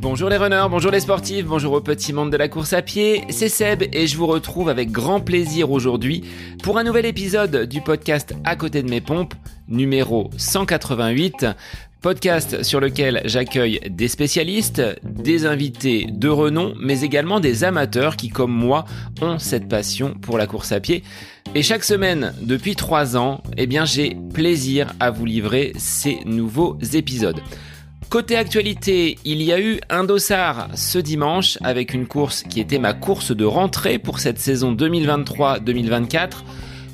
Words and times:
Bonjour 0.00 0.30
les 0.30 0.36
runners, 0.36 0.66
bonjour 0.70 0.92
les 0.92 1.00
sportifs, 1.00 1.44
bonjour 1.46 1.72
au 1.72 1.80
petit 1.80 2.12
monde 2.12 2.30
de 2.30 2.36
la 2.36 2.48
course 2.48 2.72
à 2.72 2.80
pied, 2.80 3.24
c'est 3.28 3.48
Seb 3.48 3.82
et 3.92 4.06
je 4.06 4.16
vous 4.16 4.26
retrouve 4.26 4.68
avec 4.68 4.92
grand 4.92 5.20
plaisir 5.20 5.72
aujourd'hui 5.72 6.22
pour 6.62 6.78
un 6.78 6.84
nouvel 6.84 7.06
épisode 7.06 7.64
du 7.64 7.80
podcast 7.80 8.34
À 8.44 8.54
côté 8.54 8.82
de 8.82 8.88
mes 8.88 9.00
pompes, 9.00 9.34
numéro 9.68 10.30
188, 10.36 11.46
podcast 12.00 12.62
sur 12.62 12.80
lequel 12.80 13.22
j'accueille 13.24 13.80
des 13.90 14.08
spécialistes, 14.08 14.82
des 15.02 15.46
invités 15.46 16.06
de 16.10 16.28
renom, 16.28 16.74
mais 16.80 17.02
également 17.02 17.40
des 17.40 17.64
amateurs 17.64 18.16
qui, 18.16 18.28
comme 18.28 18.52
moi, 18.52 18.84
ont 19.20 19.38
cette 19.38 19.68
passion 19.68 20.14
pour 20.14 20.38
la 20.38 20.46
course 20.46 20.72
à 20.72 20.80
pied. 20.80 21.02
Et 21.54 21.62
chaque 21.62 21.84
semaine, 21.84 22.34
depuis 22.42 22.76
trois 22.76 23.16
ans, 23.16 23.42
eh 23.56 23.66
bien, 23.66 23.84
j'ai 23.84 24.16
plaisir 24.34 24.92
à 25.00 25.10
vous 25.10 25.26
livrer 25.26 25.72
ces 25.76 26.18
nouveaux 26.24 26.78
épisodes. 26.92 27.40
Côté 28.08 28.36
actualité, 28.36 29.18
il 29.24 29.42
y 29.42 29.52
a 29.52 29.60
eu 29.60 29.80
un 29.90 30.04
dossard 30.04 30.68
ce 30.74 30.98
dimanche 30.98 31.58
avec 31.62 31.92
une 31.92 32.06
course 32.06 32.44
qui 32.44 32.60
était 32.60 32.78
ma 32.78 32.92
course 32.92 33.34
de 33.34 33.44
rentrée 33.44 33.98
pour 33.98 34.20
cette 34.20 34.38
saison 34.38 34.72
2023-2024. 34.74 36.44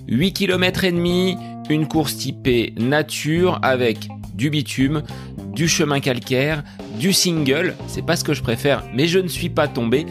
8 0.08 0.32
km 0.32 0.84
et 0.84 0.92
demi, 0.92 1.36
une 1.68 1.86
course 1.88 2.16
typée 2.16 2.74
nature 2.78 3.58
avec 3.62 4.08
du 4.34 4.50
bitume, 4.50 5.02
du 5.54 5.68
chemin 5.68 6.00
calcaire, 6.00 6.62
du 6.98 7.12
single, 7.12 7.74
c'est 7.86 8.04
pas 8.04 8.16
ce 8.16 8.24
que 8.24 8.34
je 8.34 8.42
préfère, 8.42 8.84
mais 8.94 9.06
je 9.06 9.18
ne 9.18 9.28
suis 9.28 9.50
pas 9.50 9.68
tombé. 9.68 10.06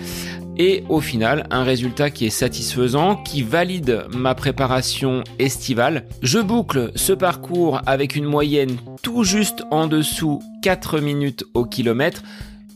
Et 0.57 0.83
au 0.89 0.99
final, 0.99 1.47
un 1.49 1.63
résultat 1.63 2.11
qui 2.11 2.25
est 2.25 2.29
satisfaisant, 2.29 3.15
qui 3.15 3.41
valide 3.41 4.05
ma 4.13 4.35
préparation 4.35 5.23
estivale. 5.39 6.05
Je 6.21 6.39
boucle 6.39 6.91
ce 6.95 7.13
parcours 7.13 7.81
avec 7.85 8.15
une 8.15 8.25
moyenne 8.25 8.77
tout 9.01 9.23
juste 9.23 9.63
en 9.71 9.87
dessous 9.87 10.41
4 10.61 10.99
minutes 10.99 11.45
au 11.53 11.65
kilomètre. 11.65 12.21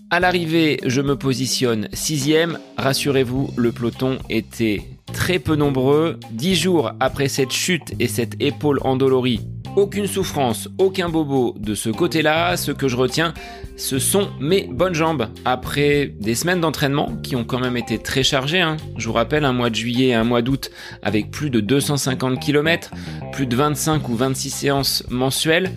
À 0.10 0.20
l'arrivée, 0.20 0.80
je 0.86 1.02
me 1.02 1.16
positionne 1.16 1.90
sixième. 1.94 2.60
Rassurez-vous, 2.78 3.52
le 3.58 3.72
peloton 3.72 4.18
était 4.30 4.82
très 5.14 5.40
peu 5.40 5.56
nombreux. 5.56 6.20
Dix 6.32 6.56
jours 6.56 6.92
après 7.00 7.28
cette 7.28 7.52
chute 7.52 7.94
et 8.00 8.08
cette 8.08 8.42
épaule 8.42 8.80
endolorie, 8.84 9.42
aucune 9.76 10.08
souffrance, 10.08 10.70
aucun 10.78 11.10
bobo 11.10 11.54
de 11.60 11.76
ce 11.76 11.90
côté-là. 11.90 12.56
Ce 12.58 12.72
que 12.72 12.88
je 12.88 12.96
retiens, 12.96 13.34
ce 13.76 14.00
sont 14.00 14.30
mes 14.40 14.68
bonnes 14.72 14.94
jambes. 14.94 15.28
Après 15.44 16.14
des 16.20 16.36
semaines 16.36 16.62
d'entraînement 16.62 17.12
qui 17.24 17.36
ont 17.36 17.44
quand 17.44 17.60
même 17.60 17.78
été 17.78 17.98
très 17.98 18.24
chargées. 18.24 18.62
Hein. 18.62 18.78
Je 18.98 19.08
vous 19.08 19.14
rappelle, 19.14 19.44
un 19.44 19.54
mois 19.54 19.70
de 19.70 19.76
juillet 19.76 20.08
et 20.08 20.14
un 20.14 20.24
mois 20.24 20.42
d'août 20.42 20.72
avec 21.02 21.30
plus 21.30 21.50
de 21.50 21.60
250 21.60 22.40
km, 22.40 22.92
plus 23.34 23.48
de 23.48 23.56
25 23.56 24.08
ou 24.10 24.16
26 24.16 24.50
séances 24.50 25.04
mensuelles. 25.10 25.72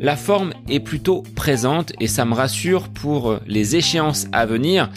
La 0.00 0.16
forme 0.16 0.52
est 0.68 0.80
plutôt 0.80 1.22
présente 1.34 1.92
et 2.00 2.06
ça 2.06 2.24
me 2.24 2.34
rassure 2.34 2.88
pour 2.88 3.38
les 3.46 3.76
échéances 3.76 4.26
à 4.32 4.46
venir 4.46 4.90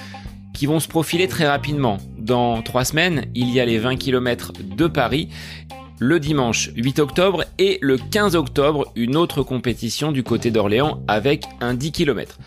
qui 0.53 0.65
vont 0.65 0.79
se 0.79 0.87
profiler 0.87 1.27
très 1.27 1.47
rapidement. 1.47 1.97
Dans 2.27 2.61
trois 2.61 2.83
semaines, 2.83 3.27
il 3.35 3.49
y 3.51 3.61
a 3.61 3.65
les 3.65 3.77
20 3.79 3.95
km 3.95 4.51
de 4.61 4.87
Paris 4.87 5.29
le 5.99 6.19
dimanche 6.19 6.71
8 6.75 6.99
octobre 6.99 7.45
et 7.57 7.79
le 7.81 7.97
15 7.97 8.35
octobre 8.35 8.91
une 8.95 9.15
autre 9.15 9.43
compétition 9.43 10.11
du 10.11 10.23
côté 10.23 10.51
d'Orléans 10.51 11.01
avec 11.07 11.45
un 11.61 11.73
10 11.73 11.91
km. 11.93 12.37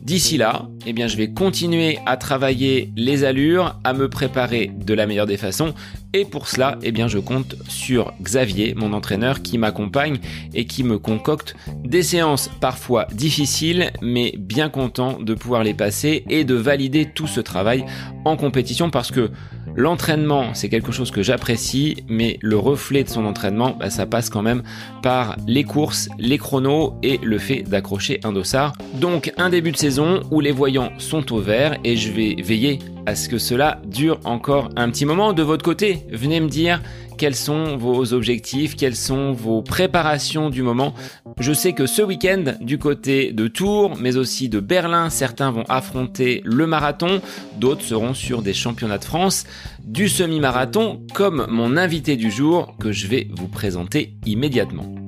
D'ici 0.00 0.36
là, 0.36 0.68
eh 0.86 0.92
bien, 0.92 1.08
je 1.08 1.16
vais 1.16 1.28
continuer 1.28 1.98
à 2.06 2.16
travailler 2.16 2.92
les 2.96 3.24
allures, 3.24 3.78
à 3.82 3.92
me 3.92 4.08
préparer 4.08 4.70
de 4.74 4.94
la 4.94 5.06
meilleure 5.06 5.26
des 5.26 5.36
façons. 5.36 5.74
Et 6.14 6.24
pour 6.24 6.48
cela, 6.48 6.78
eh 6.82 6.92
bien, 6.92 7.08
je 7.08 7.18
compte 7.18 7.56
sur 7.68 8.14
Xavier, 8.22 8.74
mon 8.74 8.92
entraîneur, 8.92 9.42
qui 9.42 9.58
m'accompagne 9.58 10.18
et 10.54 10.66
qui 10.66 10.84
me 10.84 10.98
concocte 10.98 11.56
des 11.84 12.02
séances 12.02 12.48
parfois 12.60 13.06
difficiles, 13.12 13.90
mais 14.00 14.34
bien 14.38 14.70
content 14.70 15.18
de 15.20 15.34
pouvoir 15.34 15.64
les 15.64 15.74
passer 15.74 16.24
et 16.30 16.44
de 16.44 16.54
valider 16.54 17.06
tout 17.06 17.26
ce 17.26 17.40
travail 17.40 17.84
en 18.24 18.36
compétition 18.36 18.90
parce 18.90 19.10
que 19.10 19.30
L'entraînement, 19.76 20.54
c'est 20.54 20.68
quelque 20.68 20.92
chose 20.92 21.10
que 21.10 21.22
j'apprécie, 21.22 22.04
mais 22.08 22.38
le 22.40 22.56
reflet 22.56 23.04
de 23.04 23.08
son 23.08 23.24
entraînement, 23.24 23.76
bah, 23.78 23.90
ça 23.90 24.06
passe 24.06 24.30
quand 24.30 24.42
même 24.42 24.62
par 25.02 25.36
les 25.46 25.64
courses, 25.64 26.08
les 26.18 26.38
chronos 26.38 26.94
et 27.02 27.18
le 27.22 27.38
fait 27.38 27.62
d'accrocher 27.62 28.20
un 28.24 28.32
dossard. 28.32 28.72
Donc 28.94 29.32
un 29.36 29.50
début 29.50 29.72
de 29.72 29.76
saison 29.76 30.20
où 30.30 30.40
les 30.40 30.52
voyants 30.52 30.90
sont 30.98 31.32
au 31.32 31.40
vert 31.40 31.76
et 31.84 31.96
je 31.96 32.12
vais 32.12 32.36
veiller 32.42 32.78
à 33.06 33.14
ce 33.14 33.28
que 33.28 33.38
cela 33.38 33.80
dure 33.86 34.20
encore 34.24 34.68
un 34.76 34.90
petit 34.90 35.04
moment. 35.04 35.32
De 35.32 35.42
votre 35.42 35.64
côté, 35.64 36.04
venez 36.12 36.40
me 36.40 36.48
dire 36.48 36.82
quels 37.18 37.34
sont 37.34 37.76
vos 37.76 38.14
objectifs, 38.14 38.76
quelles 38.76 38.96
sont 38.96 39.32
vos 39.32 39.60
préparations 39.60 40.48
du 40.48 40.62
moment. 40.62 40.94
Je 41.38 41.52
sais 41.52 41.74
que 41.74 41.86
ce 41.86 42.00
week-end, 42.00 42.54
du 42.62 42.78
côté 42.78 43.32
de 43.32 43.48
Tours, 43.48 43.96
mais 44.00 44.16
aussi 44.16 44.48
de 44.48 44.60
Berlin, 44.60 45.10
certains 45.10 45.50
vont 45.50 45.64
affronter 45.68 46.40
le 46.44 46.66
marathon, 46.66 47.20
d'autres 47.58 47.82
seront 47.82 48.14
sur 48.14 48.40
des 48.40 48.54
championnats 48.54 48.98
de 48.98 49.04
France, 49.04 49.44
du 49.84 50.08
semi-marathon, 50.08 51.02
comme 51.12 51.46
mon 51.50 51.76
invité 51.76 52.16
du 52.16 52.30
jour 52.30 52.74
que 52.78 52.92
je 52.92 53.06
vais 53.08 53.28
vous 53.36 53.48
présenter 53.48 54.14
immédiatement. 54.24 55.07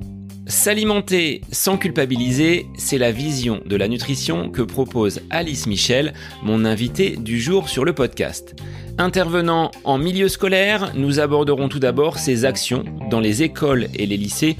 S'alimenter 0.50 1.42
sans 1.52 1.78
culpabiliser, 1.78 2.66
c'est 2.76 2.98
la 2.98 3.12
vision 3.12 3.60
de 3.64 3.76
la 3.76 3.86
nutrition 3.86 4.50
que 4.50 4.62
propose 4.62 5.20
Alice 5.30 5.68
Michel, 5.68 6.12
mon 6.42 6.64
invité 6.64 7.16
du 7.16 7.40
jour 7.40 7.68
sur 7.68 7.84
le 7.84 7.92
podcast. 7.92 8.56
Intervenant 8.98 9.70
en 9.84 9.96
milieu 9.96 10.26
scolaire, 10.26 10.90
nous 10.96 11.20
aborderons 11.20 11.68
tout 11.68 11.78
d'abord 11.78 12.18
ses 12.18 12.44
actions 12.44 12.82
dans 13.10 13.20
les 13.20 13.44
écoles 13.44 13.86
et 13.94 14.06
les 14.06 14.16
lycées 14.16 14.56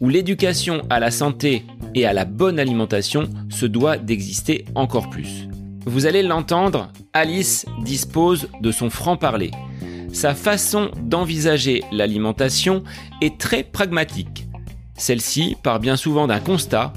où 0.00 0.08
l'éducation 0.08 0.80
à 0.88 0.98
la 0.98 1.10
santé 1.10 1.62
et 1.94 2.06
à 2.06 2.14
la 2.14 2.24
bonne 2.24 2.58
alimentation 2.58 3.28
se 3.50 3.66
doit 3.66 3.98
d'exister 3.98 4.64
encore 4.74 5.10
plus. 5.10 5.46
Vous 5.84 6.06
allez 6.06 6.22
l'entendre, 6.22 6.90
Alice 7.12 7.66
dispose 7.84 8.48
de 8.62 8.72
son 8.72 8.88
franc-parler. 8.88 9.50
Sa 10.10 10.34
façon 10.34 10.90
d'envisager 11.02 11.82
l'alimentation 11.92 12.82
est 13.20 13.36
très 13.38 13.62
pragmatique. 13.62 14.46
Celle-ci 14.96 15.56
part 15.62 15.80
bien 15.80 15.96
souvent 15.96 16.26
d'un 16.26 16.40
constat, 16.40 16.92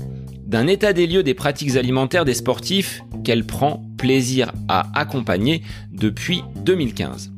d'un 0.45 0.67
état 0.67 0.93
des 0.93 1.07
lieux 1.07 1.23
des 1.23 1.33
pratiques 1.33 1.75
alimentaires 1.75 2.25
des 2.25 2.33
sportifs 2.33 3.01
qu'elle 3.23 3.45
prend 3.45 3.83
plaisir 3.97 4.53
à 4.67 4.87
accompagner 4.97 5.61
depuis 5.91 6.43
2015. 6.63 7.31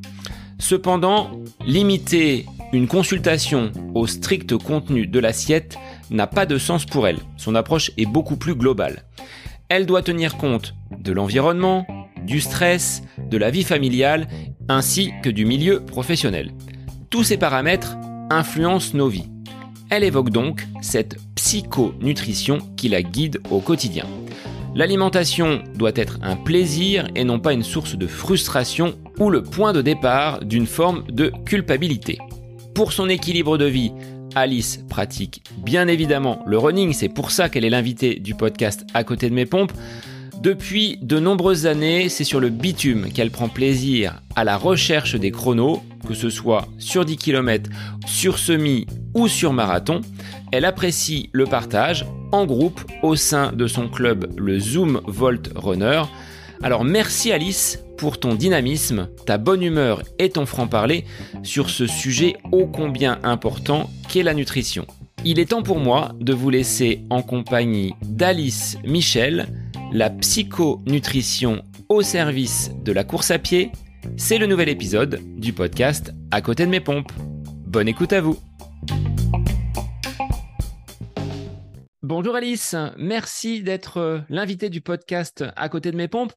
Cependant, 0.60 1.32
limiter 1.66 2.46
une 2.74 2.88
consultation 2.88 3.72
au 3.96 4.06
strict 4.06 4.58
contenu 4.58 5.08
de 5.08 5.20
l'assiette 5.20 5.78
n'a 6.12 6.28
pas 6.28 6.46
de 6.46 6.58
sens 6.58 6.86
pour 6.86 7.08
elle. 7.08 7.20
Son 7.38 7.56
approche 7.56 7.92
est 7.98 8.06
beaucoup 8.06 8.36
plus 8.36 8.56
globale. 8.56 9.06
Elle 9.70 9.86
doit 9.86 10.04
tenir 10.04 10.38
compte 10.38 10.76
de 10.92 11.12
l'environnement, 11.12 11.88
du 12.26 12.42
stress, 12.42 13.02
de 13.18 13.38
la 13.38 13.50
vie 13.50 13.64
familiale, 13.64 14.28
ainsi 14.68 15.12
que 15.24 15.30
du 15.30 15.46
milieu 15.46 15.80
professionnel. 15.80 16.52
Tous 17.10 17.24
ces 17.24 17.38
paramètres 17.38 17.96
influencent 18.30 18.96
nos 18.96 19.08
vies. 19.08 19.30
Elle 19.90 20.04
évoque 20.04 20.30
donc 20.30 20.68
cette 20.82 21.18
psychonutrition 21.36 22.60
qui 22.78 22.90
la 22.90 23.02
guide 23.02 23.42
au 23.50 23.60
quotidien. 23.60 24.06
L'alimentation 24.76 25.64
doit 25.76 25.92
être 25.96 26.20
un 26.22 26.36
plaisir 26.36 27.08
et 27.16 27.24
non 27.24 27.40
pas 27.40 27.54
une 27.54 27.64
source 27.64 27.98
de 27.98 28.06
frustration 28.06 28.94
ou 29.18 29.32
le 29.32 29.42
point 29.42 29.74
de 29.74 29.82
départ 29.82 30.46
d'une 30.46 30.68
forme 30.68 31.04
de 31.10 31.32
culpabilité. 31.46 32.20
Pour 32.76 32.94
son 32.94 33.10
équilibre 33.10 33.58
de 33.58 33.66
vie, 33.66 33.92
Alice 34.36 34.86
pratique 34.90 35.42
bien 35.58 35.88
évidemment 35.88 36.44
le 36.46 36.60
running, 36.60 36.94
c'est 36.94 37.10
pour 37.10 37.32
ça 37.32 37.50
qu'elle 37.50 37.66
est 37.66 37.72
l'invitée 37.72 38.16
du 38.16 38.36
podcast 38.36 38.86
À 38.94 39.04
côté 39.04 39.28
de 39.28 39.34
mes 39.34 39.48
pompes. 39.48 39.74
Depuis 40.42 40.98
de 41.02 41.20
nombreuses 41.20 41.66
années, 41.66 42.08
c'est 42.08 42.24
sur 42.24 42.40
le 42.40 42.48
bitume 42.48 43.12
qu'elle 43.12 43.30
prend 43.30 43.50
plaisir 43.50 44.22
à 44.38 44.46
la 44.46 44.56
recherche 44.56 45.16
des 45.16 45.32
chronos, 45.32 45.84
que 46.08 46.14
ce 46.14 46.30
soit 46.30 46.66
sur 46.78 47.04
10 47.04 47.18
km, 47.18 47.70
sur 48.08 48.40
semi 48.40 48.88
ou 49.14 49.28
sur 49.28 49.52
marathon. 49.52 50.00
Elle 50.54 50.64
apprécie 50.64 51.30
le 51.34 51.44
partage 51.44 52.06
en 52.32 52.46
groupe 52.46 52.80
au 53.04 53.18
sein 53.18 53.52
de 53.52 53.68
son 53.68 53.90
club, 53.90 54.32
le 54.38 54.60
Zoom 54.60 55.02
Volt 55.08 55.52
Runner. 55.56 56.04
Alors 56.64 56.86
merci 56.86 57.34
Alice 57.34 57.84
pour 57.98 58.18
ton 58.18 58.34
dynamisme, 58.34 59.10
ta 59.26 59.38
bonne 59.38 59.62
humeur 59.62 60.04
et 60.20 60.30
ton 60.30 60.46
franc-parler 60.46 61.04
sur 61.44 61.70
ce 61.70 61.86
sujet 61.86 62.38
ô 62.54 62.66
combien 62.66 63.20
important 63.24 63.90
qu'est 64.08 64.24
la 64.24 64.34
nutrition. 64.34 64.88
Il 65.26 65.38
est 65.38 65.50
temps 65.50 65.64
pour 65.64 65.80
moi 65.80 66.14
de 66.22 66.34
vous 66.34 66.50
laisser 66.50 67.02
en 67.10 67.22
compagnie 67.22 67.94
d'Alice 68.02 68.78
Michel, 68.86 69.48
la 69.92 70.10
psychonutrition 70.10 71.64
au 71.90 72.02
service 72.02 72.72
de 72.84 72.92
la 72.92 73.04
course 73.04 73.32
à 73.32 73.40
pied. 73.40 73.72
C'est 74.18 74.38
le 74.38 74.46
nouvel 74.46 74.70
épisode 74.70 75.20
du 75.38 75.52
podcast 75.52 76.14
À 76.32 76.42
côté 76.42 76.66
de 76.66 76.70
mes 76.70 76.80
pompes. 76.80 77.12
Bonne 77.66 77.88
écoute 77.88 78.14
à 78.14 78.22
vous. 78.22 78.38
Bonjour 82.04 82.36
Alice, 82.36 82.76
merci 82.98 83.62
d'être 83.62 83.98
euh, 83.98 84.20
l'invité 84.30 84.70
du 84.70 84.82
podcast 84.82 85.44
À 85.56 85.70
côté 85.70 85.92
de 85.92 85.98
mes 85.98 86.08
pompes. 86.08 86.34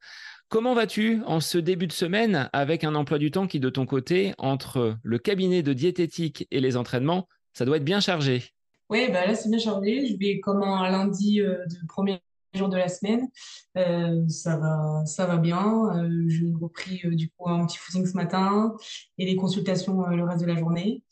Comment 0.48 0.74
vas-tu 0.74 1.22
en 1.26 1.40
ce 1.40 1.56
début 1.56 1.86
de 1.86 1.92
semaine 1.92 2.50
avec 2.52 2.84
un 2.84 2.94
emploi 2.94 3.18
du 3.18 3.30
temps 3.30 3.46
qui, 3.46 3.58
de 3.58 3.70
ton 3.70 3.86
côté, 3.86 4.34
entre 4.36 4.96
le 5.02 5.18
cabinet 5.18 5.62
de 5.62 5.72
diététique 5.72 6.46
et 6.50 6.60
les 6.60 6.76
entraînements, 6.76 7.26
ça 7.54 7.64
doit 7.64 7.78
être 7.78 7.84
bien 7.84 8.00
chargé? 8.00 8.50
Oui, 8.90 9.08
bah 9.10 9.26
là, 9.26 9.34
c'est 9.34 9.48
bien 9.48 9.58
chargé. 9.58 10.06
Je 10.06 10.16
vais 10.18 10.40
comme 10.40 10.62
un 10.62 10.90
lundi 10.90 11.40
euh, 11.40 11.64
de 11.66 11.86
premier 11.88 12.20
jour 12.54 12.68
de 12.68 12.76
la 12.76 12.88
semaine. 12.88 13.28
Euh, 13.76 14.26
ça 14.28 14.56
va, 14.56 15.04
ça 15.06 15.26
va 15.26 15.36
bien. 15.36 15.88
Euh, 15.96 16.24
j'ai 16.28 16.52
repris 16.60 17.00
euh, 17.04 17.14
du 17.14 17.30
coup 17.30 17.48
un 17.48 17.66
petit 17.66 17.78
footing 17.78 18.06
ce 18.06 18.14
matin 18.14 18.74
et 19.18 19.24
les 19.24 19.36
consultations 19.36 20.04
euh, 20.06 20.16
le 20.16 20.24
reste 20.24 20.42
de 20.42 20.46
la 20.46 20.56
journée. 20.56 21.02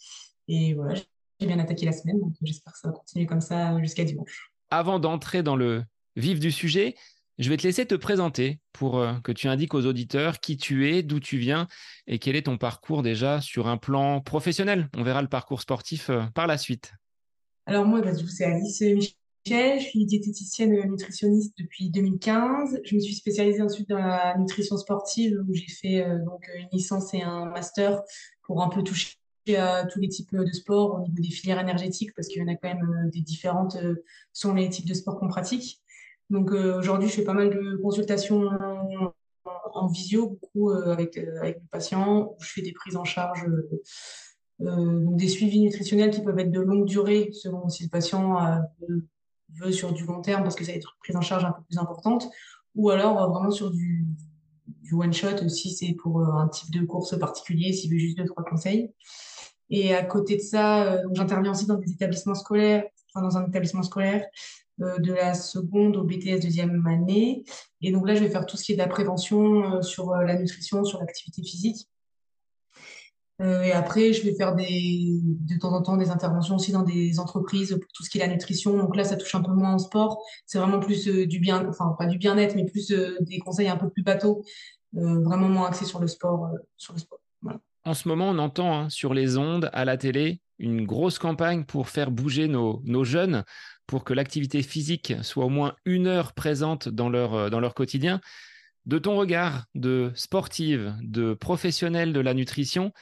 Et 0.49 0.75
voilà, 0.75 0.95
j'ai 1.39 1.47
bien 1.47 1.59
attaqué 1.59 1.87
la 1.87 1.93
semaine, 1.93 2.19
donc 2.21 2.33
j'espère 2.43 2.73
que 2.73 2.79
ça 2.79 2.89
va 2.89 2.95
continuer 2.95 3.27
comme 3.27 3.41
ça 3.41 3.79
jusqu'à 3.81 4.05
dimanche. 4.05 4.53
Avant 4.71 4.99
d'entrer 4.99 5.43
dans 5.43 5.57
le 5.57 5.85
vif 6.17 6.41
du 6.41 6.51
sujet, 6.51 6.97
je 7.39 7.49
vais 7.49 7.57
te 7.57 7.63
laisser 7.63 7.87
te 7.87 7.95
présenter 7.95 8.61
pour 8.73 9.03
que 9.23 9.33
tu 9.33 9.49
indiques 9.49 9.75
aux 9.75 9.87
auditeurs 9.87 10.41
qui 10.41 10.57
tu 10.57 10.91
es, 10.91 11.03
d'où 11.03 11.21
tu 11.21 11.39
viens 11.39 11.69
et 12.07 12.19
quel 12.19 12.37
est 12.37 12.43
ton 12.43 12.59
parcours 12.59 13.03
déjà 13.03 13.41
sur 13.41 13.69
un 13.69 13.77
plan 13.79 14.21
professionnel. 14.21 14.89
On 14.97 15.03
verra 15.03 15.23
le 15.23 15.29
parcours 15.29 15.61
sportif 15.61 16.11
par 16.35 16.47
la 16.47 16.59
suite. 16.59 16.93
Alors 17.67 17.87
moi, 17.87 18.01
bah, 18.01 18.11
c'est 18.15 18.45
Alice 18.45 18.81
Michel, 18.81 19.15
je 19.47 19.79
suis 19.81 20.05
diététicienne 20.05 20.89
nutritionniste 20.89 21.55
depuis 21.59 21.91
2015. 21.91 22.81
Je 22.85 22.95
me 22.95 23.01
suis 23.01 23.15
spécialisée 23.15 23.63
ensuite 23.63 23.89
dans 23.89 23.99
la 23.99 24.37
nutrition 24.39 24.77
sportive 24.77 25.43
où 25.49 25.55
j'ai 25.55 25.69
fait 25.69 26.05
euh, 26.05 26.19
donc 26.25 26.49
une 26.55 26.69
licence 26.73 27.15
et 27.15 27.23
un 27.23 27.47
master 27.47 28.03
pour 28.43 28.63
un 28.63 28.69
peu 28.69 28.83
toucher 28.83 29.17
à 29.57 29.85
tous 29.85 29.99
les 29.99 30.09
types 30.09 30.37
de 30.37 30.53
sports 30.53 30.95
au 30.95 31.01
niveau 31.01 31.21
des 31.21 31.31
filières 31.31 31.59
énergétiques 31.59 32.15
parce 32.15 32.29
qu'il 32.29 32.41
y 32.41 32.45
en 32.45 32.49
a 32.49 32.55
quand 32.55 32.69
même 32.69 33.07
euh, 33.07 33.11
des 33.11 33.21
différentes 33.21 33.77
euh, 33.77 34.05
selon 34.33 34.55
les 34.55 34.69
types 34.69 34.87
de 34.87 34.95
sports 34.95 35.19
qu'on 35.19 35.29
pratique. 35.29 35.81
Donc 36.29 36.53
euh, 36.53 36.79
aujourd'hui, 36.79 37.09
je 37.09 37.15
fais 37.15 37.25
pas 37.25 37.33
mal 37.33 37.51
de 37.51 37.77
consultations 37.77 38.49
en, 39.73 39.87
visio, 39.89 40.39
beaucoup 40.41 40.71
euh, 40.71 40.93
avec, 40.93 41.17
euh, 41.17 41.39
avec 41.41 41.57
les 41.57 41.69
patients, 41.71 42.35
où 42.39 42.43
je 42.43 42.53
fais 42.53 42.63
des 42.63 42.73
prises 42.73 42.97
en 42.97 43.05
charge, 43.05 43.45
euh, 43.47 43.83
euh, 44.63 45.01
donc 45.01 45.17
des 45.17 45.29
suivis 45.29 45.61
nutritionnels 45.61 46.11
qui 46.11 46.23
peuvent 46.23 46.39
être 46.39 46.51
de 46.51 46.61
longue 46.61 46.87
durée 46.87 47.31
selon 47.33 47.69
si 47.69 47.85
le 47.85 47.89
patient 47.89 48.45
euh, 48.45 48.59
veut, 49.59 49.73
sur 49.73 49.93
du 49.93 50.05
long 50.05 50.21
terme 50.21 50.43
parce 50.43 50.55
que 50.55 50.65
ça 50.65 50.73
va 50.73 50.79
être 50.79 50.97
prise 51.01 51.17
en 51.17 51.21
charge 51.21 51.45
un 51.45 51.53
peu 51.53 51.63
plus 51.63 51.79
importante, 51.79 52.29
ou 52.75 52.91
alors 52.91 53.31
vraiment 53.31 53.51
sur 53.51 53.71
du, 53.71 54.07
one 54.93 55.13
shot 55.13 55.49
si 55.49 55.71
c'est 55.71 55.93
pour 55.95 56.21
euh, 56.21 56.33
un 56.33 56.49
type 56.49 56.71
de 56.73 56.85
course 56.85 57.19
particulier, 57.19 57.73
s'il 57.73 57.93
veut 57.93 57.99
juste 57.99 58.19
deux, 58.19 58.25
trois 58.25 58.45
conseils. 58.45 58.93
Et 59.69 59.95
à 59.95 60.05
côté 60.05 60.37
de 60.37 60.41
ça, 60.41 60.85
euh, 60.85 61.03
j'interviens 61.13 61.53
aussi 61.53 61.67
dans 61.67 61.77
des 61.77 61.93
établissements 61.93 62.35
scolaires, 62.35 62.85
enfin 63.15 63.25
dans 63.25 63.37
un 63.37 63.47
établissement 63.47 63.83
scolaire 63.83 64.25
euh, 64.81 64.99
de 64.99 65.13
la 65.13 65.35
seconde 65.35 65.97
au 65.97 66.05
BTS 66.05 66.41
deuxième 66.41 66.85
année. 66.87 67.45
Et 67.81 67.93
donc 67.93 68.07
là, 68.07 68.15
je 68.15 68.25
vais 68.25 68.31
faire 68.31 68.47
tout 68.47 68.57
ce 68.57 68.65
qui 68.65 68.73
est 68.73 68.77
de 68.77 68.81
la 68.81 68.89
prévention 68.89 69.81
sur 69.83 70.13
la 70.15 70.37
nutrition, 70.37 70.85
sur 70.85 70.99
l'activité 70.99 71.43
physique. 71.43 71.89
Euh, 73.41 73.63
et 73.63 73.73
après, 73.73 74.13
je 74.13 74.23
vais 74.23 74.35
faire 74.35 74.55
de 74.55 75.59
temps 75.59 75.73
en 75.73 75.83
temps 75.83 75.97
des 75.97 76.11
interventions 76.11 76.57
aussi 76.57 76.73
dans 76.73 76.83
des 76.83 77.19
entreprises 77.19 77.71
pour 77.71 77.93
tout 77.93 78.05
ce 78.05 78.11
qui 78.11 78.19
est 78.19 78.27
la 78.27 78.33
nutrition. 78.33 78.77
Donc 78.77 78.97
là, 78.97 79.05
ça 79.05 79.17
touche 79.17 79.35
un 79.35 79.43
peu 79.43 79.53
moins 79.53 79.77
au 79.77 79.79
sport. 79.79 80.23
C'est 80.45 80.59
vraiment 80.59 80.81
plus 80.81 81.09
euh, 81.09 81.27
du 81.27 81.39
bien, 81.39 81.67
enfin 81.69 81.95
pas 81.99 82.07
du 82.07 82.19
bien-être, 82.19 82.55
mais 82.55 82.67
plus 82.67 82.91
euh, 82.91 83.17
des 83.21 83.39
conseils 83.39 83.69
un 83.69 83.77
peu 83.77 83.89
plus 83.89 84.03
bateaux, 84.03 84.45
vraiment 84.93 85.49
moins 85.49 85.69
axés 85.69 85.85
sur 85.87 86.01
le 86.01 86.09
sport. 86.09 86.51
En 87.85 87.95
ce 87.95 88.09
moment, 88.09 88.29
on 88.29 88.39
entend 88.39 88.75
hein, 88.75 88.91
sur 88.91 89.15
les 89.15 89.39
ondes, 89.39 89.71
à 89.73 89.85
la 89.85 89.97
télé, 89.97 90.41
une 90.59 90.85
grosse 90.85 91.19
campagne 91.19 91.65
pour 91.65 91.89
faire 91.89 92.11
bouger 92.11 92.47
nos, 92.47 92.83
nos 92.85 93.05
jeunes, 93.05 93.45
pour 93.87 94.05
que 94.05 94.13
l'activité 94.13 94.63
physique 94.63 95.15
soit 95.23 95.47
au 95.47 95.49
moins 95.49 95.75
une 95.87 96.07
heure 96.07 96.35
présente 96.35 96.89
dans 96.89 97.09
leur, 97.09 97.51
dans 97.51 97.61
leur 97.61 97.75
quotidien. 97.75 98.21
De 98.85 98.99
ton 98.99 99.17
regard 99.17 99.65
de 99.75 100.11
sportive, 100.15 100.95
de 101.03 101.35
professionnelle 101.35 102.13
de 102.13 102.21
la 102.21 102.35
nutrition, 102.35 102.93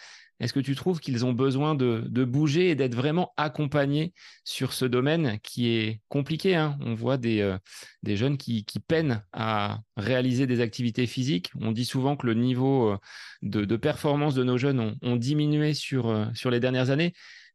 est-ce 0.41 0.53
que 0.53 0.61
tu 0.61 0.75
trouves 0.75 1.01
qu'ils 1.01 1.25
ont 1.25 1.33
besoin 1.33 1.75
de, 1.75 2.25
bouger 2.25 2.71
et 2.71 2.75
d'être 2.75 2.95
vraiment 2.95 3.33
accompagnés 3.37 4.13
sur 4.45 4.73
ce 4.73 4.85
domaine 4.85 5.39
qui 5.43 5.69
est 5.69 6.01
compliqué 6.09 6.55
hein? 6.55 6.79
On 6.81 6.95
voit 6.95 7.17
des, 7.17 7.41
euh, 7.41 7.59
jeunes 8.05 8.39
qui, 8.39 8.65
peinent 8.87 9.23
à 9.33 9.81
réaliser 9.97 10.47
des 10.47 10.61
activités 10.61 11.07
physiques. 11.07 11.51
On 11.61 11.73
dit 11.73 11.85
souvent 11.85 12.17
que 12.17 12.27
le 12.27 12.35
niveau 12.35 12.91
euh, 12.91 12.99
de, 13.43 13.77
performance 13.77 14.35
de 14.35 14.45
nos 14.45 14.59
jeunes 14.59 14.81
ont, 14.81 14.97
ont 15.03 15.17
diminué 15.17 15.75
sur, 15.75 16.09
euh, 16.09 16.27
sur 16.35 16.51
les 16.51 16.61
dernières 16.61 16.91
années. 16.91 17.13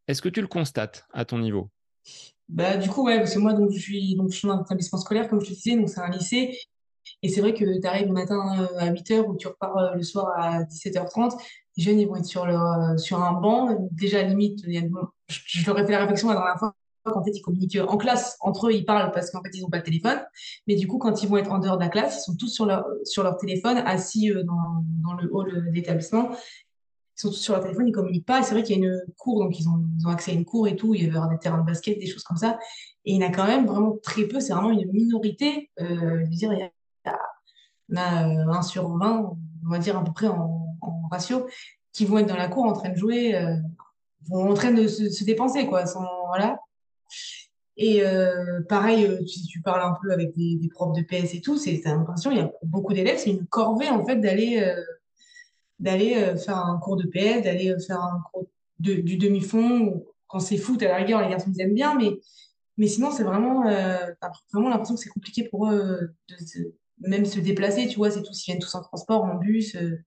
Est-ce 0.08 0.22
que 0.22 0.30
tu 0.30 0.42
le 0.42 0.48
constates 0.48 1.06
à 1.14 1.24
ton 1.24 1.40
niveau? 1.40 1.70
Bah, 2.50 2.76
du 2.78 2.90
coup, 2.90 3.06
ouais, 3.06 3.18
parce 3.18 3.34
que 3.34 3.40
moi, 3.40 3.54
donc, 3.54 3.72
je 3.72 3.80
suis, 3.80 4.16
donc, 4.16 4.32
je 4.32 4.38
suis 4.38 4.48
dans 4.48 4.56
un 4.56 4.62
établissement 4.64 5.00
scolaire, 5.00 5.30
comme 5.30 5.40
je 5.40 5.48
te 5.48 5.54
disais, 5.54 5.78
donc 5.78 5.90
c'est 5.90 6.02
un 6.02 6.10
lycée. 6.10 6.58
Et 7.22 7.30
c'est 7.30 7.42
vrai 7.42 7.54
que 7.54 7.80
tu 7.80 7.88
arrives 7.88 8.08
le 8.08 8.14
matin 8.14 8.42
euh, 8.60 8.80
à 8.80 8.92
8 8.92 9.12
heures 9.12 9.28
ou 9.30 9.36
tu 9.36 9.48
repars 9.48 9.78
euh, 9.78 9.96
le 9.96 10.04
soir 10.04 10.32
à 10.38 10.64
17h30. 10.64 11.38
Les 11.78 11.84
jeunes, 11.84 12.00
ils 12.00 12.08
vont 12.08 12.18
être 12.18 12.26
sur, 12.26 12.46
leur, 12.46 12.62
euh, 12.62 12.98
sur 12.98 13.22
un 13.22 13.34
banc. 13.34 13.88
Déjà, 13.92 14.22
limite, 14.24 14.64
je, 14.66 15.66
leur 15.66 15.80
ai 15.80 15.86
fait 15.86 15.94
la 15.94 16.00
réflexion 16.00 16.30
la 16.30 16.36
dernière 16.36 16.60
fois 16.60 16.76
qu'en 17.06 17.24
fait, 17.24 17.32
ils 17.32 17.42
communiquent 17.42 17.80
en 17.88 17.98
classe. 17.98 18.38
Entre 18.42 18.68
eux, 18.68 18.74
ils 18.74 18.86
parlent 18.86 19.12
parce 19.12 19.32
qu'en 19.32 19.42
fait, 19.42 19.50
ils 19.54 19.62
n'ont 19.62 19.70
pas 19.70 19.78
le 19.78 19.84
téléphone. 19.84 20.22
Mais 20.68 20.76
du 20.76 20.88
coup, 20.88 20.98
quand 20.98 21.24
ils 21.24 21.30
vont 21.30 21.38
être 21.38 21.52
en 21.52 21.60
dehors 21.60 21.78
de 21.78 21.84
la 21.84 21.90
classe, 21.90 22.18
ils 22.18 22.32
sont 22.32 22.36
tous 22.36 22.48
sur 22.48 22.66
leur, 22.66 22.86
sur 23.04 23.24
leur 23.24 23.38
téléphone, 23.38 23.78
assis 23.78 24.32
dans, 24.46 24.84
dans 25.04 25.14
le 25.14 25.30
hall 25.34 25.54
de 25.54 25.72
l'établissement. 25.72 26.30
Ils 27.16 27.22
sont 27.22 27.30
tous 27.30 27.42
sur 27.42 27.54
leur 27.54 27.62
téléphone, 27.62 27.88
ils 27.88 27.92
communiquent 27.92 28.26
pas. 28.26 28.40
Et 28.40 28.44
c'est 28.44 28.54
vrai 28.54 28.64
qu'il 28.64 28.80
y 28.80 28.82
a 28.82 28.88
une 28.88 29.02
cour, 29.18 29.40
donc 29.44 29.60
ils 29.60 29.68
ont, 29.68 29.84
ils 30.00 30.08
ont 30.08 30.10
accès 30.10 30.32
à 30.32 30.34
une 30.34 30.46
cour 30.46 30.68
et 30.68 30.76
tout. 30.76 30.96
Il 30.96 31.04
y 31.04 31.18
a 31.18 31.28
des 31.28 31.40
terrains 31.40 31.60
de 31.60 31.66
basket, 31.66 32.00
des 32.00 32.08
choses 32.08 32.24
comme 32.24 32.38
ça. 32.38 32.58
Et 33.06 33.14
il 33.14 33.22
y 33.22 33.24
en 33.24 33.28
a 33.28 33.32
quand 33.32 33.46
même 33.46 33.66
vraiment 33.66 33.98
très 34.02 34.24
peu. 34.24 34.40
C'est 34.40 34.54
vraiment 34.54 34.72
une 34.72 34.92
minorité. 34.92 35.70
Euh, 35.82 36.26
dire, 36.28 36.52
on 37.94 37.98
a 37.98 38.28
euh, 38.28 38.52
1 38.52 38.62
sur 38.64 38.90
20, 38.98 39.36
on 39.66 39.70
va 39.70 39.80
dire 39.80 39.98
à 39.98 40.04
peu 40.04 40.12
près 40.12 40.28
en, 40.28 40.78
ratio, 41.12 41.48
qui 41.92 42.06
vont 42.06 42.18
être 42.18 42.28
dans 42.28 42.36
la 42.36 42.48
cour 42.48 42.66
en 42.66 42.74
train 42.74 42.90
de 42.90 42.98
jouer, 42.98 43.36
euh, 43.36 43.56
vont 44.30 44.50
en 44.50 44.54
train 44.54 44.72
de 44.72 44.88
se, 44.88 45.10
se 45.10 45.24
dépenser, 45.24 45.68
quoi. 45.68 45.86
Et 47.78 48.04
euh, 48.04 48.62
pareil, 48.68 49.06
euh, 49.06 49.26
si 49.26 49.44
tu 49.44 49.62
parles 49.62 49.82
un 49.82 49.96
peu 50.02 50.12
avec 50.12 50.36
des, 50.36 50.70
profs 50.70 50.96
de 50.96 51.02
PS 51.02 51.34
et 51.36 51.42
tout, 51.42 51.58
c'est 51.58 51.82
l'impression, 51.86 52.32
il 52.32 52.38
y 52.38 52.42
a 52.42 52.52
beaucoup 52.64 52.94
d'élèves, 52.94 53.18
c'est 53.18 53.32
une 53.32 53.48
corvée 53.48 53.90
en 53.90 54.06
fait 54.06 54.18
d'aller 54.18 54.76
d'aller 55.80 56.36
faire 56.38 56.58
un 56.58 56.78
cours 56.78 56.96
de 56.96 57.08
PS, 57.08 57.44
d'aller 57.44 57.76
faire 57.86 58.00
un 58.00 58.24
cours 58.32 58.46
du 58.80 59.18
demi-fond. 59.18 60.06
Quand 60.28 60.40
c'est 60.40 60.58
foot, 60.58 60.82
à 60.84 60.88
la 60.88 60.98
rigueur, 60.98 61.22
les 61.22 61.30
garçons 61.30 61.52
ils 61.54 61.62
aiment 61.62 61.74
bien, 61.74 61.96
mais 61.96 62.12
mais 62.78 62.88
sinon 62.88 63.12
c'est 63.12 63.24
vraiment 63.24 63.64
vraiment 63.64 64.70
l'impression 64.70 64.96
que 64.96 65.02
c'est 65.02 65.10
compliqué 65.10 65.44
pour 65.50 65.70
eux 65.70 66.14
de, 66.30 66.36
même 67.00 67.26
se 67.26 67.40
déplacer, 67.40 67.88
tu 67.88 67.98
vois, 67.98 68.12
c'est 68.12 68.24
tous, 68.24 68.46
ils 68.48 68.52
viennent 68.52 68.62
tous 68.62 68.76
en 68.76 68.82
transport, 68.82 69.24
en 69.24 69.36
bus, 69.36 69.76
euh, 69.76 69.98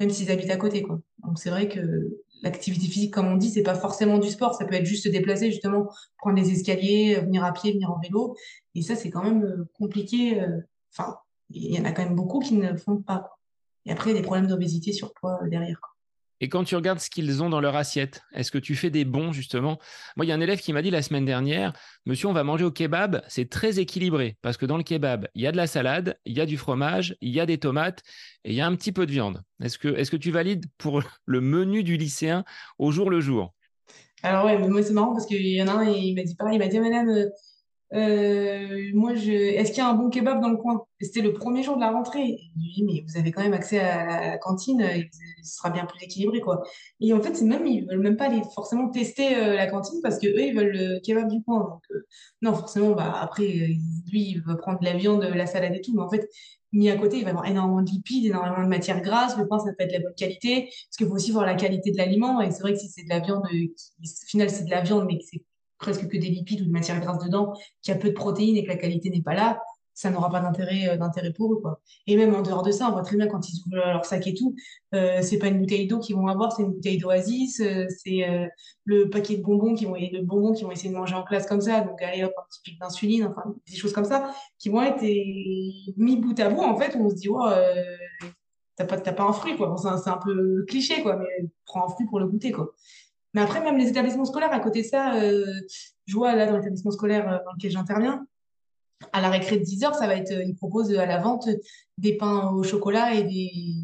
même 0.00 0.10
s'ils 0.10 0.30
habitent 0.30 0.50
à 0.50 0.56
côté, 0.56 0.82
quoi. 0.82 1.00
Donc 1.24 1.38
c'est 1.38 1.50
vrai 1.50 1.68
que 1.68 2.18
l'activité 2.42 2.86
physique, 2.86 3.14
comme 3.14 3.28
on 3.28 3.36
dit, 3.36 3.50
c'est 3.50 3.62
pas 3.62 3.74
forcément 3.74 4.18
du 4.18 4.28
sport, 4.28 4.54
ça 4.54 4.64
peut 4.64 4.74
être 4.74 4.86
juste 4.86 5.04
se 5.04 5.08
déplacer, 5.08 5.50
justement, 5.50 5.88
prendre 6.18 6.36
des 6.36 6.50
escaliers, 6.50 7.16
euh, 7.16 7.20
venir 7.22 7.44
à 7.44 7.52
pied, 7.52 7.72
venir 7.72 7.90
en 7.90 7.98
vélo. 8.00 8.36
Et 8.74 8.82
ça, 8.82 8.96
c'est 8.96 9.10
quand 9.10 9.22
même 9.22 9.44
euh, 9.44 9.68
compliqué. 9.74 10.44
Enfin, 10.92 11.16
il 11.50 11.74
y 11.74 11.80
en 11.80 11.84
a 11.84 11.92
quand 11.92 12.04
même 12.04 12.16
beaucoup 12.16 12.40
qui 12.40 12.54
ne 12.54 12.76
font 12.76 12.96
pas. 12.96 13.38
Et 13.86 13.92
après, 13.92 14.10
il 14.10 14.14
y 14.14 14.16
a 14.16 14.20
des 14.20 14.26
problèmes 14.26 14.46
d'obésité, 14.46 14.92
surpoids 14.92 15.40
derrière. 15.48 15.91
Et 16.42 16.48
quand 16.48 16.64
tu 16.64 16.74
regardes 16.74 16.98
ce 16.98 17.08
qu'ils 17.08 17.40
ont 17.40 17.48
dans 17.48 17.60
leur 17.60 17.76
assiette, 17.76 18.22
est-ce 18.34 18.50
que 18.50 18.58
tu 18.58 18.74
fais 18.74 18.90
des 18.90 19.04
bons 19.04 19.32
justement? 19.32 19.78
Moi, 20.16 20.26
il 20.26 20.28
y 20.28 20.32
a 20.32 20.34
un 20.34 20.40
élève 20.40 20.58
qui 20.58 20.72
m'a 20.72 20.82
dit 20.82 20.90
la 20.90 21.00
semaine 21.00 21.24
dernière, 21.24 21.72
Monsieur, 22.04 22.26
on 22.26 22.32
va 22.32 22.42
manger 22.42 22.64
au 22.64 22.72
kebab, 22.72 23.22
c'est 23.28 23.48
très 23.48 23.78
équilibré 23.78 24.36
parce 24.42 24.56
que 24.56 24.66
dans 24.66 24.76
le 24.76 24.82
kebab, 24.82 25.28
il 25.36 25.42
y 25.42 25.46
a 25.46 25.52
de 25.52 25.56
la 25.56 25.68
salade, 25.68 26.18
il 26.24 26.36
y 26.36 26.40
a 26.40 26.46
du 26.46 26.58
fromage, 26.58 27.16
il 27.20 27.30
y 27.30 27.38
a 27.38 27.46
des 27.46 27.58
tomates 27.58 28.02
et 28.42 28.50
il 28.50 28.56
y 28.56 28.60
a 28.60 28.66
un 28.66 28.74
petit 28.74 28.90
peu 28.90 29.06
de 29.06 29.12
viande. 29.12 29.40
Est-ce 29.62 29.78
que, 29.78 29.86
est-ce 29.86 30.10
que 30.10 30.16
tu 30.16 30.32
valides 30.32 30.66
pour 30.78 31.00
le 31.26 31.40
menu 31.40 31.84
du 31.84 31.96
lycéen 31.96 32.44
au 32.76 32.90
jour 32.90 33.08
le 33.08 33.20
jour? 33.20 33.54
Alors 34.24 34.44
ouais, 34.44 34.58
moi 34.58 34.82
c'est 34.82 34.92
marrant 34.92 35.12
parce 35.12 35.26
qu'il 35.26 35.46
y 35.46 35.62
en 35.62 35.68
a 35.68 35.72
un, 35.72 35.84
il 35.84 36.16
m'a 36.16 36.24
dit 36.24 36.34
pareil, 36.34 36.56
il 36.56 36.58
m'a 36.58 36.66
dit, 36.66 36.76
Ah, 36.76 36.80
madame, 36.80 37.30
euh, 37.94 38.62
Euh, 38.72 38.90
moi, 38.94 39.14
je... 39.14 39.32
est-ce 39.32 39.70
qu'il 39.70 39.78
y 39.78 39.86
a 39.86 39.88
un 39.88 39.94
bon 39.94 40.10
kebab 40.10 40.40
dans 40.40 40.50
le 40.50 40.56
coin? 40.56 40.84
C'était 41.00 41.20
le 41.20 41.32
premier 41.32 41.62
jour 41.62 41.76
de 41.76 41.80
la 41.80 41.90
rentrée. 41.90 42.38
Je 42.56 42.60
lui 42.60 42.72
dit, 42.74 42.84
mais 42.84 43.04
vous 43.06 43.18
avez 43.18 43.32
quand 43.32 43.42
même 43.42 43.52
accès 43.52 43.80
à 43.80 44.30
la, 44.30 44.38
cantine, 44.38 44.82
euh, 44.82 45.02
ce 45.42 45.56
sera 45.56 45.70
bien 45.70 45.84
plus 45.86 46.02
équilibré, 46.04 46.40
quoi. 46.40 46.62
Et 47.00 47.12
en 47.12 47.20
fait, 47.20 47.34
c'est 47.34 47.44
même, 47.44 47.66
ils 47.66 47.86
veulent 47.86 48.00
même 48.00 48.16
pas 48.16 48.26
aller 48.26 48.42
forcément 48.54 48.88
tester 48.90 49.36
euh, 49.36 49.54
la 49.54 49.66
cantine 49.66 50.00
parce 50.02 50.18
que 50.18 50.26
eux, 50.26 50.42
ils 50.42 50.54
veulent 50.54 50.72
le 50.72 51.00
kebab 51.00 51.28
du 51.28 51.42
coin. 51.42 51.60
Donc, 51.60 51.82
euh, 51.90 52.06
non, 52.42 52.54
forcément, 52.54 52.92
bah, 52.92 53.14
après, 53.20 53.44
euh, 53.44 53.66
lui, 54.10 54.30
il 54.30 54.42
veut 54.46 54.56
prendre 54.56 54.80
de 54.80 54.84
la 54.84 54.94
viande, 54.94 55.22
la 55.22 55.46
salade 55.46 55.74
et 55.74 55.80
tout, 55.80 55.92
mais 55.94 56.02
en 56.02 56.10
fait, 56.10 56.28
mis 56.72 56.90
à 56.90 56.96
côté, 56.96 57.18
il 57.18 57.24
va 57.24 57.30
avoir 57.30 57.46
énormément 57.46 57.82
de 57.82 57.90
lipides, 57.90 58.26
énormément 58.26 58.62
de 58.62 58.68
matières 58.68 59.02
grasses. 59.02 59.36
Le 59.36 59.46
pain, 59.46 59.58
ça 59.58 59.66
peut 59.76 59.84
être 59.84 59.90
de 59.90 59.94
la 59.94 60.00
bonne 60.00 60.14
qualité, 60.14 60.64
parce 60.64 60.96
qu'il 60.96 61.06
faut 61.06 61.14
aussi 61.14 61.30
voir 61.30 61.44
la 61.46 61.54
qualité 61.54 61.90
de 61.90 61.98
l'aliment. 61.98 62.40
Et 62.40 62.50
c'est 62.50 62.62
vrai 62.62 62.72
que 62.72 62.78
si 62.78 62.88
c'est 62.88 63.04
de 63.04 63.10
la 63.10 63.20
viande, 63.20 63.44
euh, 63.52 63.66
qui, 63.76 63.92
au 64.02 64.26
final, 64.26 64.50
c'est 64.50 64.64
de 64.64 64.70
la 64.70 64.80
viande, 64.80 65.04
mais 65.06 65.18
que 65.18 65.24
c'est 65.30 65.42
presque 65.82 66.08
que 66.08 66.16
des 66.16 66.28
lipides 66.28 66.62
ou 66.62 66.64
de 66.64 66.70
matières 66.70 67.00
grasses 67.00 67.22
dedans, 67.22 67.52
qu'il 67.82 67.92
y 67.92 67.96
a 67.96 68.00
peu 68.00 68.08
de 68.08 68.14
protéines 68.14 68.56
et 68.56 68.64
que 68.64 68.68
la 68.68 68.76
qualité 68.76 69.10
n'est 69.10 69.20
pas 69.20 69.34
là, 69.34 69.60
ça 69.94 70.10
n'aura 70.10 70.30
pas 70.30 70.40
d'intérêt 70.40 70.88
euh, 70.88 70.96
d'intérêt 70.96 71.32
pour 71.32 71.52
eux, 71.52 71.60
quoi. 71.60 71.80
Et 72.06 72.16
même 72.16 72.34
en 72.34 72.42
dehors 72.42 72.62
de 72.62 72.70
ça, 72.70 72.88
on 72.88 72.92
voit 72.92 73.02
très 73.02 73.16
bien 73.16 73.26
quand 73.26 73.46
ils 73.48 73.60
ouvrent 73.66 73.76
leur 73.76 74.04
sac 74.04 74.26
et 74.26 74.34
tout, 74.34 74.54
euh, 74.94 75.18
c'est 75.22 75.38
pas 75.38 75.48
une 75.48 75.58
bouteille 75.58 75.86
d'eau 75.86 75.98
qu'ils 75.98 76.16
vont 76.16 76.28
avoir, 76.28 76.52
c'est 76.52 76.62
une 76.62 76.72
bouteille 76.72 76.98
d'Oasis, 76.98 77.60
euh, 77.60 77.86
c'est 78.02 78.28
euh, 78.28 78.46
le 78.84 79.10
paquet 79.10 79.36
de 79.36 79.42
bonbons 79.42 79.74
qui 79.74 79.84
vont, 79.84 79.96
et 79.96 80.10
vont 80.26 80.70
essayer 80.70 80.90
de 80.90 80.96
manger 80.96 81.14
en 81.14 81.24
classe 81.24 81.46
comme 81.46 81.60
ça, 81.60 81.82
donc 81.82 82.00
allez 82.00 82.24
hop, 82.24 82.32
un 82.38 82.42
petit 82.48 82.60
pic 82.64 82.80
d'insuline, 82.80 83.24
enfin, 83.26 83.54
des 83.70 83.76
choses 83.76 83.92
comme 83.92 84.04
ça, 84.04 84.32
qui 84.58 84.70
vont 84.70 84.82
être 84.82 85.02
mis 85.96 86.16
bout 86.16 86.38
à 86.40 86.48
bout, 86.48 86.62
en 86.62 86.76
fait, 86.76 86.96
on 86.96 87.10
se 87.10 87.14
dit, 87.14 87.28
oh, 87.28 87.44
t'as 88.76 88.84
pas, 88.86 88.98
pas 88.98 89.24
un 89.24 89.32
fruit, 89.32 89.56
quoi. 89.56 89.76
C'est 89.78 89.88
un, 89.88 90.12
un 90.12 90.18
peu 90.18 90.64
cliché, 90.66 91.02
quoi, 91.02 91.16
mais 91.16 91.48
prends 91.66 91.84
un 91.84 91.88
fruit 91.88 92.06
pour 92.06 92.18
le 92.18 92.26
goûter, 92.26 92.52
quoi. 92.52 92.72
Mais 93.34 93.40
après, 93.40 93.62
même 93.62 93.78
les 93.78 93.88
établissements 93.88 94.24
scolaires, 94.24 94.52
à 94.52 94.60
côté 94.60 94.82
de 94.82 94.86
ça, 94.86 95.14
euh, 95.16 95.46
je 96.06 96.14
vois 96.14 96.34
là 96.34 96.46
dans 96.46 96.56
l'établissement 96.56 96.90
scolaire 96.90 97.28
euh, 97.28 97.38
dans 97.44 97.52
lequel 97.52 97.70
j'interviens, 97.70 98.26
à 99.12 99.20
la 99.20 99.30
récré 99.30 99.58
de 99.58 99.64
10 99.64 99.84
heures, 99.84 99.94
ça 99.94 100.06
va 100.06 100.16
être, 100.16 100.32
ils 100.32 100.54
proposent 100.54 100.94
à 100.94 101.06
la 101.06 101.18
vente 101.18 101.48
des 101.98 102.16
pains 102.16 102.50
au 102.50 102.62
chocolat 102.62 103.14
et 103.14 103.24
des, 103.24 103.74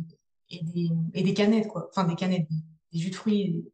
et 0.50 0.62
des, 0.62 0.90
et 1.14 1.23
des 1.23 1.35
canettes, 1.35 1.69
quoi. 1.69 1.88
Enfin, 1.90 2.05
des 2.05 2.14
canettes, 2.14 2.47
des, 2.93 2.99
jus 2.99 3.11
de 3.11 3.14
fruits. 3.14 3.64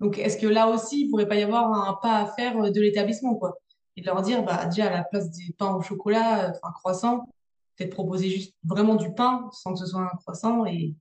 Donc, 0.00 0.18
est-ce 0.18 0.38
que 0.38 0.46
là 0.46 0.68
aussi, 0.68 1.02
il 1.02 1.10
pourrait 1.10 1.28
pas 1.28 1.36
y 1.36 1.42
avoir 1.42 1.72
un 1.72 1.94
pas 1.94 2.18
à 2.18 2.26
faire 2.26 2.72
de 2.72 2.80
l'établissement, 2.80 3.34
quoi? 3.34 3.58
Et 3.96 4.00
de 4.00 4.06
leur 4.06 4.22
dire, 4.22 4.42
bah, 4.44 4.66
déjà, 4.66 4.86
à 4.86 4.90
la 4.90 5.04
place 5.04 5.30
des 5.30 5.52
pains 5.56 5.74
au 5.74 5.82
chocolat, 5.82 6.50
enfin, 6.50 6.72
croissant, 6.72 7.28
peut-être 7.76 7.94
proposer 7.94 8.28
juste 8.28 8.54
vraiment 8.64 8.96
du 8.96 9.12
pain 9.12 9.48
sans 9.52 9.72
que 9.72 9.78
ce 9.80 9.86
soit 9.86 10.02
un 10.02 10.16
croissant 10.16 10.66
et 10.66 10.94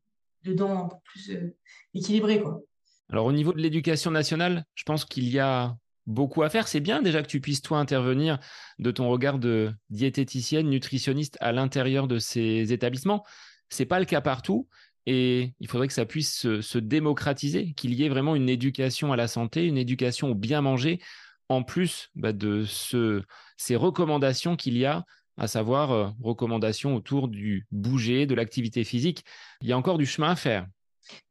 dedans 0.43 0.85
un 0.85 0.87
peu 0.87 0.97
plus 1.03 1.31
euh, 1.31 1.55
équilibré, 1.93 2.41
quoi. 2.41 2.61
Alors, 3.09 3.25
au 3.25 3.31
niveau 3.31 3.53
de 3.53 3.59
l'éducation 3.59 4.11
nationale, 4.11 4.65
je 4.75 4.83
pense 4.83 5.05
qu'il 5.05 5.29
y 5.29 5.39
a 5.39 5.75
beaucoup 6.05 6.43
à 6.43 6.49
faire. 6.49 6.67
C'est 6.67 6.79
bien 6.79 7.01
déjà 7.01 7.21
que 7.21 7.27
tu 7.27 7.39
puisses, 7.41 7.61
toi, 7.61 7.79
intervenir 7.79 8.39
de 8.79 8.91
ton 8.91 9.09
regard 9.09 9.39
de 9.39 9.73
diététicienne, 9.89 10.69
nutritionniste 10.69 11.37
à 11.39 11.51
l'intérieur 11.51 12.07
de 12.07 12.19
ces 12.19 12.73
établissements. 12.73 13.25
C'est 13.69 13.85
pas 13.85 13.99
le 13.99 14.05
cas 14.05 14.21
partout. 14.21 14.67
Et 15.05 15.53
il 15.61 15.69
faudrait 15.69 15.87
que 15.87 15.93
ça 15.93 16.05
puisse 16.05 16.59
se, 16.59 16.77
démocratiser, 16.77 17.73
qu'il 17.73 17.93
y 17.93 18.03
ait 18.03 18.09
vraiment 18.09 18.35
une 18.35 18.49
éducation 18.49 19.13
à 19.13 19.15
la 19.15 19.29
santé, 19.29 19.65
une 19.65 19.77
éducation 19.77 20.31
au 20.31 20.35
bien 20.35 20.59
manger, 20.59 20.99
en 21.47 21.63
plus 21.63 22.09
bah, 22.15 22.33
de 22.33 22.65
ce, 22.65 23.23
ces 23.55 23.77
recommandations 23.77 24.57
qu'il 24.57 24.77
y 24.77 24.85
a, 24.85 25.05
à 25.37 25.47
savoir 25.47 25.91
euh, 25.91 26.09
recommandations 26.21 26.93
autour 26.93 27.29
du 27.29 27.67
bouger, 27.71 28.25
de 28.25 28.35
l'activité 28.35 28.83
physique. 28.83 29.23
Il 29.61 29.69
y 29.69 29.71
a 29.71 29.77
encore 29.77 29.97
du 29.97 30.05
chemin 30.05 30.31
à 30.31 30.35
faire. 30.35 30.67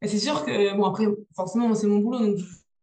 C'est 0.01 0.19
sûr 0.19 0.45
que, 0.45 0.75
bon, 0.75 0.85
après, 0.85 1.05
forcément, 1.35 1.73
c'est 1.75 1.87
mon 1.87 1.99
boulot, 1.99 2.19
donc 2.19 2.37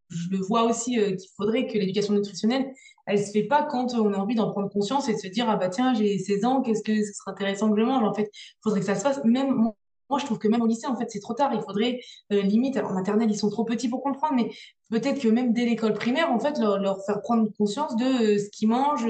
je, 0.09 0.31
le 0.31 0.39
vois 0.39 0.65
aussi 0.65 0.99
euh, 0.99 1.15
qu'il 1.17 1.31
faudrait 1.37 1.67
que 1.67 1.79
l'éducation 1.79 2.15
nutritionnelle, 2.15 2.73
elle 3.07 3.25
se 3.25 3.31
fait 3.31 3.45
pas 3.45 3.63
quand 3.63 3.95
on 3.95 4.13
a 4.13 4.17
envie 4.17 4.35
d'en 4.35 4.51
prendre 4.51 4.71
conscience 4.71 5.09
et 5.09 5.15
de 5.15 5.19
se 5.19 5.29
dire, 5.29 5.49
ah 5.49 5.57
bah 5.57 5.69
tiens, 5.69 5.95
j'ai 5.95 6.19
16 6.19 6.45
ans, 6.45 6.63
qu'est-ce 6.63 6.83
que 6.83 6.95
ce 7.05 7.13
serait 7.13 7.33
intéressant 7.33 7.71
que 7.71 7.79
je 7.79 7.85
mange? 7.85 8.03
En 8.03 8.15
fait, 8.15 8.31
il 8.33 8.61
faudrait 8.63 8.81
que 8.81 8.87
ça 8.87 8.95
se 8.95 9.03
fasse, 9.03 9.23
même 9.25 9.73
moi, 10.11 10.19
je 10.19 10.27
trouve 10.27 10.39
que 10.39 10.49
même 10.49 10.63
au 10.63 10.67
lycée, 10.67 10.87
en 10.87 10.97
fait, 10.97 11.11
c'est 11.11 11.21
trop 11.21 11.35
tard. 11.35 11.53
Il 11.55 11.63
faudrait, 11.63 12.01
euh, 12.33 12.43
limite, 12.43 12.77
en 12.77 12.93
maternelle, 12.93 13.31
ils 13.31 13.39
sont 13.39 13.49
trop 13.51 13.65
petits 13.65 13.89
pour 13.89 14.03
comprendre, 14.03 14.35
mais 14.37 14.51
peut-être 14.91 15.21
que 15.21 15.29
même 15.29 15.53
dès 15.53 15.65
l'école 15.65 15.95
primaire, 15.95 16.31
en 16.31 16.39
fait, 16.39 16.59
leur, 16.59 17.05
faire 17.05 17.21
prendre 17.23 17.49
conscience 17.57 17.97
de 17.97 18.05
euh, 18.35 18.39
ce 18.39 18.51
qu'ils 18.51 18.69
mangent, 18.69 19.09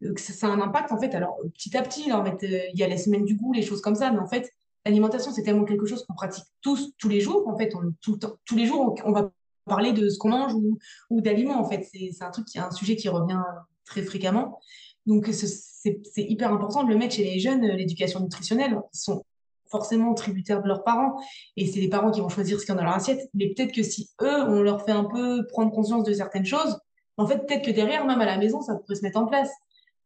que 0.00 0.20
ça, 0.20 0.46
a 0.46 0.50
un 0.50 0.60
impact, 0.60 0.92
en 0.92 0.98
fait. 0.98 1.14
Alors, 1.14 1.38
petit 1.54 1.76
à 1.76 1.82
petit, 1.82 2.10
en 2.12 2.24
fait, 2.24 2.38
il 2.42 2.78
y 2.78 2.82
a 2.82 2.88
les 2.88 2.96
semaines 2.96 3.24
du 3.24 3.36
goût, 3.36 3.52
les 3.52 3.62
choses 3.62 3.82
comme 3.82 3.94
ça, 3.94 4.10
mais 4.10 4.18
en 4.18 4.26
fait, 4.26 4.50
l'alimentation, 4.84 5.32
c'est 5.32 5.42
tellement 5.42 5.64
quelque 5.64 5.86
chose 5.86 6.04
qu'on 6.04 6.14
pratique 6.14 6.44
tous, 6.62 6.92
tous 6.98 7.08
les 7.08 7.20
jours. 7.20 7.46
En 7.48 7.56
fait, 7.56 7.74
on, 7.74 7.92
tout, 8.00 8.18
tous 8.44 8.56
les 8.56 8.66
jours, 8.66 8.94
on, 9.04 9.12
va 9.12 9.30
parler 9.66 9.92
de 9.92 10.08
ce 10.08 10.18
qu'on 10.18 10.30
mange 10.30 10.54
ou, 11.10 11.20
d'aliments, 11.20 11.60
en 11.60 11.68
fait. 11.68 11.88
C'est 11.92 12.22
un 12.22 12.30
truc 12.30 12.46
qui 12.46 12.58
un 12.58 12.70
sujet 12.70 12.96
qui 12.96 13.08
revient 13.08 13.42
très 13.84 14.02
fréquemment. 14.02 14.58
Donc, 15.06 15.28
c'est 15.32 16.00
hyper 16.16 16.52
important 16.52 16.84
de 16.84 16.90
le 16.90 16.96
mettre 16.96 17.14
chez 17.14 17.24
les 17.24 17.38
jeunes, 17.38 17.62
l'éducation 17.62 18.20
nutritionnelle. 18.20 18.80
Ils 18.94 18.98
sont 18.98 19.24
forcément 19.70 20.14
tributaires 20.14 20.62
de 20.62 20.68
leurs 20.68 20.82
parents 20.82 21.20
et 21.56 21.66
c'est 21.66 21.80
les 21.80 21.88
parents 21.88 22.10
qui 22.10 22.20
vont 22.20 22.28
choisir 22.28 22.58
ce 22.58 22.66
qu'il 22.66 22.74
y 22.74 22.76
a 22.76 22.80
dans 22.80 22.84
leur 22.84 22.96
assiette. 22.96 23.30
Mais 23.34 23.48
peut-être 23.54 23.72
que 23.72 23.82
si 23.82 24.10
eux, 24.20 24.42
on 24.48 24.62
leur 24.62 24.84
fait 24.84 24.92
un 24.92 25.04
peu 25.04 25.46
prendre 25.46 25.70
conscience 25.70 26.04
de 26.04 26.12
certaines 26.12 26.44
choses, 26.44 26.78
en 27.16 27.26
fait, 27.26 27.46
peut-être 27.46 27.64
que 27.64 27.70
derrière, 27.70 28.04
même 28.06 28.20
à 28.20 28.24
la 28.24 28.38
maison, 28.38 28.62
ça 28.62 28.74
pourrait 28.74 28.96
se 28.96 29.02
mettre 29.02 29.18
en 29.18 29.26
place. 29.26 29.50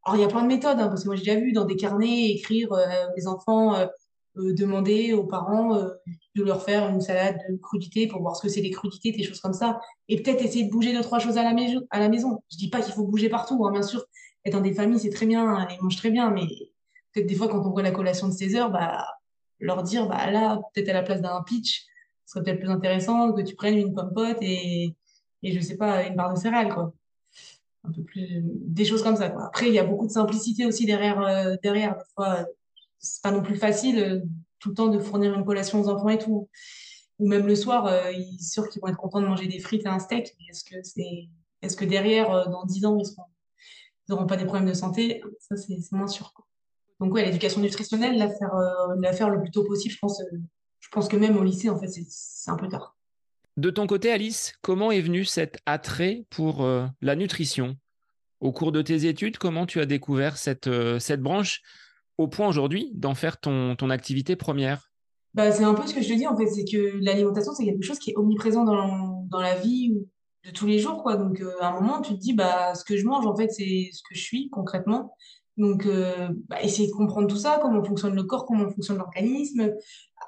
Alors, 0.05 0.19
il 0.19 0.23
y 0.23 0.25
a 0.25 0.29
plein 0.29 0.43
de 0.43 0.49
méthodes, 0.49 0.79
hein, 0.79 0.89
parce 0.89 1.03
que 1.03 1.07
moi, 1.07 1.17
j'ai 1.17 1.25
déjà 1.25 1.41
vu 1.41 1.53
dans 1.53 1.65
des 1.65 1.77
carnets 1.77 2.31
écrire 2.31 2.73
euh, 2.73 2.85
les 3.17 3.27
enfants 3.27 3.75
euh, 3.75 3.87
euh, 3.87 3.87
demander 4.37 5.13
aux 5.13 5.25
parents 5.25 5.79
de 6.35 6.43
leur 6.43 6.63
faire 6.63 6.89
une 6.89 7.01
salade 7.01 7.39
de 7.49 7.57
crudités 7.57 8.09
pour 8.09 8.21
voir 8.21 8.37
ce 8.37 8.43
que 8.43 8.49
c'est 8.49 8.61
les 8.61 8.71
crudités, 8.71 9.13
des 9.13 9.23
choses 9.23 9.41
comme 9.41 9.53
ça. 9.53 9.81
Et 10.09 10.21
peut-être 10.21 10.43
essayer 10.43 10.65
de 10.65 10.71
bouger 10.71 10.93
deux, 10.93 11.03
trois 11.03 11.19
choses 11.19 11.39
à 11.39 11.43
la, 11.43 11.53
maison. 11.53 11.87
à 11.91 12.01
la 12.01 12.09
maison. 12.09 12.43
Je 12.51 12.57
dis 12.57 12.71
pas 12.71 12.81
qu'il 12.81 12.93
faut 12.93 13.05
bouger 13.05 13.29
partout, 13.29 13.65
hein, 13.67 13.71
bien 13.71 13.83
sûr. 13.83 14.05
Être 14.45 14.55
dans 14.55 14.61
des 14.61 14.75
familles, 14.75 14.99
c'est 14.99 15.11
très 15.11 15.27
bien, 15.27 15.47
hein, 15.47 15.69
ils 15.71 15.83
mangent 15.83 15.97
très 15.97 16.11
bien, 16.11 16.31
mais 16.31 16.47
peut-être 17.13 17.27
des 17.27 17.35
fois, 17.35 17.49
quand 17.49 17.65
on 17.65 17.71
voit 17.71 17.83
la 17.83 17.93
collation 17.93 18.29
de 18.29 18.33
16 18.33 18.57
heures, 18.57 18.71
bah, 18.71 19.07
leur 19.61 19.83
dire, 19.83 20.09
bah 20.09 20.31
là, 20.31 20.61
peut-être 20.75 20.89
à 20.91 20.93
la 20.93 21.03
place 21.03 21.23
d'un 21.23 21.43
pitch, 21.43 21.87
ce 22.27 22.33
serait 22.33 22.45
peut-être 22.45 22.61
plus 22.61 22.71
intéressant 22.71 23.33
que 23.33 23.43
tu 23.43 23.55
prennes 23.55 23.79
une 23.79 23.95
pomme 23.95 24.13
pote 24.13 24.39
et, 24.41 24.95
et 25.43 25.53
je 25.53 25.61
sais 25.61 25.77
pas, 25.77 26.05
une 26.05 26.17
barre 26.17 26.35
de 26.35 26.39
céréales, 26.39 26.75
quoi. 26.75 26.93
Un 27.85 27.93
peu 27.93 28.03
plus, 28.03 28.41
des 28.43 28.85
choses 28.85 29.03
comme 29.03 29.17
ça. 29.17 29.27
Après, 29.47 29.69
il 29.69 29.75
y 29.75 29.79
a 29.79 29.85
beaucoup 29.85 30.07
de 30.07 30.13
simplicité 30.13 30.67
aussi 30.67 30.87
derrière, 30.87 31.21
euh, 31.21 31.55
derrière. 31.63 31.97
C'est 33.05 33.23
pas 33.23 33.31
non 33.31 33.43
plus 33.43 33.57
facile 33.57 33.99
euh, 33.99 34.21
tout 34.59 34.71
le 34.71 34.75
temps 34.75 34.89
de 34.89 34.99
fournir 34.99 35.35
une 35.35 35.45
collation 35.45 35.81
aux 35.81 35.89
enfants 35.89 36.09
et 36.09 36.19
tout. 36.19 36.49
Ou 37.21 37.29
même 37.29 37.47
le 37.47 37.55
soir, 37.55 37.87
euh, 37.87 38.11
ils 38.11 38.39
sont 38.41 38.63
sûrs 38.63 38.69
qu'ils 38.71 38.83
vont 38.83 38.89
être 38.89 38.97
contents 38.97 39.21
de 39.21 39.27
manger 39.27 39.47
des 39.47 39.61
frites 39.61 39.85
et 39.85 39.89
un 39.89 39.99
steak. 40.01 40.37
Est-ce 40.49 40.65
que 40.65 40.77
est-ce 41.63 41.77
que 41.77 41.85
derrière, 41.85 42.51
dans 42.51 42.65
10 42.65 42.85
ans, 42.85 42.99
ils 42.99 44.11
n'auront 44.11 44.27
pas 44.27 44.37
des 44.37 44.45
problèmes 44.45 44.69
de 44.69 44.75
santé? 44.75 45.23
Ça, 45.41 45.57
c'est 45.57 45.93
moins 45.93 46.09
sûr. 46.09 46.35
Donc, 47.01 47.13
ouais, 47.13 47.25
l'éducation 47.25 47.61
nutritionnelle, 47.61 48.17
la 48.17 48.29
faire, 48.29 48.55
euh, 48.55 48.95
le 48.95 49.41
plus 49.41 49.51
tôt 49.51 49.65
possible, 49.65 49.93
je 49.95 49.99
pense, 49.99 50.21
euh, 50.21 51.09
que 51.09 51.17
même 51.17 51.37
au 51.37 51.43
lycée, 51.43 51.69
en 51.69 51.79
fait, 51.79 51.89
c'est 51.89 52.51
un 52.51 52.57
peu 52.57 52.69
tard. 52.69 52.97
De 53.57 53.71
ton 53.71 53.87
côté, 53.87 54.11
Alice, 54.11 54.55
comment 54.63 54.91
est 54.91 55.01
venu 55.01 55.25
cet 55.25 55.59
attrait 55.67 56.25
pour 56.31 56.65
euh, 56.65 56.87
la 57.01 57.17
nutrition? 57.17 57.77
Au 58.41 58.53
cours 58.53 58.73
de 58.73 58.83
tes 58.83 59.07
études, 59.07 59.39
comment 59.39 59.67
tu 59.67 59.81
as 59.81 59.87
découvert 59.87 60.37
cette 60.37 60.69
branche? 61.21 61.63
Au 62.19 62.29
point 62.29 62.49
aujourd'hui 62.49 62.93
d'en 62.95 63.15
faire 63.15 63.41
ton, 63.41 63.77
ton 63.77 63.91
activité 63.91 64.37
première? 64.37 64.91
Bah, 65.35 65.51
C'est 65.51 65.65
un 65.65 65.75
peu 65.75 65.87
ce 65.87 65.95
que 65.95 66.03
je 66.03 66.09
te 66.09 66.15
dis, 66.15 66.27
en 66.27 66.37
fait, 66.37 66.47
c'est 66.47 66.65
que 66.65 66.99
l'alimentation, 67.01 67.53
c'est 67.55 67.65
quelque 67.65 67.83
chose 67.85 67.99
qui 67.99 68.11
est 68.11 68.17
omniprésent 68.17 68.65
dans, 68.65 69.25
dans 69.29 69.41
la 69.41 69.57
vie 69.57 69.95
de 70.45 70.51
tous 70.51 70.67
les 70.67 70.79
jours. 70.79 71.03
Quoi. 71.03 71.17
Donc, 71.17 71.43
à 71.61 71.69
un 71.69 71.81
moment, 71.81 72.01
tu 72.01 72.15
te 72.15 72.19
dis, 72.19 72.35
bah, 72.35 72.75
ce 72.75 72.85
que 72.85 72.97
je 72.97 73.05
mange, 73.05 73.27
en 73.27 73.35
fait, 73.35 73.49
c'est 73.49 73.91
ce 73.93 74.03
que 74.03 74.15
je 74.15 74.21
suis 74.21 74.49
concrètement. 74.51 75.15
Donc, 75.57 75.87
euh, 75.87 76.29
bah, 76.49 76.61
essayer 76.63 76.89
de 76.89 76.93
comprendre 76.93 77.29
tout 77.29 77.37
ça, 77.37 77.59
comment 77.63 77.83
fonctionne 77.83 78.15
le 78.15 78.25
corps, 78.25 78.45
comment 78.45 78.69
fonctionne 78.71 78.99
l'organisme, 78.99 79.73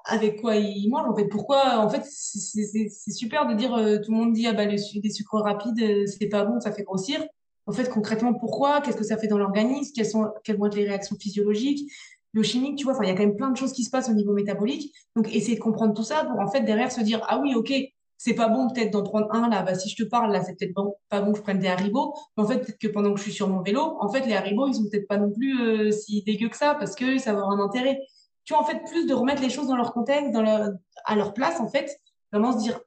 avec 0.05 0.41
quoi 0.41 0.57
il 0.57 0.89
mange. 0.89 1.09
En 1.09 1.17
fait, 1.17 1.27
pourquoi 1.27 1.79
En 1.79 1.89
fait, 1.89 2.05
c'est 2.05 3.13
super 3.13 3.47
de 3.47 3.55
dire, 3.55 3.75
euh, 3.75 3.99
tout 3.99 4.13
le 4.13 4.19
monde 4.19 4.33
dit, 4.33 4.47
ah 4.47 4.53
bah, 4.53 4.67
le, 4.67 4.77
les 5.03 5.11
sucres 5.11 5.43
rapides, 5.43 5.81
euh, 5.81 6.07
c'est 6.07 6.29
pas 6.29 6.45
bon, 6.45 6.61
ça 6.61 6.73
fait 6.73 6.85
grossir. 6.85 7.25
En 7.67 7.73
fait, 7.73 7.89
concrètement, 7.91 8.33
pourquoi? 8.35 8.81
Qu'est-ce 8.81 8.97
que 8.97 9.05
ça 9.05 9.19
fait 9.19 9.27
dans 9.27 9.39
l'organisme? 9.39 9.93
Quelles 9.95 10.07
sont, 10.07 10.29
quelles 10.45 10.57
vont 10.57 10.67
être 10.67 10.77
les 10.77 10.87
réactions 10.87 11.17
physiologiques, 11.21 11.91
biochimiques? 12.33 12.79
Tu 12.79 12.85
vois, 12.85 12.97
il 13.03 13.09
y 13.09 13.11
a 13.11 13.15
quand 13.15 13.27
même 13.27 13.37
plein 13.37 13.51
de 13.51 13.57
choses 13.57 13.73
qui 13.73 13.85
se 13.85 13.91
passent 13.91 14.09
au 14.09 14.15
niveau 14.15 14.33
métabolique. 14.33 14.95
Donc, 15.17 15.35
essayer 15.35 15.57
de 15.57 15.63
comprendre 15.63 15.93
tout 15.95 16.05
ça 16.05 16.25
pour, 16.25 16.39
en 16.39 16.49
fait, 16.49 16.61
derrière 16.61 16.93
se 16.93 17.01
dire, 17.01 17.25
ah 17.29 17.41
oui, 17.41 17.55
ok, 17.55 17.73
c'est 18.19 18.35
pas 18.35 18.49
bon 18.49 18.69
peut-être 18.71 18.93
d'en 18.93 19.03
prendre 19.03 19.29
un 19.33 19.49
là. 19.49 19.63
Bah, 19.63 19.75
si 19.75 19.89
je 19.89 19.97
te 19.97 20.09
parle 20.09 20.33
là, 20.33 20.43
c'est 20.43 20.55
peut-être 20.55 20.75
pas 21.09 21.21
bon 21.21 21.33
que 21.33 21.39
je 21.39 21.43
prenne 21.43 21.59
des 21.59 21.69
haribots. 21.69 22.15
Mais 22.37 22.45
en 22.45 22.47
fait, 22.47 22.59
peut-être 22.59 22.79
que 22.79 22.89
pendant 22.89 23.13
que 23.13 23.19
je 23.19 23.25
suis 23.25 23.33
sur 23.33 23.49
mon 23.49 23.63
vélo, 23.63 23.97
en 24.01 24.09
fait, 24.09 24.21
les 24.27 24.35
haribots, 24.35 24.69
ils 24.69 24.75
sont 24.75 24.89
peut-être 24.91 25.09
pas 25.09 25.19
non 25.19 25.31
plus 25.31 25.61
euh, 25.61 25.91
si 25.91 26.23
dégueux 26.23 26.49
que 26.49 26.57
ça 26.57 26.75
parce 26.75 26.95
que 26.95 27.19
ça 27.19 27.33
va 27.33 27.41
avoir 27.41 27.59
un 27.59 27.65
intérêt. 27.65 28.01
Tu 28.45 28.55
vois, 28.55 28.63
en 28.63 28.67
fait, 28.67 28.81
plus 28.89 29.07
de 29.07 29.15
remettre 29.15 29.43
les 29.43 29.51
choses 29.51 29.67
dans 29.67 29.77
leur 29.77 29.93
contexte, 29.93 30.31
dans 30.31 30.43
leur, 30.43 30.71
à 31.05 31.17
leur 31.17 31.35
place, 31.35 31.61
en 31.61 31.69
fait, 31.69 32.01
vraiment 32.33 32.53
se 32.53 32.63
dire 32.63 32.81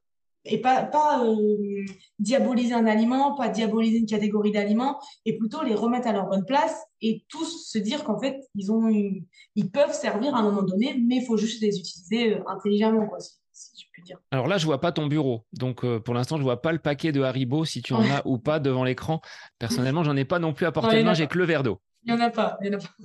et 0.45 0.61
pas, 0.61 0.83
pas 0.83 1.25
euh, 1.25 1.85
diaboliser 2.17 2.73
un 2.73 2.85
aliment, 2.85 3.35
pas 3.35 3.49
diaboliser 3.49 3.97
une 3.97 4.05
catégorie 4.05 4.51
d'aliments, 4.51 4.99
et 5.25 5.37
plutôt 5.37 5.63
les 5.63 5.75
remettre 5.75 6.07
à 6.07 6.13
leur 6.13 6.27
bonne 6.27 6.45
place 6.45 6.75
et 7.01 7.25
tous 7.29 7.69
se 7.69 7.77
dire 7.77 8.03
qu'en 8.03 8.19
fait, 8.19 8.39
ils, 8.55 8.71
ont 8.71 8.89
ils 8.89 9.71
peuvent 9.71 9.93
servir 9.93 10.35
à 10.35 10.39
un 10.39 10.43
moment 10.43 10.63
donné, 10.63 10.95
mais 11.05 11.17
il 11.17 11.25
faut 11.25 11.37
juste 11.37 11.61
les 11.61 11.77
utiliser 11.77 12.35
euh, 12.35 12.43
intelligemment. 12.47 13.07
Quoi 13.07 13.19
si 13.59 13.83
je 13.83 13.91
puis 13.91 14.01
dire. 14.03 14.17
Alors 14.31 14.47
là, 14.47 14.57
je 14.57 14.65
vois 14.65 14.79
pas 14.79 14.91
ton 14.91 15.07
bureau. 15.07 15.45
Donc 15.53 15.83
euh, 15.83 15.99
pour 15.99 16.13
l'instant, 16.13 16.37
je 16.37 16.43
vois 16.43 16.61
pas 16.61 16.71
le 16.71 16.79
paquet 16.79 17.11
de 17.11 17.21
Haribo, 17.21 17.65
si 17.65 17.81
tu 17.81 17.93
en 17.93 18.01
as 18.03 18.21
ou 18.25 18.37
pas 18.37 18.59
devant 18.59 18.83
l'écran. 18.83 19.21
Personnellement, 19.57 20.03
j'en 20.03 20.15
ai 20.15 20.25
pas 20.25 20.39
non 20.39 20.53
plus 20.53 20.65
à 20.65 20.71
portée 20.71 20.99
de 20.99 21.03
main, 21.03 21.13
j'ai 21.13 21.27
que 21.27 21.37
le 21.37 21.45
verre 21.45 21.63
d'eau. 21.63 21.81
Il 22.03 22.13
n'y 22.13 22.19
en 22.19 22.23
a 22.23 22.29
pas. 22.29 22.57
Il 22.61 22.67
y 22.67 22.75
en 22.75 22.77
a 22.77 22.81
pas. 22.81 22.95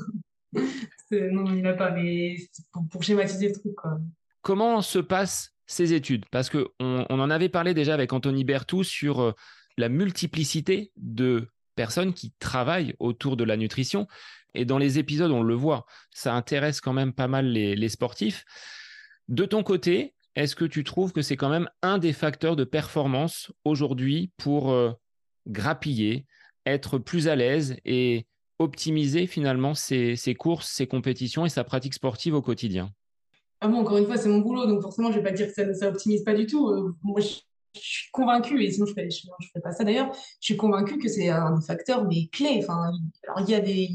non, 1.10 1.44
il 1.46 1.54
n'y 1.54 1.62
en 1.62 1.70
a 1.70 1.74
pas, 1.74 1.90
mais 1.90 2.36
pour, 2.72 2.86
pour, 2.88 3.02
schématiser 3.02 3.48
le 3.48 3.54
truc. 3.54 3.74
Quoi. 3.74 3.98
Comment 4.42 4.82
se 4.82 4.98
passent 4.98 5.53
ces 5.66 5.92
études 5.92 6.24
Parce 6.30 6.50
qu'on 6.50 6.66
on 6.80 7.20
en 7.20 7.30
avait 7.30 7.48
parlé 7.48 7.74
déjà 7.74 7.94
avec 7.94 8.12
Anthony 8.12 8.44
Bertou 8.44 8.84
sur 8.84 9.20
euh, 9.20 9.32
la 9.76 9.88
multiplicité 9.88 10.92
de 10.96 11.48
personnes 11.74 12.14
qui 12.14 12.32
travaillent 12.38 12.94
autour 12.98 13.36
de 13.36 13.44
la 13.44 13.56
nutrition. 13.56 14.06
Et 14.54 14.64
dans 14.64 14.78
les 14.78 14.98
épisodes, 14.98 15.32
on 15.32 15.42
le 15.42 15.54
voit, 15.54 15.86
ça 16.12 16.34
intéresse 16.34 16.80
quand 16.80 16.92
même 16.92 17.12
pas 17.12 17.28
mal 17.28 17.46
les, 17.46 17.88
sportifs. 17.88 18.44
De 19.28 19.44
ton 19.44 19.62
côté, 19.62 20.14
est-ce 20.36 20.54
que 20.54 20.64
tu 20.64 20.84
trouves 20.84 21.12
que 21.12 21.22
c'est 21.22 21.36
quand 21.36 21.48
même 21.48 21.68
un 21.82 21.98
des 21.98 22.12
facteurs 22.12 22.56
de 22.56 22.64
performance 22.64 23.52
aujourd'hui 23.64 24.30
pour 24.36 24.72
euh, 24.72 24.92
grappiller, 25.48 26.26
être 26.66 26.98
plus 26.98 27.28
à 27.28 27.34
l'aise 27.34 27.76
et 27.84 28.26
optimiser 28.60 29.26
finalement 29.26 29.74
ses, 29.74 30.16
courses, 30.38 30.70
ses 30.70 30.86
compétitions 30.86 31.44
et 31.44 31.48
sa 31.48 31.64
pratique 31.64 31.94
sportive 31.94 32.34
au 32.34 32.42
quotidien? 32.42 32.90
Ah 33.64 33.68
encore 33.68 33.96
une 33.96 34.06
fois, 34.06 34.16
c'est 34.16 34.28
mon 34.28 34.38
boulot, 34.38 34.66
donc 34.66 34.82
forcément, 34.82 35.10
je 35.10 35.18
ne 35.18 35.22
vais 35.22 35.30
pas 35.30 35.34
dire 35.34 35.46
que 35.46 35.54
ça 35.54 35.64
ne 35.64 35.90
optimise 35.90 36.22
pas 36.22 36.34
du 36.34 36.46
tout. 36.46 36.68
Euh, 36.68 36.94
moi, 37.02 37.20
je, 37.20 37.28
suis 37.76 38.10
convaincue, 38.12 38.62
et 38.62 38.70
sinon 38.70 38.86
je 38.86 38.92
ne 38.92 38.94
ferais, 38.94 39.60
pas 39.60 39.72
ça 39.72 39.82
d'ailleurs, 39.82 40.12
je 40.14 40.44
suis 40.44 40.56
convaincue 40.56 40.98
que 40.98 41.08
c'est 41.08 41.28
un 41.28 41.60
facteur, 41.60 42.04
mais 42.04 42.28
clé. 42.28 42.60
Enfin, 42.62 42.92
alors, 43.24 43.40
il 43.40 43.50
y, 43.50 43.54
a 43.54 43.60
des, 43.60 43.88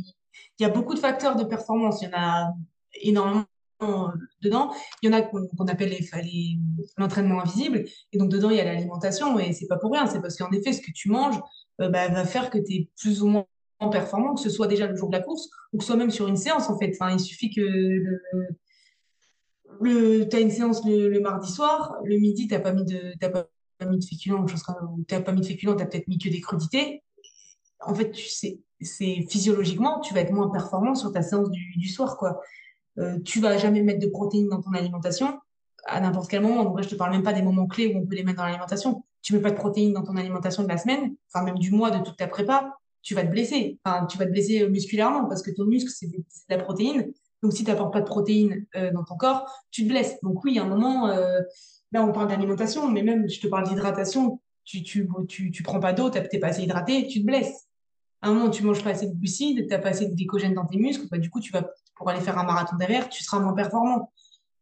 il 0.59 0.63
y 0.63 0.65
a 0.65 0.69
beaucoup 0.69 0.93
de 0.93 0.99
facteurs 0.99 1.37
de 1.37 1.45
performance, 1.45 2.01
il 2.01 2.09
y 2.09 2.13
en 2.13 2.17
a 2.19 2.53
énormément 3.01 3.45
dedans. 4.41 4.71
Il 5.01 5.09
y 5.09 5.13
en 5.13 5.17
a 5.17 5.21
qu'on 5.21 5.67
appelle 5.67 5.95
l'entraînement 6.97 7.41
invisible. 7.41 7.85
Et 8.11 8.17
donc, 8.17 8.29
dedans, 8.29 8.49
il 8.49 8.57
y 8.57 8.59
a 8.59 8.65
l'alimentation. 8.65 9.39
Et 9.39 9.53
c'est 9.53 9.67
pas 9.67 9.77
pour 9.77 9.93
rien. 9.93 10.07
C'est 10.07 10.21
parce 10.21 10.35
qu'en 10.35 10.51
effet, 10.51 10.73
ce 10.73 10.81
que 10.81 10.91
tu 10.91 11.09
manges 11.09 11.39
bah, 11.77 11.89
va 11.89 12.25
faire 12.25 12.49
que 12.49 12.57
tu 12.57 12.73
es 12.73 12.89
plus 12.99 13.21
ou 13.21 13.27
moins 13.27 13.45
performant, 13.91 14.35
que 14.35 14.41
ce 14.41 14.49
soit 14.49 14.67
déjà 14.67 14.87
le 14.87 14.95
jour 14.95 15.09
de 15.09 15.15
la 15.15 15.23
course 15.23 15.49
ou 15.71 15.77
que 15.77 15.83
ce 15.83 15.87
soit 15.87 15.95
même 15.95 16.11
sur 16.11 16.27
une 16.27 16.35
séance, 16.35 16.69
en 16.69 16.77
fait. 16.77 16.91
Enfin, 16.99 17.13
il 17.13 17.19
suffit 17.19 17.53
que 17.53 17.61
le, 19.81 20.27
tu 20.27 20.35
as 20.35 20.39
une 20.39 20.51
séance 20.51 20.85
le, 20.85 21.19
mardi 21.19 21.51
soir, 21.51 21.95
le 22.03 22.17
midi, 22.17 22.47
tu 22.47 22.53
n'as 22.53 22.59
pas 22.59 22.73
mis 22.73 22.85
de, 22.85 23.13
pas 23.19 23.85
mis 23.85 23.97
de 23.97 24.03
féculents, 24.03 24.45
comme, 24.65 25.05
t'as 25.05 25.21
pas 25.21 25.31
mis 25.31 25.41
de 25.41 25.45
féculents, 25.45 25.75
tu 25.75 25.83
as 25.83 25.85
peut-être 25.85 26.07
mis 26.07 26.17
que 26.17 26.29
des 26.29 26.41
crudités. 26.41 27.03
En 27.79 27.93
fait, 27.93 28.11
tu 28.11 28.27
c'est 28.81 29.25
physiologiquement, 29.29 29.99
tu 29.99 30.13
vas 30.13 30.21
être 30.21 30.31
moins 30.31 30.49
performant 30.49 30.95
sur 30.95 31.11
ta 31.11 31.21
séance 31.21 31.49
du, 31.49 31.87
soir, 31.87 32.17
quoi. 32.17 32.39
Euh, 32.97 33.19
tu 33.19 33.39
vas 33.39 33.57
jamais 33.57 33.81
mettre 33.81 33.99
de 33.99 34.07
protéines 34.07 34.49
dans 34.49 34.61
ton 34.61 34.71
alimentation 34.71 35.39
à 35.85 35.99
n'importe 36.01 36.29
quel 36.29 36.41
moment. 36.41 36.63
Donc 36.63 36.81
je 36.81 36.89
te 36.89 36.95
parle 36.95 37.11
même 37.11 37.23
pas 37.23 37.33
des 37.33 37.41
moments 37.41 37.67
clés 37.67 37.93
où 37.93 37.99
on 37.99 38.05
peut 38.05 38.15
les 38.15 38.23
mettre 38.23 38.37
dans 38.37 38.45
l'alimentation. 38.45 39.03
Tu 39.21 39.33
mets 39.33 39.41
pas 39.41 39.51
de 39.51 39.55
protéines 39.55 39.93
dans 39.93 40.03
ton 40.03 40.15
alimentation 40.15 40.63
de 40.63 40.69
la 40.69 40.77
semaine, 40.77 41.15
enfin 41.27 41.43
même 41.43 41.57
du 41.57 41.71
mois, 41.71 41.91
de 41.91 42.03
toute 42.03 42.17
ta 42.17 42.27
prépa, 42.27 42.77
tu 43.01 43.15
vas 43.15 43.23
te 43.23 43.29
blesser. 43.29 43.79
Enfin, 43.83 44.05
tu 44.05 44.17
vas 44.17 44.25
te 44.25 44.31
blesser 44.31 44.67
musculairement 44.69 45.25
parce 45.27 45.41
que 45.41 45.51
ton 45.51 45.65
muscle, 45.65 45.89
c'est 45.89 46.07
de 46.07 46.23
la 46.49 46.57
protéine. 46.57 47.11
Donc, 47.41 47.53
si 47.53 47.63
tu 47.63 47.69
n'apportes 47.69 47.93
pas 47.93 48.01
de 48.01 48.05
protéines 48.05 48.65
euh, 48.75 48.91
dans 48.91 49.03
ton 49.03 49.15
corps, 49.15 49.49
tu 49.71 49.83
te 49.83 49.89
blesses. 49.89 50.19
Donc, 50.21 50.43
oui, 50.43 50.59
à 50.59 50.63
un 50.63 50.67
moment, 50.67 51.07
euh, 51.07 51.39
là, 51.91 52.03
on 52.03 52.11
parle 52.11 52.27
d'alimentation, 52.27 52.89
mais 52.89 53.01
même, 53.01 53.29
je 53.29 53.39
te 53.39 53.47
parle 53.47 53.67
d'hydratation. 53.67 54.41
Tu, 54.65 54.83
tu, 54.83 55.07
tu, 55.27 55.51
tu, 55.51 55.63
prends 55.63 55.79
pas 55.79 55.93
d'eau, 55.93 56.09
tu 56.09 56.19
n'es 56.19 56.39
pas 56.39 56.47
assez 56.47 56.63
hydraté, 56.63 57.07
tu 57.07 57.21
te 57.21 57.25
blesses. 57.25 57.67
À 58.21 58.27
un 58.29 58.33
moment, 58.33 58.49
tu 58.49 58.63
manges 58.63 58.83
pas 58.83 58.91
assez 58.91 59.07
de 59.07 59.15
glucides, 59.15 59.65
tu 59.65 59.67
n'as 59.67 59.79
pas 59.79 59.89
assez 59.89 60.07
de 60.07 60.13
glycogène 60.13 60.53
dans 60.53 60.65
tes 60.65 60.77
muscles, 60.77 61.07
bah, 61.09 61.17
du 61.17 61.29
coup, 61.29 61.39
tu 61.39 61.51
vas, 61.51 61.69
pour 61.95 62.09
aller 62.09 62.19
faire 62.19 62.37
un 62.37 62.43
marathon 62.43 62.75
derrière, 62.75 63.07
tu 63.09 63.23
seras 63.23 63.39
moins 63.39 63.53
performant. 63.53 64.11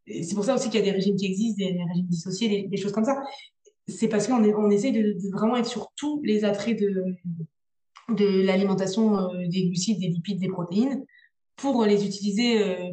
C'est 0.06 0.36
pour 0.36 0.46
ça 0.46 0.56
aussi 0.56 0.70
qu'il 0.70 0.80
y 0.80 0.84
a 0.84 0.86
des 0.86 0.92
régimes 0.92 1.18
qui 1.18 1.26
existent, 1.26 1.58
des, 1.58 1.84
régimes 1.84 2.06
dissociés, 2.08 2.68
des, 2.68 2.78
choses 2.78 2.94
comme 2.94 3.04
ça. 3.04 3.22
C'est 3.88 4.08
parce 4.08 4.28
qu'on 4.28 4.44
on 4.44 4.70
essaie 4.70 4.92
de, 4.92 5.18
vraiment 5.32 5.58
être 5.58 5.66
sur 5.66 5.92
tous 5.98 6.22
les 6.24 6.46
attraits 6.46 6.80
de, 6.80 7.04
de 8.10 8.42
l'alimentation 8.44 9.18
euh, 9.18 9.48
des 9.48 9.66
glucides, 9.66 10.00
des 10.00 10.08
lipides, 10.08 10.40
des 10.40 10.48
protéines 10.48 11.04
pour 11.58 11.84
les 11.86 12.06
utiliser 12.06 12.64
euh, 12.64 12.92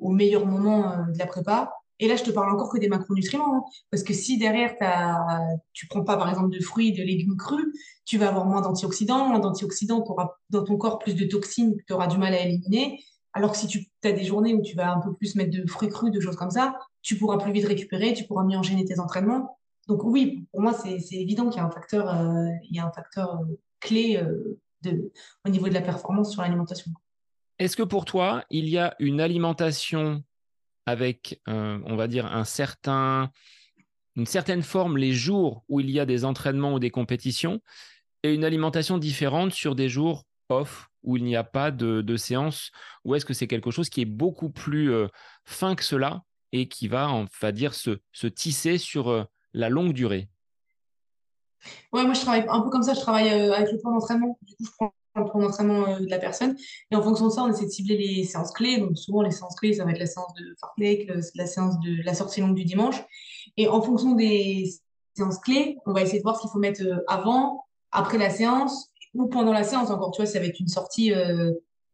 au 0.00 0.10
meilleur 0.10 0.46
moment 0.46 0.90
euh, 0.90 1.12
de 1.12 1.18
la 1.18 1.26
prépa. 1.26 1.72
Et 2.00 2.08
là, 2.08 2.16
je 2.16 2.22
te 2.22 2.30
parle 2.30 2.52
encore 2.52 2.70
que 2.70 2.78
des 2.78 2.88
macronutriments. 2.88 3.56
Hein. 3.56 3.62
parce 3.90 4.02
que 4.02 4.14
si 4.14 4.38
derrière, 4.38 4.74
as, 4.80 5.40
tu 5.72 5.86
prends 5.88 6.04
pas, 6.04 6.16
par 6.16 6.28
exemple, 6.28 6.50
de 6.50 6.62
fruits, 6.62 6.92
de 6.92 7.02
légumes 7.02 7.36
crus, 7.36 7.66
tu 8.04 8.18
vas 8.18 8.28
avoir 8.28 8.46
moins 8.46 8.60
d'antioxydants. 8.60 9.28
Moins 9.28 9.40
d'antioxydants, 9.40 10.02
tu 10.02 10.12
auras 10.12 10.36
dans 10.50 10.64
ton 10.64 10.76
corps 10.76 10.98
plus 10.98 11.14
de 11.14 11.24
toxines 11.24 11.76
que 11.76 11.82
tu 11.84 11.92
auras 11.92 12.06
du 12.06 12.16
mal 12.16 12.34
à 12.34 12.40
éliminer. 12.40 13.02
Alors 13.32 13.52
que 13.52 13.58
si 13.58 13.66
tu 13.66 13.90
as 14.04 14.12
des 14.12 14.24
journées 14.24 14.54
où 14.54 14.62
tu 14.62 14.76
vas 14.76 14.92
un 14.92 15.00
peu 15.00 15.12
plus 15.14 15.34
mettre 15.34 15.50
de 15.50 15.68
fruits 15.68 15.88
crus, 15.88 16.12
de 16.12 16.20
choses 16.20 16.36
comme 16.36 16.50
ça, 16.50 16.76
tu 17.02 17.16
pourras 17.16 17.36
plus 17.38 17.52
vite 17.52 17.66
récupérer, 17.66 18.14
tu 18.14 18.24
pourras 18.24 18.44
mieux 18.44 18.56
enchaîner 18.56 18.84
tes 18.84 19.00
entraînements. 19.00 19.58
Donc 19.88 20.04
oui, 20.04 20.46
pour 20.52 20.60
moi, 20.60 20.72
c'est 20.72 21.16
évident 21.16 21.48
qu'il 21.48 21.60
y 21.60 21.64
a 21.64 21.66
un 21.66 21.70
facteur, 21.70 22.14
il 22.62 22.76
y 22.76 22.78
a 22.78 22.86
un 22.86 22.92
facteur 22.92 23.40
clé 23.80 24.16
euh, 24.16 24.60
de, 24.82 25.12
au 25.44 25.48
niveau 25.48 25.68
de 25.68 25.74
la 25.74 25.80
performance 25.80 26.32
sur 26.32 26.42
l'alimentation. 26.42 26.92
Est-ce 27.58 27.76
que 27.76 27.82
pour 27.82 28.04
toi, 28.04 28.44
il 28.50 28.68
y 28.68 28.78
a 28.78 28.94
une 28.98 29.20
alimentation 29.20 30.22
avec, 30.86 31.40
euh, 31.48 31.80
on 31.84 31.96
va 31.96 32.06
dire, 32.06 32.26
un 32.26 32.44
certain, 32.44 33.30
une 34.16 34.26
certaine 34.26 34.62
forme 34.62 34.96
les 34.96 35.12
jours 35.12 35.64
où 35.68 35.80
il 35.80 35.90
y 35.90 36.00
a 36.00 36.06
des 36.06 36.24
entraînements 36.24 36.74
ou 36.74 36.78
des 36.78 36.90
compétitions 36.90 37.60
et 38.22 38.32
une 38.32 38.44
alimentation 38.44 38.96
différente 38.96 39.52
sur 39.52 39.74
des 39.74 39.88
jours 39.88 40.24
off 40.48 40.88
où 41.02 41.16
il 41.16 41.24
n'y 41.24 41.36
a 41.36 41.44
pas 41.44 41.70
de, 41.70 42.00
de 42.00 42.16
séance? 42.16 42.70
Ou 43.04 43.14
est-ce 43.14 43.24
que 43.24 43.34
c'est 43.34 43.46
quelque 43.46 43.70
chose 43.70 43.88
qui 43.88 44.00
est 44.00 44.06
beaucoup 44.06 44.50
plus 44.50 44.92
euh, 44.92 45.08
fin 45.44 45.74
que 45.74 45.84
cela 45.84 46.22
et 46.52 46.68
qui 46.68 46.88
va, 46.88 47.10
on 47.10 47.26
va 47.40 47.52
dire, 47.52 47.74
se, 47.74 47.98
se 48.12 48.26
tisser 48.26 48.78
sur 48.78 49.26
la 49.52 49.68
longue 49.68 49.92
durée? 49.92 50.28
Ouais, 51.92 52.04
moi, 52.04 52.14
je 52.14 52.20
travaille 52.20 52.46
un 52.48 52.60
peu 52.60 52.70
comme 52.70 52.82
ça. 52.82 52.94
Je 52.94 53.00
travaille 53.00 53.28
euh, 53.30 53.52
avec 53.52 53.72
le 53.72 53.78
plan 53.78 53.92
d'entraînement. 53.92 54.38
Le 55.16 55.24
plan 55.24 55.40
d'entraînement 55.40 55.88
euh, 55.88 55.98
de 56.00 56.10
la 56.10 56.18
personne. 56.18 56.56
Et 56.90 56.96
en 56.96 57.02
fonction 57.02 57.26
de 57.26 57.32
ça, 57.32 57.42
on 57.42 57.48
essaie 57.48 57.66
de 57.66 57.70
cibler 57.70 57.96
les 57.96 58.24
séances 58.24 58.52
clés. 58.52 58.78
Donc, 58.78 58.96
souvent, 58.96 59.22
les 59.22 59.30
séances 59.30 59.56
clés, 59.56 59.74
ça 59.74 59.84
va 59.84 59.90
être 59.90 59.98
la 59.98 60.06
séance 60.06 60.32
de 60.34 60.54
fartlek, 60.60 61.10
la 61.34 61.46
séance 61.46 61.78
de 61.80 62.02
la 62.04 62.14
sortie 62.14 62.40
longue 62.40 62.54
du 62.54 62.64
dimanche. 62.64 62.96
Et 63.56 63.68
en 63.68 63.82
fonction 63.82 64.12
des 64.12 64.70
séances 65.14 65.38
clés, 65.38 65.78
on 65.86 65.92
va 65.92 66.02
essayer 66.02 66.18
de 66.18 66.22
voir 66.22 66.36
ce 66.36 66.42
qu'il 66.42 66.50
faut 66.50 66.58
mettre 66.58 66.82
euh, 66.82 67.04
avant, 67.08 67.64
après 67.90 68.18
la 68.18 68.30
séance 68.30 68.90
ou 69.14 69.26
pendant 69.26 69.52
la 69.52 69.64
séance 69.64 69.90
encore. 69.90 70.12
Tu 70.12 70.22
vois, 70.22 70.30
ça 70.30 70.38
va 70.38 70.46
être 70.46 70.60
une 70.60 70.68
sortie, 70.68 71.12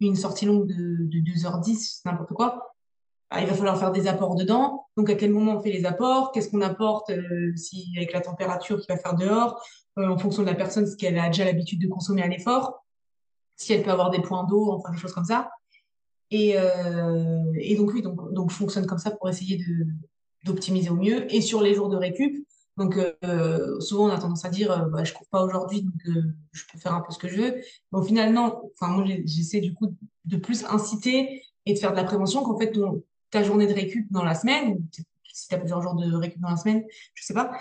une 0.01 0.17
sortie 0.17 0.45
longue 0.45 0.67
de, 0.67 0.75
de 0.75 1.19
2h10, 1.19 2.01
n'importe 2.05 2.33
quoi. 2.33 2.75
Ah, 3.37 3.41
il 3.41 3.49
va 3.49 3.55
falloir 3.55 3.77
faire 3.77 3.91
des 3.91 4.07
apports 4.07 4.37
dedans. 4.37 4.87
Donc, 4.97 5.11
à 5.11 5.17
quel 5.17 5.33
moment 5.33 5.57
on 5.57 5.61
fait 5.61 5.73
les 5.73 5.87
apports? 5.87 6.31
Qu'est-ce 6.31 6.51
qu'on 6.51 6.61
apporte 6.61 7.11
euh, 7.11 7.53
si, 7.57 7.93
avec 7.97 8.13
la 8.13 8.21
température 8.21 8.79
qu'il 8.79 8.95
va 8.95 9.01
faire 9.01 9.17
dehors? 9.17 9.61
Euh, 9.99 10.09
En 10.09 10.19
fonction 10.19 10.43
de 10.43 10.47
la 10.47 10.55
personne, 10.55 10.87
ce 10.87 10.97
qu'elle 10.97 11.19
a 11.19 11.27
déjà 11.27 11.45
l'habitude 11.45 11.81
de 11.81 11.89
consommer 11.89 12.23
à 12.23 12.29
l'effort. 12.29 12.84
Si 13.57 13.73
elle 13.73 13.83
peut 13.83 13.91
avoir 13.91 14.11
des 14.11 14.21
points 14.21 14.45
d'eau, 14.45 14.73
enfin 14.73 14.93
des 14.93 14.99
choses 14.99 15.13
comme 15.13 15.25
ça. 15.25 15.51
Et, 16.31 16.55
euh, 16.57 17.77
donc, 17.77 17.93
oui, 17.93 18.03
donc, 18.03 18.51
fonctionne 18.51 18.87
comme 18.87 18.99
ça 18.99 19.11
pour 19.11 19.29
essayer 19.29 19.63
d'optimiser 20.45 20.91
au 20.91 20.97
mieux. 20.97 21.33
Et 21.33 21.41
sur 21.41 21.63
les 21.63 21.75
jours 21.75 21.89
de 21.89 21.97
récup, 21.97 22.47
donc 22.77 22.99
souvent 23.79 24.07
on 24.07 24.11
a 24.11 24.19
tendance 24.19 24.45
à 24.45 24.49
dire 24.49 24.89
bah, 24.89 25.05
je 25.05 25.13
cours 25.13 25.29
pas 25.29 25.45
aujourd'hui, 25.45 25.83
donc 25.83 26.17
je 26.51 26.65
peux 26.73 26.79
faire 26.79 26.93
un 26.93 27.01
peu 27.01 27.13
ce 27.13 27.19
que 27.19 27.29
je 27.29 27.37
veux. 27.37 27.55
Mais 27.93 27.99
au 27.99 28.03
final, 28.03 28.33
non. 28.33 28.73
Enfin, 28.75 28.93
moi, 28.93 29.05
j'essaie 29.25 29.61
du 29.61 29.73
coup 29.75 29.95
de 30.25 30.37
plus 30.37 30.65
inciter 30.65 31.43
et 31.67 31.75
de 31.75 31.79
faire 31.79 31.93
de 31.93 31.97
la 31.97 32.05
prévention 32.05 32.43
qu'en 32.43 32.59
fait, 32.59 32.73
ta 33.31 33.43
journée 33.43 33.67
de 33.67 33.75
récup 33.75 34.07
dans 34.11 34.25
la 34.25 34.35
semaine, 34.35 34.79
si 35.35 35.49
tu 35.49 35.55
as 35.55 35.59
plusieurs 35.59 35.83
jours 35.83 35.95
de 35.95 36.15
récup 36.15 36.41
dans 36.41 36.51
la 36.51 36.57
semaine, 36.57 36.85
je 37.15 37.25
sais 37.25 37.35
pas, 37.35 37.53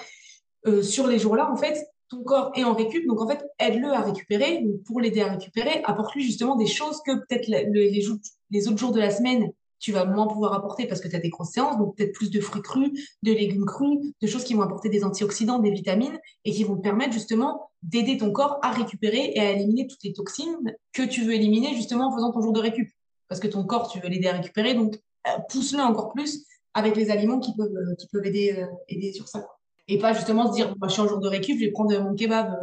euh, 0.68 0.82
sur 0.82 1.08
les 1.08 1.20
jours-là, 1.20 1.52
en 1.52 1.58
fait, 1.58 1.86
ton 2.14 2.24
corps 2.24 2.52
est 2.56 2.64
en 2.64 2.74
récup, 2.74 3.06
donc 3.08 3.22
en 3.22 3.28
fait, 3.28 3.44
aide-le 3.60 3.92
à 3.92 4.02
récupérer. 4.02 4.62
Donc 4.64 4.84
pour 4.84 5.00
l'aider 5.00 5.22
à 5.22 5.32
récupérer, 5.32 5.82
apporte-lui 5.84 6.24
justement 6.24 6.56
des 6.56 6.68
choses 6.68 7.02
que 7.06 7.12
peut-être 7.16 7.48
les, 7.48 8.68
autres 8.68 8.78
jours 8.78 8.92
de 8.92 9.00
la 9.00 9.10
semaine, 9.10 9.52
tu 9.80 9.92
vas 9.92 10.06
moins 10.06 10.28
pouvoir 10.28 10.54
apporter 10.54 10.88
parce 10.88 11.02
que 11.02 11.08
tu 11.10 11.16
as 11.16 11.20
des 11.20 11.30
grosses 11.30 11.52
séances, 11.52 11.78
donc 11.78 11.98
peut-être 11.98 12.14
plus 12.14 12.32
de 12.32 12.40
fruits 12.40 12.62
crus, 12.62 13.18
de 13.22 13.32
légumes 13.34 13.66
crus, 13.66 14.00
de 14.22 14.28
choses 14.28 14.44
qui 14.46 14.54
vont 14.54 14.62
apporter 14.62 14.90
des 14.90 15.04
antioxydants, 15.04 15.60
des 15.60 15.72
vitamines 15.72 16.18
et 16.46 16.52
qui 16.52 16.64
vont 16.64 16.78
permettre 16.78 17.12
justement 17.12 17.70
d'aider 17.82 18.18
ton 18.18 18.32
corps 18.32 18.60
à 18.62 18.72
récupérer 18.72 19.34
et 19.36 19.42
à 19.42 19.52
éliminer 19.52 19.88
toutes 19.88 20.04
les 20.04 20.14
toxines 20.14 20.74
que 20.94 21.04
tu 21.04 21.26
veux 21.26 21.34
éliminer 21.34 21.76
justement 21.76 22.08
en 22.08 22.16
faisant 22.16 22.32
ton 22.32 22.42
jour 22.42 22.54
de 22.54 22.62
récup. 22.62 22.90
Parce 23.28 23.42
que 23.42 23.48
ton 23.48 23.66
corps, 23.66 23.90
tu 23.90 24.00
veux 24.00 24.08
l'aider 24.08 24.28
à 24.28 24.34
récupérer, 24.34 24.74
donc 24.74 24.96
euh, 25.28 25.32
pousse-le 25.50 25.82
encore 25.82 26.14
plus 26.14 26.46
avec 26.74 26.96
les 26.96 27.10
aliments 27.10 27.40
qui 27.40 27.54
peuvent, 27.56 27.76
euh, 27.76 27.96
qui 27.96 28.08
peuvent 28.08 28.26
aider, 28.26 28.56
euh, 28.58 28.68
aider 28.88 29.12
sur 29.12 29.28
ça. 29.28 29.46
Et 29.88 29.98
pas 29.98 30.14
justement 30.14 30.48
se 30.48 30.56
dire, 30.56 30.76
moi, 30.80 30.88
je 30.88 30.94
suis 30.94 31.02
en 31.02 31.08
jour 31.08 31.20
de 31.20 31.28
récup, 31.28 31.58
je 31.60 31.66
vais 31.66 31.72
prendre 31.72 31.98
mon 32.00 32.16
kebab, 32.16 32.56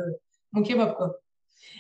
mon 0.53 0.63
kebab, 0.63 0.97
quoi. 0.97 1.17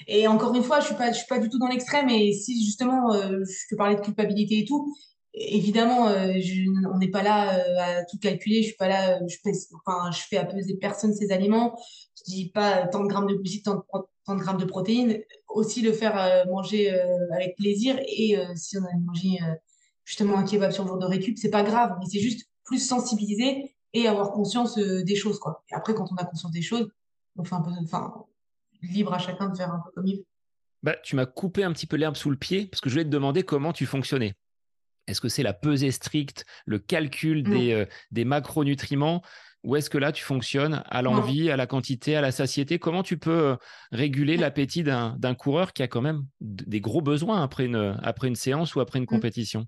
Et 0.06 0.26
encore 0.28 0.54
une 0.54 0.62
fois, 0.62 0.80
je 0.80 0.86
suis 0.86 0.94
pas, 0.94 1.12
je 1.12 1.18
suis 1.18 1.26
pas 1.26 1.38
du 1.38 1.48
tout 1.48 1.58
dans 1.58 1.68
l'extrême. 1.68 2.08
Et 2.10 2.32
si 2.32 2.64
justement, 2.64 3.12
je 3.12 3.68
te 3.68 3.74
parlais 3.74 3.96
de 3.96 4.00
culpabilité 4.00 4.58
et 4.58 4.64
tout, 4.64 4.94
évidemment, 5.32 6.06
on 6.92 6.98
n'est 6.98 7.10
pas 7.10 7.22
là 7.22 7.62
à 7.78 8.04
tout 8.04 8.18
calculer. 8.18 8.62
Je 8.62 8.68
suis 8.68 8.76
pas 8.76 8.88
là, 8.88 9.18
je 9.26 9.36
fais, 9.42 9.52
enfin, 9.84 10.10
je 10.10 10.22
fais 10.28 10.36
à 10.36 10.44
peser 10.44 10.74
personne 10.76 11.14
ces 11.14 11.32
aliments. 11.32 11.78
Je 12.18 12.32
dis 12.32 12.50
pas 12.50 12.86
tant 12.88 13.02
de 13.02 13.08
grammes 13.08 13.26
de 13.26 13.34
glucides, 13.34 13.64
tant 13.64 13.76
de, 13.76 13.82
tant 14.26 14.34
de 14.34 14.40
grammes 14.40 14.58
de 14.58 14.64
protéines. 14.64 15.20
Aussi 15.48 15.80
le 15.80 15.92
faire 15.92 16.44
manger 16.48 16.90
avec 17.32 17.56
plaisir. 17.56 17.98
Et 18.06 18.36
si 18.56 18.76
on 18.78 18.84
a 18.84 18.98
mangé 19.06 19.38
justement 20.04 20.36
un 20.36 20.44
kebab 20.44 20.72
sur 20.72 20.84
le 20.84 20.88
jour 20.88 20.98
de 20.98 21.06
récup, 21.06 21.38
c'est 21.38 21.50
pas 21.50 21.62
grave, 21.62 21.96
mais 22.00 22.06
c'est 22.10 22.20
juste 22.20 22.48
plus 22.64 22.78
sensibiliser 22.78 23.74
et 23.92 24.06
avoir 24.06 24.30
conscience 24.32 24.78
euh, 24.78 25.02
des 25.02 25.16
choses, 25.16 25.38
quoi. 25.38 25.64
Et 25.70 25.74
après, 25.74 25.94
quand 25.94 26.10
on 26.12 26.16
a 26.16 26.24
conscience 26.24 26.52
des 26.52 26.62
choses, 26.62 26.88
on 27.36 27.44
fait 27.44 27.54
un 27.54 27.62
peu, 27.62 27.70
enfin, 27.82 28.12
libre 28.82 29.12
à 29.14 29.18
chacun 29.18 29.48
de 29.48 29.56
faire 29.56 29.72
un 29.72 29.80
peu 29.80 29.90
comme 29.94 30.06
il 30.06 30.18
veut. 30.18 30.26
Bah, 30.82 30.96
tu 31.02 31.14
m'as 31.16 31.26
coupé 31.26 31.62
un 31.62 31.72
petit 31.72 31.86
peu 31.86 31.96
l'herbe 31.96 32.16
sous 32.16 32.30
le 32.30 32.36
pied 32.36 32.66
parce 32.66 32.80
que 32.80 32.88
je 32.88 32.94
voulais 32.94 33.04
te 33.04 33.10
demander 33.10 33.42
comment 33.42 33.72
tu 33.72 33.86
fonctionnais. 33.86 34.34
Est-ce 35.06 35.20
que 35.20 35.28
c'est 35.28 35.42
la 35.42 35.52
pesée 35.52 35.90
stricte, 35.90 36.46
le 36.64 36.78
calcul 36.78 37.42
des, 37.42 37.72
euh, 37.72 37.84
des 38.12 38.24
macronutriments 38.24 39.22
ou 39.62 39.76
est-ce 39.76 39.90
que 39.90 39.98
là, 39.98 40.10
tu 40.10 40.24
fonctionnes 40.24 40.82
à 40.86 41.02
l'envie, 41.02 41.50
à 41.50 41.56
la 41.56 41.66
quantité, 41.66 42.16
à 42.16 42.22
la 42.22 42.32
satiété? 42.32 42.78
Comment 42.78 43.02
tu 43.02 43.18
peux 43.18 43.30
euh, 43.30 43.56
réguler 43.92 44.38
l'appétit 44.38 44.82
d'un 44.82 45.34
coureur 45.34 45.74
qui 45.74 45.82
a 45.82 45.88
quand 45.88 46.00
même 46.00 46.24
des 46.40 46.80
gros 46.80 47.02
besoins 47.02 47.42
après 47.42 47.66
une, 47.66 47.98
après 48.02 48.28
une 48.28 48.36
séance 48.36 48.74
ou 48.74 48.80
après 48.80 48.98
une 48.98 49.04
mmh. 49.04 49.08
compétition? 49.08 49.66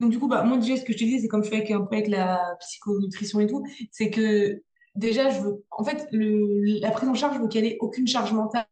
Donc, 0.00 0.10
du 0.10 0.18
coup, 0.18 0.28
bah, 0.28 0.44
moi, 0.44 0.58
déjà, 0.58 0.76
ce 0.76 0.84
que 0.84 0.92
je 0.92 0.98
te 0.98 1.04
dis, 1.04 1.20
c'est 1.20 1.28
comme 1.28 1.42
je 1.42 1.50
fais 1.50 1.56
avec, 1.56 1.70
un 1.70 1.80
peu 1.80 1.96
avec 1.96 2.08
la 2.08 2.56
psychonutrition 2.60 3.40
et 3.40 3.46
tout, 3.46 3.64
c'est 3.90 4.10
que 4.10 4.62
déjà, 4.94 5.30
je 5.30 5.40
veux, 5.40 5.64
en 5.70 5.84
fait, 5.84 6.06
le, 6.12 6.78
la 6.80 6.90
prise 6.90 7.08
en 7.08 7.14
charge, 7.14 7.36
je 7.36 7.40
veux 7.40 7.48
qu'elle 7.48 7.64
ait 7.64 7.78
aucune 7.80 8.06
charge 8.06 8.32
mentale, 8.32 8.66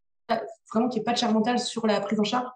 vraiment 0.73 0.89
qu'il 0.89 1.01
n'y 1.01 1.03
ait 1.03 1.05
pas 1.05 1.13
de 1.13 1.19
charge 1.19 1.35
mentale 1.35 1.59
sur 1.59 1.87
la 1.87 2.01
prise 2.01 2.21
en 2.21 2.25
charge. 2.25 2.47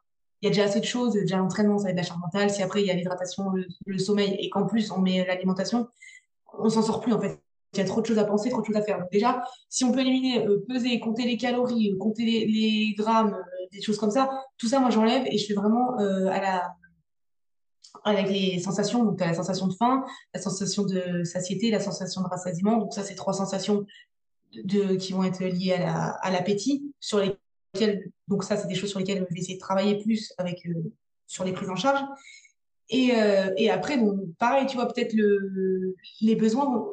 Il 0.42 0.46
y 0.46 0.48
a 0.48 0.50
déjà 0.50 0.64
assez 0.64 0.80
de 0.80 0.84
choses, 0.84 1.14
déjà 1.14 1.36
l'entraînement, 1.36 1.78
ça 1.78 1.84
va 1.84 1.90
être 1.90 1.96
de 1.96 2.00
la 2.00 2.06
charge 2.06 2.20
mentale. 2.20 2.50
Si 2.50 2.62
après, 2.62 2.80
il 2.80 2.86
y 2.86 2.90
a 2.90 2.94
l'hydratation, 2.94 3.52
le, 3.86 3.98
sommeil, 3.98 4.36
et 4.38 4.48
qu'en 4.50 4.66
plus, 4.66 4.90
on 4.92 4.98
met 4.98 5.24
l'alimentation, 5.26 5.88
on 6.58 6.70
s'en 6.70 6.82
sort 6.82 7.00
plus, 7.00 7.12
en 7.12 7.20
fait. 7.20 7.40
Il 7.72 7.78
y 7.78 7.82
a 7.82 7.84
trop 7.84 8.00
de 8.00 8.06
choses 8.06 8.18
à 8.18 8.24
penser, 8.24 8.50
trop 8.50 8.60
de 8.60 8.66
choses 8.66 8.76
à 8.76 8.82
faire. 8.82 8.98
Donc, 8.98 9.10
déjà, 9.12 9.44
si 9.68 9.84
on 9.84 9.92
peut 9.92 10.00
éliminer, 10.00 10.46
euh, 10.46 10.64
peser, 10.68 10.98
compter 10.98 11.24
les 11.24 11.36
calories, 11.36 11.92
euh, 11.92 11.98
compter 11.98 12.24
les, 12.24 12.94
grammes, 12.96 13.34
euh, 13.34 13.66
des 13.72 13.82
choses 13.82 13.98
comme 13.98 14.10
ça, 14.10 14.30
tout 14.58 14.66
ça, 14.66 14.80
moi, 14.80 14.90
j'enlève 14.90 15.24
et 15.26 15.38
je 15.38 15.46
fais 15.46 15.54
vraiment 15.54 15.96
à 15.96 16.40
la 16.40 16.74
avec 18.04 18.28
les 18.28 18.58
sensations. 18.60 19.04
Donc, 19.04 19.18
tu 19.18 19.24
as 19.24 19.28
la 19.28 19.34
sensation 19.34 19.66
de 19.66 19.74
faim, 19.74 20.04
la 20.34 20.40
sensation 20.40 20.84
de 20.84 21.24
satiété, 21.24 21.70
la 21.70 21.80
sensation 21.80 22.22
de 22.22 22.28
rassasiement. 22.28 22.78
Donc, 22.78 22.92
ça, 22.92 23.02
c'est 23.02 23.14
trois 23.14 23.32
sensations 23.32 23.86
de, 24.64 24.96
qui 24.96 25.12
vont 25.12 25.24
être 25.24 25.44
liées 25.44 25.74
à 25.74 26.30
l'appétit, 26.30 26.92
donc 28.26 28.42
ça, 28.42 28.56
c'est 28.56 28.66
des 28.66 28.74
choses 28.74 28.90
sur 28.90 28.98
lesquelles 28.98 29.24
je 29.28 29.34
vais 29.34 29.40
essayer 29.40 29.54
de 29.54 29.60
travailler 29.60 30.02
plus 30.02 30.32
avec, 30.38 30.66
euh, 30.66 30.92
sur 31.26 31.44
les 31.44 31.52
prises 31.52 31.70
en 31.70 31.76
charge. 31.76 32.00
Et, 32.88 33.14
euh, 33.14 33.52
et 33.56 33.70
après, 33.70 33.96
donc, 33.96 34.18
pareil, 34.38 34.66
tu 34.66 34.76
vois, 34.76 34.86
peut-être 34.86 35.12
le, 35.12 35.94
les 36.20 36.34
besoins 36.34 36.84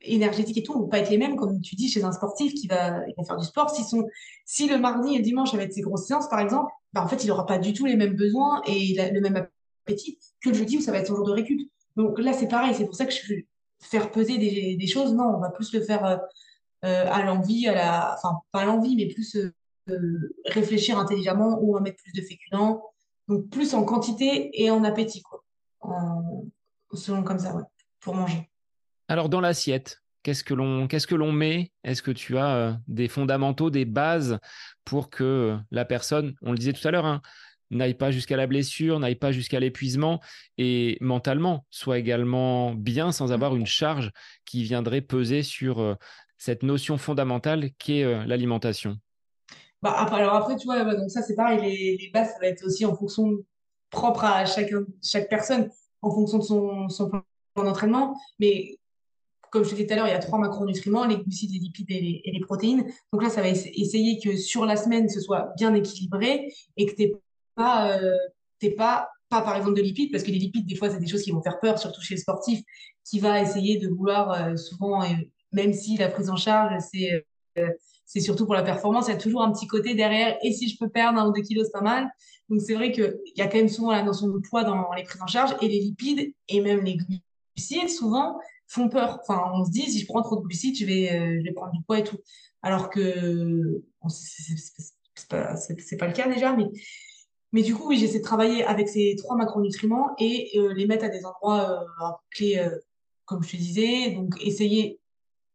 énergétiques 0.00 0.56
et 0.56 0.62
tout 0.62 0.72
vont 0.72 0.88
pas 0.88 1.00
être 1.00 1.10
les 1.10 1.18
mêmes, 1.18 1.36
comme 1.36 1.60
tu 1.60 1.74
dis, 1.74 1.88
chez 1.88 2.04
un 2.04 2.12
sportif 2.12 2.54
qui 2.54 2.66
va, 2.66 3.00
va 3.00 3.24
faire 3.26 3.36
du 3.36 3.44
sport. 3.44 3.68
Si, 3.70 3.84
son, 3.84 4.06
si 4.46 4.68
le 4.68 4.78
mardi 4.78 5.14
et 5.14 5.18
le 5.18 5.22
dimanche, 5.22 5.52
avec 5.52 5.72
ses 5.72 5.82
grosses 5.82 6.06
séances, 6.06 6.28
par 6.28 6.40
exemple, 6.40 6.72
bah, 6.94 7.02
en 7.02 7.08
fait, 7.08 7.22
il 7.22 7.26
n'aura 7.26 7.44
pas 7.44 7.58
du 7.58 7.74
tout 7.74 7.84
les 7.84 7.96
mêmes 7.96 8.16
besoins 8.16 8.62
et 8.66 8.96
le 9.12 9.20
même 9.20 9.36
appétit 9.36 9.53
que 9.86 10.48
le 10.48 10.54
jeudi 10.54 10.78
où 10.78 10.80
ça 10.80 10.92
va 10.92 10.98
être 10.98 11.08
son 11.08 11.16
jour 11.16 11.26
de 11.26 11.32
récup. 11.32 11.60
Donc 11.96 12.18
là, 12.18 12.32
c'est 12.32 12.48
pareil. 12.48 12.74
C'est 12.74 12.86
pour 12.86 12.94
ça 12.94 13.06
que 13.06 13.12
je 13.12 13.34
veux 13.34 13.42
faire 13.80 14.10
peser 14.10 14.38
des, 14.38 14.86
choses. 14.86 15.14
Non, 15.14 15.34
on 15.36 15.40
va 15.40 15.50
plus 15.50 15.72
le 15.72 15.80
faire 15.80 16.04
euh, 16.04 16.16
euh, 16.84 17.06
à 17.10 17.22
l'envie, 17.22 17.68
à 17.68 17.74
la, 17.74 18.14
enfin, 18.14 18.40
pas 18.50 18.60
à 18.60 18.64
l'envie, 18.64 18.96
mais 18.96 19.06
plus 19.06 19.36
euh, 19.36 20.34
réfléchir 20.46 20.98
intelligemment 20.98 21.60
on 21.62 21.74
va 21.74 21.80
mettre 21.80 22.02
plus 22.02 22.12
de 22.12 22.22
féculents. 22.22 22.82
Donc 23.28 23.48
plus 23.48 23.74
en 23.74 23.84
quantité 23.84 24.50
et 24.62 24.70
en 24.70 24.84
appétit, 24.84 25.22
quoi. 25.22 25.42
Selon 26.92 27.22
comme 27.22 27.38
ça, 27.38 27.54
ouais, 27.54 27.62
pour 28.00 28.14
manger. 28.14 28.48
Alors 29.08 29.28
dans 29.28 29.40
l'assiette, 29.40 30.02
qu'est-ce 30.22 30.44
que 30.44 30.54
l'on 30.54 30.86
qu'est-ce 30.86 31.06
que 31.06 31.14
l'on 31.14 31.32
met? 31.32 31.72
Est-ce 31.82 32.02
que 32.02 32.10
tu 32.10 32.38
as 32.38 32.78
des 32.86 33.08
fondamentaux, 33.08 33.70
des 33.70 33.84
bases 33.84 34.38
pour 34.84 35.10
que 35.10 35.56
la 35.70 35.84
personne, 35.84 36.34
on 36.42 36.52
le 36.52 36.58
disait 36.58 36.72
tout 36.72 36.86
à 36.86 36.90
l'heure, 36.90 37.06
hein, 37.06 37.22
n'aille 37.74 37.94
pas 37.94 38.10
jusqu'à 38.10 38.36
la 38.36 38.46
blessure, 38.46 38.98
n'aille 38.98 39.14
pas 39.16 39.32
jusqu'à 39.32 39.60
l'épuisement 39.60 40.20
et 40.58 40.96
mentalement 41.00 41.66
soit 41.70 41.98
également 41.98 42.74
bien 42.74 43.12
sans 43.12 43.32
avoir 43.32 43.56
une 43.56 43.66
charge 43.66 44.10
qui 44.44 44.62
viendrait 44.62 45.00
peser 45.00 45.42
sur 45.42 45.80
euh, 45.80 45.94
cette 46.38 46.62
notion 46.62 46.98
fondamentale 46.98 47.70
qu'est 47.78 48.04
euh, 48.04 48.24
l'alimentation 48.24 48.96
bah, 49.82 49.92
Alors 49.92 50.34
après, 50.34 50.56
tu 50.56 50.66
vois, 50.66 50.82
donc 50.94 51.10
ça 51.10 51.22
c'est 51.22 51.34
pareil, 51.34 51.98
les, 51.98 52.10
bases, 52.12 52.32
ça 52.32 52.38
va 52.40 52.46
être 52.46 52.64
aussi 52.64 52.84
en 52.84 52.94
fonction 52.94 53.38
propre 53.90 54.24
à 54.24 54.44
chaque, 54.46 54.72
chaque 55.02 55.28
personne, 55.28 55.70
en 56.02 56.10
fonction 56.10 56.38
de 56.38 56.42
son, 56.42 56.88
son 56.88 57.08
plan 57.08 57.22
d'entraînement. 57.54 58.16
Mais 58.38 58.78
comme 59.54 59.62
je 59.62 59.70
te 59.70 59.74
disais 59.76 59.86
tout 59.86 59.92
à 59.92 59.96
l'heure, 59.96 60.08
il 60.08 60.10
y 60.10 60.14
a 60.14 60.18
trois 60.18 60.40
macronutriments, 60.40 61.06
les 61.06 61.16
glucides, 61.16 61.52
les 61.52 61.60
lipides 61.60 61.90
et 61.90 62.22
les, 62.26 62.40
protéines. 62.40 62.84
Donc 63.12 63.22
là, 63.22 63.30
ça 63.30 63.40
va 63.40 63.48
essayer 63.48 64.20
que 64.20 64.36
sur 64.36 64.66
la 64.66 64.76
semaine, 64.76 65.08
ce 65.08 65.20
soit 65.20 65.52
bien 65.56 65.72
équilibré 65.74 66.52
et 66.76 66.86
que 66.86 66.94
tu 66.96 67.12
pas, 67.54 67.98
euh, 67.98 68.16
pas, 68.76 69.08
pas, 69.28 69.42
par 69.42 69.56
exemple, 69.56 69.76
de 69.76 69.82
lipides, 69.82 70.10
parce 70.10 70.24
que 70.24 70.30
les 70.30 70.38
lipides, 70.38 70.66
des 70.66 70.76
fois, 70.76 70.90
c'est 70.90 70.98
des 70.98 71.06
choses 71.06 71.22
qui 71.22 71.30
vont 71.30 71.42
faire 71.42 71.60
peur, 71.60 71.78
surtout 71.78 72.00
chez 72.00 72.14
les 72.14 72.20
sportifs, 72.20 72.62
qui 73.04 73.18
va 73.20 73.40
essayer 73.40 73.78
de 73.78 73.88
vouloir 73.88 74.30
euh, 74.30 74.56
souvent, 74.56 75.02
même 75.52 75.72
si 75.72 75.96
la 75.96 76.08
prise 76.08 76.30
en 76.30 76.36
charge, 76.36 76.72
c'est 76.92 77.24
euh, 77.58 77.68
surtout 78.20 78.44
pour 78.44 78.54
la 78.54 78.62
performance, 78.62 79.06
il 79.08 79.12
y 79.12 79.14
a 79.14 79.18
toujours 79.18 79.42
un 79.42 79.52
petit 79.52 79.66
côté 79.66 79.94
derrière. 79.94 80.36
Et 80.42 80.52
si 80.52 80.68
je 80.68 80.78
peux 80.78 80.88
perdre 80.88 81.18
un 81.18 81.28
ou 81.28 81.32
deux 81.32 81.42
kilos, 81.42 81.66
c'est 81.66 81.72
pas 81.72 81.80
mal. 81.80 82.10
Donc 82.48 82.60
c'est 82.60 82.74
vrai 82.74 82.92
qu'il 82.92 83.16
y 83.36 83.42
a 83.42 83.46
quand 83.46 83.58
même 83.58 83.68
souvent 83.68 83.92
la 83.92 84.02
notion 84.02 84.28
de 84.28 84.38
poids 84.38 84.64
dans 84.64 84.92
les 84.92 85.02
prises 85.02 85.22
en 85.22 85.26
charge 85.26 85.54
et 85.60 85.68
les 85.68 85.80
lipides 85.80 86.32
et 86.48 86.60
même 86.60 86.84
les 86.84 86.96
glucides, 86.96 87.88
souvent, 87.88 88.38
font 88.66 88.88
peur. 88.88 89.20
Enfin, 89.22 89.50
on 89.54 89.64
se 89.64 89.70
dit, 89.70 89.90
si 89.90 90.00
je 90.00 90.06
prends 90.06 90.22
trop 90.22 90.36
de 90.36 90.42
glucides, 90.42 90.76
je 90.78 90.84
vais, 90.84 91.12
euh, 91.12 91.38
je 91.40 91.44
vais 91.44 91.52
prendre 91.52 91.72
du 91.72 91.82
poids 91.82 91.98
et 91.98 92.04
tout. 92.04 92.18
Alors 92.62 92.90
que 92.90 93.82
bon, 94.02 94.08
c'est 94.08 95.28
pas, 95.28 95.54
pas, 95.54 96.06
le 96.06 96.12
cas 96.12 96.28
déjà, 96.28 96.54
mais, 96.54 96.64
mais 97.54 97.62
du 97.62 97.72
coup, 97.72 97.86
oui, 97.86 97.98
j'essaie 97.98 98.18
de 98.18 98.24
travailler 98.24 98.64
avec 98.64 98.88
ces 98.88 99.14
trois 99.16 99.36
macronutriments 99.36 100.10
et 100.18 100.50
euh, 100.56 100.74
les 100.74 100.86
mettre 100.86 101.04
à 101.04 101.08
des 101.08 101.24
endroits 101.24 101.70
euh, 101.70 102.10
clés, 102.32 102.58
euh, 102.58 102.76
comme 103.26 103.44
je 103.44 103.52
te 103.52 103.56
disais. 103.56 104.10
Donc, 104.10 104.34
essayer 104.40 104.98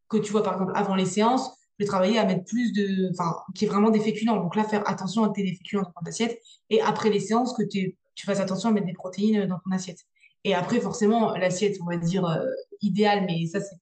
que 0.07 0.15
tu 0.15 0.31
vois, 0.31 0.41
par 0.41 0.53
exemple, 0.53 0.71
avant 0.75 0.95
les 0.95 1.05
séances, 1.05 1.51
je 1.77 1.83
vais 1.83 1.87
travailler 1.87 2.17
à 2.17 2.23
mettre 2.23 2.45
plus 2.45 2.71
de, 2.71 3.09
enfin, 3.11 3.35
qui 3.53 3.65
est 3.65 3.67
vraiment 3.67 3.89
des 3.89 3.99
féculents. 3.99 4.37
Donc 4.37 4.55
là, 4.55 4.63
faire 4.63 4.89
attention 4.89 5.25
à 5.25 5.29
tes 5.29 5.45
féculents 5.45 5.83
dans 5.83 5.91
ton 5.91 6.07
assiette. 6.07 6.39
Et 6.69 6.79
après 6.79 7.09
les 7.09 7.19
séances, 7.19 7.53
que 7.53 7.63
tu 7.63 7.97
fasses 8.25 8.39
attention 8.39 8.69
à 8.69 8.71
mettre 8.71 8.87
des 8.87 8.93
protéines 8.93 9.45
dans 9.45 9.59
ton 9.59 9.71
assiette. 9.71 9.99
Et 10.45 10.53
après, 10.53 10.79
forcément, 10.79 11.35
l'assiette, 11.35 11.77
on 11.81 11.85
va 11.85 11.97
dire, 11.97 12.25
euh, 12.25 12.45
idéale, 12.81 13.25
mais 13.25 13.45
ça, 13.45 13.59
c'est. 13.59 13.75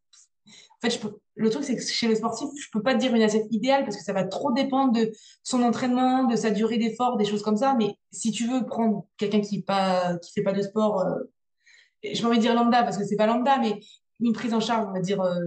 En 0.84 0.90
fait, 0.90 1.02
le 1.36 1.50
truc, 1.50 1.64
c'est 1.64 1.76
que 1.76 1.82
chez 1.82 2.08
les 2.08 2.16
sportifs, 2.16 2.50
je 2.60 2.68
peux 2.72 2.84
pas 2.84 2.94
te 2.94 3.00
dire 3.00 3.14
une 3.14 3.22
assiette 3.22 3.48
idéale 3.52 3.84
parce 3.84 3.98
que 3.98 4.04
ça 4.04 4.14
va 4.14 4.24
trop 4.24 4.52
dépendre 4.52 4.94
de 4.94 5.12
son 5.44 5.64
entraînement, 5.64 6.26
de 6.26 6.36
sa 6.36 6.52
durée 6.52 6.78
d'effort, 6.78 7.18
des 7.18 7.26
choses 7.26 7.42
comme 7.42 7.58
ça. 7.58 7.74
Mais 7.74 7.96
si 8.12 8.32
tu 8.32 8.48
veux 8.48 8.66
prendre 8.66 9.06
quelqu'un 9.18 9.42
qui 9.42 9.62
pas, 9.64 10.18
qui 10.18 10.32
fait 10.34 10.44
pas 10.44 10.54
de 10.54 10.62
sport, 10.62 11.02
euh... 11.02 11.20
je 12.04 12.24
envie 12.26 12.38
de 12.38 12.42
dire 12.42 12.54
lambda 12.54 12.84
parce 12.84 12.98
que 12.98 13.06
c'est 13.06 13.16
pas 13.16 13.26
lambda, 13.26 13.58
mais 13.60 13.80
une 14.20 14.34
prise 14.34 14.54
en 14.54 14.60
charge, 14.60 14.88
on 14.88 14.94
va 14.94 15.00
dire, 15.00 15.22
euh, 15.22 15.40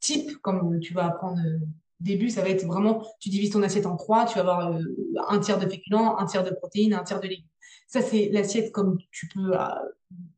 type, 0.00 0.36
comme 0.38 0.80
tu 0.80 0.94
vas 0.94 1.06
apprendre 1.06 1.40
euh, 1.44 1.58
début, 2.00 2.30
ça 2.30 2.42
va 2.42 2.48
être 2.48 2.64
vraiment, 2.64 3.04
tu 3.20 3.28
divises 3.28 3.50
ton 3.50 3.62
assiette 3.62 3.86
en 3.86 3.96
trois, 3.96 4.26
tu 4.26 4.34
vas 4.34 4.40
avoir 4.40 4.72
euh, 4.72 4.82
un 5.28 5.38
tiers 5.38 5.58
de 5.58 5.68
féculents, 5.68 6.18
un 6.18 6.26
tiers 6.26 6.44
de 6.44 6.50
protéines, 6.50 6.94
un 6.94 7.04
tiers 7.04 7.20
de 7.20 7.28
légumes. 7.28 7.46
Ça, 7.88 8.02
c'est 8.02 8.30
l'assiette 8.32 8.72
comme 8.72 8.98
tu 9.12 9.28
peux, 9.28 9.52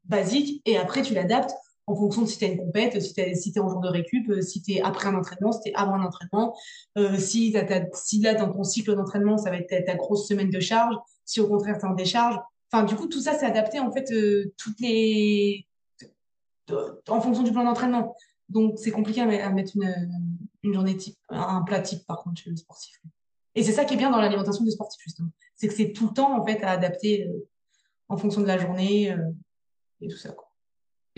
basique, 0.04 0.62
et 0.66 0.76
après, 0.76 1.02
tu 1.02 1.14
l'adaptes 1.14 1.52
en 1.88 1.96
fonction 1.96 2.22
de 2.22 2.26
si 2.26 2.38
tu 2.38 2.44
as 2.44 2.48
une 2.48 2.58
compète, 2.58 3.00
si 3.00 3.14
tu 3.14 3.20
es, 3.20 3.58
en 3.60 3.68
jour 3.68 3.80
de 3.80 3.88
récup, 3.88 4.28
euh, 4.30 4.40
si 4.40 4.62
tu 4.62 4.72
es 4.72 4.80
après 4.80 5.08
un 5.08 5.14
entraînement, 5.14 5.52
si 5.52 5.60
tu 5.62 5.68
es 5.70 5.74
avant 5.74 5.94
un 5.94 6.04
entraînement, 6.04 6.54
si, 7.18 7.54
si 7.94 8.20
là, 8.20 8.34
dans 8.34 8.52
ton 8.52 8.64
cycle 8.64 8.94
d'entraînement, 8.94 9.38
ça 9.38 9.50
va 9.50 9.56
être 9.56 9.84
ta, 9.84 9.94
grosse 9.94 10.28
semaine 10.28 10.50
de 10.50 10.60
charge, 10.60 10.94
si 11.24 11.40
au 11.40 11.48
contraire, 11.48 11.78
tu 11.78 11.86
en 11.86 11.94
décharge. 11.94 12.38
Enfin, 12.70 12.84
du 12.84 12.94
coup, 12.94 13.06
tout 13.06 13.20
ça, 13.20 13.34
c'est 13.34 13.46
adapté, 13.46 13.80
en 13.80 13.90
fait, 13.90 14.12
toutes 14.56 14.80
les... 14.80 15.66
en 17.08 17.20
fonction 17.20 17.42
du 17.42 17.52
plan 17.52 17.64
d'entraînement. 17.64 18.14
Donc, 18.48 18.78
c'est 18.78 18.90
compliqué 18.90 19.20
à 19.22 19.50
mettre 19.50 19.72
une, 19.76 20.10
une 20.62 20.74
journée 20.74 20.96
type, 20.96 21.16
un 21.28 21.62
plat 21.62 21.80
type 21.80 22.06
par 22.06 22.22
contre 22.22 22.40
chez 22.40 22.50
le 22.50 22.56
sportif. 22.56 23.00
Et 23.54 23.62
c'est 23.62 23.72
ça 23.72 23.84
qui 23.84 23.94
est 23.94 23.96
bien 23.96 24.10
dans 24.10 24.20
l'alimentation 24.20 24.64
du 24.64 24.70
sportif 24.70 25.02
justement, 25.02 25.30
c'est 25.56 25.68
que 25.68 25.74
c'est 25.74 25.92
tout 25.92 26.08
le 26.08 26.14
temps 26.14 26.38
en 26.38 26.44
fait 26.44 26.62
à 26.62 26.70
adapter 26.70 27.26
euh, 27.26 27.48
en 28.08 28.16
fonction 28.16 28.40
de 28.40 28.46
la 28.46 28.58
journée 28.58 29.12
euh, 29.12 29.30
et 30.00 30.08
tout 30.08 30.16
ça. 30.16 30.30
Quoi. 30.32 30.47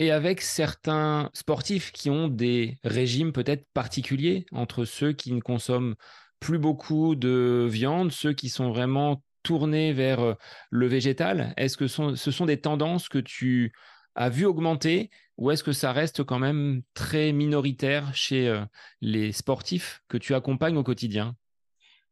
Et 0.01 0.11
avec 0.13 0.41
certains 0.41 1.29
sportifs 1.35 1.93
qui 1.93 2.09
ont 2.09 2.27
des 2.27 2.79
régimes 2.85 3.35
peut-être 3.35 3.67
particuliers 3.75 4.47
entre 4.51 4.87
ceux 4.87 5.13
qui 5.13 5.31
ne 5.31 5.43
consomment 5.43 5.95
plus 6.41 6.59
beaucoup 6.59 7.15
de 7.15 7.69
viande, 7.71 8.11
ceux 8.11 8.33
qui 8.33 8.49
sont 8.49 8.71
vraiment 8.71 9.23
tournés 9.43 9.93
vers 9.93 10.21
euh, 10.21 10.35
le 10.71 10.87
végétal, 10.87 11.53
est-ce 11.59 11.77
que 11.77 11.87
ce 11.87 12.31
sont 12.31 12.47
des 12.47 12.59
tendances 12.63 13.11
que 13.11 13.19
tu 13.19 13.75
a 14.15 14.31
vu 14.31 14.47
augmenter 14.47 15.11
ou 15.37 15.51
est-ce 15.51 15.63
que 15.63 15.73
ça 15.73 15.93
reste 15.93 16.25
quand 16.25 16.39
même 16.39 16.81
très 16.95 17.33
minoritaire 17.33 18.15
chez 18.15 18.49
euh, 18.49 18.65
les 19.03 19.33
sportifs 19.33 20.01
que 20.09 20.17
tu 20.17 20.35
accompagnes 20.35 20.79
au 20.79 20.83
quotidien? 20.83 21.37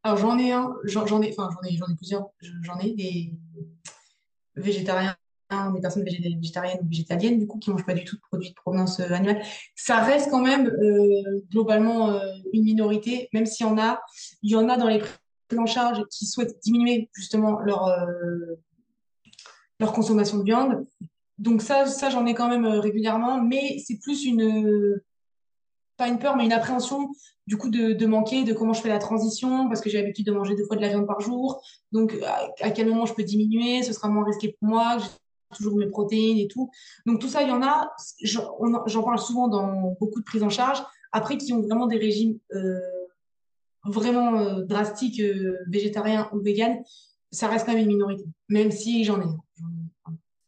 Alors 0.03 0.19
j'en 0.19 0.39
ai 0.39 0.53
un, 0.53 0.75
j'en 0.85 1.23
ai, 1.23 1.31
enfin 1.33 1.49
j'en 1.55 1.67
ai, 1.67 1.75
j'en 1.75 1.87
ai 1.87 1.97
plusieurs, 1.97 2.27
j'en 2.61 2.79
ai 2.81 2.93
des 2.93 3.33
végétariens, 4.57 5.17
des 5.75 5.81
personnes 5.81 6.05
végétariennes 6.05 6.81
ou 6.83 6.89
végétaliennes 6.89 7.39
du 7.39 7.47
coup 7.47 7.59
qui 7.59 7.71
mangent 7.71 7.87
pas 7.87 7.95
du 7.95 8.05
tout 8.05 8.17
de 8.17 8.21
produits 8.21 8.51
de 8.51 8.55
provenance 8.55 9.01
euh, 9.01 9.11
animale. 9.13 9.43
Ça 9.75 10.01
reste 10.01 10.31
quand 10.31 10.43
même 10.43 10.67
euh, 10.67 11.43
globalement 11.51 12.21
une 12.53 12.65
minorité, 12.65 13.29
même 13.33 13.47
s'il 13.47 13.67
y 13.67 13.69
en 13.69 13.79
a, 13.79 14.01
il 14.43 14.51
y 14.51 14.57
en 14.57 14.69
a 14.69 14.77
dans 14.77 14.89
les 14.89 15.03
en 15.57 15.65
charge 15.65 16.05
qui 16.11 16.27
souhaitent 16.27 16.59
diminuer 16.63 17.09
justement 17.15 17.59
leur 17.61 17.89
leur 19.81 19.93
consommation 19.93 20.37
de 20.37 20.45
viande 20.45 20.85
donc 21.39 21.63
ça, 21.63 21.87
ça 21.87 22.11
j'en 22.11 22.27
ai 22.27 22.35
quand 22.35 22.49
même 22.49 22.65
euh, 22.65 22.81
régulièrement, 22.81 23.41
mais 23.41 23.79
c'est 23.85 23.99
plus 23.99 24.25
une, 24.25 25.01
pas 25.97 26.09
une 26.09 26.19
peur, 26.19 26.37
mais 26.37 26.45
une 26.45 26.53
appréhension 26.53 27.11
du 27.47 27.57
coup 27.57 27.71
de, 27.71 27.93
de 27.93 28.07
manquer, 28.07 28.45
de 28.45 28.53
comment 28.53 28.73
je 28.73 28.83
fais 28.83 28.89
la 28.89 28.99
transition, 28.99 29.69
parce 29.69 29.81
que 29.81 29.89
j'ai 29.89 29.99
l'habitude 29.99 30.27
de 30.27 30.33
manger 30.33 30.55
deux 30.55 30.67
fois 30.67 30.77
de 30.77 30.83
la 30.83 30.89
viande 30.89 31.07
par 31.07 31.21
jour. 31.21 31.63
Donc 31.93 32.15
à, 32.61 32.71
quel 32.71 32.89
moment 32.89 33.07
je 33.07 33.15
peux 33.15 33.23
diminuer, 33.23 33.83
ce 33.83 33.93
sera 33.93 34.09
moins 34.09 34.25
risqué 34.25 34.57
pour 34.59 34.69
moi, 34.69 34.99
toujours 35.57 35.77
mes 35.77 35.87
protéines 35.87 36.39
et 36.39 36.49
tout. 36.49 36.71
Donc 37.07 37.21
tout 37.21 37.29
ça, 37.29 37.43
il 37.43 37.49
y 37.49 37.53
en 37.53 37.63
a, 37.63 37.91
j'en 38.23 39.03
parle 39.03 39.19
souvent 39.19 39.49
dans 39.49 39.97
beaucoup 40.01 40.21
de 40.21 40.25
prises 40.25 40.43
en 40.43 40.51
charge, 40.51 40.83
après 41.13 41.39
qui 41.39 41.53
ont 41.53 41.63
vraiment 41.63 41.87
des 41.87 41.97
régimes 41.97 42.39
euh, 42.53 42.81
vraiment 43.85 44.39
euh, 44.39 44.63
drastiques, 44.65 45.23
végétariens 45.67 46.29
ou 46.33 46.41
véganes, 46.41 46.83
ça 47.31 47.49
reste 47.49 47.67
quand 47.67 47.73
même 47.73 47.83
une 47.83 47.89
minorité, 47.89 48.25
même 48.49 48.71
si 48.71 49.05
j'en 49.05 49.21
ai. 49.21 49.27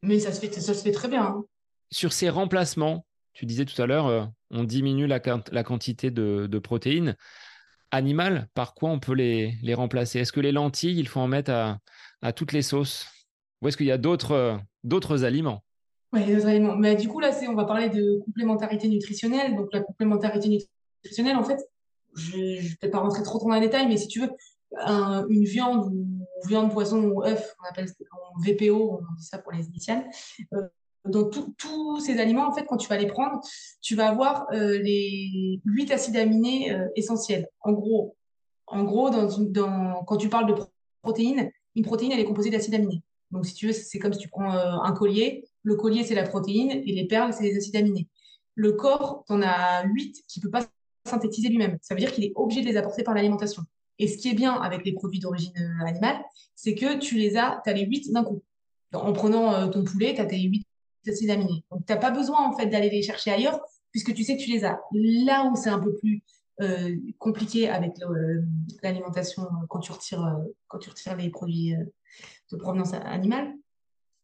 Mais 0.03 0.19
ça 0.19 0.33
se 0.33 0.41
fait, 0.41 0.53
ça 0.53 0.75
se 0.75 0.83
fait 0.83 0.93
très 0.93 1.09
bien. 1.09 1.25
Hein. 1.25 1.45
Sur 1.91 2.13
ces 2.13 2.29
remplacements, 2.29 3.05
tu 3.33 3.47
disais 3.47 3.65
tout 3.65 3.81
à 3.81 3.87
l'heure, 3.87 4.07
euh, 4.07 4.25
on 4.51 4.65
diminue 4.65 5.07
la, 5.07 5.21
quantité 5.21 6.11
de, 6.11 6.59
protéines 6.59 7.17
animales. 7.91 8.49
Par 8.55 8.75
quoi 8.75 8.91
on 8.91 8.99
peut 8.99 9.13
les, 9.13 9.57
les 9.63 9.75
remplacer? 9.75 10.21
Est-ce 10.21 10.33
que 10.33 10.41
les 10.41 10.53
lentilles, 10.53 10.99
il 10.99 11.09
faut 11.09 11.21
en 11.21 11.29
mettre 11.29 11.51
à 12.23 12.33
toutes 12.33 12.53
les 12.53 12.63
sauces? 12.63 13.07
Ou 13.63 13.69
est-ce 13.69 13.77
qu'il 13.77 13.87
y 13.87 13.93
a 13.93 13.99
d'autres 13.99 14.33
euh, 14.33 15.25
aliments? 15.25 15.63
Oui, 16.13 16.25
d'autres 16.25 16.47
aliments. 16.47 16.77
Mais 16.77 16.97
du 16.97 17.09
coup, 17.09 17.21
là, 17.21 17.31
on 17.49 17.55
va 17.55 17.65
parler 17.65 17.89
de 17.89 18.21
complémentarité 18.25 18.89
nutritionnelle. 18.89 19.57
Donc, 19.57 19.69
la 19.73 19.81
complémentarité 19.81 20.49
nutritionnelle, 20.49 21.37
en 21.37 21.45
fait, 21.45 21.61
je 22.17 22.37
ne 22.37 22.61
vais 22.61 22.69
peut-être 22.81 22.93
pas 22.93 22.99
rentrer 22.99 23.23
trop 23.23 23.39
dans 23.39 23.55
les 23.55 23.61
détails, 23.61 23.87
mais 23.87 23.97
si 23.97 24.09
tu 24.09 24.21
veux, 24.21 24.31
une 25.29 25.45
viande 25.45 25.93
ou 25.93 26.47
viande, 26.47 26.73
poisson 26.73 27.03
ou 27.03 27.23
œuf, 27.23 27.55
on 27.63 27.69
appelle 27.69 27.87
VPO, 28.39 29.01
on 29.01 29.15
dit 29.17 29.25
ça 29.25 29.39
pour 29.39 29.53
les 29.53 29.67
initiales. 29.67 30.09
Euh, 30.55 30.63
donc, 31.07 31.33
tous 31.57 32.01
ces 32.01 32.19
aliments, 32.19 32.47
en 32.47 32.53
fait, 32.53 32.65
quand 32.67 32.77
tu 32.77 32.89
vas 32.89 32.99
les 32.99 33.07
prendre, 33.07 33.41
tu 33.81 33.95
vas 33.95 34.09
avoir 34.09 34.47
euh, 34.53 34.79
les 34.79 35.61
huit 35.65 35.91
acides 35.91 36.17
aminés 36.17 36.73
euh, 36.73 36.87
essentiels. 36.95 37.49
En 37.61 37.73
gros, 37.73 38.17
en 38.67 38.85
gros 38.85 39.11
quand 40.07 40.17
tu 40.17 40.29
parles 40.29 40.55
de 40.55 40.63
protéines, 41.03 41.51
une 41.75 41.85
protéine, 41.85 42.13
elle 42.13 42.21
est 42.21 42.25
composée 42.25 42.51
d'acides 42.51 42.75
aminés. 42.75 43.03
Donc, 43.31 43.47
si 43.47 43.55
tu 43.55 43.69
veux, 43.69 43.73
c'est 43.73 43.99
comme 43.99 44.13
si 44.13 44.19
tu 44.19 44.29
prends 44.29 44.51
un 44.51 44.93
collier. 44.93 45.45
Le 45.63 45.77
collier, 45.77 46.05
c'est 46.05 46.15
la 46.15 46.25
protéine 46.25 46.71
et 46.71 46.93
les 46.93 47.07
perles, 47.07 47.33
c'est 47.33 47.45
les 47.45 47.57
acides 47.57 47.77
aminés. 47.77 48.09
Le 48.55 48.73
corps, 48.73 49.25
tu 49.27 49.33
en 49.33 49.43
as 49.43 49.85
huit 49.85 50.23
qui 50.27 50.41
ne 50.41 50.45
peut 50.45 50.51
pas 50.51 50.67
synthétiser 51.07 51.49
lui-même. 51.49 51.79
Ça 51.83 51.95
veut 51.95 52.01
dire 52.01 52.13
qu'il 52.13 52.25
est 52.25 52.33
obligé 52.35 52.63
de 52.63 52.67
les 52.67 52.77
apporter 52.77 53.03
par 53.03 53.15
l'alimentation. 53.15 53.63
Et 53.99 54.09
ce 54.09 54.17
qui 54.17 54.31
est 54.31 54.35
bien 54.35 54.55
avec 54.55 54.85
les 54.85 54.93
produits 54.93 55.21
d'origine 55.21 55.53
euh, 55.59 55.87
animale, 55.87 56.19
c'est 56.57 56.75
que 56.75 56.99
tu 56.99 57.17
les 57.17 57.37
as, 57.37 57.61
tu 57.65 57.71
as 57.71 57.73
les 57.75 57.85
8 57.85 58.13
d'un 58.13 58.25
coup. 58.25 58.43
En 58.93 59.13
prenant 59.13 59.55
euh, 59.55 59.67
ton 59.69 59.85
poulet, 59.85 60.15
tu 60.15 60.21
as 60.21 60.27
tes 60.27 60.41
8 60.41 60.65
acides 61.07 61.31
aminés. 61.31 61.65
Donc, 61.71 61.85
tu 61.87 61.93
n'as 61.93 61.99
pas 61.99 62.11
besoin 62.11 62.49
en 62.49 62.57
fait 62.57 62.67
d'aller 62.67 62.91
les 62.91 63.03
chercher 63.03 63.31
ailleurs, 63.31 63.61
puisque 63.91 64.15
tu 64.15 64.25
sais 64.25 64.37
que 64.37 64.43
tu 64.43 64.51
les 64.51 64.65
as. 64.65 64.81
Là 64.93 65.51
où 65.51 65.57
c'est 65.57 65.69
un 65.69 65.79
peu 65.79 65.95
plus 65.95 66.23
euh, 66.61 66.97
compliqué 67.19 67.69
avec 67.69 67.93
l'alimentation 68.83 69.47
quand, 69.69 69.81
tu 69.81 69.93
retires, 69.93 70.39
quand 70.69 70.79
tu 70.79 70.91
retires 70.91 71.17
les 71.17 71.31
produits 71.31 71.75
de 72.53 72.57
provenance 72.57 72.93
animale, 72.93 73.55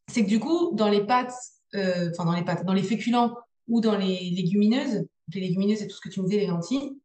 c'est 0.09 0.25
que 0.25 0.29
du 0.29 0.40
coup, 0.40 0.72
dans 0.75 0.88
les 0.88 1.05
pâtes, 1.05 1.35
enfin 1.75 2.25
dans 2.25 2.35
les 2.35 2.44
pâtes, 2.44 2.64
dans 2.64 2.75
les 2.75 2.83
féculents 2.83 3.35
ou 3.68 3.81
dans 3.81 3.96
les 3.96 4.31
légumineuses, 4.31 5.07
les 5.35 5.40
légumineuses, 5.40 5.79
c'est 5.79 5.88
tout 5.88 5.96
ce 5.96 6.01
que 6.01 6.09
tu 6.09 6.20
me 6.20 6.27
disais, 6.27 6.40
les 6.40 6.46
lentilles, 6.46 6.99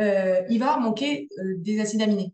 euh, 0.00 0.42
il 0.48 0.58
va 0.58 0.78
manquer 0.78 1.28
euh, 1.38 1.54
des 1.58 1.80
acides 1.80 2.02
aminés. 2.02 2.32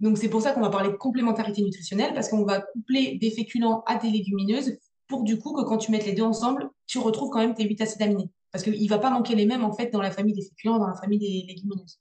Donc 0.00 0.18
c'est 0.18 0.28
pour 0.28 0.42
ça 0.42 0.52
qu'on 0.52 0.60
va 0.60 0.70
parler 0.70 0.90
de 0.90 0.96
complémentarité 0.96 1.62
nutritionnelle, 1.62 2.12
parce 2.14 2.28
qu'on 2.28 2.44
va 2.44 2.60
coupler 2.60 3.18
des 3.18 3.30
féculents 3.30 3.82
à 3.86 3.96
des 3.96 4.10
légumineuses 4.10 4.78
pour 5.08 5.22
du 5.22 5.38
coup 5.38 5.52
que 5.52 5.62
quand 5.62 5.78
tu 5.78 5.92
mets 5.92 6.00
les 6.00 6.12
deux 6.12 6.24
ensemble, 6.24 6.68
tu 6.86 6.98
retrouves 6.98 7.30
quand 7.30 7.38
même 7.38 7.54
tes 7.54 7.64
8 7.64 7.80
acides 7.80 8.02
aminés. 8.02 8.28
Parce 8.56 8.62
qu'il 8.62 8.82
ne 8.82 8.88
va 8.88 8.98
pas 8.98 9.10
manquer 9.10 9.34
les 9.34 9.44
mêmes 9.44 9.64
en 9.64 9.72
fait 9.72 9.90
dans 9.90 10.00
la 10.00 10.10
famille 10.10 10.32
des 10.32 10.42
féculents, 10.42 10.78
dans 10.78 10.86
la 10.86 10.94
famille 10.94 11.18
des 11.18 11.44
légumineuses. 11.46 11.98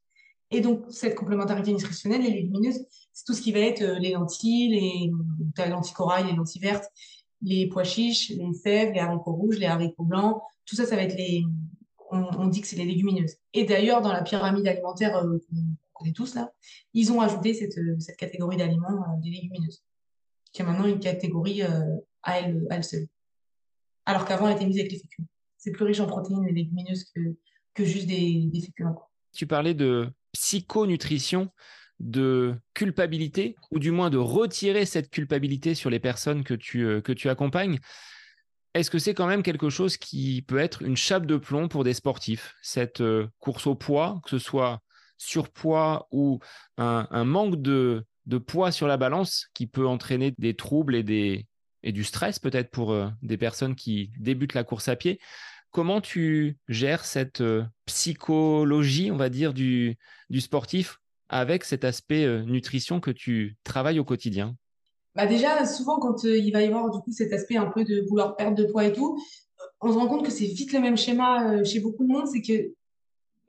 Et 0.52 0.62
donc 0.62 0.86
cette 0.90 1.16
complémentarité 1.16 1.74
nutritionnelle, 1.74 2.22
les 2.22 2.32
légumineuses, 2.32 2.86
c'est 3.12 3.26
tout 3.26 3.34
ce 3.34 3.42
qui 3.42 3.52
va 3.52 3.60
être 3.60 3.82
euh, 3.82 4.00
les 4.00 4.12
lentilles, 4.12 4.70
les, 4.70 5.12
les 5.58 5.70
lentilles 5.70 5.94
corail, 5.94 6.26
les 6.26 6.34
lentilles 6.34 6.62
vertes, 6.62 6.86
les 7.42 7.68
pois 7.68 7.84
chiches, 7.84 8.30
les 8.30 8.54
fèves, 8.64 8.94
les 8.94 9.00
haricots 9.00 9.34
rouges, 9.34 9.58
les 9.58 9.66
haricots 9.66 10.06
blancs. 10.06 10.42
Tout 10.66 10.78
ça, 10.78 10.86
ça 10.86 10.96
va 10.96 11.04
être 11.04 11.18
les, 11.18 11.44
on, 12.10 12.48
dit 12.48 12.62
que 12.62 12.68
c'est 12.68 12.78
les 12.78 12.86
légumineuses. 12.86 13.36
Et 13.54 13.66
d'ailleurs, 13.66 14.02
dans 14.02 14.14
la 14.14 14.22
pyramide 14.22 14.68
alimentaire 14.68 15.18
euh, 15.18 15.38
qu'on 15.50 15.76
connaît 15.94 16.14
tous 16.14 16.36
là, 16.36 16.54
ils 16.94 17.12
ont 17.12 17.22
ajouté 17.22 17.54
cette, 17.54 17.78
euh, 17.78 17.98
catégorie 18.18 18.58
d'aliments 18.58 18.92
euh, 18.92 19.22
des 19.22 19.30
légumineuses, 19.30 19.84
qui 20.54 20.62
est 20.62 20.66
maintenant 20.66 20.86
une 20.86 21.00
catégorie 21.00 21.64
à, 21.64 22.40
elle, 22.40 22.66
à, 22.70 22.78
elle, 22.78 22.84
seule. 22.84 23.08
Alors 24.06 24.26
qu'avant, 24.26 24.48
elle 24.48 24.56
était 24.56 24.66
mise 24.66 24.80
avec 24.80 24.92
les 24.92 25.00
féculents. 25.00 25.28
C'est 25.66 25.72
plus 25.72 25.86
riche 25.86 26.00
en 26.00 26.06
protéines 26.06 26.46
les 26.46 26.52
légumineuses 26.52 27.06
que, 27.16 27.20
que 27.74 27.84
juste 27.84 28.08
des, 28.08 28.46
des. 28.46 28.62
Tu 29.34 29.48
parlais 29.48 29.74
de 29.74 30.10
psychonutrition 30.32 31.50
de 32.00 32.54
culpabilité, 32.74 33.56
ou 33.72 33.80
du 33.80 33.92
moins 33.92 34.10
de 34.10 34.18
retirer 34.18 34.86
cette 34.86 35.10
culpabilité 35.10 35.76
sur 35.76 35.90
les 35.90 36.00
personnes 36.00 36.44
que 36.44 36.54
tu, 36.54 37.02
que 37.02 37.14
tu 37.14 37.30
accompagnes 37.30 37.80
est-ce 38.76 38.92
que 38.92 39.00
c'est 39.00 39.14
quand 39.14 39.26
même 39.26 39.42
quelque 39.42 39.70
chose 39.70 39.96
qui 39.96 40.42
peut 40.42 40.60
être 40.60 40.82
une 40.82 40.98
chape 40.98 41.26
de 41.26 41.38
plomb 41.38 41.70
pour 41.70 41.86
des 41.86 41.94
sportifs, 41.94 42.56
cette 42.62 43.00
euh, 43.00 43.28
course 43.40 43.68
au 43.68 43.74
poids, 43.74 44.20
que 44.24 44.30
ce 44.30 44.38
soit 44.38 44.82
surpoids 45.18 46.10
ou 46.12 46.40
un, 46.78 47.24
manque 47.24 47.62
de, 47.62 48.06
poids 48.46 48.74
sur 48.74 48.88
la 48.88 48.98
balance 48.98 49.48
qui 49.54 49.66
peut 49.66 49.88
entraîner 49.88 50.36
des 50.38 50.56
troubles 50.56 50.96
et, 50.96 51.48
du 51.84 52.04
stress 52.04 52.38
peut-être 52.38 52.70
pour 52.70 52.92
euh, 52.92 53.08
des 53.22 53.38
personnes 53.38 53.76
qui 53.76 54.12
débutent 54.20 54.56
la 54.56 54.66
course 54.66 54.90
à 54.90 54.98
pied? 54.98 55.22
Comment 55.76 56.00
tu 56.00 56.58
gères 56.70 57.04
cette 57.04 57.42
euh, 57.42 57.66
psychologie, 57.86 59.12
on 59.12 59.18
va 59.18 59.28
dire, 59.28 59.54
du 59.54 59.98
sportif 60.40 61.02
avec 61.28 61.66
cet 61.66 61.84
aspect 61.84 62.26
nutrition 62.46 63.02
que 63.02 63.12
tu 63.12 63.58
travailles 63.66 64.00
au 64.00 64.06
quotidien? 64.06 64.56
Bah 65.16 65.26
déjà, 65.26 65.66
souvent, 65.66 66.00
quand 66.00 66.24
euh, 66.24 66.38
il 66.38 66.54
va 66.54 66.62
y 66.62 66.68
avoir 66.68 66.90
du 66.92 67.00
coup 67.00 67.12
cet 67.12 67.34
aspect 67.34 67.58
un 67.58 67.66
peu 67.66 67.84
de 67.84 68.08
vouloir 68.08 68.38
perdre 68.38 68.56
de 68.56 68.64
poids 68.64 68.86
et 68.86 68.94
tout, 68.94 69.22
on 69.82 69.92
se 69.92 69.98
rend 69.98 70.08
compte 70.08 70.24
que 70.24 70.32
c'est 70.32 70.46
vite 70.46 70.72
le 70.72 70.80
même 70.80 70.96
schéma 70.96 71.52
euh, 71.52 71.66
chez 71.66 71.82
beaucoup 71.82 72.06
de 72.06 72.10
monde. 72.10 72.28
C'est 72.28 72.42
que 72.42 72.74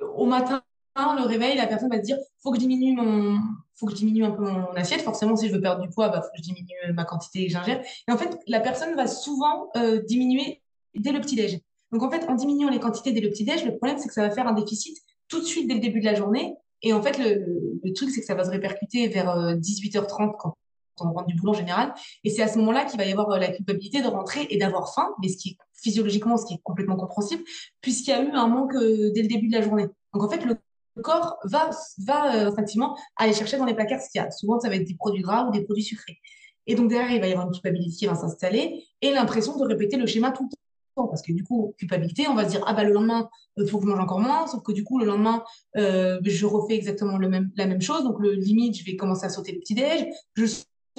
au 0.00 0.26
matin, 0.26 0.64
le 0.96 1.26
réveil, 1.26 1.56
la 1.56 1.68
personne 1.68 1.90
va 1.90 1.98
se 1.98 2.02
dire 2.02 2.18
faut 2.42 2.50
que 2.50 2.58
diminue 2.58 2.96
mon, 2.96 3.38
faut 3.76 3.86
que 3.86 3.92
je 3.92 3.98
diminue 3.98 4.24
un 4.24 4.32
peu 4.32 4.42
mon 4.42 4.72
assiette. 4.72 5.02
Forcément, 5.02 5.36
si 5.36 5.46
je 5.46 5.54
veux 5.54 5.60
perdre 5.60 5.80
du 5.80 5.90
poids, 5.90 6.08
bah 6.08 6.22
faut 6.22 6.30
que 6.30 6.38
je 6.38 6.42
diminue 6.42 6.92
ma 6.92 7.04
quantité 7.04 7.46
que 7.46 7.52
j'ingère. 7.52 7.84
Et 8.08 8.10
en 8.10 8.18
fait, 8.18 8.36
la 8.48 8.58
personne 8.58 8.96
va 8.96 9.06
souvent 9.06 9.70
euh, 9.76 10.02
diminuer 10.02 10.60
dès 10.96 11.12
le 11.12 11.20
petit 11.20 11.36
déj. 11.36 11.60
Donc 11.96 12.02
en 12.02 12.10
fait, 12.10 12.28
en 12.28 12.34
diminuant 12.34 12.68
les 12.68 12.78
quantités 12.78 13.12
dès 13.12 13.20
le 13.20 13.30
petit 13.30 13.44
déj, 13.44 13.64
le 13.64 13.76
problème 13.76 13.96
c'est 13.98 14.08
que 14.08 14.14
ça 14.14 14.20
va 14.20 14.30
faire 14.30 14.46
un 14.46 14.52
déficit 14.52 14.98
tout 15.28 15.40
de 15.40 15.46
suite 15.46 15.66
dès 15.66 15.74
le 15.74 15.80
début 15.80 16.00
de 16.00 16.04
la 16.04 16.14
journée. 16.14 16.54
Et 16.82 16.92
en 16.92 17.00
fait, 17.02 17.18
le, 17.18 17.92
truc 17.94 18.10
c'est 18.10 18.20
que 18.20 18.26
ça 18.26 18.34
va 18.34 18.44
se 18.44 18.50
répercuter 18.50 19.08
vers 19.08 19.56
18h30 19.56 20.36
quand 20.36 20.56
on 21.00 21.12
rentre 21.12 21.26
du 21.26 21.34
boulot 21.34 21.52
en 21.52 21.54
général. 21.54 21.94
Et 22.24 22.30
c'est 22.30 22.42
à 22.42 22.48
ce 22.48 22.58
moment-là 22.58 22.84
qu'il 22.84 22.98
va 22.98 23.06
y 23.06 23.12
avoir 23.12 23.30
euh, 23.30 23.38
la 23.38 23.48
culpabilité 23.48 24.02
de 24.02 24.08
rentrer 24.08 24.46
et 24.50 24.58
d'avoir 24.58 24.92
faim, 24.94 25.08
mais 25.20 25.28
ce 25.28 25.36
qui 25.36 25.50
est 25.50 25.56
physiologiquement, 25.74 26.36
ce 26.36 26.46
qui 26.46 26.54
est 26.54 26.60
complètement 26.62 26.96
compréhensible, 26.96 27.42
puisqu'il 27.80 28.10
y 28.10 28.14
a 28.14 28.22
eu 28.22 28.30
un 28.30 28.48
manque 28.48 28.74
euh, 28.74 29.10
dès 29.14 29.22
le 29.22 29.28
début 29.28 29.48
de 29.48 29.52
la 29.52 29.62
journée. 29.62 29.86
Donc 30.14 30.22
en 30.22 30.28
fait, 30.28 30.44
le 30.44 30.56
corps 31.02 31.38
va, 31.44 31.70
va 31.98 32.34
euh, 32.34 32.48
instinctivement 32.48 32.96
aller 33.16 33.32
chercher 33.34 33.58
dans 33.58 33.66
les 33.66 33.74
placards 33.74 34.00
ce 34.00 34.10
qu'il 34.10 34.20
y 34.20 34.24
a. 34.24 34.30
Souvent, 34.30 34.58
ça 34.60 34.68
va 34.68 34.76
être 34.76 34.86
des 34.86 34.94
produits 34.94 35.22
gras 35.22 35.46
ou 35.46 35.50
des 35.50 35.62
produits 35.62 35.84
sucrés. 35.84 36.18
Et 36.66 36.74
donc 36.74 36.88
derrière, 36.88 37.12
il 37.12 37.20
va 37.20 37.28
y 37.28 37.32
avoir 37.32 37.46
une 37.46 37.52
culpabilité 37.52 37.96
qui 37.96 38.06
va 38.06 38.14
s'installer 38.14 38.84
et 39.00 39.12
l'impression 39.12 39.56
de 39.56 39.64
répéter 39.64 39.96
le 39.96 40.06
schéma 40.06 40.32
tout 40.32 40.48
le. 40.50 40.55
Parce 40.96 41.22
que 41.22 41.32
du 41.32 41.44
coup, 41.44 41.74
culpabilité, 41.78 42.26
on 42.28 42.34
va 42.34 42.44
se 42.44 42.50
dire, 42.50 42.64
ah 42.66 42.72
bah 42.72 42.84
le 42.84 42.92
lendemain, 42.92 43.28
il 43.56 43.68
faut 43.68 43.78
que 43.78 43.84
je 43.84 43.90
mange 43.90 44.00
encore 44.00 44.20
moins. 44.20 44.46
Sauf 44.46 44.62
que 44.62 44.72
du 44.72 44.84
coup, 44.84 44.98
le 44.98 45.06
lendemain, 45.06 45.44
je 45.74 46.46
refais 46.46 46.74
exactement 46.74 47.18
la 47.18 47.66
même 47.66 47.82
chose. 47.82 48.04
Donc 48.04 48.18
le 48.20 48.32
limite, 48.32 48.78
je 48.78 48.84
vais 48.84 48.96
commencer 48.96 49.26
à 49.26 49.28
sauter 49.28 49.52
le 49.52 49.58
petit-déj. 49.58 50.06
Je 50.34 50.46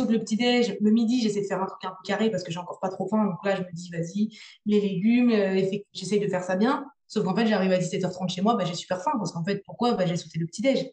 le 0.05 0.19
petit-déj, 0.19 0.77
le 0.79 0.91
midi, 0.91 1.21
j'essaie 1.21 1.41
de 1.41 1.47
faire 1.47 1.61
un 1.61 1.65
truc 1.65 1.83
un 1.83 1.89
peu 1.89 2.03
carré 2.05 2.29
parce 2.29 2.43
que 2.43 2.51
j'ai 2.51 2.59
encore 2.59 2.79
pas 2.79 2.89
trop 2.89 3.07
faim. 3.07 3.25
Donc 3.25 3.43
là, 3.43 3.55
je 3.55 3.61
me 3.61 3.71
dis, 3.73 3.89
vas-y, 3.89 4.37
les 4.65 4.79
légumes, 4.79 5.31
euh, 5.31 5.61
j'essaie 5.93 6.19
de 6.19 6.27
faire 6.27 6.43
ça 6.43 6.55
bien. 6.55 6.85
Sauf 7.07 7.23
qu'en 7.23 7.35
fait, 7.35 7.47
j'arrive 7.47 7.71
à 7.71 7.79
17h30 7.79 8.29
chez 8.29 8.41
moi, 8.41 8.55
bah, 8.55 8.65
j'ai 8.65 8.73
super 8.73 9.01
faim 9.01 9.11
parce 9.17 9.31
qu'en 9.31 9.43
fait, 9.43 9.63
pourquoi 9.65 9.93
bah, 9.93 10.05
J'ai 10.05 10.17
sauté 10.17 10.39
le 10.39 10.45
petit-déj? 10.45 10.91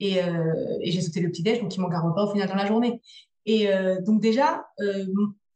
Et, 0.00 0.22
euh, 0.22 0.78
et 0.80 0.90
j'ai 0.90 1.00
sauté 1.00 1.20
le 1.20 1.30
petit-déj, 1.30 1.60
donc 1.60 1.74
il 1.74 1.80
manque 1.80 1.94
un 1.94 2.00
repas 2.00 2.24
au 2.24 2.32
final 2.32 2.48
dans 2.48 2.56
la 2.56 2.66
journée. 2.66 3.00
Et 3.46 3.68
euh, 3.68 4.00
donc 4.00 4.20
déjà, 4.20 4.66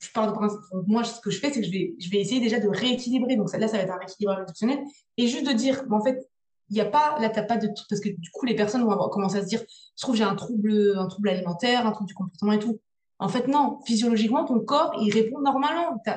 je 0.00 0.10
parle 0.12 0.30
de 0.30 0.34
principe. 0.34 0.60
moi, 0.86 1.04
ce 1.04 1.20
que 1.20 1.30
je 1.30 1.40
fais, 1.40 1.52
c'est 1.52 1.60
que 1.60 1.66
je 1.66 1.72
vais, 1.72 1.94
je 1.98 2.10
vais 2.10 2.18
essayer 2.18 2.40
déjà 2.40 2.60
de 2.60 2.68
rééquilibrer. 2.68 3.36
Donc 3.36 3.52
là, 3.52 3.68
ça 3.68 3.76
va 3.76 3.82
être 3.82 3.90
un 3.90 3.98
rééquilibrage 3.98 4.38
nutritionnel. 4.38 4.78
Et 5.16 5.26
juste 5.26 5.46
de 5.46 5.52
dire, 5.52 5.82
en 5.90 6.02
fait, 6.02 6.28
il 6.70 6.74
n'y 6.74 6.80
a 6.80 6.84
pas, 6.84 7.18
là, 7.20 7.30
t'as 7.30 7.42
pas 7.42 7.56
de 7.56 7.68
parce 7.88 8.00
que 8.00 8.10
du 8.10 8.30
coup, 8.30 8.46
les 8.46 8.54
personnes 8.54 8.84
vont 8.84 9.08
commencer 9.08 9.38
à 9.38 9.42
se 9.42 9.46
dire, 9.46 9.60
je 9.60 10.02
trouve 10.02 10.14
j'ai 10.14 10.24
un 10.24 10.34
trouble, 10.34 10.94
un 10.96 11.06
trouble 11.06 11.30
alimentaire, 11.30 11.86
un 11.86 11.92
trouble 11.92 12.08
du 12.08 12.14
comportement 12.14 12.52
et 12.52 12.58
tout. 12.58 12.78
En 13.18 13.28
fait, 13.28 13.48
non. 13.48 13.80
Physiologiquement, 13.86 14.44
ton 14.44 14.60
corps, 14.60 14.92
il 15.00 15.12
répond 15.12 15.40
normalement. 15.40 16.00
Tu 16.04 16.10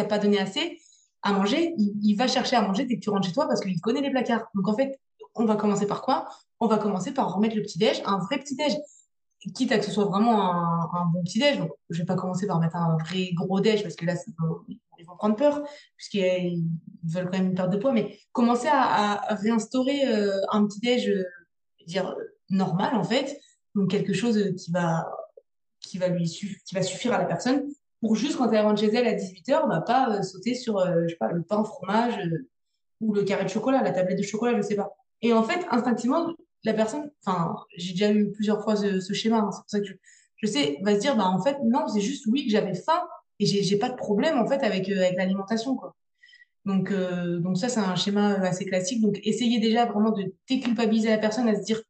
n'as 0.00 0.04
pas 0.04 0.18
donné 0.18 0.38
assez 0.40 0.80
à 1.22 1.32
manger. 1.32 1.74
Il, 1.76 2.14
va 2.16 2.26
chercher 2.26 2.56
à 2.56 2.62
manger 2.62 2.84
dès 2.84 2.96
que 2.96 3.00
tu 3.00 3.10
rentres 3.10 3.26
chez 3.26 3.32
toi 3.32 3.46
parce 3.46 3.60
qu'il 3.60 3.80
connaît 3.80 4.00
les 4.00 4.10
placards. 4.10 4.48
Donc, 4.54 4.66
en 4.66 4.74
fait, 4.74 4.98
on 5.34 5.44
va 5.44 5.56
commencer 5.56 5.86
par 5.86 6.02
quoi? 6.02 6.28
On 6.58 6.66
va 6.66 6.78
commencer 6.78 7.12
par 7.12 7.32
remettre 7.32 7.54
le 7.54 7.62
petit-déj, 7.62 8.02
un 8.04 8.18
vrai 8.18 8.38
petit-déj. 8.38 8.72
Quitte 9.54 9.72
à 9.72 9.78
que 9.78 9.84
ce 9.84 9.92
soit 9.92 10.06
vraiment 10.06 10.52
un, 10.94 11.06
bon 11.12 11.22
petit-déj. 11.22 11.58
Donc, 11.58 11.70
je 11.90 11.98
vais 11.98 12.04
pas 12.04 12.16
commencer 12.16 12.46
par 12.46 12.60
mettre 12.60 12.76
un 12.76 12.96
vrai 12.96 13.30
gros 13.34 13.60
déj 13.60 13.82
parce 13.82 13.94
que 13.94 14.04
là, 14.04 14.14
ils 14.98 15.06
vont 15.06 15.16
prendre 15.16 15.36
peur 15.36 15.62
puisqu'ils 15.96 16.64
veulent 17.04 17.30
quand 17.30 17.38
même 17.38 17.54
perte 17.54 17.70
de 17.70 17.78
poids. 17.78 17.92
Mais 17.92 18.18
commencer 18.32 18.68
à, 18.70 19.36
réinstaurer 19.36 20.08
euh, 20.08 20.40
un 20.50 20.66
petit-déj, 20.66 21.08
euh, 21.08 21.24
dire, 21.86 22.16
normal, 22.50 22.94
en 22.94 23.04
fait. 23.04 23.38
Donc, 23.74 23.90
quelque 23.90 24.12
chose 24.12 24.54
qui 24.56 24.72
va 24.72 25.08
qui 25.80 25.96
va 25.96 26.08
lui 26.08 26.28
suffire 26.28 27.14
à 27.14 27.18
la 27.18 27.24
personne 27.24 27.62
pour 28.00 28.14
juste 28.14 28.36
quand 28.36 28.50
elle 28.52 28.64
rentre 28.64 28.80
chez 28.80 28.94
elle 28.94 29.06
à 29.06 29.14
18h, 29.14 29.62
on 29.64 29.68
va 29.68 29.80
pas 29.80 30.10
euh, 30.10 30.22
sauter 30.22 30.54
sur 30.54 30.78
euh, 30.78 31.02
je 31.08 31.14
sais 31.14 31.32
le 31.32 31.42
pain, 31.42 31.64
fromage 31.64 32.18
euh, 32.18 32.48
ou 33.00 33.12
le 33.12 33.24
carré 33.24 33.44
de 33.44 33.50
chocolat, 33.50 33.82
la 33.82 33.90
tablette 33.90 34.18
de 34.18 34.22
chocolat, 34.22 34.56
je 34.56 34.62
sais 34.62 34.76
pas. 34.76 34.96
Et 35.20 35.32
en 35.32 35.42
fait, 35.42 35.66
instinctivement, 35.70 36.32
la 36.64 36.74
personne, 36.74 37.10
enfin, 37.24 37.56
j'ai 37.76 37.92
déjà 37.92 38.12
eu 38.12 38.30
plusieurs 38.32 38.62
fois 38.62 38.76
ce, 38.76 39.12
schéma, 39.12 39.38
hein, 39.38 39.50
c'est 39.52 39.60
pour 39.60 39.70
ça 39.70 39.80
que 39.80 39.86
je, 40.36 40.46
sais, 40.46 40.78
va 40.82 40.94
se 40.94 41.00
dire, 41.00 41.16
bah 41.16 41.28
en 41.28 41.42
fait, 41.42 41.56
non, 41.64 41.88
c'est 41.88 42.00
juste 42.00 42.26
oui 42.26 42.44
que 42.46 42.50
j'avais 42.50 42.74
faim 42.74 43.02
et 43.38 43.46
j'ai 43.46 43.78
pas 43.78 43.88
de 43.88 43.96
problème 43.96 44.38
en 44.38 44.46
fait 44.46 44.62
avec, 44.64 44.88
avec 44.88 45.16
l'alimentation, 45.16 45.76
quoi. 45.76 45.94
Donc, 46.64 46.92
ça, 47.56 47.70
c'est 47.70 47.80
un 47.80 47.96
schéma 47.96 48.34
assez 48.40 48.66
classique. 48.66 49.00
Donc, 49.00 49.18
essayez 49.24 49.58
déjà 49.58 49.86
vraiment 49.86 50.10
de 50.10 50.34
déculpabiliser 50.48 51.08
la 51.08 51.16
personne 51.16 51.48
à 51.48 51.54
se 51.54 51.64
dire, 51.64 51.80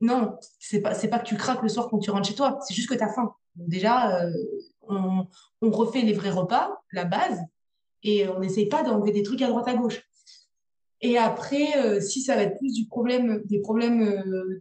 non, 0.00 0.38
c'est 0.58 0.80
pas, 0.80 0.94
pas 0.94 1.18
que 1.18 1.26
tu 1.26 1.36
craques 1.36 1.62
le 1.62 1.68
soir 1.68 1.88
quand 1.88 1.98
tu 1.98 2.10
rentres 2.10 2.28
chez 2.28 2.34
toi, 2.34 2.58
c'est 2.66 2.74
juste 2.74 2.88
que 2.88 2.94
tu 2.94 3.02
as 3.02 3.12
faim. 3.12 3.34
déjà, 3.56 4.22
euh, 4.22 4.32
on, 4.88 5.26
refait 5.70 6.02
les 6.02 6.12
vrais 6.12 6.30
repas, 6.30 6.82
la 6.92 7.04
base, 7.04 7.40
et 8.02 8.26
on 8.28 8.40
n'essaye 8.40 8.66
pas 8.66 8.82
d'enlever 8.82 9.12
des 9.12 9.22
trucs 9.22 9.42
à 9.42 9.48
droite 9.48 9.68
à 9.68 9.74
gauche. 9.74 10.02
Et 11.02 11.16
après, 11.16 11.76
euh, 11.78 12.00
si 12.00 12.20
ça 12.20 12.36
va 12.36 12.42
être 12.42 12.58
plus 12.58 12.74
du 12.74 12.86
problème, 12.86 13.42
des 13.46 13.60
problèmes 13.60 14.02
euh, 14.02 14.60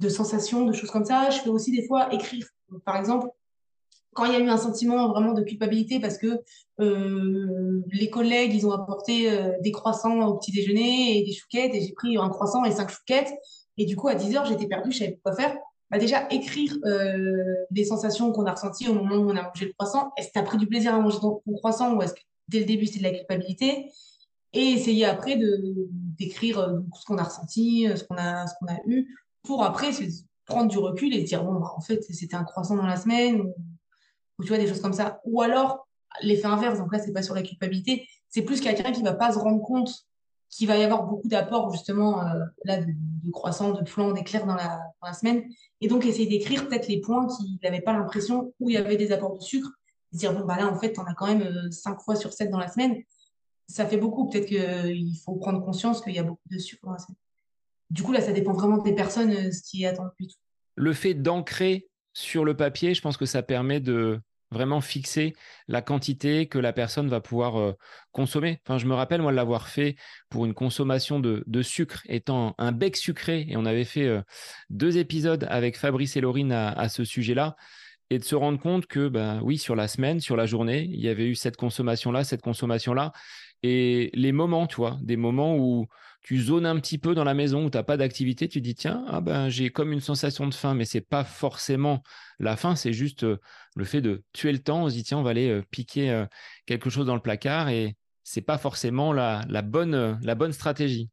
de, 0.00 0.08
sensations, 0.08 0.64
de 0.64 0.72
choses 0.72 0.90
comme 0.90 1.04
ça, 1.04 1.30
je 1.30 1.40
fais 1.40 1.50
aussi 1.50 1.72
des 1.72 1.86
fois 1.86 2.12
écrire. 2.12 2.46
par 2.84 2.96
exemple, 2.96 3.28
quand 4.14 4.24
il 4.26 4.32
y 4.32 4.36
a 4.36 4.38
eu 4.38 4.48
un 4.48 4.56
sentiment 4.56 5.08
vraiment 5.08 5.32
de 5.32 5.42
culpabilité 5.42 6.00
parce 6.00 6.18
que 6.18 6.40
euh, 6.80 7.82
les 7.92 8.10
collègues, 8.10 8.54
ils 8.54 8.66
ont 8.66 8.70
apporté 8.70 9.28
des 9.60 9.72
croissants 9.72 10.20
au 10.26 10.38
petit 10.38 10.52
déjeuner 10.52 11.18
et 11.18 11.24
des 11.24 11.32
chouquettes 11.32 11.74
et 11.74 11.80
j'ai 11.80 11.92
pris 11.92 12.16
un 12.16 12.28
croissant 12.28 12.64
et 12.64 12.70
cinq 12.70 12.90
chouquettes 12.90 13.32
et 13.76 13.86
du 13.86 13.96
coup 13.96 14.06
à 14.06 14.14
10 14.14 14.36
heures 14.36 14.44
j'étais 14.44 14.68
perdue, 14.68 14.92
je 14.92 14.98
savais 14.98 15.18
pas 15.24 15.32
quoi 15.32 15.42
faire. 15.42 15.56
Bah 15.90 15.98
déjà 15.98 16.28
écrire 16.30 16.76
les 17.72 17.84
sensations 17.84 18.30
qu'on 18.30 18.46
a 18.46 18.52
ressenties 18.52 18.88
au 18.88 18.94
moment 18.94 19.16
où 19.16 19.30
on 19.30 19.36
a 19.36 19.42
mangé 19.42 19.66
le 19.66 19.72
croissant. 19.72 20.12
Est-ce 20.16 20.28
que 20.28 20.32
tu 20.34 20.38
as 20.38 20.44
pris 20.44 20.58
du 20.58 20.68
plaisir 20.68 20.94
à 20.94 21.00
manger 21.00 21.18
ton, 21.18 21.42
croissant 21.56 21.96
ou 21.96 22.02
est-ce 22.02 22.14
que 22.14 22.20
dès 22.48 22.60
le 22.60 22.66
début 22.66 22.86
c'est 22.86 22.98
de 22.98 23.04
la 23.04 23.10
culpabilité? 23.10 23.90
Et 24.54 24.70
essayer 24.70 25.04
après 25.04 25.36
de 25.36 25.74
d'écrire 26.18 26.60
euh, 26.60 26.80
ce 26.98 27.04
qu'on 27.04 27.18
a 27.18 27.24
ressenti, 27.24 27.86
ce 27.94 28.04
qu'on 28.04 28.16
a 28.16 28.46
ce 28.46 28.54
qu'on 28.58 28.72
a 28.72 28.78
eu 28.86 29.14
pour 29.42 29.62
après 29.62 29.90
prendre 30.46 30.70
du 30.70 30.78
recul 30.78 31.12
et 31.14 31.20
se 31.20 31.26
dire 31.26 31.44
bon 31.44 31.54
bah, 31.54 31.72
en 31.76 31.80
fait 31.80 32.02
c'était 32.02 32.36
un 32.36 32.44
croissant 32.44 32.76
dans 32.76 32.86
la 32.86 32.96
semaine 32.96 33.52
ou 34.38 34.42
tu 34.42 34.48
vois, 34.48 34.58
des 34.58 34.66
choses 34.66 34.80
comme 34.80 34.92
ça. 34.92 35.20
Ou 35.24 35.42
alors, 35.42 35.86
l'effet 36.22 36.46
inverse, 36.46 36.78
donc 36.78 36.92
là, 36.92 36.98
c'est 36.98 37.12
pas 37.12 37.22
sur 37.22 37.34
la 37.34 37.42
culpabilité, 37.42 38.08
c'est 38.28 38.42
plus 38.42 38.60
quelqu'un 38.60 38.92
qui 38.92 39.02
va 39.02 39.14
pas 39.14 39.32
se 39.32 39.38
rendre 39.38 39.62
compte 39.62 40.06
qu'il 40.50 40.68
va 40.68 40.76
y 40.76 40.84
avoir 40.84 41.04
beaucoup 41.04 41.28
d'apports, 41.28 41.70
justement, 41.72 42.22
euh, 42.22 42.44
là, 42.64 42.78
de, 42.78 42.92
croissants, 43.32 43.72
de 43.72 43.84
flancs, 43.88 44.12
d'éclairs 44.12 44.46
dans 44.46 44.54
la, 44.54 45.12
semaine. 45.12 45.44
Et 45.80 45.88
donc, 45.88 46.06
essayer 46.06 46.26
d'écrire 46.26 46.68
peut-être 46.68 46.88
les 46.88 47.00
points 47.00 47.26
qu'il 47.26 47.58
n'avait 47.62 47.80
pas 47.80 47.92
l'impression 47.92 48.52
où 48.60 48.70
il 48.70 48.74
y 48.74 48.76
avait 48.76 48.96
des 48.96 49.12
apports 49.12 49.36
de 49.36 49.42
sucre. 49.42 49.68
Se 50.12 50.18
dire, 50.18 50.32
bon, 50.32 50.44
bah 50.44 50.56
là, 50.56 50.68
en 50.68 50.76
fait, 50.76 50.98
on 50.98 51.04
a 51.04 51.14
quand 51.14 51.26
même 51.26 51.70
5 51.70 51.96
euh, 51.96 51.98
fois 51.98 52.16
sur 52.16 52.32
7 52.32 52.50
dans 52.50 52.58
la 52.58 52.68
semaine. 52.68 53.02
Ça 53.66 53.86
fait 53.86 53.96
beaucoup. 53.96 54.28
Peut-être 54.28 54.46
qu'il 54.46 55.16
faut 55.24 55.36
prendre 55.36 55.64
conscience 55.64 56.00
qu'il 56.00 56.14
y 56.14 56.18
a 56.18 56.22
beaucoup 56.22 56.48
de 56.50 56.58
sucre. 56.58 56.86
Du 57.90 58.02
coup, 58.02 58.12
là, 58.12 58.20
ça 58.20 58.32
dépend 58.32 58.52
vraiment 58.52 58.78
des 58.78 58.94
personnes, 58.94 59.32
euh, 59.32 59.52
ce 59.52 59.62
qui 59.62 59.84
est 59.84 59.86
attendu. 59.86 60.28
Le 60.74 60.92
fait 60.92 61.14
d'ancrer 61.14 61.88
sur 62.12 62.44
le 62.44 62.56
papier, 62.56 62.94
je 62.94 63.00
pense 63.00 63.16
que 63.16 63.26
ça 63.26 63.42
permet 63.42 63.80
de 63.80 64.20
vraiment 64.54 64.80
fixer 64.80 65.34
la 65.68 65.82
quantité 65.82 66.46
que 66.46 66.58
la 66.58 66.72
personne 66.72 67.08
va 67.08 67.20
pouvoir 67.20 67.58
euh, 67.58 67.72
consommer. 68.12 68.60
Enfin, 68.64 68.78
je 68.78 68.86
me 68.86 68.94
rappelle, 68.94 69.20
moi, 69.20 69.32
l'avoir 69.32 69.68
fait 69.68 69.96
pour 70.30 70.46
une 70.46 70.54
consommation 70.54 71.20
de, 71.20 71.62
sucre 71.62 72.02
étant 72.08 72.54
un 72.58 72.72
bec 72.72 72.96
sucré. 72.96 73.46
Et 73.48 73.56
on 73.56 73.66
avait 73.66 73.84
fait 73.84 74.06
euh, 74.06 74.22
deux 74.70 74.96
épisodes 74.96 75.46
avec 75.50 75.76
Fabrice 75.76 76.16
et 76.16 76.20
Laurine 76.20 76.52
à, 76.52 76.88
ce 76.88 77.04
sujet-là. 77.04 77.56
Et 78.10 78.18
de 78.18 78.24
se 78.24 78.34
rendre 78.34 78.60
compte 78.60 78.86
que, 78.86 79.08
ben, 79.08 79.40
oui, 79.42 79.58
sur 79.58 79.74
la 79.74 79.88
semaine, 79.88 80.20
sur 80.20 80.36
la 80.36 80.46
journée, 80.46 80.82
il 80.82 81.00
y 81.00 81.08
avait 81.08 81.26
eu 81.26 81.34
cette 81.34 81.56
consommation-là, 81.56 82.22
cette 82.22 82.42
consommation-là. 82.42 83.12
Et 83.66 84.10
les 84.12 84.32
moments, 84.32 84.66
tu 84.66 84.76
vois, 84.76 84.98
des 85.00 85.16
moments 85.16 85.56
où 85.56 85.86
tu 86.20 86.38
zones 86.38 86.66
un 86.66 86.78
petit 86.78 86.98
peu 86.98 87.14
dans 87.14 87.24
la 87.24 87.32
maison 87.32 87.64
où 87.64 87.70
tu 87.70 87.78
n'as 87.78 87.82
pas 87.82 87.96
d'activité, 87.96 88.46
tu 88.46 88.60
dis 88.60 88.74
tiens, 88.74 89.06
ah 89.08 89.22
ben, 89.22 89.48
j'ai 89.48 89.70
comme 89.70 89.90
une 89.90 90.02
sensation 90.02 90.46
de 90.46 90.52
faim, 90.52 90.74
mais 90.74 90.84
c'est 90.84 91.00
pas 91.00 91.24
forcément 91.24 92.02
la 92.38 92.56
faim, 92.56 92.76
c'est 92.76 92.92
juste 92.92 93.24
euh, 93.24 93.40
le 93.74 93.86
fait 93.86 94.02
de 94.02 94.22
tuer 94.34 94.52
le 94.52 94.58
temps. 94.58 94.84
On 94.84 94.90
se 94.90 94.94
dit 94.94 95.02
tiens, 95.02 95.16
on 95.16 95.22
va 95.22 95.30
aller 95.30 95.48
euh, 95.48 95.62
piquer 95.70 96.10
euh, 96.10 96.26
quelque 96.66 96.90
chose 96.90 97.06
dans 97.06 97.14
le 97.14 97.22
placard 97.22 97.70
et 97.70 97.96
c'est 98.22 98.42
pas 98.42 98.58
forcément 98.58 99.14
la, 99.14 99.46
bonne, 99.62 100.18
la 100.22 100.34
bonne 100.34 100.52
stratégie. 100.52 101.08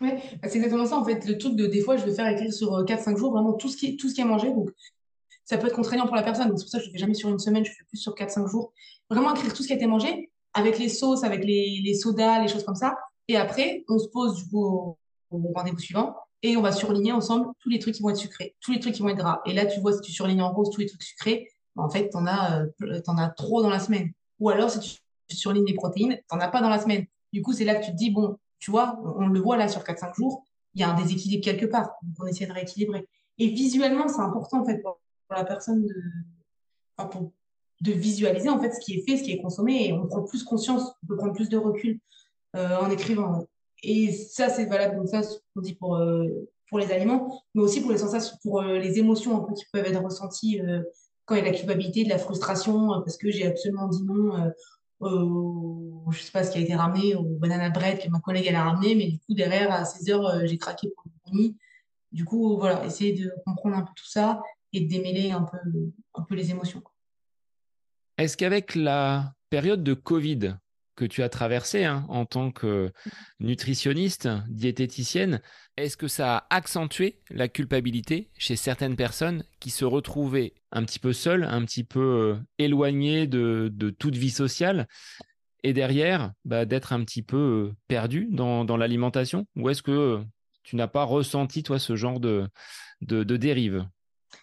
Oui, 0.00 0.08
bah, 0.40 0.48
c'est 0.48 0.56
exactement 0.56 0.86
ça 0.86 0.96
en 0.96 1.04
fait. 1.04 1.26
Le 1.26 1.36
truc 1.36 1.54
de 1.54 1.66
des 1.66 1.82
fois, 1.82 1.98
je 1.98 2.06
vais 2.06 2.14
faire 2.14 2.28
écrire 2.28 2.50
sur 2.50 2.82
4-5 2.82 3.18
jours 3.18 3.32
vraiment 3.32 3.52
tout 3.52 3.68
ce 3.68 3.76
qui 3.76 3.88
est, 3.88 4.00
tout 4.00 4.08
ce 4.08 4.14
qui 4.14 4.24
mangé. 4.24 4.48
Donc 4.48 4.70
ça 5.44 5.58
peut 5.58 5.66
être 5.66 5.76
contraignant 5.76 6.06
pour 6.06 6.16
la 6.16 6.22
personne. 6.22 6.56
C'est 6.56 6.64
pour 6.64 6.70
ça 6.70 6.78
que 6.78 6.84
je 6.84 6.88
ne 6.88 6.92
fais 6.94 6.98
jamais 6.98 7.12
sur 7.12 7.28
une 7.28 7.38
semaine, 7.38 7.62
je 7.62 7.72
fais 7.72 7.84
plus 7.86 7.98
sur 7.98 8.14
4-5 8.14 8.48
jours. 8.48 8.72
Vraiment 9.10 9.34
écrire 9.34 9.52
tout 9.52 9.62
ce 9.62 9.66
qui 9.66 9.74
a 9.74 9.76
été 9.76 9.86
mangé 9.86 10.29
avec 10.54 10.78
les 10.78 10.88
sauces, 10.88 11.24
avec 11.24 11.44
les, 11.44 11.94
sodas, 11.94 12.40
les 12.42 12.48
choses 12.48 12.64
comme 12.64 12.74
ça. 12.74 12.96
Et 13.28 13.36
après, 13.36 13.84
on 13.88 13.98
se 13.98 14.08
pose 14.08 14.44
au, 14.52 14.98
rendez-vous 15.30 15.78
suivant 15.78 16.16
et 16.42 16.56
on 16.56 16.62
va 16.62 16.72
surligner 16.72 17.12
ensemble 17.12 17.46
tous 17.60 17.68
les 17.68 17.78
trucs 17.78 17.94
qui 17.94 18.02
vont 18.02 18.10
être 18.10 18.16
sucrés, 18.16 18.56
tous 18.60 18.72
les 18.72 18.80
trucs 18.80 18.94
qui 18.94 19.02
vont 19.02 19.08
être 19.08 19.18
gras. 19.18 19.40
Et 19.46 19.52
là, 19.52 19.66
tu 19.66 19.80
vois, 19.80 19.92
si 19.92 20.00
tu 20.00 20.12
surlignes 20.12 20.42
en 20.42 20.52
rose 20.52 20.70
tous 20.70 20.80
les 20.80 20.86
trucs 20.86 21.02
sucrés, 21.02 21.48
en 21.76 21.88
fait, 21.88 22.10
tu 22.10 22.16
en, 22.16 22.26
as, 22.26 22.62
euh, 22.62 23.00
as 23.18 23.28
trop 23.30 23.62
dans 23.62 23.70
la 23.70 23.78
semaine. 23.78 24.12
Ou 24.38 24.50
alors, 24.50 24.70
si 24.70 24.80
tu 25.28 25.36
surlignes 25.36 25.66
les 25.66 25.74
protéines, 25.74 26.16
tu 26.16 26.36
n'en 26.36 26.40
as 26.40 26.48
pas 26.48 26.60
dans 26.60 26.68
la 26.68 26.80
semaine. 26.80 27.06
Du 27.32 27.42
coup, 27.42 27.52
c'est 27.52 27.64
là 27.64 27.76
que 27.76 27.84
tu 27.84 27.92
te 27.92 27.96
dis, 27.96 28.10
bon, 28.10 28.36
tu 28.58 28.70
vois, 28.70 29.00
on, 29.04 29.28
le 29.28 29.40
voit 29.40 29.56
là 29.56 29.68
sur 29.68 29.82
4-5 29.82 30.14
jours, 30.14 30.44
il 30.74 30.80
y 30.80 30.84
a 30.84 30.90
un 30.90 31.00
déséquilibre 31.00 31.44
quelque 31.44 31.66
part. 31.66 31.90
Donc, 32.02 32.16
on 32.20 32.26
essaie 32.26 32.46
de 32.46 32.52
rééquilibrer. 32.52 33.06
Et 33.38 33.48
visuellement, 33.48 34.08
c'est 34.08 34.20
important, 34.20 34.60
en 34.60 34.64
fait, 34.64 34.78
pour, 34.82 34.98
la 35.30 35.44
personne 35.44 35.86
de, 35.86 35.94
de 37.80 37.92
visualiser, 37.92 38.48
en 38.48 38.60
fait, 38.60 38.72
ce 38.72 38.80
qui 38.80 38.94
est 38.94 39.08
fait, 39.08 39.16
ce 39.16 39.22
qui 39.22 39.32
est 39.32 39.40
consommé. 39.40 39.88
Et 39.88 39.92
on 39.92 40.06
prend 40.06 40.22
plus 40.22 40.42
conscience, 40.42 40.82
on 41.02 41.06
peut 41.06 41.16
prendre 41.16 41.32
plus 41.32 41.48
de 41.48 41.56
recul 41.56 41.98
euh, 42.56 42.76
en 42.78 42.90
écrivant. 42.90 43.46
Et 43.82 44.12
ça, 44.12 44.48
c'est 44.48 44.66
valable, 44.66 44.96
donc 44.96 45.08
ça, 45.08 45.22
on 45.56 45.60
dit 45.60 45.74
pour, 45.74 45.96
euh, 45.96 46.26
pour 46.68 46.78
les 46.78 46.92
aliments, 46.92 47.42
mais 47.54 47.62
aussi 47.62 47.80
pour 47.80 47.92
les 47.92 47.98
sensations, 47.98 48.36
pour 48.42 48.60
euh, 48.60 48.78
les 48.78 48.98
émotions 48.98 49.36
un 49.36 49.40
peu 49.40 49.54
qui 49.54 49.64
peuvent 49.72 49.86
être 49.86 50.02
ressenties 50.02 50.60
quand 51.24 51.34
il 51.34 51.38
y 51.38 51.40
a 51.40 51.44
de 51.44 51.52
la 51.52 51.56
culpabilité, 51.56 52.04
de 52.04 52.08
la 52.08 52.18
frustration, 52.18 52.88
parce 53.04 53.16
que 53.16 53.30
j'ai 53.30 53.46
absolument 53.46 53.88
dit 53.88 54.02
non 54.02 54.50
euh, 55.02 56.10
je 56.10 56.20
sais 56.20 56.32
pas 56.32 56.44
ce 56.44 56.50
qui 56.50 56.58
a 56.58 56.60
été 56.60 56.74
ramené, 56.74 57.14
au 57.14 57.22
banana 57.22 57.70
bread 57.70 58.00
que 58.00 58.08
ma 58.08 58.20
collègue 58.20 58.46
elle 58.48 58.56
a 58.56 58.64
ramené, 58.64 58.94
mais 58.94 59.06
du 59.06 59.18
coup, 59.18 59.34
derrière, 59.34 59.72
à 59.72 59.84
16 59.84 60.10
heures, 60.10 60.46
j'ai 60.46 60.58
craqué 60.58 60.90
pour 60.90 61.04
le 61.26 61.32
nuit. 61.32 61.56
Du 62.12 62.24
coup, 62.24 62.58
voilà, 62.58 62.84
essayer 62.84 63.12
de 63.12 63.32
comprendre 63.46 63.76
un 63.76 63.82
peu 63.82 63.92
tout 63.94 64.08
ça 64.08 64.42
et 64.72 64.80
de 64.80 64.88
démêler 64.88 65.30
un 65.30 65.42
peu, 65.42 65.58
un 66.14 66.22
peu 66.22 66.34
les 66.34 66.50
émotions. 66.50 66.82
Est-ce 68.20 68.36
qu'avec 68.36 68.74
la 68.74 69.32
période 69.48 69.82
de 69.82 69.94
Covid, 69.94 70.56
que 70.94 71.06
tu 71.06 71.22
as 71.22 71.30
traversé 71.30 71.84
hein, 71.84 72.04
en 72.10 72.26
tant 72.26 72.50
que 72.50 72.92
nutritionniste, 73.38 74.28
diététicienne, 74.50 75.40
est-ce 75.78 75.96
que 75.96 76.06
ça 76.06 76.36
a 76.36 76.54
accentué 76.54 77.22
la 77.30 77.48
culpabilité 77.48 78.28
chez 78.36 78.56
certaines 78.56 78.94
personnes 78.94 79.42
qui 79.58 79.70
se 79.70 79.86
retrouvaient 79.86 80.52
un 80.70 80.84
petit 80.84 80.98
peu 80.98 81.14
seules, 81.14 81.44
un 81.44 81.64
petit 81.64 81.82
peu 81.82 82.00
euh, 82.00 82.36
éloignées 82.58 83.26
de, 83.26 83.72
toute 83.98 84.16
vie 84.16 84.28
sociale 84.28 84.86
et 85.62 85.72
derrière 85.72 86.34
bah, 86.44 86.66
d'être 86.66 86.92
un 86.92 87.02
petit 87.04 87.22
peu 87.22 87.70
euh, 87.70 87.74
perdu 87.88 88.28
dans, 88.30 88.76
l'alimentation? 88.76 89.46
Ou 89.56 89.70
est-ce 89.70 89.82
que 89.82 90.22
tu 90.62 90.76
n'as 90.76 90.88
pas 90.88 91.04
ressenti, 91.04 91.62
toi, 91.62 91.78
ce 91.78 91.96
genre 91.96 92.20
de, 92.20 92.50
dérive? 93.00 93.86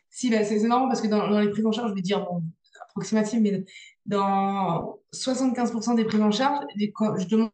Si, 0.09 0.31
bah, 0.31 0.43
c'est 0.43 0.59
marrant 0.67 0.87
parce 0.87 1.01
que 1.01 1.07
dans, 1.07 1.39
les 1.39 1.51
prises 1.51 1.67
en 1.67 1.71
charge, 1.71 1.91
je 1.91 1.95
vais 1.95 2.01
dire 2.01 2.25
approximative, 2.97 3.41
mais 3.41 3.65
dans 4.05 4.99
75% 5.13 5.95
des 5.95 6.05
prises 6.05 6.21
en 6.21 6.31
charge, 6.31 6.65
je 6.75 7.27
demande 7.27 7.51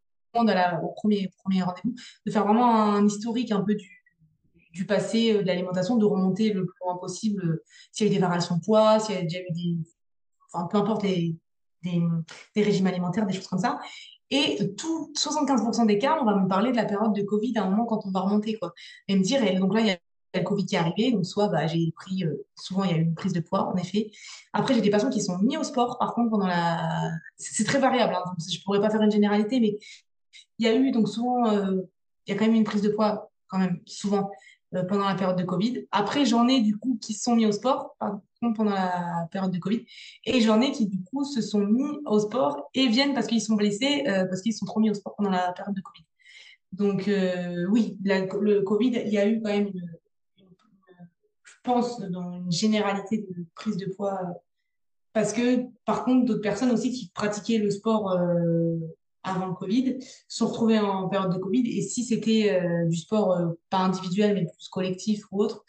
au 0.81 0.87
premier, 0.89 1.29
rendez-vous 1.45 1.93
de 2.25 2.31
faire 2.31 2.45
vraiment 2.45 2.73
un 2.73 3.05
historique 3.05 3.51
un 3.51 3.61
peu 3.61 3.75
du, 3.75 4.85
passé 4.85 5.33
euh, 5.33 5.41
de 5.43 5.47
l'alimentation, 5.47 5.97
de 5.97 6.05
remonter 6.05 6.51
le 6.51 6.65
plus 6.65 6.79
loin 6.81 6.97
possible 6.97 7.45
euh, 7.45 7.63
s'il 7.91 8.07
y 8.07 8.09
a 8.09 8.11
eu 8.11 8.15
des 8.15 8.21
variations 8.21 8.57
de 8.57 8.61
poids, 8.61 8.99
s'il 8.99 9.15
y 9.15 9.17
a 9.19 9.21
déjà 9.21 9.39
eu 9.39 9.51
des. 9.51 9.77
Enfin, 10.51 10.67
peu 10.67 10.77
importe 10.77 11.03
les, 11.03 11.35
des, 11.83 12.01
des, 12.55 12.63
régimes 12.63 12.87
alimentaires, 12.87 13.27
des 13.27 13.33
choses 13.33 13.47
comme 13.47 13.59
ça. 13.59 13.79
Et 14.31 14.73
tout, 14.75 15.11
75% 15.15 15.85
des 15.85 15.99
cas, 15.99 16.17
on 16.19 16.25
va 16.25 16.35
me 16.35 16.47
parler 16.47 16.71
de 16.71 16.77
la 16.77 16.85
période 16.85 17.13
de 17.13 17.21
Covid 17.21 17.55
à 17.57 17.65
un 17.65 17.69
moment 17.69 17.85
quand 17.85 18.05
on 18.05 18.11
va 18.11 18.21
remonter. 18.21 18.57
Quoi. 18.57 18.73
Et 19.07 19.15
me 19.15 19.21
dire, 19.21 19.43
et 19.43 19.55
donc 19.59 19.73
là, 19.75 19.81
il 19.81 19.87
y 19.87 19.91
a 19.91 19.97
le 20.33 20.43
Covid 20.43 20.65
qui 20.65 20.75
est 20.75 20.79
arrivé, 20.79 21.11
donc 21.11 21.25
soit 21.25 21.47
bah, 21.47 21.67
j'ai 21.67 21.91
pris, 21.91 22.23
euh, 22.23 22.45
souvent 22.55 22.83
il 22.83 22.91
y 22.91 22.93
a 22.93 22.97
eu 22.97 23.01
une 23.01 23.15
prise 23.15 23.33
de 23.33 23.39
poids, 23.39 23.67
en 23.67 23.75
effet. 23.75 24.11
Après, 24.53 24.73
j'ai 24.73 24.81
des 24.81 24.89
patients 24.89 25.09
qui 25.09 25.21
sont 25.21 25.37
mis 25.39 25.57
au 25.57 25.63
sport, 25.63 25.97
par 25.99 26.13
contre, 26.13 26.31
pendant 26.31 26.47
la. 26.47 27.11
C'est 27.37 27.63
très 27.63 27.79
variable, 27.79 28.15
hein, 28.15 28.23
je 28.49 28.57
ne 28.57 28.63
pourrais 28.63 28.81
pas 28.81 28.89
faire 28.89 29.01
une 29.01 29.11
généralité, 29.11 29.59
mais 29.59 29.77
il 30.59 30.65
y 30.65 30.69
a 30.69 30.75
eu 30.75 30.91
donc 30.91 31.07
souvent, 31.07 31.47
euh, 31.47 31.81
il 32.25 32.33
y 32.33 32.35
a 32.35 32.39
quand 32.39 32.45
même 32.45 32.55
une 32.55 32.63
prise 32.63 32.81
de 32.81 32.89
poids, 32.89 33.31
quand 33.47 33.59
même, 33.59 33.79
souvent, 33.85 34.31
euh, 34.73 34.83
pendant 34.83 35.07
la 35.07 35.15
période 35.15 35.37
de 35.37 35.43
Covid. 35.43 35.85
Après, 35.91 36.25
j'en 36.25 36.47
ai 36.47 36.61
du 36.61 36.77
coup 36.77 36.97
qui 37.01 37.13
se 37.13 37.23
sont 37.23 37.35
mis 37.35 37.45
au 37.45 37.51
sport, 37.51 37.95
par 37.99 38.19
contre, 38.41 38.57
pendant 38.57 38.71
la 38.71 39.27
période 39.31 39.51
de 39.51 39.59
Covid, 39.59 39.85
et 40.25 40.41
j'en 40.41 40.61
ai 40.61 40.71
qui 40.71 40.87
du 40.87 41.01
coup 41.03 41.23
se 41.23 41.41
sont 41.41 41.59
mis 41.59 41.99
au 42.05 42.19
sport 42.19 42.69
et 42.73 42.87
viennent 42.87 43.13
parce 43.13 43.27
qu'ils 43.27 43.41
sont 43.41 43.55
blessés, 43.55 44.03
parce 44.05 44.41
qu'ils 44.41 44.53
sont 44.53 44.65
trop 44.65 44.79
mis 44.79 44.89
au 44.89 44.93
sport 44.93 45.15
pendant 45.15 45.29
la 45.29 45.53
période 45.53 45.75
de 45.75 45.81
Covid. 45.81 46.03
Donc, 46.73 47.09
oui, 47.69 47.97
le 48.03 48.61
Covid, 48.61 49.01
il 49.05 49.13
y 49.13 49.17
a 49.17 49.27
eu 49.27 49.41
quand 49.41 49.49
même 49.49 49.67
une 49.67 49.89
pense, 51.63 51.99
dans 51.99 52.33
une 52.33 52.51
généralité 52.51 53.17
de 53.17 53.45
prise 53.55 53.77
de 53.77 53.85
poids. 53.85 54.19
Parce 55.13 55.31
que, 55.33 55.65
par 55.85 56.03
contre, 56.03 56.25
d'autres 56.25 56.41
personnes 56.41 56.71
aussi 56.71 56.91
qui 56.91 57.09
pratiquaient 57.13 57.59
le 57.59 57.69
sport 57.69 58.11
euh, 58.11 58.75
avant 59.23 59.47
le 59.47 59.53
Covid 59.53 59.99
sont 60.27 60.47
retrouvées 60.47 60.79
en 60.79 61.07
période 61.07 61.31
de 61.31 61.37
Covid. 61.37 61.69
Et 61.69 61.81
si 61.81 62.03
c'était 62.03 62.59
euh, 62.59 62.87
du 62.87 62.97
sport 62.97 63.31
euh, 63.33 63.51
pas 63.69 63.79
individuel, 63.79 64.33
mais 64.33 64.45
plus 64.45 64.69
collectif 64.69 65.23
ou 65.31 65.43
autre, 65.43 65.63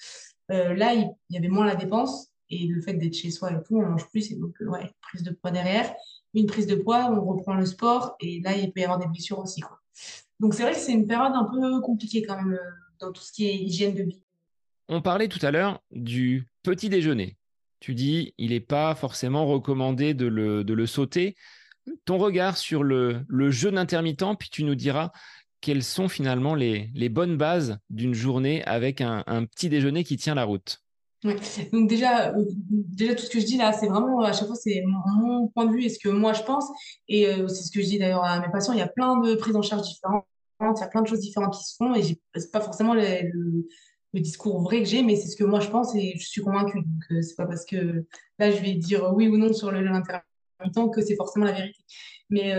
là, 0.49 0.95
il 0.95 1.11
y, 1.31 1.37
avait 1.37 1.49
moins 1.49 1.67
la 1.67 1.77
dépense. 1.77 2.31
Et 2.51 2.67
le 2.67 2.81
fait 2.81 2.95
d'être 2.95 3.15
chez 3.15 3.31
soi 3.31 3.53
et 3.53 3.63
tout, 3.63 3.77
on 3.77 3.87
mange 3.87 4.09
plus. 4.09 4.31
Et 4.31 4.37
donc, 4.37 4.55
ouais, 4.61 4.93
prise 5.01 5.23
de 5.23 5.31
poids 5.31 5.51
derrière. 5.51 5.95
Une 6.35 6.47
prise 6.47 6.67
de 6.67 6.75
poids, 6.75 7.11
on 7.11 7.25
reprend 7.25 7.55
le 7.55 7.67
sport. 7.67 8.17
Et 8.21 8.41
là, 8.41 8.57
il 8.57 8.73
peut 8.73 8.81
y 8.81 8.85
avoir 8.85 8.99
des 8.99 9.07
blessures 9.07 9.39
aussi. 9.39 9.63
Donc, 10.41 10.55
c'est 10.55 10.63
vrai 10.63 10.73
que 10.73 10.79
c'est 10.79 10.93
une 10.93 11.07
période 11.07 11.33
un 11.35 11.45
peu 11.45 11.81
compliquée 11.81 12.23
quand 12.23 12.37
même 12.37 12.59
dans 12.99 13.13
tout 13.13 13.23
ce 13.23 13.33
qui 13.33 13.47
est 13.47 13.57
hygiène 13.57 13.95
de 13.95 14.03
vie. 14.03 14.21
On 14.89 15.01
parlait 15.01 15.29
tout 15.29 15.45
à 15.45 15.51
l'heure 15.51 15.81
du 15.91 16.49
petit 16.63 16.89
déjeuner. 16.89 17.37
Tu 17.81 17.95
dis, 17.95 18.35
il 18.39 18.51
n'est 18.51 18.61
pas 18.61 18.95
forcément 18.95 19.47
recommandé 19.47 20.15
de 20.15 20.27
le, 20.27 20.87
sauter. 20.87 21.37
Ton 22.05 22.19
regard 22.19 22.57
sur 22.57 22.83
le, 22.83 23.25
jeûne 23.51 23.79
intermittent, 23.79 24.39
puis 24.39 24.49
tu 24.51 24.65
nous 24.65 24.75
diras 24.75 25.13
quelles 25.61 25.83
sont 25.83 26.09
finalement 26.09 26.55
les, 26.55 27.09
bonnes 27.09 27.37
bases 27.37 27.79
d'une 27.91 28.15
journée 28.15 28.63
avec 28.65 29.01
un, 29.01 29.23
petit 29.47 29.69
déjeuner 29.69 30.05
qui 30.05 30.17
tient 30.17 30.35
la 30.35 30.45
route. 30.45 30.81
Donc 31.73 31.89
déjà, 31.89 32.35
euh, 32.35 32.45
déjà, 32.71 33.15
tout 33.15 33.25
ce 33.25 33.31
que 33.31 33.41
je 33.41 33.47
dis 33.47 33.57
là, 33.57 33.73
c'est 33.73 33.87
vraiment, 33.87 34.21
à 34.21 34.33
chaque 34.35 34.47
fois, 34.47 34.57
c'est 34.57 34.83
mon, 34.87 35.49
point 35.49 35.65
de 35.65 35.73
vue 35.73 35.85
et 35.85 35.89
ce 35.89 35.99
que 35.99 36.11
moi 36.11 36.35
je 36.35 36.43
pense. 36.43 36.67
Et 37.09 37.27
euh, 37.29 37.49
c'est 37.49 37.65
ce 37.65 37.71
que 37.71 37.81
je 37.81 37.87
dis 37.87 37.99
d'ailleurs 37.99 38.25
à 38.25 38.41
mes 38.41 38.51
patients. 38.53 38.75
Il 38.75 38.79
y 38.79 38.83
a 38.83 38.89
plein 38.89 39.19
de 39.19 39.35
prises 39.35 39.57
en 39.57 39.63
charge 39.63 39.83
différentes, 39.83 40.27
il 40.61 40.81
y 40.81 40.83
a 40.83 40.89
plein 40.89 41.01
de 41.01 41.07
choses 41.07 41.21
différentes 41.21 41.55
qui 41.55 41.65
se 41.65 41.77
font. 41.77 41.95
Et 41.95 42.03
c'est 42.35 42.53
pas 42.53 42.61
forcément 42.61 42.93
le, 42.93 43.67
le, 44.15 44.21
discours 44.21 44.61
vrai 44.63 44.83
que 44.83 44.89
j'ai, 44.89 45.03
mais 45.03 45.17
c'est 45.17 45.29
ce 45.29 45.37
que 45.37 45.45
moi 45.45 45.61
je 45.61 45.69
pense 45.69 45.95
et 45.95 46.15
je 46.17 46.27
suis 46.27 46.41
convaincue. 46.41 46.79
Donc 46.79 47.05
euh, 47.11 47.23
c'est 47.23 47.37
pas 47.37 47.47
parce 47.47 47.67
que 47.67 48.05
là, 48.39 48.51
je 48.51 48.61
vais 48.61 48.75
dire 48.75 49.13
oui 49.15 49.29
ou 49.29 49.37
non 49.37 49.53
sur 49.53 49.71
le 49.71 49.85
jeûne 49.85 49.95
intermittent 49.95 50.95
que 50.95 51.03
c'est 51.03 51.17
forcément 51.17 51.45
la 51.45 51.53
vérité. 51.53 51.83
Mais 52.31 52.55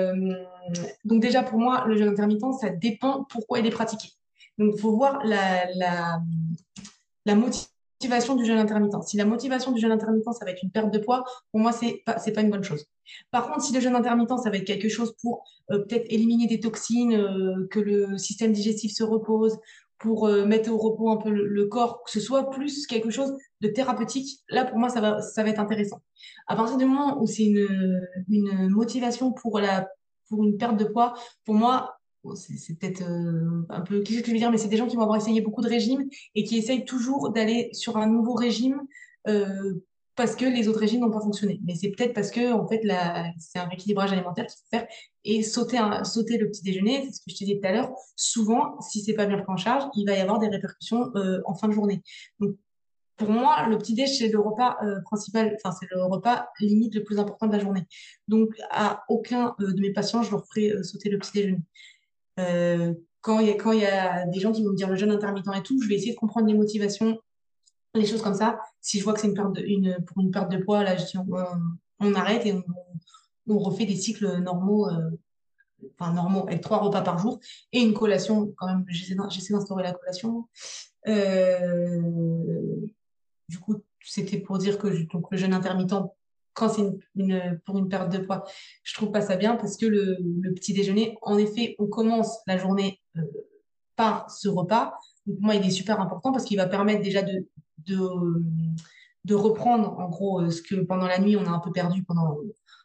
donc 1.05 1.21
déjà, 1.21 1.43
pour 1.43 1.59
moi, 1.59 1.85
le 1.87 1.97
jeûne 1.97 2.09
intermittent, 2.09 2.53
ça 2.61 2.69
dépend 2.69 3.25
pourquoi 3.29 3.59
il 3.59 3.65
est 3.65 3.71
pratiqué. 3.71 4.09
Donc 4.57 4.73
il 4.75 4.79
faut 4.79 4.95
voir 4.95 5.21
la, 5.25 6.21
motivation 7.35 8.35
du 8.35 8.45
jeûne 8.45 8.57
intermittent. 8.57 9.03
Si 9.03 9.17
la 9.17 9.25
motivation 9.25 9.71
du 9.71 9.81
jeûne 9.81 9.91
intermittent, 9.91 10.33
ça 10.33 10.45
va 10.45 10.51
être 10.51 10.63
une 10.63 10.71
perte 10.71 10.91
de 10.91 10.99
poids, 10.99 11.23
pour 11.51 11.59
moi, 11.59 11.71
c'est 11.71 12.03
pas, 12.05 12.13
pas 12.13 12.41
une 12.41 12.49
bonne 12.49 12.63
chose. 12.63 12.85
Par 13.31 13.47
contre, 13.47 13.63
si 13.63 13.73
le 13.73 13.79
jeûne 13.79 13.95
intermittent, 13.95 14.39
ça 14.43 14.49
va 14.49 14.57
être 14.57 14.65
quelque 14.65 14.89
chose 14.89 15.15
pour 15.21 15.43
euh, 15.71 15.79
peut-être 15.79 16.05
éliminer 16.09 16.47
des 16.47 16.59
toxines, 16.59 17.13
euh, 17.13 17.67
que 17.69 17.79
le 17.79 18.17
système 18.17 18.51
digestif 18.51 18.93
se 18.93 19.03
repose, 19.03 19.57
pour 20.05 20.27
euh, 20.27 20.45
mettre 20.45 20.71
au 20.71 20.77
repos 20.77 21.09
un 21.09 21.17
peu 21.17 21.31
le, 21.31 21.65
corps, 21.65 22.03
que 22.03 22.11
ce 22.11 22.19
soit 22.19 22.51
plus 22.51 22.85
quelque 22.85 23.09
chose 23.09 23.33
de 23.61 23.67
thérapeutique, 23.67 24.43
là, 24.49 24.63
pour 24.63 24.77
moi, 24.77 24.89
ça 24.89 25.01
va, 25.01 25.19
ça 25.19 25.41
va 25.41 25.49
être 25.49 25.59
intéressant. 25.59 25.99
À 26.45 26.55
partir 26.55 26.77
du 26.77 26.85
moment 26.85 27.19
où 27.19 27.25
c'est 27.25 27.45
une, 27.45 28.07
une 28.29 28.69
motivation 28.69 29.31
pour, 29.31 29.59
la, 29.59 29.89
pour 30.29 30.43
une 30.43 30.57
perte 30.57 30.77
de 30.77 30.85
poids, 30.85 31.15
pour 31.43 31.55
moi, 31.55 31.97
c'est 32.35 32.77
peut-être 32.77 33.01
euh, 33.01 33.65
un 33.69 33.81
peu 33.81 34.01
cliché 34.01 34.19
ce 34.19 34.21
que 34.21 34.27
je 34.27 34.33
veux 34.33 34.39
dire, 34.39 34.51
mais 34.51 34.59
c'est 34.59 34.67
des 34.67 34.77
gens 34.77 34.85
qui 34.85 34.95
vont 34.95 35.01
avoir 35.01 35.17
essayé 35.17 35.41
beaucoup 35.41 35.63
de 35.63 35.69
régimes 35.69 36.07
et 36.35 36.43
qui 36.43 36.55
essayent 36.57 36.85
toujours 36.85 37.31
d'aller 37.31 37.69
sur 37.73 37.97
un 37.97 38.05
nouveau 38.05 38.35
régime 38.35 38.81
euh, 39.27 39.73
parce 40.15 40.35
que 40.35 40.45
les 40.45 40.67
autres 40.67 40.79
régimes 40.79 41.01
n'ont 41.01 41.11
pas 41.11 41.21
fonctionné. 41.21 41.59
Mais 41.65 41.75
c'est 41.75 41.89
peut-être 41.89 42.13
parce 42.13 42.31
que 42.31 42.53
en 42.53 42.67
fait, 42.67 42.81
c'est 43.37 43.59
un 43.59 43.65
rééquilibrage 43.65 44.13
alimentaire 44.13 44.45
qu'il 44.45 44.57
faut 44.57 44.69
faire 44.69 44.87
et 45.23 45.43
sauter, 45.43 45.79
sauter 46.03 46.37
le 46.37 46.47
petit 46.47 46.63
déjeuner, 46.63 47.03
c'est 47.05 47.11
ce 47.13 47.19
que 47.19 47.31
je 47.31 47.35
te 47.35 47.43
disais 47.43 47.59
tout 47.59 47.67
à 47.67 47.71
l'heure. 47.71 47.91
Souvent, 48.15 48.79
si 48.81 49.01
c'est 49.01 49.13
pas 49.13 49.25
bien 49.25 49.37
pris 49.37 49.51
en 49.51 49.57
charge, 49.57 49.83
il 49.95 50.05
va 50.05 50.15
y 50.15 50.21
avoir 50.21 50.39
des 50.39 50.47
répercussions 50.47 51.11
euh, 51.15 51.41
en 51.45 51.55
fin 51.55 51.67
de 51.67 51.73
journée. 51.73 52.01
Donc, 52.39 52.55
pour 53.17 53.29
moi, 53.29 53.67
le 53.69 53.77
petit 53.77 53.93
déj, 53.93 54.17
c'est 54.17 54.27
le 54.27 54.39
repas 54.39 54.77
principal, 55.05 55.55
enfin, 55.55 55.73
c'est 55.79 55.87
le 55.89 56.03
repas 56.03 56.49
limite 56.59 56.95
le 56.95 57.03
plus 57.03 57.17
important 57.17 57.47
de 57.47 57.53
la 57.53 57.59
journée. 57.59 57.83
Donc, 58.27 58.49
à 58.71 59.03
aucun 59.07 59.55
de 59.57 59.79
mes 59.79 59.93
patients, 59.93 60.21
je 60.21 60.31
leur 60.31 60.45
ferai 60.45 60.83
sauter 60.83 61.09
le 61.09 61.17
petit 61.17 61.31
déjeuner. 61.33 61.61
Euh, 62.39 62.93
quand 63.21 63.39
il 63.39 63.47
y 63.47 63.79
y 63.79 63.85
a 63.85 64.25
des 64.27 64.39
gens 64.39 64.51
qui 64.51 64.63
vont 64.63 64.71
me 64.71 64.75
dire 64.75 64.89
le 64.89 64.95
jeûne 64.95 65.11
intermittent 65.11 65.47
et 65.55 65.63
tout, 65.63 65.81
je 65.81 65.87
vais 65.87 65.95
essayer 65.95 66.13
de 66.13 66.17
comprendre 66.17 66.47
les 66.47 66.53
motivations, 66.53 67.17
les 67.99 68.05
choses 68.05 68.21
comme 68.21 68.35
ça. 68.35 68.59
Si 68.81 68.99
je 68.99 69.03
vois 69.03 69.13
que 69.13 69.19
c'est 69.19 69.27
une 69.27 69.33
perte 69.33 69.53
de, 69.53 69.61
une, 69.61 69.97
pour 70.05 70.21
une 70.21 70.31
perte 70.31 70.51
de 70.51 70.57
poids, 70.57 70.83
là, 70.83 70.95
on, 71.99 72.13
arrête 72.13 72.45
et 72.45 72.53
on, 73.47 73.57
refait 73.59 73.85
des 73.85 73.95
cycles 73.95 74.39
normaux, 74.39 74.89
euh, 74.89 75.11
enfin 75.97 76.13
normaux, 76.13 76.47
avec 76.47 76.61
trois 76.61 76.77
repas 76.77 77.01
par 77.01 77.17
jour 77.19 77.39
et 77.71 77.79
une 77.79 77.93
collation. 77.93 78.53
Quand 78.57 78.67
même, 78.67 78.85
j'essaie 78.87 79.53
d'instaurer 79.53 79.83
la 79.83 79.93
collation. 79.93 80.47
Euh, 81.07 82.01
du 83.49 83.59
coup, 83.59 83.75
c'était 84.03 84.39
pour 84.39 84.57
dire 84.57 84.77
que 84.77 85.05
donc, 85.11 85.27
le 85.31 85.37
jeûne 85.37 85.53
intermittent 85.53 85.93
quand 86.53 86.69
c'est 86.69 86.89
une, 87.15 87.59
pour 87.65 87.77
une 87.77 87.89
perte 87.89 88.11
de 88.11 88.19
poids. 88.19 88.45
Je 88.83 88.93
trouve 88.93 89.11
pas 89.11 89.21
ça 89.21 89.35
bien 89.35 89.55
parce 89.55 89.77
que 89.77 89.85
le, 89.85 90.17
petit 90.53 90.73
déjeuner, 90.73 91.17
en 91.21 91.37
effet, 91.37 91.75
on 91.79 91.87
commence 91.87 92.39
la 92.47 92.57
journée 92.57 93.01
euh, 93.17 93.21
par 93.95 94.31
ce 94.31 94.47
repas. 94.47 94.97
pour 95.25 95.41
moi, 95.41 95.55
il 95.55 95.65
est 95.65 95.71
super 95.71 95.99
important 95.99 96.31
parce 96.31 96.45
qu'il 96.45 96.57
va 96.57 96.67
permettre 96.67 97.01
déjà 97.01 97.21
de, 97.21 97.45
de, 97.79 97.99
de, 99.25 99.35
reprendre, 99.35 99.99
en 99.99 100.09
gros, 100.09 100.41
euh, 100.41 100.49
ce 100.49 100.61
que 100.61 100.75
pendant 100.75 101.07
la 101.07 101.19
nuit, 101.19 101.35
on 101.37 101.45
a 101.45 101.49
un 101.49 101.59
peu 101.59 101.71
perdu 101.71 102.03
pendant 102.03 102.37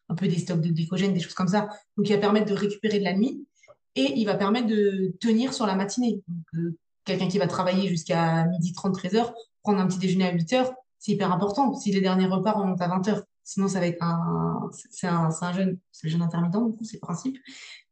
un 0.09 0.15
peu 0.15 0.27
des 0.29 0.39
stocks 0.39 0.61
de 0.61 0.71
glycogène, 0.71 1.15
des 1.15 1.21
choses 1.21 1.35
comme 1.35 1.49
ça. 1.49 1.69
Donc, 1.97 2.09
il 2.09 2.13
va 2.13 2.19
permettre 2.19 2.47
de 2.47 2.55
récupérer 2.55 2.99
de 2.99 3.05
la 3.05 3.17
nuit 3.17 3.47
et 3.95 4.13
il 4.17 4.25
va 4.25 4.35
permettre 4.35 4.67
de 4.67 5.15
tenir 5.21 5.53
sur 5.53 5.67
la 5.67 5.77
matinée. 5.77 6.23
Euh, 6.55 6.77
quelqu'un 7.05 7.29
qui 7.29 7.39
va 7.39 7.47
travailler 7.47 7.89
jusqu'à 7.89 8.47
midi 8.47 8.73
30, 8.73 8.95
13 8.95 9.15
heures, 9.17 9.35
prendre 9.63 9.81
un 9.81 9.87
petit 9.87 9.99
déjeuner 9.99 10.27
à 10.27 10.33
8 10.33 10.53
heures, 10.55 10.73
c'est 10.99 11.13
hyper 11.13 11.33
important. 11.33 11.75
Si 11.75 11.93
les 11.93 12.01
derniers 12.01 12.27
repas 12.27 12.53
remontent 12.53 12.85
à 12.85 12.89
20 12.89 13.09
heures, 13.09 13.23
Sinon, 13.51 13.67
ça 13.67 13.81
va 13.81 13.87
être 13.89 14.01
un, 14.01 14.71
c'est 14.91 15.09
un, 15.09 15.29
un 15.41 15.53
jeûne, 15.53 15.77
c'est 15.91 16.07
le 16.07 16.13
jeûne 16.13 16.23
intermittent, 16.23 16.79
du 16.79 16.85
c'est 16.85 16.99
le 16.99 17.01
principe. 17.01 17.37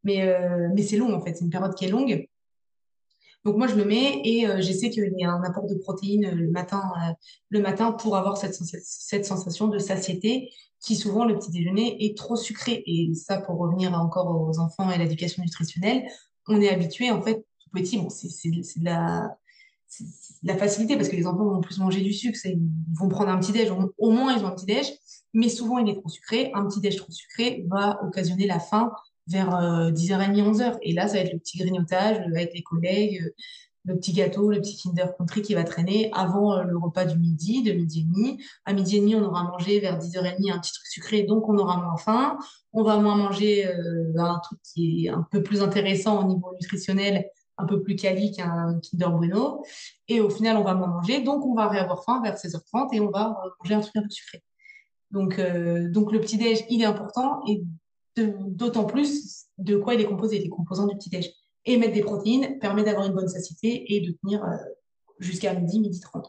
Mais, 0.05 0.22
euh, 0.22 0.68
mais 0.72 0.82
c'est 0.82 0.96
long, 0.96 1.12
en 1.12 1.20
fait. 1.20 1.34
C'est 1.34 1.44
une 1.44 1.51
période 1.51 1.74
qui 1.74 1.84
est 1.84 1.88
longue. 1.88 2.28
Donc, 3.49 3.57
moi, 3.57 3.66
je 3.66 3.76
le 3.76 3.86
mets 3.86 4.20
et 4.24 4.46
euh, 4.46 4.61
j'essaie 4.61 4.90
qu'il 4.90 5.11
y 5.16 5.22
ait 5.22 5.24
un 5.24 5.42
apport 5.42 5.64
de 5.64 5.74
protéines 5.74 6.26
euh, 6.26 6.34
le 6.34 6.51
matin, 6.51 6.82
le 7.49 7.61
matin 7.61 7.92
pour 7.92 8.14
avoir 8.14 8.36
cette, 8.36 8.53
sensation 9.24 9.68
de 9.68 9.78
satiété 9.78 10.51
qui, 10.80 10.96
souvent, 10.96 11.24
le 11.24 11.38
petit 11.38 11.51
déjeuner 11.51 12.05
est 12.05 12.14
trop 12.14 12.36
sucré. 12.36 12.82
Et 12.84 13.14
ça, 13.14 13.40
pour 13.40 13.57
revenir 13.57 13.94
encore 13.94 14.38
aux 14.38 14.59
enfants 14.59 14.90
et 14.90 14.99
l'éducation 14.99 15.42
nutritionnelle, 15.42 16.07
on 16.46 16.61
est 16.61 16.68
habitué, 16.68 17.11
en 17.11 17.22
fait, 17.22 17.36
tout 17.36 17.70
petit, 17.72 17.96
bon, 17.96 18.11
c'est 18.11 18.51
de 18.51 18.84
la 18.84 19.34
la 20.42 20.55
facilité 20.55 20.96
parce 20.96 21.09
que 21.09 21.16
les 21.16 21.26
enfants 21.26 21.46
vont 21.46 21.62
plus 21.62 21.78
manger 21.78 22.03
du 22.03 22.12
sucre, 22.12 22.38
ils 22.44 22.61
vont 22.92 23.09
prendre 23.09 23.30
un 23.30 23.38
petit 23.38 23.53
déj, 23.53 23.70
au 23.96 24.11
moins 24.11 24.36
ils 24.36 24.44
ont 24.44 24.49
un 24.49 24.55
petit 24.55 24.66
déj, 24.66 24.92
mais 25.32 25.49
souvent 25.49 25.78
il 25.78 25.88
est 25.88 25.94
trop 25.94 26.11
sucré. 26.11 26.51
Un 26.55 26.66
petit 26.66 26.80
déj 26.80 26.96
trop 26.96 27.11
sucré 27.11 27.64
va 27.68 27.99
occasionner 28.05 28.46
la 28.46 28.59
faim 28.59 28.92
vers 29.29 29.51
10h30, 29.93 30.35
11h. 30.35 30.79
Et 30.83 30.93
là, 30.93 31.07
ça 31.07 31.14
va 31.14 31.20
être 31.20 31.33
le 31.33 31.39
petit 31.39 31.59
grignotage 31.59 32.18
avec 32.26 32.53
les 32.55 32.62
collègues, 32.62 33.22
euh, 33.24 33.35
le 33.89 33.97
petit 33.97 34.12
gâteau, 34.12 34.51
le 34.51 34.61
petit 34.61 34.76
Kinder 34.76 35.07
Country 35.16 35.43
qui 35.43 35.55
va 35.55 35.64
traîner 35.64 36.11
avant 36.12 36.53
euh, 36.53 36.62
le 36.62 36.76
repas 36.76 37.05
du 37.05 37.18
midi, 37.18 37.62
de 37.62 37.72
midi 37.72 38.01
et 38.01 38.05
demi. 38.05 38.43
À 38.64 38.72
midi 38.72 38.97
et 38.97 39.01
demi, 39.01 39.14
on 39.14 39.24
aura 39.24 39.45
mangé 39.45 39.81
vers 39.81 39.99
10h30 39.99 40.53
un 40.53 40.59
petit 40.59 40.72
truc 40.72 40.87
sucré, 40.87 41.22
donc 41.22 41.49
on 41.49 41.59
aura 41.59 41.79
moins 41.79 41.97
faim. 41.97 42.39
On 42.72 42.83
va 42.83 42.99
moins 42.99 43.16
manger 43.16 43.66
euh, 43.66 44.12
un 44.18 44.39
truc 44.41 44.59
qui 44.62 45.07
est 45.07 45.09
un 45.09 45.26
peu 45.31 45.43
plus 45.43 45.62
intéressant 45.62 46.22
au 46.22 46.29
niveau 46.29 46.53
nutritionnel, 46.61 47.26
un 47.57 47.66
peu 47.66 47.83
plus 47.83 47.97
quali 47.97 48.33
qu'un 48.33 48.79
Kinder 48.81 49.11
Bueno. 49.11 49.64
Et 50.07 50.20
au 50.20 50.31
final, 50.31 50.59
on 50.59 50.64
va 50.64 50.74
moins 50.74 50.89
manger, 50.89 51.22
donc 51.22 51.45
on 51.47 51.55
va 51.55 51.68
réavoir 51.68 52.05
faim 52.05 52.20
vers 52.22 52.37
16h30 52.37 52.95
et 52.95 53.01
on 53.01 53.11
va 53.11 53.37
manger 53.61 53.74
un 53.74 53.81
truc 53.81 53.97
un 53.97 54.03
peu 54.03 54.11
sucré. 54.11 54.43
Donc, 55.11 55.39
euh, 55.39 55.89
donc 55.89 56.12
le 56.12 56.20
petit-déj, 56.20 56.64
il 56.68 56.83
est 56.83 56.87
important 56.87 57.41
d'autant 58.26 58.84
plus 58.84 59.46
de 59.58 59.76
quoi 59.76 59.94
il 59.94 60.00
est 60.00 60.06
composé, 60.06 60.38
les 60.38 60.48
composants 60.48 60.86
du 60.86 60.96
petit-déj. 60.96 61.30
Et 61.64 61.76
mettre 61.76 61.94
des 61.94 62.02
protéines 62.02 62.58
permet 62.60 62.84
d'avoir 62.84 63.06
une 63.06 63.12
bonne 63.12 63.28
satiété 63.28 63.94
et 63.94 64.00
de 64.00 64.12
tenir 64.22 64.42
euh, 64.44 64.56
jusqu'à 65.18 65.52
midi, 65.54 65.80
midi 65.80 66.00
30. 66.00 66.28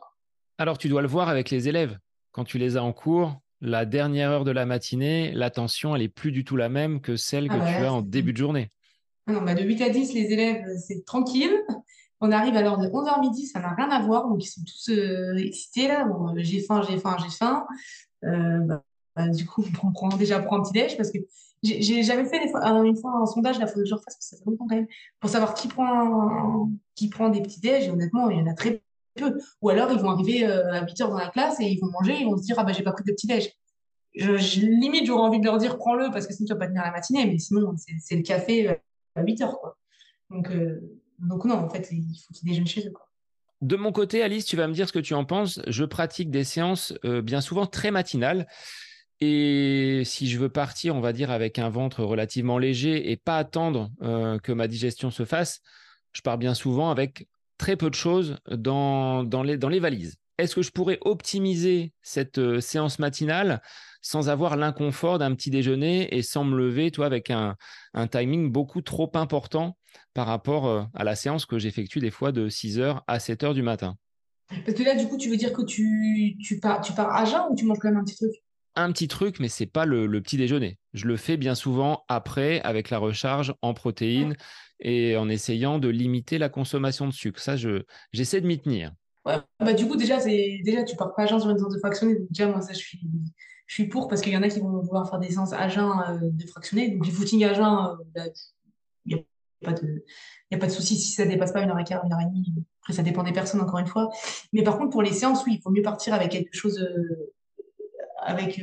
Alors, 0.57 0.77
tu 0.77 0.89
dois 0.89 1.01
le 1.01 1.07
voir 1.07 1.29
avec 1.29 1.49
les 1.49 1.69
élèves. 1.69 1.97
Quand 2.31 2.43
tu 2.43 2.57
les 2.57 2.75
as 2.77 2.83
en 2.83 2.91
cours, 2.91 3.39
la 3.61 3.85
dernière 3.85 4.31
heure 4.31 4.43
de 4.43 4.51
la 4.51 4.65
matinée, 4.65 5.31
l'attention, 5.31 5.95
elle 5.95 6.01
est 6.01 6.09
plus 6.09 6.31
du 6.31 6.43
tout 6.43 6.55
la 6.55 6.69
même 6.69 7.01
que 7.01 7.15
celle 7.15 7.47
que 7.47 7.55
ah 7.59 7.77
tu 7.77 7.85
as 7.85 7.93
en 7.93 8.01
début 8.01 8.33
de 8.33 8.37
journée. 8.37 8.71
Ah 9.27 9.33
non, 9.33 9.41
bah 9.41 9.55
de 9.55 9.63
8 9.63 9.81
à 9.81 9.89
10, 9.89 10.13
les 10.13 10.33
élèves, 10.33 10.65
c'est 10.77 11.05
tranquille. 11.05 11.53
On 12.21 12.31
arrive 12.31 12.55
à 12.55 12.61
l'heure 12.61 12.77
de 12.77 12.87
11h 12.87 13.21
midi, 13.21 13.47
ça 13.47 13.59
n'a 13.59 13.73
rien 13.75 13.89
à 13.89 14.01
voir. 14.01 14.27
Donc, 14.27 14.43
ils 14.43 14.49
sont 14.49 14.61
tous 14.61 14.89
euh, 14.89 15.37
excités 15.37 15.87
là. 15.87 16.05
Bon, 16.05 16.33
j'ai 16.37 16.61
faim, 16.61 16.81
j'ai 16.87 16.97
faim, 16.97 17.15
j'ai 17.21 17.29
faim. 17.29 17.65
Euh, 18.25 18.59
bah, 18.59 18.83
bah, 19.15 19.27
du 19.27 19.45
coup, 19.45 19.63
on 19.83 19.91
prend 19.91 20.09
déjà 20.09 20.39
pour 20.39 20.53
un 20.53 20.61
petit 20.61 20.73
déj 20.73 20.97
parce 20.97 21.11
que 21.11 21.19
j'ai 21.63 22.03
jamais 22.03 22.25
fait 22.25 22.39
des 22.39 22.49
fois, 22.49 22.65
une 22.83 22.95
fois 22.95 23.11
un 23.21 23.25
sondage, 23.25 23.59
la 23.59 23.67
faut 23.67 23.79
que 23.79 23.85
je 23.85 23.93
refasse 23.93 24.15
parce 24.15 24.17
que 24.17 24.23
ça 24.23 24.37
fait 24.37 24.49
longtemps 24.49 24.67
quand 24.67 24.75
même, 24.75 24.87
pour 25.19 25.29
savoir 25.29 25.53
qui 25.53 25.67
prend, 25.67 26.69
qui 26.95 27.09
prend 27.09 27.29
des 27.29 27.41
petits 27.41 27.59
déj. 27.59 27.85
Et 27.85 27.89
honnêtement, 27.89 28.29
il 28.29 28.39
y 28.39 28.41
en 28.41 28.47
a 28.47 28.53
très 28.53 28.81
peu. 29.15 29.37
Ou 29.61 29.69
alors, 29.69 29.91
ils 29.91 29.99
vont 29.99 30.09
arriver 30.09 30.45
euh, 30.45 30.71
à 30.73 30.85
8 30.85 31.01
heures 31.01 31.09
dans 31.09 31.17
la 31.17 31.29
classe 31.29 31.59
et 31.59 31.65
ils 31.65 31.79
vont 31.79 31.91
manger 31.91 32.13
et 32.13 32.21
ils 32.21 32.25
vont 32.25 32.37
se 32.37 32.43
dire, 32.43 32.55
ah 32.57 32.63
bah, 32.63 32.71
j'ai 32.71 32.83
pas 32.83 32.93
pris 32.93 33.03
de 33.03 33.11
petit 33.11 33.27
déj. 33.27 33.51
Je, 34.15 34.61
limite, 34.61 35.05
j'aurais 35.05 35.21
envie 35.27 35.39
de 35.39 35.45
leur 35.45 35.57
dire, 35.57 35.77
prends-le 35.77 36.09
parce 36.11 36.27
que 36.27 36.33
sinon, 36.33 36.47
tu 36.47 36.53
vas 36.53 36.59
pas 36.59 36.67
tenir 36.67 36.83
la 36.83 36.91
matinée. 36.91 37.25
Mais 37.25 37.37
sinon, 37.37 37.75
c'est 37.99 38.15
le 38.15 38.23
café 38.23 38.69
euh, 38.69 38.75
à 39.15 39.23
8 39.23 39.41
heures, 39.41 39.59
quoi. 39.59 39.77
Donc, 40.29 40.51
donc 41.17 41.45
non, 41.45 41.55
en 41.55 41.69
fait, 41.69 41.87
il 41.91 42.03
faut 42.25 42.33
qu'ils 42.33 42.47
déjeunent 42.47 42.67
chez 42.67 42.87
eux. 42.87 42.93
De 43.61 43.75
mon 43.75 43.91
côté, 43.91 44.23
Alice, 44.23 44.45
tu 44.45 44.55
vas 44.55 44.67
me 44.67 44.73
dire 44.73 44.87
ce 44.87 44.93
que 44.93 44.99
tu 44.99 45.13
en 45.13 45.25
penses. 45.25 45.61
Je 45.67 45.83
pratique 45.83 46.31
des 46.31 46.45
séances 46.45 46.93
euh, 47.03 47.21
bien 47.21 47.41
souvent 47.41 47.65
très 47.65 47.91
matinales. 47.91 48.47
Et 49.21 50.03
si 50.05 50.29
je 50.29 50.39
veux 50.39 50.49
partir, 50.49 50.95
on 50.95 51.01
va 51.01 51.11
dire, 51.11 51.29
avec 51.29 51.59
un 51.59 51.69
ventre 51.69 52.03
relativement 52.03 52.57
léger 52.57 53.11
et 53.11 53.17
pas 53.17 53.37
attendre 53.37 53.91
euh, 54.01 54.39
que 54.39 54.51
ma 54.51 54.67
digestion 54.67 55.11
se 55.11 55.25
fasse, 55.25 55.61
je 56.13 56.21
pars 56.21 56.37
bien 56.37 56.53
souvent 56.53 56.89
avec 56.89 57.27
très 57.57 57.75
peu 57.75 57.89
de 57.89 57.95
choses 57.95 58.37
dans, 58.49 59.23
dans, 59.23 59.43
les, 59.43 59.57
dans 59.57 59.69
les 59.69 59.79
valises. 59.79 60.17
Est-ce 60.37 60.55
que 60.55 60.61
je 60.61 60.71
pourrais 60.71 60.99
optimiser 61.01 61.91
cette 62.01 62.37
euh, 62.37 62.61
séance 62.61 62.97
matinale 62.97 63.61
sans 64.01 64.29
avoir 64.29 64.55
l'inconfort 64.55 65.19
d'un 65.19 65.35
petit 65.35 65.49
déjeuner 65.49 66.15
et 66.15 66.21
sans 66.21 66.45
me 66.45 66.57
lever, 66.57 66.91
toi, 66.91 67.05
avec 67.05 67.29
un, 67.29 67.57
timing 68.09 68.49
beaucoup 68.49 68.81
trop 68.81 69.11
important 69.15 69.77
par 70.13 70.27
rapport 70.27 70.67
euh, 70.67 70.83
à 70.95 71.03
la 71.03 71.15
séance 71.15 71.45
que 71.45 71.59
j'effectue 71.59 71.99
des 71.99 72.09
fois 72.09 72.31
de 72.31 72.47
6h 72.47 73.01
à 73.05 73.17
7h 73.17 73.53
du 73.53 73.63
matin? 73.63 73.97
Parce 74.65 74.77
que 74.77 74.83
là, 74.83 74.95
du 74.95 75.09
coup, 75.09 75.17
tu 75.17 75.29
veux 75.29 75.35
dire 75.35 75.51
que 75.51 75.63
tu, 75.63 76.37
tu, 76.41 76.61
pars, 76.61 76.79
tu 76.79 76.93
pars 76.93 77.13
à 77.13 77.25
jeun 77.25 77.41
ou 77.49 77.55
tu 77.55 77.65
manges 77.65 77.79
quand 77.81 77.89
même 77.89 77.99
un 77.99 78.05
petit 78.05 78.15
truc? 78.15 78.31
Un 78.83 78.91
petit 78.91 79.07
truc, 79.07 79.39
mais 79.39 79.49
c'est 79.49 79.65
pas 79.65 79.85
le, 79.85 80.07
petit 80.21 80.37
déjeuner. 80.37 80.77
Je 80.93 81.07
le 81.07 81.17
fais 81.17 81.37
bien 81.37 81.55
souvent 81.55 82.03
après 82.07 82.61
avec 82.61 82.89
la 82.89 82.97
recharge 82.97 83.53
en 83.61 83.73
protéines 83.73 84.35
et 84.79 85.17
en 85.17 85.29
essayant 85.29 85.79
de 85.79 85.89
limiter 85.89 86.37
la 86.37 86.49
consommation 86.49 87.07
de 87.07 87.13
sucre. 87.13 87.39
Ça, 87.39 87.55
je, 87.55 87.83
j'essaie 88.11 88.41
de 88.41 88.47
m'y 88.47 88.59
tenir. 88.59 88.91
bah, 89.25 89.73
du 89.73 89.87
coup, 89.87 89.95
déjà, 89.95 90.19
c'est, 90.19 90.59
déjà, 90.63 90.83
tu 90.83 90.95
pars 90.95 91.13
pas 91.13 91.23
à 91.23 91.25
jeun 91.25 91.39
sur 91.39 91.49
une 91.49 91.57
séance 91.57 91.73
de 91.73 91.79
fractionné. 91.79 92.15
Donc, 92.15 92.27
déjà, 92.29 92.47
moi, 92.47 92.61
ça, 92.61 92.73
je 92.73 92.79
suis, 92.79 93.01
je 93.67 93.73
suis 93.73 93.87
pour 93.87 94.07
parce 94.07 94.21
qu'il 94.21 94.33
y 94.33 94.37
en 94.37 94.43
a 94.43 94.49
qui 94.49 94.59
vont 94.59 94.81
vouloir 94.81 95.09
faire 95.09 95.19
des 95.19 95.29
séances 95.29 95.53
à 95.53 95.67
jeun 95.69 95.91
euh, 96.07 96.17
de 96.21 96.47
fractionné. 96.47 96.89
Donc, 96.89 97.03
du 97.03 97.11
footing 97.11 97.43
à 97.43 97.53
jeun, 97.53 97.97
il 98.05 98.11
bah, 98.15 98.23
n'y 99.05 99.15
a 99.15 99.19
pas 99.63 99.73
de, 99.73 100.05
y 100.51 100.55
a 100.55 100.57
pas 100.57 100.67
de 100.67 100.71
souci 100.71 100.97
si 100.97 101.11
ça 101.11 101.25
dépasse 101.25 101.51
pas 101.51 101.61
une 101.61 101.69
heure 101.69 101.79
et 101.79 101.83
quart, 101.83 102.03
une 102.05 102.13
heure 102.13 102.21
et 102.21 102.25
demie. 102.25 102.53
Après, 102.81 102.93
ça 102.93 103.03
dépend 103.03 103.23
des 103.23 103.33
personnes, 103.33 103.61
encore 103.61 103.79
une 103.79 103.87
fois. 103.87 104.09
Mais 104.53 104.63
par 104.63 104.77
contre, 104.77 104.91
pour 104.91 105.03
les 105.03 105.13
séances, 105.13 105.43
oui, 105.45 105.55
il 105.55 105.61
faut 105.61 105.69
mieux 105.69 105.81
partir 105.81 106.13
avec 106.13 106.31
quelque 106.31 106.55
chose, 106.55 106.79
euh, 106.79 107.33
avec, 108.29 108.61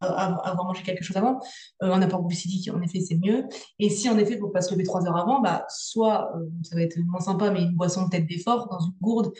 avoir 0.00 0.64
mangé 0.64 0.82
quelque 0.82 1.04
chose 1.04 1.16
avant. 1.16 1.40
Euh, 1.82 1.92
un 1.92 2.02
apport 2.02 2.22
glucidique, 2.22 2.70
en 2.72 2.80
effet, 2.82 3.00
c'est 3.00 3.16
mieux. 3.16 3.44
Et 3.78 3.90
si 3.90 4.08
en 4.08 4.18
effet, 4.18 4.38
faut 4.38 4.48
pas 4.48 4.62
se 4.62 4.72
lever 4.72 4.84
trois 4.84 5.06
heures 5.06 5.16
avant, 5.16 5.40
bah, 5.40 5.66
soit 5.68 6.34
euh, 6.36 6.48
ça 6.62 6.74
va 6.76 6.82
être 6.82 6.98
moins 7.06 7.20
sympa, 7.20 7.50
mais 7.50 7.62
une 7.62 7.74
boisson 7.74 8.04
de 8.04 8.10
tête 8.10 8.26
d'effort 8.26 8.68
dans 8.68 8.80
une 8.80 8.94
gourde 9.00 9.32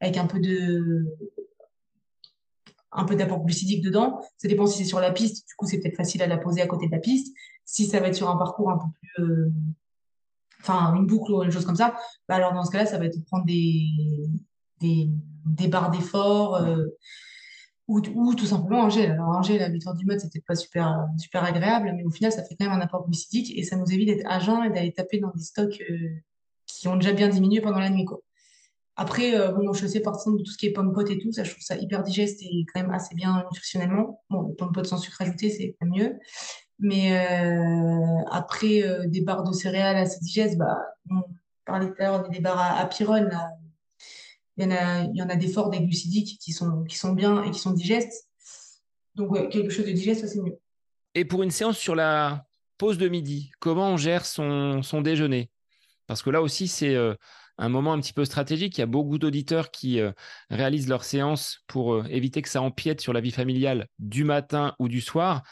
avec 0.00 0.16
un 0.16 0.26
peu 0.26 0.40
de 0.40 1.06
un 2.92 3.04
peu 3.04 3.14
d'apport 3.14 3.44
glucidique 3.44 3.84
dedans. 3.84 4.20
Ça 4.36 4.48
dépend 4.48 4.66
si 4.66 4.78
c'est 4.78 4.84
sur 4.84 5.00
la 5.00 5.12
piste. 5.12 5.46
Du 5.46 5.54
coup, 5.54 5.66
c'est 5.66 5.78
peut-être 5.78 5.96
facile 5.96 6.22
à 6.22 6.26
la 6.26 6.38
poser 6.38 6.60
à 6.60 6.66
côté 6.66 6.86
de 6.86 6.92
la 6.92 6.98
piste. 6.98 7.34
Si 7.64 7.86
ça 7.86 8.00
va 8.00 8.08
être 8.08 8.16
sur 8.16 8.28
un 8.28 8.36
parcours 8.36 8.70
un 8.70 8.78
peu 8.78 8.86
plus, 9.00 9.24
euh, 9.24 9.52
enfin, 10.60 10.94
une 10.96 11.06
boucle 11.06 11.30
ou 11.32 11.42
une 11.42 11.52
chose 11.52 11.64
comme 11.64 11.76
ça, 11.76 11.94
bah 12.28 12.34
alors 12.36 12.52
dans 12.52 12.64
ce 12.64 12.70
cas-là, 12.70 12.86
ça 12.86 12.98
va 12.98 13.04
être 13.04 13.24
prendre 13.26 13.44
des, 13.44 13.86
des, 14.80 15.08
des 15.46 15.68
barres 15.68 15.90
d'effort, 15.90 16.60
euh, 17.90 18.10
ou, 18.14 18.34
tout 18.34 18.46
simplement 18.46 18.84
un 18.84 18.88
gel. 18.88 19.12
Alors 19.12 19.32
un 19.32 19.42
gel 19.42 19.62
à 19.62 19.68
8 19.68 19.86
heures 19.86 19.94
du 19.94 20.06
mat, 20.06 20.18
c'était 20.18 20.40
pas 20.40 20.54
super, 20.54 21.06
super 21.18 21.44
agréable, 21.44 21.92
mais 21.96 22.04
au 22.04 22.10
final, 22.10 22.32
ça 22.32 22.42
fait 22.42 22.56
quand 22.58 22.66
même 22.66 22.78
un 22.78 22.80
apport 22.80 23.06
glucidique 23.06 23.56
et 23.56 23.64
ça 23.64 23.76
nous 23.76 23.90
évite 23.92 24.08
d'être 24.08 24.40
jeun 24.40 24.64
et 24.64 24.70
d'aller 24.70 24.92
taper 24.92 25.18
dans 25.18 25.30
des 25.34 25.42
stocks 25.42 25.82
euh, 25.90 26.10
qui 26.66 26.88
ont 26.88 26.96
déjà 26.96 27.12
bien 27.12 27.28
diminué 27.28 27.60
pendant 27.60 27.78
la 27.78 27.90
nuit. 27.90 28.06
Après, 28.96 29.34
euh, 29.34 29.52
bon, 29.52 29.72
je 29.72 29.78
suis 29.78 29.86
assez 29.86 30.00
partisane 30.00 30.36
de 30.36 30.42
tout 30.42 30.50
ce 30.50 30.58
qui 30.58 30.66
est 30.66 30.72
pomme 30.72 30.92
pote 30.92 31.10
et 31.10 31.18
tout, 31.18 31.32
ça, 31.32 31.44
je 31.44 31.50
trouve 31.50 31.62
ça 31.62 31.76
hyper 31.76 32.02
digeste 32.02 32.42
et 32.42 32.64
quand 32.72 32.80
même 32.80 32.90
assez 32.90 33.14
bien 33.14 33.44
nutritionnellement. 33.50 34.22
Bon, 34.30 34.48
les 34.48 34.54
pommes 34.54 34.72
potes 34.72 34.86
sans 34.86 34.98
sucre 34.98 35.22
ajouté, 35.22 35.50
c'est 35.50 35.76
pas 35.80 35.86
mieux. 35.86 36.18
Mais 36.78 37.12
euh, 37.12 38.24
après, 38.30 38.82
des 39.06 39.20
barres 39.20 39.44
de 39.44 39.52
céréales 39.52 39.96
assez 39.96 40.20
digestes, 40.20 40.58
bah, 40.58 40.78
on 41.10 41.22
parlait 41.64 41.86
tout 41.88 41.94
à 41.98 42.04
l'heure 42.04 42.28
des 42.28 42.40
barres 42.40 42.58
à, 42.58 42.78
à 42.78 42.86
pyrone, 42.86 43.28
là, 43.28 43.50
il 44.60 44.64
y 44.64 44.66
en 44.66 44.76
a, 44.76 45.02
il 45.04 45.16
y 45.16 45.22
en 45.22 45.28
a 45.28 45.36
des 45.36 45.48
forts, 45.48 45.70
des 45.70 45.80
glucidiques 45.80 46.38
qui 46.38 46.52
sont, 46.52 46.84
qui 46.84 46.96
sont 46.96 47.12
bien 47.12 47.42
et 47.44 47.50
qui 47.50 47.58
sont 47.58 47.72
digestes. 47.72 48.28
Donc, 49.14 49.50
quelque 49.50 49.70
chose 49.70 49.86
de 49.86 49.92
digeste, 49.92 50.26
c'est 50.26 50.40
mieux. 50.40 50.58
Et 51.14 51.24
pour 51.24 51.42
une 51.42 51.50
séance 51.50 51.78
sur 51.78 51.94
la 51.94 52.44
pause 52.78 52.98
de 52.98 53.08
midi, 53.08 53.50
comment 53.58 53.90
on 53.90 53.96
gère 53.96 54.24
son, 54.24 54.82
son 54.82 55.00
déjeuner? 55.00 55.50
Parce 56.06 56.22
que 56.22 56.30
là 56.30 56.42
aussi, 56.42 56.68
c'est 56.68 56.94
euh, 56.94 57.14
un 57.58 57.68
moment 57.68 57.92
un 57.92 58.00
petit 58.00 58.12
peu 58.12 58.24
stratégique. 58.24 58.78
Il 58.78 58.80
y 58.80 58.84
a 58.84 58.86
beaucoup 58.86 59.18
d'auditeurs 59.18 59.70
qui 59.70 60.00
euh, 60.00 60.12
réalisent 60.50 60.88
leur 60.88 61.04
séance 61.04 61.60
pour 61.66 61.94
euh, 61.94 62.04
éviter 62.08 62.42
que 62.42 62.48
ça 62.48 62.62
empiète 62.62 63.00
sur 63.00 63.12
la 63.12 63.20
vie 63.20 63.30
familiale 63.30 63.88
du 63.98 64.24
matin 64.24 64.74
ou 64.78 64.88
du 64.88 65.00
soir. 65.00 65.42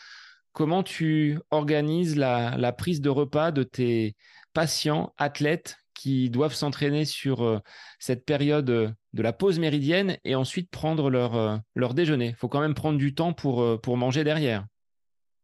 Comment 0.52 0.82
tu 0.82 1.38
organises 1.50 2.16
la, 2.16 2.56
la 2.56 2.72
prise 2.72 3.00
de 3.00 3.10
repas 3.10 3.52
de 3.52 3.62
tes 3.62 4.16
patients, 4.52 5.12
athlètes 5.18 5.76
qui 5.98 6.30
doivent 6.30 6.54
s'entraîner 6.54 7.04
sur 7.04 7.42
euh, 7.42 7.58
cette 7.98 8.24
période 8.24 8.70
euh, 8.70 8.88
de 9.14 9.22
la 9.22 9.32
pause 9.32 9.58
méridienne 9.58 10.16
et 10.24 10.36
ensuite 10.36 10.70
prendre 10.70 11.10
leur, 11.10 11.34
euh, 11.34 11.56
leur 11.74 11.92
déjeuner. 11.92 12.28
Il 12.28 12.34
faut 12.36 12.48
quand 12.48 12.60
même 12.60 12.74
prendre 12.74 12.98
du 12.98 13.14
temps 13.16 13.32
pour, 13.32 13.80
pour 13.80 13.96
manger 13.96 14.22
derrière. 14.22 14.64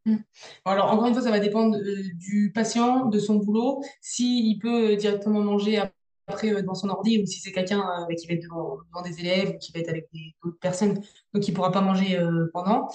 Mmh. 0.07 0.19
Alors, 0.65 0.93
encore 0.93 1.09
une 1.09 1.15
fois, 1.15 1.23
ça 1.25 1.33
va 1.33 1.41
dépendre 1.41 1.77
du 2.15 2.53
patient, 2.55 3.07
de 3.07 3.19
son 3.19 3.37
boulot, 3.37 3.83
s'il 4.01 4.59
peut 4.61 4.95
directement 4.95 5.41
manger 5.41 5.83
après 6.29 6.63
dans 6.63 6.75
son 6.75 6.89
ordi 6.89 7.21
ou 7.21 7.27
si 7.27 7.41
c'est 7.41 7.53
quelqu'un 7.53 8.07
qui 8.17 8.27
va 8.29 8.35
être 8.35 8.43
devant, 8.43 9.03
des 9.05 9.21
élèves 9.21 9.51
ou 9.51 9.59
qui 9.59 9.73
va 9.73 9.81
être 9.81 9.89
avec 9.89 10.09
d'autres 10.43 10.59
personnes, 10.61 10.95
donc 11.33 11.49
il 11.49 11.51
ne 11.51 11.57
pourra 11.57 11.73
pas 11.73 11.81
manger 11.81 12.23
pendant. 12.53 12.89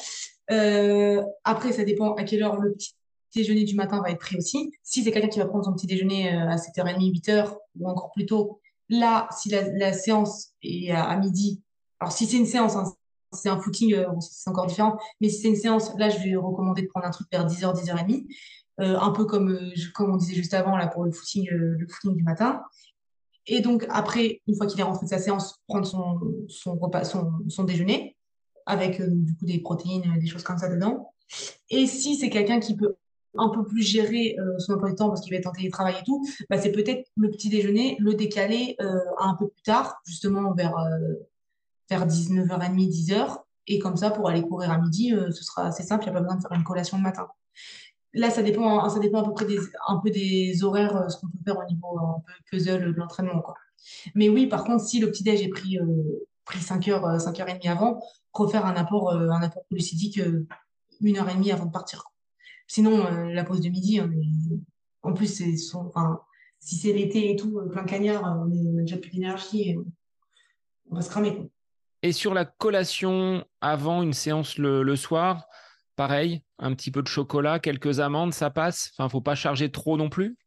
après, 1.43 1.73
ça 1.73 1.83
dépend 1.83 2.13
à 2.13 2.23
quelle 2.23 2.43
heure 2.43 2.57
le 2.57 2.73
petit 2.73 2.93
déjeuner 3.33 3.63
du 3.63 3.75
matin 3.75 4.01
va 4.01 4.11
être 4.11 4.19
pris 4.19 4.37
aussi. 4.37 4.71
Si 4.83 5.03
c'est 5.03 5.11
quelqu'un 5.11 5.27
qui 5.27 5.39
va 5.39 5.45
prendre 5.45 5.65
son 5.65 5.73
petit 5.73 5.87
déjeuner 5.87 6.33
euh, 6.33 6.49
à 6.49 6.55
7h30, 6.55 6.99
8h 6.99 7.55
ou 7.79 7.89
encore 7.89 8.11
plus 8.11 8.25
tôt, 8.25 8.59
là, 8.89 9.27
si 9.37 9.49
la, 9.49 9.93
séance 9.93 10.49
est 10.63 10.91
à, 10.91 11.15
midi, 11.17 11.61
alors 11.99 12.11
si 12.11 12.25
c'est 12.25 12.37
une 12.37 12.45
séance, 12.45 12.75
hein, 12.75 12.85
c'est 13.31 13.49
un 13.49 13.59
footing, 13.59 13.93
euh, 13.93 14.07
c'est 14.19 14.49
encore 14.49 14.65
différent, 14.65 14.97
mais 15.21 15.29
si 15.29 15.41
c'est 15.41 15.49
une 15.49 15.55
séance, 15.55 15.91
là, 15.97 16.09
je 16.09 16.17
vais 16.19 16.35
recommander 16.35 16.81
de 16.81 16.87
prendre 16.87 17.05
un 17.05 17.11
truc 17.11 17.27
vers 17.31 17.45
10h, 17.45 17.75
10h30, 17.75 18.25
euh, 18.81 18.97
un 18.97 19.11
peu 19.11 19.25
comme, 19.25 19.59
comme 19.93 20.11
on 20.11 20.17
disait 20.17 20.35
juste 20.35 20.53
avant, 20.53 20.75
là, 20.75 20.87
pour 20.87 21.03
le 21.03 21.11
footing, 21.11 21.47
le 21.49 21.87
footing 21.87 22.15
du 22.15 22.23
matin. 22.23 22.63
Et 23.45 23.61
donc, 23.61 23.85
après, 23.89 24.41
une 24.47 24.55
fois 24.55 24.67
qu'il 24.67 24.79
est 24.79 24.83
rentré 24.83 25.05
de 25.05 25.09
sa 25.09 25.17
séance, 25.17 25.59
prendre 25.67 25.85
son, 25.85 26.19
son 26.47 26.75
repas, 26.75 27.03
son, 27.03 27.31
son 27.47 27.63
déjeuner, 27.63 28.15
avec 28.65 29.01
du 29.01 29.35
coup 29.35 29.45
des 29.45 29.59
protéines, 29.59 30.17
des 30.19 30.27
choses 30.27 30.43
comme 30.43 30.57
ça 30.57 30.69
dedans. 30.69 31.13
Et 31.69 31.87
si 31.87 32.15
c'est 32.15 32.29
quelqu'un 32.29 32.59
qui 32.59 32.75
peut 32.75 32.95
un 33.37 33.49
peu 33.49 33.63
plus 33.63 33.83
gérer 33.83 34.35
euh, 34.39 34.57
son 34.59 34.73
emploi 34.73 34.89
du 34.89 34.95
temps 34.95 35.09
parce 35.09 35.21
qu'il 35.21 35.31
va 35.31 35.37
être 35.37 35.47
en 35.47 35.51
télétravail 35.51 35.95
et 35.99 36.03
tout, 36.03 36.25
bah, 36.49 36.57
c'est 36.59 36.71
peut-être 36.71 37.07
le 37.15 37.29
petit 37.29 37.49
déjeuner, 37.49 37.97
le 37.99 38.13
décaler 38.13 38.75
euh, 38.81 38.99
un 39.19 39.35
peu 39.35 39.47
plus 39.47 39.61
tard, 39.61 40.01
justement 40.05 40.53
vers, 40.53 40.77
euh, 40.77 41.13
vers 41.89 42.07
19h30, 42.07 42.89
10h. 42.89 43.37
Et 43.67 43.79
comme 43.79 43.97
ça, 43.97 44.09
pour 44.09 44.27
aller 44.29 44.41
courir 44.41 44.71
à 44.71 44.79
midi, 44.79 45.13
ce 45.31 45.43
sera 45.43 45.67
assez 45.67 45.83
simple, 45.83 46.05
il 46.05 46.07
n'y 46.07 46.11
a 46.11 46.19
pas 46.19 46.21
besoin 46.21 46.37
de 46.37 46.41
faire 46.41 46.53
une 46.53 46.63
collation 46.63 46.97
le 46.97 47.03
matin. 47.03 47.27
Là, 48.13 48.31
ça 48.31 48.41
dépend, 48.41 48.83
hein, 48.83 48.89
ça 48.89 48.97
dépend 48.97 49.21
à 49.21 49.25
peu 49.25 49.33
près 49.33 49.45
des, 49.45 49.59
un 49.87 49.97
peu 49.97 50.09
des 50.09 50.63
horaires, 50.63 51.11
ce 51.11 51.17
qu'on 51.17 51.27
peut 51.27 51.37
faire 51.45 51.59
au 51.59 51.65
niveau 51.69 52.23
puzzle 52.49 52.93
de 52.93 52.97
l'entraînement. 52.97 53.41
Quoi. 53.41 53.53
Mais 54.15 54.27
oui, 54.27 54.47
par 54.47 54.63
contre, 54.63 54.83
si 54.83 54.99
le 54.99 55.11
petit 55.11 55.21
déj 55.21 55.43
est 55.43 55.49
pris, 55.49 55.77
pris 56.45 56.57
5h, 56.57 57.23
5h30 57.23 57.69
avant, 57.69 58.01
refaire 58.33 58.65
un 58.65 58.73
apport, 58.73 59.11
un 59.11 59.41
apport 59.43 59.65
glucidique 59.71 60.19
une 61.01 61.17
heure 61.17 61.29
et 61.29 61.35
demie 61.35 61.51
avant 61.51 61.65
de 61.65 61.71
partir. 61.71 62.11
Sinon, 62.69 63.03
euh, 63.03 63.33
la 63.33 63.43
pause 63.43 63.61
de 63.61 63.69
midi, 63.69 63.99
en 65.01 65.13
plus, 65.13 65.25
c'est 65.25 65.55
enfin, 65.75 66.21
si 66.59 66.75
c'est 66.75 66.93
l'été 66.93 67.31
et 67.31 67.35
tout, 67.35 67.57
euh, 67.57 67.67
plein 67.67 67.83
cagnard, 67.83 68.23
euh, 68.23 68.45
on 68.45 68.73
n'a 68.75 68.83
déjà 68.83 68.97
plus 68.97 69.09
d'énergie 69.09 69.69
et 69.71 69.77
on 70.91 70.95
va 70.95 71.01
se 71.01 71.09
cramer. 71.09 71.49
Et 72.03 72.11
sur 72.11 72.35
la 72.35 72.45
collation 72.45 73.43
avant 73.59 74.03
une 74.03 74.13
séance 74.13 74.59
le, 74.59 74.95
soir, 74.95 75.47
pareil, 75.95 76.43
un 76.59 76.75
petit 76.75 76.91
peu 76.91 77.01
de 77.01 77.07
chocolat, 77.07 77.57
quelques 77.57 77.99
amandes, 77.99 78.35
ça 78.35 78.51
passe? 78.51 78.91
Enfin, 78.93 79.09
faut 79.09 79.19
pas 79.19 79.35
charger 79.35 79.71
trop 79.71 79.97
non 79.97 80.09
plus? 80.09 80.37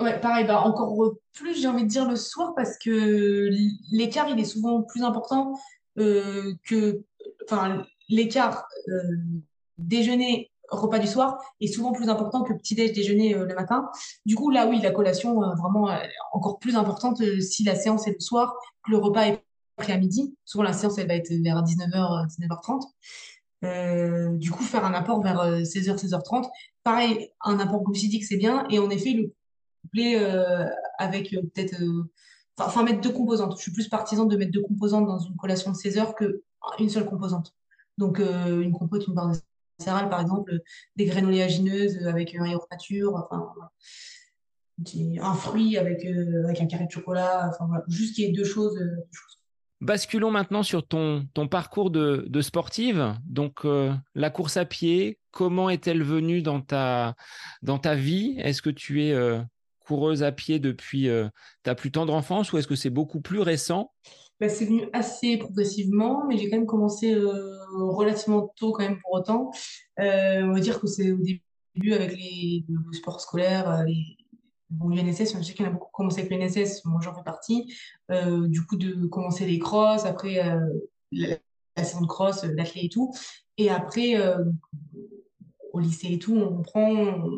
Ouais, 0.00 0.20
pareil, 0.20 0.46
bah, 0.46 0.60
encore 0.60 0.96
plus, 1.34 1.60
j'ai 1.60 1.66
envie 1.66 1.82
de 1.82 1.88
dire 1.88 2.08
le 2.08 2.16
soir 2.16 2.52
parce 2.54 2.78
que 2.78 3.50
l'écart, 3.90 4.28
il 4.28 4.38
est 4.38 4.44
souvent 4.44 4.82
plus 4.82 5.02
important 5.02 5.58
que, 5.96 7.02
enfin, 7.44 7.84
l'écart 8.08 8.66
déjeuner 9.78 10.51
repas 10.72 10.98
du 10.98 11.06
soir 11.06 11.38
est 11.60 11.66
souvent 11.68 11.92
plus 11.92 12.08
important 12.08 12.42
que 12.42 12.52
petit-déj 12.52 12.92
déjeuner 12.92 13.34
euh, 13.34 13.44
le 13.44 13.54
matin. 13.54 13.88
Du 14.26 14.34
coup, 14.36 14.50
là, 14.50 14.66
oui, 14.66 14.80
la 14.80 14.90
collation, 14.90 15.42
euh, 15.42 15.54
vraiment 15.54 15.90
euh, 15.90 15.98
encore 16.32 16.58
plus 16.58 16.76
importante 16.76 17.22
si 17.40 17.64
la 17.64 17.74
séance 17.74 18.06
est 18.06 18.12
le 18.12 18.20
soir, 18.20 18.54
que 18.84 18.90
le 18.90 18.98
repas 18.98 19.26
est 19.26 19.44
pris 19.76 19.92
à 19.92 19.98
midi. 19.98 20.34
Souvent, 20.44 20.64
la 20.64 20.72
séance, 20.72 20.98
elle 20.98 21.08
va 21.08 21.14
être 21.14 21.30
vers 21.30 21.62
19h, 21.62 22.26
19h30. 23.62 24.38
du 24.38 24.50
coup, 24.50 24.62
faire 24.62 24.84
un 24.84 24.94
apport 24.94 25.22
vers 25.22 25.60
16h, 25.62 25.96
16h30. 25.96 26.48
Pareil, 26.82 27.30
un 27.42 27.58
apport 27.58 27.82
glucidique, 27.82 28.24
c'est 28.24 28.36
bien. 28.36 28.66
Et 28.70 28.78
en 28.78 28.90
effet, 28.90 29.12
le 29.12 29.32
couplet 29.82 30.16
avec 30.98 31.30
peut-être... 31.30 31.76
Enfin, 32.58 32.82
mettre 32.84 33.00
deux 33.00 33.12
composantes. 33.12 33.56
Je 33.56 33.62
suis 33.62 33.72
plus 33.72 33.88
partisan 33.88 34.26
de 34.26 34.36
mettre 34.36 34.52
deux 34.52 34.62
composantes 34.62 35.06
dans 35.06 35.18
une 35.18 35.36
collation 35.36 35.72
de 35.72 35.76
16 35.76 35.98
heures 35.98 36.14
qu'une 36.14 36.88
seule 36.90 37.06
composante. 37.06 37.54
Donc, 37.98 38.18
une 38.18 38.72
compote, 38.72 39.06
une 39.06 39.14
barre 39.14 39.30
de 39.30 39.38
par 39.84 40.20
exemple, 40.20 40.58
des 40.96 41.06
grénoléagineuses 41.06 42.06
avec 42.06 42.34
un 42.34 42.46
yaourt 42.46 42.70
nature, 42.70 43.14
enfin, 43.14 43.52
un 45.20 45.34
fruit 45.34 45.76
avec, 45.76 46.04
euh, 46.04 46.44
avec 46.44 46.60
un 46.60 46.66
carré 46.66 46.86
de 46.86 46.90
chocolat, 46.90 47.50
enfin 47.50 47.66
voilà, 47.66 47.84
juste 47.88 48.14
qu'il 48.14 48.24
y 48.24 48.28
ait 48.28 48.32
deux 48.32 48.44
choses, 48.44 48.76
euh, 48.76 48.96
Basculons 49.80 50.30
maintenant 50.30 50.62
sur 50.62 50.86
ton, 50.86 51.26
ton 51.34 51.48
parcours 51.48 51.90
de, 51.90 52.40
sportive. 52.40 53.16
Donc, 53.26 53.64
euh, 53.64 53.92
la 54.14 54.30
course 54.30 54.56
à 54.56 54.64
pied, 54.64 55.18
comment 55.32 55.70
est-elle 55.70 56.04
venue 56.04 56.40
dans 56.40 56.60
ta, 56.60 57.16
dans 57.62 57.80
ta 57.80 57.96
vie? 57.96 58.36
Est-ce 58.38 58.62
que 58.62 58.70
tu 58.70 59.02
es 59.02 59.12
coureuse 59.80 60.22
à 60.22 60.30
pied 60.30 60.60
depuis 60.60 61.08
ta 61.64 61.74
plus 61.74 61.90
tendre 61.90 62.14
enfance 62.14 62.52
ou 62.52 62.58
est-ce 62.58 62.68
que 62.68 62.76
c'est 62.76 62.90
beaucoup 62.90 63.20
plus 63.20 63.40
récent? 63.40 63.90
Bah, 64.42 64.48
c'est 64.48 64.64
venu 64.64 64.88
assez 64.92 65.36
progressivement, 65.36 66.26
mais 66.26 66.36
j'ai 66.36 66.50
quand 66.50 66.56
même 66.56 66.66
commencé 66.66 67.14
euh, 67.14 67.56
relativement 67.76 68.52
tôt 68.56 68.72
quand 68.72 68.82
même 68.82 68.98
pour 69.00 69.12
autant. 69.12 69.52
Euh, 70.00 70.42
on 70.42 70.52
va 70.52 70.58
dire 70.58 70.80
que 70.80 70.88
c'est 70.88 71.12
au 71.12 71.18
début 71.18 71.92
avec 71.92 72.10
les, 72.10 72.64
le 72.68 72.92
sport 72.92 73.20
scolaire, 73.20 73.70
euh, 73.70 73.84
les, 73.84 74.16
bon, 74.68 74.88
l'UNSS, 74.88 75.36
je 75.38 75.42
sais 75.44 75.54
qu'il 75.54 75.64
y 75.64 75.68
en 75.68 75.70
a 75.70 75.74
beaucoup 75.74 75.92
commencé 75.92 76.22
avec 76.22 76.32
l'UNSS, 76.32 76.84
moi 76.86 77.00
j'en 77.00 77.14
fais 77.14 77.22
partie. 77.22 77.72
du 78.48 78.66
coup, 78.66 78.74
de 78.76 79.06
commencer 79.06 79.46
les 79.46 79.60
crosses, 79.60 80.06
après 80.06 80.42
la, 81.12 81.38
saison 81.76 82.00
de 82.00 82.08
cross, 82.08 82.42
l'athlète 82.42 82.86
et 82.86 82.88
tout. 82.88 83.14
Et 83.58 83.70
après, 83.70 84.16
au 85.72 85.78
lycée 85.78 86.14
et 86.14 86.18
tout, 86.18 86.34
on 86.34 86.62
prend, 86.62 87.30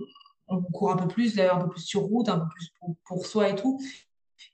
on, 0.49 0.63
court 0.63 0.93
un 0.93 0.97
peu 0.97 1.09
plus, 1.09 1.39
un 1.39 1.59
peu 1.59 1.69
plus 1.69 1.83
sur 1.83 2.01
route, 2.01 2.31
un 2.31 2.39
peu 2.39 2.47
plus 2.49 2.73
pour 3.05 3.27
soi 3.27 3.51
et 3.51 3.57
tout. 3.57 3.79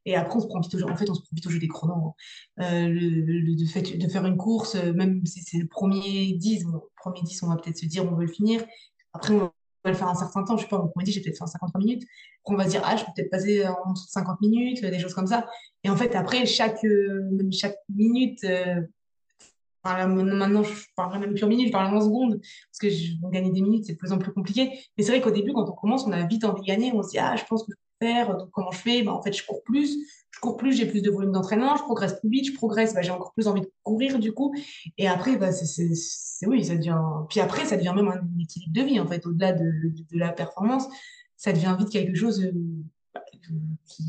Et 0.06 0.16
après, 0.16 0.36
on 0.36 0.40
se 0.40 0.46
prend 0.46 0.60
vite 0.60 0.74
au, 0.74 0.88
en 0.88 0.96
fait, 0.96 1.10
on 1.10 1.14
se 1.14 1.20
prend 1.20 1.30
vite 1.32 1.46
au 1.46 1.50
jeu 1.50 1.58
des 1.58 1.68
chronos. 1.68 2.14
Hein. 2.58 2.64
Euh, 2.64 2.88
le, 2.88 3.66
fait 3.66 3.82
de 3.82 4.08
faire 4.08 4.24
une 4.26 4.36
course, 4.36 4.74
euh, 4.74 4.92
même 4.92 5.24
si 5.26 5.42
c'est 5.42 5.58
le 5.58 5.66
premier 5.66 6.32
10, 6.32 6.64
le 6.64 6.78
premier 6.96 7.22
10, 7.22 7.42
on 7.42 7.48
va 7.48 7.56
peut-être 7.56 7.78
se 7.78 7.86
dire 7.86 8.04
on 8.10 8.14
veut 8.14 8.26
le 8.26 8.32
finir. 8.32 8.64
Après, 9.12 9.34
on 9.34 9.38
va 9.38 9.52
le 9.84 9.94
faire 9.94 10.08
un 10.08 10.14
certain 10.14 10.42
temps. 10.44 10.56
Je 10.56 10.62
sais 10.62 10.68
pas, 10.68 10.78
mon 10.78 10.88
premier 10.88 11.04
10, 11.04 11.12
j'ai 11.12 11.20
peut-être 11.20 11.36
fait 11.36 11.44
en 11.44 11.46
53 11.46 11.78
minutes. 11.80 12.04
Après, 12.42 12.54
on 12.54 12.56
va 12.56 12.64
se 12.64 12.70
dire, 12.70 12.82
ah, 12.84 12.96
je 12.96 13.04
peux 13.04 13.12
peut-être 13.14 13.30
passer 13.30 13.66
en 13.66 13.94
50 13.94 14.40
minutes, 14.40 14.84
des 14.84 14.98
choses 14.98 15.14
comme 15.14 15.26
ça. 15.26 15.46
Et 15.84 15.90
en 15.90 15.96
fait, 15.96 16.14
après, 16.14 16.46
chaque, 16.46 16.84
chaque 17.52 17.76
minute, 17.94 18.44
maintenant, 19.84 20.62
je 20.62 20.72
parlerai 20.96 21.18
même 21.18 21.34
plus 21.34 21.44
en 21.44 21.48
minutes, 21.48 21.68
je 21.68 21.72
parle 21.72 21.94
en 21.94 22.00
secondes, 22.00 22.40
parce 22.40 22.78
que 22.80 22.90
je, 22.90 23.12
gagner 23.30 23.50
des 23.50 23.62
minutes, 23.62 23.84
c'est 23.86 23.92
de 23.92 23.98
plus 23.98 24.12
en 24.12 24.18
plus 24.18 24.32
compliqué. 24.32 24.70
Mais 24.96 25.04
c'est 25.04 25.12
vrai 25.12 25.20
qu'au 25.20 25.30
début, 25.30 25.52
quand 25.52 25.68
on 25.68 25.72
commence, 25.72 26.06
on 26.06 26.12
a 26.12 26.26
vite 26.26 26.44
envie 26.44 26.60
de 26.62 26.66
gagner, 26.66 26.92
on 26.94 27.02
se 27.02 27.10
dit, 27.10 27.18
ah, 27.18 27.36
je 27.36 27.44
pense 27.44 27.64
que 27.64 27.72
je 27.72 27.89
donc 28.00 28.50
comment 28.50 28.70
je 28.70 28.78
fais 28.78 29.02
bah, 29.02 29.12
En 29.12 29.22
fait, 29.22 29.32
je 29.32 29.44
cours 29.44 29.62
plus, 29.62 29.98
je 30.30 30.40
cours 30.40 30.56
plus, 30.56 30.72
j'ai 30.72 30.86
plus 30.86 31.02
de 31.02 31.10
volume 31.10 31.32
d'entraînement, 31.32 31.76
je 31.76 31.82
progresse 31.82 32.18
plus 32.18 32.30
vite, 32.30 32.46
je 32.46 32.54
progresse, 32.54 32.94
bah, 32.94 33.02
j'ai 33.02 33.10
encore 33.10 33.32
plus 33.32 33.46
envie 33.46 33.60
de 33.60 33.70
courir, 33.82 34.18
du 34.18 34.32
coup. 34.32 34.54
Et 34.96 35.06
après, 35.06 35.36
bah, 35.36 35.52
c'est, 35.52 36.46
oui, 36.46 36.64
ça 36.64 36.76
devient. 36.76 36.98
Puis 37.28 37.40
après, 37.40 37.64
ça 37.64 37.76
devient 37.76 37.92
même 37.94 38.08
un 38.08 38.20
équilibre 38.40 38.72
de 38.72 38.82
vie, 38.82 39.00
en 39.00 39.06
fait, 39.06 39.26
au-delà 39.26 39.52
de, 39.52 39.70
la 40.12 40.32
performance, 40.32 40.86
ça 41.36 41.52
devient 41.52 41.76
vite 41.78 41.90
quelque 41.90 42.14
chose 42.14 42.42
euh, 42.42 42.52
qui, 43.86 44.04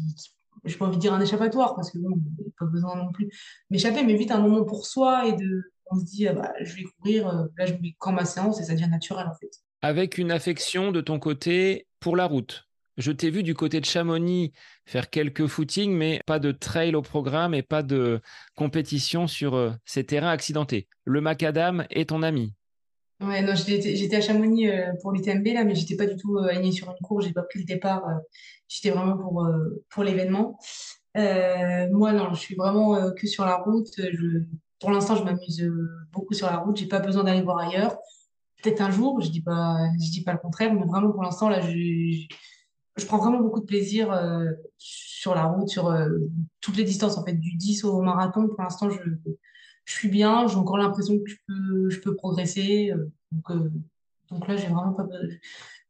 je 0.64 0.78
pas 0.78 0.86
envie 0.86 0.98
de 0.98 1.02
dire 1.02 1.14
un 1.14 1.22
échappatoire 1.22 1.76
parce 1.76 1.92
que 1.92 1.98
bon, 1.98 2.12
pas 2.60 2.66
besoin 2.66 2.96
non 2.96 3.12
plus 3.12 3.30
m'échapper, 3.70 4.04
mais 4.04 4.16
vite 4.16 4.32
un 4.32 4.40
moment 4.40 4.64
pour 4.64 4.86
soi 4.86 5.28
et 5.28 5.34
de, 5.34 5.72
on 5.90 6.00
se 6.00 6.06
dit, 6.06 6.28
ah 6.28 6.34
bah, 6.34 6.54
je 6.62 6.76
vais 6.76 6.84
courir, 6.84 7.28
euh, 7.28 7.48
là 7.58 7.66
je 7.66 7.74
mets 7.74 7.96
quand 7.98 8.12
ma 8.12 8.26
séance 8.26 8.60
et 8.60 8.64
ça 8.64 8.74
devient 8.74 8.90
naturel 8.90 9.28
en 9.28 9.36
fait. 9.36 9.50
Avec 9.82 10.18
une 10.18 10.32
affection 10.32 10.92
de 10.92 11.02
ton 11.02 11.20
côté 11.20 11.88
pour 12.00 12.16
la 12.16 12.26
route. 12.26 12.68
Je 13.02 13.12
t'ai 13.12 13.32
vu 13.32 13.42
du 13.42 13.56
côté 13.56 13.80
de 13.80 13.86
Chamonix 13.86 14.54
faire 14.86 15.10
quelques 15.10 15.48
footings, 15.48 15.92
mais 15.92 16.22
pas 16.28 16.38
de 16.38 16.52
trail 16.52 16.94
au 16.94 17.02
programme 17.02 17.56
et 17.56 17.64
pas 17.64 17.82
de 17.82 18.22
compétition 18.56 19.26
sur 19.26 19.56
euh, 19.56 19.72
ces 19.86 20.04
terrains 20.04 20.30
accidentés. 20.30 20.88
Le 21.06 21.20
macadam 21.20 21.88
est 21.90 22.10
ton 22.10 22.22
ami. 22.22 22.54
Ouais, 23.20 23.42
non, 23.42 23.56
j'étais 23.56 24.16
à 24.16 24.22
Chamonix 24.22 24.70
euh, 24.70 24.92
pour 25.02 25.14
l'UTMB, 25.14 25.48
là, 25.48 25.64
mais 25.64 25.74
j'étais 25.74 25.96
pas 25.96 26.06
du 26.06 26.16
tout 26.16 26.38
alignée 26.38 26.72
sur 26.72 26.90
une 26.90 26.98
course, 27.02 27.26
j'ai 27.26 27.34
pas 27.34 27.42
pris 27.42 27.60
le 27.60 27.66
départ, 27.66 28.04
j'étais 28.68 28.92
vraiment 28.92 29.18
pour, 29.18 29.48
pour 29.90 30.04
l'événement. 30.04 30.60
moi, 31.16 32.14
non, 32.14 32.34
je 32.34 32.40
suis 32.40 32.56
vraiment 32.56 33.12
que 33.14 33.26
sur 33.26 33.46
la 33.46 33.58
route. 33.58 33.90
Pour 34.80 34.92
l'instant, 34.92 35.16
je 35.16 35.24
m'amuse 35.24 35.72
beaucoup 36.12 36.34
sur 36.34 36.48
la 36.48 36.58
route. 36.58 36.78
J'ai 36.78 36.88
pas 36.88 37.00
besoin 37.00 37.24
d'aller 37.24 37.42
voir 37.42 37.58
ailleurs. 37.58 37.98
Peut-être 38.62 38.82
un 38.82 38.92
jour, 38.92 39.22
je 39.22 39.30
dis 39.30 39.42
pas, 39.42 39.78
je 40.00 40.12
dis 40.12 40.24
pas 40.24 40.34
le 40.34 40.40
contraire, 40.40 40.74
mais 40.74 40.86
vraiment 40.86 41.12
pour 41.12 41.24
l'instant, 41.24 41.50
là, 41.50 41.62
je, 41.62 42.28
prends 43.06 43.18
vraiment 43.18 43.40
beaucoup 43.40 43.62
de 43.62 43.66
plaisir 43.66 44.14
sur 44.78 45.34
la 45.36 45.46
route, 45.46 45.70
sur 45.70 45.96
toutes 46.60 46.78
les 46.78 46.84
distances, 46.84 47.18
en 47.18 47.24
fait, 47.24 47.34
du 47.34 47.56
10 47.56 47.86
au 47.86 48.02
marathon. 48.02 48.48
Pour 48.48 48.62
l'instant, 48.62 48.90
je, 48.90 49.00
je 49.86 49.94
suis 49.94 50.10
bien, 50.10 50.48
j'ai 50.48 50.56
encore 50.56 50.78
l'impression 50.78 51.18
que 51.20 51.30
je 51.30 51.36
peux, 51.48 51.90
je 51.90 52.10
progresser. 52.12 52.92
Euh, 52.92 53.12
donc, 53.32 53.52
euh, 53.52 54.48
là, 54.48 54.56
j'ai 54.56 54.68
vraiment 54.68 54.94
pas. 54.94 55.08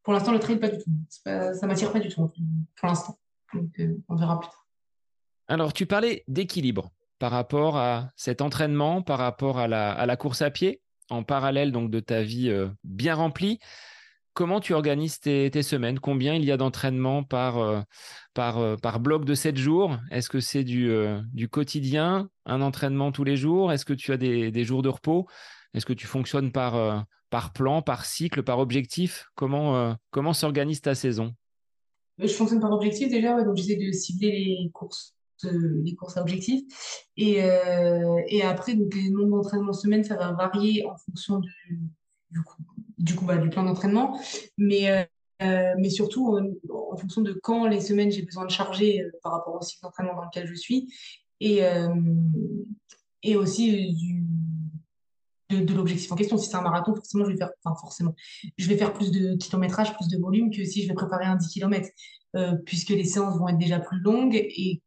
Pour 0.03 0.13
l'instant, 0.13 0.31
le 0.31 0.39
trail, 0.39 0.59
pas 0.59 0.69
du 0.69 0.77
tout. 0.77 0.89
Pas, 1.23 1.53
ça 1.53 1.67
m'attire 1.67 1.91
pas 1.91 1.99
du 1.99 2.09
tout, 2.09 2.27
pour 2.75 2.87
l'instant. 2.87 3.17
Euh, 3.55 3.97
on 4.07 4.15
verra 4.15 4.39
plus 4.39 4.49
tard. 4.49 4.65
Alors, 5.47 5.73
tu 5.73 5.85
parlais 5.85 6.23
d'équilibre 6.27 6.91
par 7.19 7.31
rapport 7.31 7.77
à 7.77 8.09
cet 8.15 8.41
entraînement, 8.41 9.01
par 9.01 9.19
rapport 9.19 9.59
à 9.59 9.67
la, 9.67 9.91
à 9.91 10.05
la 10.05 10.17
course 10.17 10.41
à 10.41 10.49
pied, 10.49 10.81
en 11.09 11.23
parallèle 11.23 11.71
donc 11.71 11.91
de 11.91 11.99
ta 11.99 12.23
vie 12.23 12.51
bien 12.83 13.13
remplie. 13.13 13.59
Comment 14.34 14.61
tu 14.61 14.73
organises 14.73 15.19
tes, 15.19 15.61
semaines? 15.61 15.99
Combien 15.99 16.36
il 16.36 16.45
y 16.45 16.51
a 16.51 16.57
d'entraînement 16.57 17.23
par, 17.23 17.57
euh, 17.57 17.82
par, 18.34 18.59
euh, 18.59 18.77
par 18.77 19.01
bloc 19.01 19.25
de 19.25 19.34
7 19.34 19.57
jours? 19.57 19.97
Est-ce 20.09 20.29
que 20.29 20.39
c'est 20.39 20.63
du, 20.63 20.89
euh, 20.89 21.19
du 21.34 21.49
quotidien, 21.49 22.29
un 22.45 22.61
entraînement 22.61 23.11
tous 23.11 23.25
les 23.25 23.36
jours? 23.36 23.73
Est-ce 23.73 23.84
que 23.84 23.93
tu 23.93 24.13
as 24.13 24.17
des, 24.17 24.63
jours 24.63 24.84
de 24.84 24.89
repos? 24.89 25.27
Est-ce 25.73 25.86
que 25.86 25.91
tu 25.91 26.07
fonctionnes 26.07 26.53
par, 26.53 27.05
par 27.29 27.51
plan, 27.51 27.82
par 27.82 28.05
cycle, 28.05 28.41
par 28.41 28.59
objectif? 28.59 29.25
Comment, 29.36 29.97
comment 30.11 30.34
s'organise 30.34 30.82
ta 30.82 30.95
saison? 30.95 31.34
Je 32.17 32.27
fonctionne 32.27 32.61
par 32.61 32.71
objectif 32.71 33.09
déjà, 33.09 33.41
donc 33.43 33.57
j'essaie 33.57 33.77
de 33.77 33.91
cibler 33.91 34.32
les 34.32 34.69
courses 34.71 35.15
les 35.43 35.95
courses 35.95 36.17
à 36.17 36.21
objectif. 36.21 36.61
Et, 37.17 37.38
et 38.27 38.43
après, 38.43 38.75
donc, 38.75 38.93
les 38.93 39.09
nombres 39.09 39.38
d'entraînement 39.38 39.73
semaine, 39.73 40.03
ça 40.03 40.15
va 40.15 40.34
varier 40.34 40.86
en 40.86 40.95
fonction 40.97 41.39
du, 41.39 41.79
du, 42.32 42.41
coup, 42.41 42.61
du 43.01 43.15
coup, 43.15 43.25
bah, 43.25 43.37
du 43.37 43.49
plan 43.49 43.63
d'entraînement, 43.63 44.19
mais, 44.57 44.89
euh, 44.89 45.03
euh, 45.41 45.73
mais 45.77 45.89
surtout 45.89 46.37
en, 46.69 46.97
fonction 46.97 47.21
de 47.21 47.33
quand 47.33 47.67
les 47.67 47.81
semaines 47.81 48.11
j'ai 48.11 48.21
besoin 48.21 48.45
de 48.45 48.51
charger 48.51 49.01
euh, 49.01 49.11
par 49.23 49.31
rapport 49.33 49.55
au 49.55 49.61
cycle 49.61 49.81
d'entraînement 49.81 50.15
dans 50.15 50.25
lequel 50.25 50.47
je 50.47 50.53
suis 50.53 50.93
et, 51.39 51.61
et 53.23 53.35
aussi 53.35 53.95
du, 53.95 54.23
de, 55.63 55.73
l'objectif 55.73 56.11
en 56.11 56.15
question. 56.15 56.37
Si 56.37 56.49
c'est 56.49 56.55
un 56.55 56.61
marathon, 56.61 56.93
forcément, 56.93 57.25
je 57.25 57.31
vais 57.31 57.37
faire, 57.37 57.49
enfin, 57.63 57.75
forcément, 57.81 58.13
je 58.57 58.67
vais 58.67 58.77
faire 58.77 58.93
plus 58.93 59.09
de 59.09 59.35
kilométrage, 59.37 59.95
plus 59.95 60.07
de 60.07 60.19
volume 60.19 60.51
que 60.51 60.63
si 60.63 60.83
je 60.83 60.87
vais 60.87 60.93
préparer 60.93 61.25
un 61.25 61.37
10 61.37 61.47
km, 61.47 61.89
puisque 62.63 62.89
les 62.89 63.05
séances 63.05 63.39
vont 63.39 63.47
être 63.47 63.57
déjà 63.57 63.79
plus 63.79 63.99
longues 63.99 64.35
et 64.35 64.83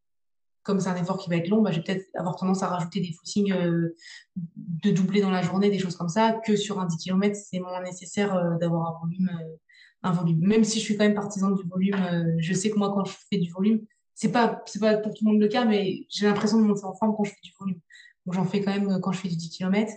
comme 0.65 0.81
c'est 0.81 0.89
un 0.89 0.97
effort 0.97 1.19
qui 1.19 1.29
va 1.31 1.37
être 1.37 1.49
long, 1.49 1.63
bah, 1.63 1.71
je 1.71 1.77
vais 1.77 1.85
peut-être 1.85 2.07
avoir 2.15 2.37
tendance 2.37 2.63
à 2.63 2.69
rajouter 2.69 3.01
des 3.01 3.13
footings 3.13 3.53
euh, 3.53 3.95
de 4.35 4.91
doubler 4.91 5.21
dans 5.21 5.31
la 5.31 5.43
journée, 5.43 5.71
des 5.71 5.79
choses 5.79 5.95
comme 5.95 6.09
ça, 6.09 6.41
que 6.45 6.57
sur 6.57 6.81
un 6.81 6.87
10 6.87 6.97
km, 6.97 7.37
c'est 7.37 7.61
moins 7.61 7.83
nécessaire 7.83 8.35
euh, 8.35 8.57
d'avoir 8.57 8.97
un 8.97 9.01
volume, 9.01 9.31
euh, 9.41 9.57
un 10.03 10.13
volume. 10.13 10.39
Même 10.41 10.65
si 10.65 10.81
je 10.81 10.85
suis 10.85 10.97
quand 10.97 11.05
même 11.05 11.15
partisane 11.15 11.55
du 11.55 11.69
volume, 11.69 11.97
je 12.39 12.55
sais 12.55 12.71
que 12.71 12.79
moi, 12.79 12.93
quand 12.95 13.05
je 13.05 13.15
fais 13.31 13.39
du 13.39 13.53
volume, 13.53 13.85
c'est 14.15 14.33
pas, 14.33 14.63
c'est 14.67 14.81
pas 14.81 14.97
pour 14.97 15.13
tout 15.13 15.25
le 15.27 15.33
monde 15.33 15.41
le 15.41 15.49
cas, 15.49 15.65
mais 15.65 16.07
j'ai 16.09 16.27
l'impression 16.27 16.59
de 16.59 16.65
monter 16.65 16.85
en 16.85 16.95
forme 16.95 17.15
quand 17.17 17.25
je 17.25 17.31
fais 17.31 17.41
du 17.43 17.53
volume. 17.61 17.81
Donc 18.25 18.35
j'en 18.35 18.45
fais 18.45 18.63
quand 18.63 18.73
même 18.73 19.01
quand 19.01 19.13
je 19.13 19.21
fais 19.21 19.29
du 19.29 19.37
10 19.37 19.51
km. 19.51 19.93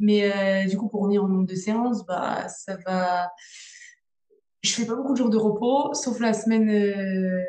Mais 0.00 0.66
du 0.66 0.76
coup, 0.76 0.88
pour 0.88 1.02
revenir 1.02 1.22
au 1.22 1.28
nombre 1.28 1.46
de 1.46 1.54
séances, 1.54 2.04
bah, 2.06 2.48
ça 2.48 2.76
va 2.86 3.30
je 4.62 4.72
fais 4.72 4.86
pas 4.86 4.94
beaucoup 4.94 5.12
de 5.12 5.18
jours 5.18 5.30
de 5.30 5.38
repos, 5.38 5.94
sauf 5.94 6.20
la 6.20 6.34
semaine. 6.34 6.68
Euh, 6.68 7.42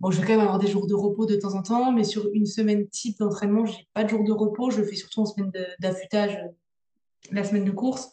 bon, 0.00 0.10
je 0.10 0.20
vais 0.20 0.26
quand 0.26 0.32
même 0.32 0.40
avoir 0.40 0.58
des 0.58 0.66
jours 0.66 0.86
de 0.86 0.94
repos 0.94 1.26
de 1.26 1.36
temps 1.36 1.54
en 1.54 1.62
temps, 1.62 1.92
mais 1.92 2.04
sur 2.04 2.28
une 2.32 2.46
semaine 2.46 2.88
type 2.88 3.18
d'entraînement, 3.18 3.66
j'ai 3.66 3.86
pas 3.94 4.04
de 4.04 4.08
jours 4.08 4.24
de 4.24 4.32
repos. 4.32 4.70
Je 4.70 4.78
le 4.78 4.84
fais 4.84 4.96
surtout 4.96 5.20
en 5.20 5.26
semaine 5.26 5.52
d'affûtage, 5.78 6.34
euh, 6.36 6.48
la 7.30 7.44
semaine 7.44 7.64
de 7.64 7.70
course. 7.70 8.10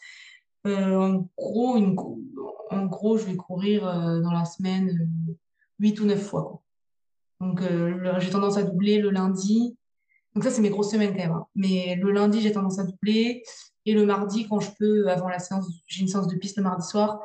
Euh, 0.67 0.95
en 0.95 1.27
gros, 1.37 1.77
en 2.69 2.85
gros, 2.85 3.17
je 3.17 3.25
vais 3.25 3.35
courir 3.35 3.83
dans 3.83 4.31
la 4.31 4.45
semaine 4.45 5.09
8 5.79 5.99
ou 6.01 6.05
9 6.05 6.21
fois. 6.21 6.61
Donc, 7.39 7.61
j'ai 8.19 8.29
tendance 8.29 8.57
à 8.57 8.63
doubler 8.63 8.99
le 8.99 9.09
lundi. 9.09 9.77
Donc, 10.35 10.43
ça, 10.43 10.51
c'est 10.51 10.61
mes 10.61 10.69
grosses 10.69 10.91
semaines 10.91 11.11
quand 11.11 11.23
même. 11.23 11.31
Hein. 11.31 11.47
Mais 11.55 11.95
le 11.95 12.11
lundi, 12.11 12.41
j'ai 12.41 12.51
tendance 12.51 12.77
à 12.79 12.83
doubler. 12.83 13.43
Et 13.85 13.93
le 13.93 14.05
mardi, 14.05 14.45
quand 14.47 14.59
je 14.59 14.71
peux, 14.77 15.07
avant 15.09 15.29
la 15.29 15.39
séance, 15.39 15.65
j'ai 15.87 16.01
une 16.01 16.09
séance 16.09 16.27
de 16.27 16.35
piste 16.35 16.57
le 16.57 16.63
mardi 16.63 16.85
soir 16.85 17.21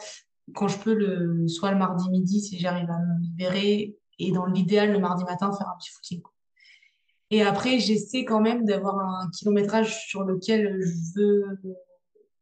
quand 0.54 0.68
je 0.68 0.78
peux, 0.78 0.94
le, 0.94 1.46
soit 1.48 1.72
le 1.72 1.78
mardi 1.78 2.10
midi, 2.10 2.40
si 2.40 2.58
j'arrive 2.58 2.90
à 2.90 2.98
me 2.98 3.20
libérer, 3.22 3.96
et 4.18 4.32
dans 4.32 4.46
l'idéal, 4.46 4.92
le 4.92 4.98
mardi 4.98 5.24
matin, 5.24 5.52
faire 5.52 5.68
un 5.68 5.76
petit 5.78 5.90
footing. 5.90 6.22
Et 7.30 7.42
après, 7.42 7.78
j'essaie 7.78 8.24
quand 8.24 8.40
même 8.40 8.64
d'avoir 8.64 8.98
un 8.98 9.30
kilométrage 9.30 10.06
sur 10.06 10.22
lequel 10.22 10.80
je 10.82 11.20
veux, 11.20 11.44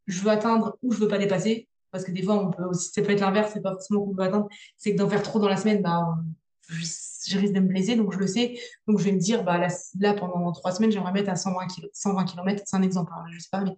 je 0.07 0.21
veux 0.21 0.29
atteindre 0.29 0.77
ou 0.83 0.91
je 0.91 0.99
veux 0.99 1.07
pas 1.07 1.17
dépasser. 1.17 1.69
Parce 1.91 2.03
que 2.03 2.11
des 2.11 2.23
fois, 2.23 2.35
on 2.35 2.51
peut 2.51 2.63
aussi, 2.63 2.91
ça 2.91 3.01
peut 3.01 3.11
être 3.11 3.21
l'inverse, 3.21 3.51
c'est 3.53 3.61
pas 3.61 3.71
forcément 3.71 4.05
qu'on 4.05 4.13
veut 4.13 4.23
atteindre, 4.23 4.47
c'est 4.77 4.93
que 4.93 4.97
d'en 4.97 5.09
faire 5.09 5.23
trop 5.23 5.39
dans 5.39 5.47
la 5.47 5.57
semaine, 5.57 5.81
bah, 5.81 6.05
je, 6.69 7.37
risque 7.37 7.53
de 7.53 7.59
me 7.59 7.67
blesser, 7.67 7.95
donc 7.95 8.13
je 8.13 8.19
le 8.19 8.27
sais. 8.27 8.57
Donc 8.87 8.99
je 8.99 9.03
vais 9.03 9.11
me 9.11 9.19
dire, 9.19 9.43
bah, 9.43 9.65
là, 9.99 10.13
pendant 10.13 10.51
trois 10.51 10.71
semaines, 10.71 10.91
j'aimerais 10.91 11.11
mettre 11.11 11.29
à 11.29 11.35
120, 11.35 11.67
120 11.93 12.25
km, 12.25 12.63
c'est 12.65 12.75
un 12.75 12.81
exemple, 12.81 13.11
hein, 13.15 13.23
je 13.31 13.39
sais 13.39 13.49
pas, 13.51 13.61
mais 13.61 13.75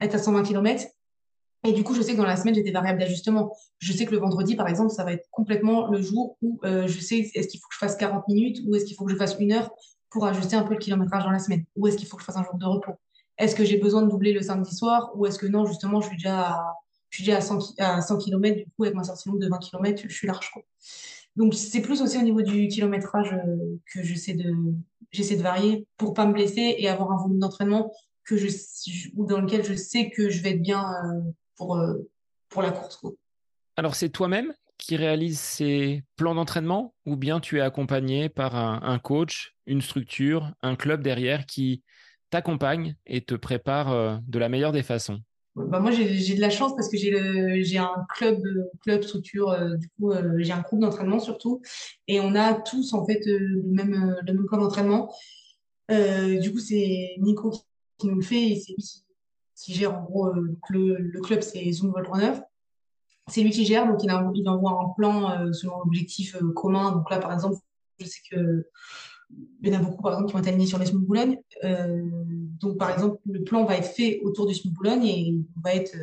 être 0.00 0.14
à 0.14 0.18
120 0.18 0.42
km. 0.44 0.84
Et 1.64 1.72
du 1.72 1.82
coup, 1.82 1.94
je 1.94 2.02
sais 2.02 2.12
que 2.12 2.16
dans 2.18 2.26
la 2.26 2.36
semaine, 2.36 2.54
j'ai 2.54 2.62
des 2.62 2.70
variables 2.70 3.00
d'ajustement. 3.00 3.56
Je 3.78 3.92
sais 3.92 4.04
que 4.04 4.12
le 4.12 4.18
vendredi, 4.18 4.54
par 4.54 4.68
exemple, 4.68 4.90
ça 4.90 5.04
va 5.04 5.12
être 5.12 5.28
complètement 5.30 5.88
le 5.88 6.00
jour 6.00 6.36
où 6.40 6.60
euh, 6.64 6.86
je 6.86 7.00
sais 7.00 7.30
est-ce 7.34 7.48
qu'il 7.48 7.60
faut 7.60 7.68
que 7.68 7.74
je 7.74 7.78
fasse 7.78 7.96
40 7.96 8.28
minutes 8.28 8.60
ou 8.66 8.74
est-ce 8.76 8.84
qu'il 8.84 8.96
faut 8.96 9.04
que 9.04 9.12
je 9.12 9.16
fasse 9.16 9.36
une 9.40 9.52
heure 9.52 9.70
pour 10.10 10.24
ajuster 10.24 10.56
un 10.56 10.62
peu 10.62 10.74
le 10.74 10.78
kilométrage 10.78 11.24
dans 11.24 11.30
la 11.30 11.38
semaine 11.38 11.64
ou 11.76 11.86
est-ce 11.86 11.96
qu'il 11.96 12.06
faut 12.06 12.16
que 12.16 12.22
je 12.22 12.26
fasse 12.26 12.36
un 12.36 12.44
jour 12.44 12.54
de 12.54 12.64
repos. 12.64 12.92
Est-ce 13.36 13.54
que 13.54 13.64
j'ai 13.64 13.76
besoin 13.76 14.02
de 14.02 14.08
doubler 14.08 14.32
le 14.32 14.42
samedi 14.42 14.74
soir 14.74 15.12
ou 15.14 15.26
est-ce 15.26 15.38
que 15.38 15.46
non, 15.46 15.66
justement, 15.66 16.00
je 16.00 16.08
suis 16.08 16.16
déjà 16.16 16.40
à, 16.40 16.74
je 17.10 17.16
suis 17.16 17.24
déjà 17.24 17.38
à 17.38 17.40
100, 17.40 17.74
à 17.78 18.00
100 18.00 18.18
km, 18.18 18.56
du 18.56 18.64
coup, 18.64 18.84
avec 18.84 18.94
ma 18.94 19.04
sortie 19.04 19.28
longue 19.28 19.40
de 19.40 19.48
20 19.48 19.58
km, 19.58 20.02
je 20.08 20.14
suis 20.14 20.26
large. 20.26 20.50
Quoi. 20.52 20.62
Donc, 21.36 21.54
c'est 21.54 21.80
plus 21.80 22.02
aussi 22.02 22.18
au 22.18 22.22
niveau 22.22 22.42
du 22.42 22.68
kilométrage 22.68 23.32
euh, 23.32 23.78
que 23.92 24.02
j'essaie 24.02 24.34
de, 24.34 24.52
j'essaie 25.12 25.36
de 25.36 25.42
varier 25.42 25.86
pour 25.96 26.14
pas 26.14 26.26
me 26.26 26.32
blesser 26.32 26.76
et 26.78 26.88
avoir 26.88 27.12
un 27.12 27.16
volume 27.16 27.38
d'entraînement 27.38 27.92
que 28.24 28.36
je, 28.36 28.48
ou 29.16 29.24
dans 29.24 29.40
lequel 29.40 29.64
je 29.64 29.74
sais 29.74 30.10
que 30.10 30.28
je 30.28 30.42
vais 30.42 30.50
être 30.50 30.62
bien 30.62 30.82
euh, 30.82 31.20
pour, 31.58 31.76
euh, 31.76 31.94
pour 32.48 32.62
la 32.62 32.70
course. 32.70 33.04
Alors, 33.76 33.94
c'est 33.94 34.08
toi-même 34.08 34.54
qui 34.78 34.96
réalise 34.96 35.38
ces 35.38 36.02
plans 36.16 36.34
d'entraînement 36.34 36.94
ou 37.04 37.16
bien 37.16 37.40
tu 37.40 37.58
es 37.58 37.60
accompagné 37.60 38.28
par 38.28 38.56
un, 38.56 38.98
coach, 38.98 39.54
une 39.66 39.82
structure, 39.82 40.52
un 40.62 40.76
club 40.76 41.02
derrière 41.02 41.44
qui 41.44 41.82
t'accompagne 42.30 42.94
et 43.04 43.20
te 43.20 43.34
prépare 43.34 43.92
euh, 43.92 44.16
de 44.26 44.38
la 44.38 44.48
meilleure 44.48 44.72
des 44.72 44.82
façons? 44.82 45.20
Bah 45.66 45.80
moi, 45.80 45.90
j'ai 45.90 46.34
de 46.36 46.40
la 46.40 46.50
chance 46.50 46.74
parce 46.76 46.88
que 46.88 46.96
j'ai 46.96 47.78
un 47.78 48.06
club, 48.14 48.40
club 48.80 49.02
structure, 49.02 49.50
euh, 49.50 49.76
du 49.76 49.88
coup, 49.88 50.12
euh, 50.12 50.34
j'ai 50.38 50.52
un 50.52 50.60
groupe 50.60 50.80
d'entraînement 50.80 51.18
surtout. 51.18 51.60
Et 52.06 52.20
on 52.20 52.34
a 52.34 52.54
tous, 52.54 52.92
en 52.92 53.04
fait, 53.04 53.26
euh, 53.26 53.38
le 53.38 53.62
même, 53.64 54.16
le 54.24 54.32
même 54.32 54.46
plan 54.46 54.58
d'entraînement. 54.58 55.12
du 55.90 56.52
coup, 56.52 56.60
c'est 56.60 57.16
Nico 57.18 57.52
qui 57.98 58.06
nous 58.06 58.16
le 58.16 58.22
fait 58.22 58.50
et 58.50 58.56
c'est 58.56 58.72
lui 58.72 58.82
qui, 58.82 59.02
gère, 59.66 59.96
en 59.96 60.02
gros, 60.02 60.32
le, 60.32 60.56
le, 60.96 61.20
club, 61.20 61.40
c'est 61.40 61.70
Zoom 61.72 61.90
Volt 61.90 62.08
C'est 63.28 63.42
lui 63.42 63.50
qui 63.50 63.64
gère, 63.64 63.86
donc 63.86 64.02
il, 64.02 64.48
envoie 64.48 64.84
un 64.84 64.88
plan 64.96 65.52
selon 65.52 65.78
l'objectif 65.78 66.36
commun. 66.54 66.92
Donc 66.92 67.10
là, 67.10 67.18
par 67.18 67.32
exemple, 67.32 67.58
je 67.98 68.06
sais 68.06 68.20
que 68.30 68.66
il 69.60 69.68
y 69.68 69.76
en 69.76 69.80
a 69.80 69.82
beaucoup, 69.82 70.02
par 70.02 70.12
exemple, 70.12 70.28
qui 70.28 70.32
vont 70.34 70.40
être 70.40 70.48
alignés 70.48 70.66
sur 70.66 70.78
les 70.78 70.86
Smooth 70.86 71.04
Boulogne. 71.04 71.38
Euh, 71.64 72.02
donc, 72.60 72.78
par 72.78 72.90
exemple, 72.90 73.18
le 73.26 73.42
plan 73.44 73.64
va 73.64 73.76
être 73.76 73.88
fait 73.88 74.20
autour 74.24 74.46
du 74.46 74.54
Smooth 74.54 74.74
Boulogne 74.74 75.04
et 75.04 75.34
on 75.56 75.60
va 75.60 75.74
être, 75.74 75.96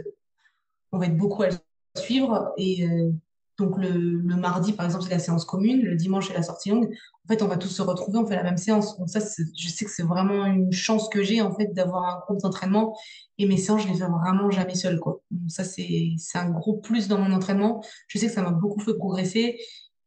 on 0.92 1.00
va 1.00 1.08
être 1.08 1.18
beaucoup 1.18 1.44
à 1.44 1.50
le 1.50 1.56
suivre. 1.96 2.54
Et 2.58 2.88
euh, 2.88 3.12
donc, 3.58 3.78
le, 3.78 3.90
le, 3.90 4.36
mardi, 4.36 4.74
par 4.74 4.86
exemple, 4.86 5.06
c'est 5.06 5.12
la 5.12 5.20
séance 5.20 5.46
commune. 5.46 5.82
Le 5.82 5.96
dimanche, 5.96 6.28
c'est 6.28 6.34
la 6.34 6.44
sortie 6.44 6.70
longue. 6.70 6.94
En 7.24 7.28
fait, 7.28 7.42
on 7.42 7.48
va 7.48 7.58
tous 7.58 7.70
se 7.70 7.82
retrouver, 7.82 8.18
on 8.18 8.26
fait 8.26 8.36
la 8.36 8.44
même 8.44 8.58
séance. 8.58 8.98
Donc, 8.98 9.10
ça, 9.10 9.20
je 9.20 9.70
sais 9.70 9.86
que 9.86 9.92
c'est 9.92 10.04
vraiment 10.04 10.46
une 10.46 10.74
chance 10.74 11.08
que 11.08 11.24
j'ai, 11.24 11.42
en 11.42 11.56
fait, 11.56 11.74
d'avoir 11.74 12.04
un 12.04 12.20
groupe 12.20 12.42
d'entraînement. 12.42 12.98
Et 13.38 13.46
mes 13.46 13.58
séances, 13.58 13.84
je 13.84 13.88
les 13.88 13.94
fais 13.94 14.06
vraiment 14.06 14.52
jamais 14.52 14.76
seule, 14.76 15.00
quoi. 15.00 15.22
Donc, 15.32 15.50
ça, 15.50 15.64
c'est 15.64 16.16
un 16.36 16.50
gros 16.50 16.78
plus 16.78 17.08
dans 17.08 17.18
mon 17.18 17.32
entraînement. 17.32 17.82
Je 18.08 18.18
sais 18.20 18.28
que 18.28 18.34
ça 18.34 18.42
m'a 18.42 18.52
beaucoup 18.52 18.82
fait 18.82 18.96
progresser. 18.96 19.58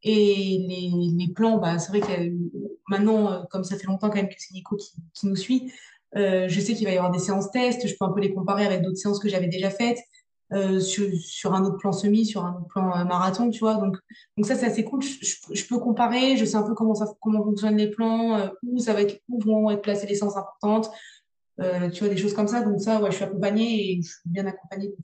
Et 0.03 0.67
les, 0.69 0.93
les 1.17 1.33
plans, 1.33 1.59
bah, 1.59 1.79
c'est 1.79 1.89
vrai 1.89 2.01
que 2.01 2.33
maintenant, 2.89 3.33
euh, 3.33 3.43
comme 3.51 3.65
ça 3.65 3.77
fait 3.77 3.87
longtemps 3.87 4.11
quand 4.11 4.17
même 4.17 4.29
que 4.29 4.35
c'est 4.37 4.55
Nico 4.55 4.77
qui, 4.77 4.93
qui, 5.13 5.27
nous 5.27 5.37
suit, 5.37 5.73
euh, 6.17 6.47
je 6.49 6.61
sais 6.61 6.75
qu'il 6.75 6.87
va 6.87 6.93
y 6.93 6.97
avoir 6.97 7.11
des 7.11 7.19
séances 7.19 7.51
tests, 7.51 7.87
je 7.87 7.95
peux 7.99 8.05
un 8.05 8.13
peu 8.13 8.21
les 8.21 8.33
comparer 8.33 8.65
avec 8.65 8.83
d'autres 8.83 8.97
séances 8.97 9.19
que 9.19 9.29
j'avais 9.29 9.49
déjà 9.49 9.71
faites, 9.71 9.99
euh, 10.53 10.81
sur, 10.81 11.55
un 11.55 11.65
autre 11.65 11.77
plan 11.77 11.93
semi, 11.93 12.25
sur 12.25 12.45
un 12.45 12.57
autre 12.57 12.69
plan 12.69 12.97
euh, 12.97 13.05
marathon, 13.05 13.51
tu 13.51 13.61
vois. 13.61 13.75
Donc, 13.75 13.97
donc 14.37 14.47
ça, 14.47 14.55
c'est 14.55 14.67
assez 14.67 14.85
cool. 14.85 15.03
Je, 15.03 15.37
je, 15.53 15.67
peux 15.67 15.79
comparer, 15.79 16.37
je 16.37 16.45
sais 16.45 16.57
un 16.57 16.63
peu 16.63 16.75
comment, 16.75 16.95
ça, 16.95 17.07
comment 17.21 17.45
fonctionnent 17.45 17.77
les 17.77 17.91
plans, 17.91 18.37
euh, 18.37 18.49
où, 18.63 18.79
ça 18.79 18.95
va 18.95 19.03
être, 19.03 19.21
où 19.29 19.41
vont 19.41 19.71
être 19.71 19.83
placées 19.83 20.07
les 20.07 20.15
séances 20.15 20.37
importantes, 20.37 20.91
tu 21.59 21.99
vois, 22.01 22.09
des 22.09 22.17
choses 22.17 22.35
comme 22.35 22.49
ça. 22.49 22.63
Donc 22.63 22.81
ça, 22.81 23.01
ouais, 23.01 23.11
je 23.11 23.17
suis 23.17 23.25
accompagnée 23.25 23.93
et 23.93 24.03
je 24.03 24.09
suis 24.09 24.21
bien 24.31 24.47
accompagnée. 24.47 24.95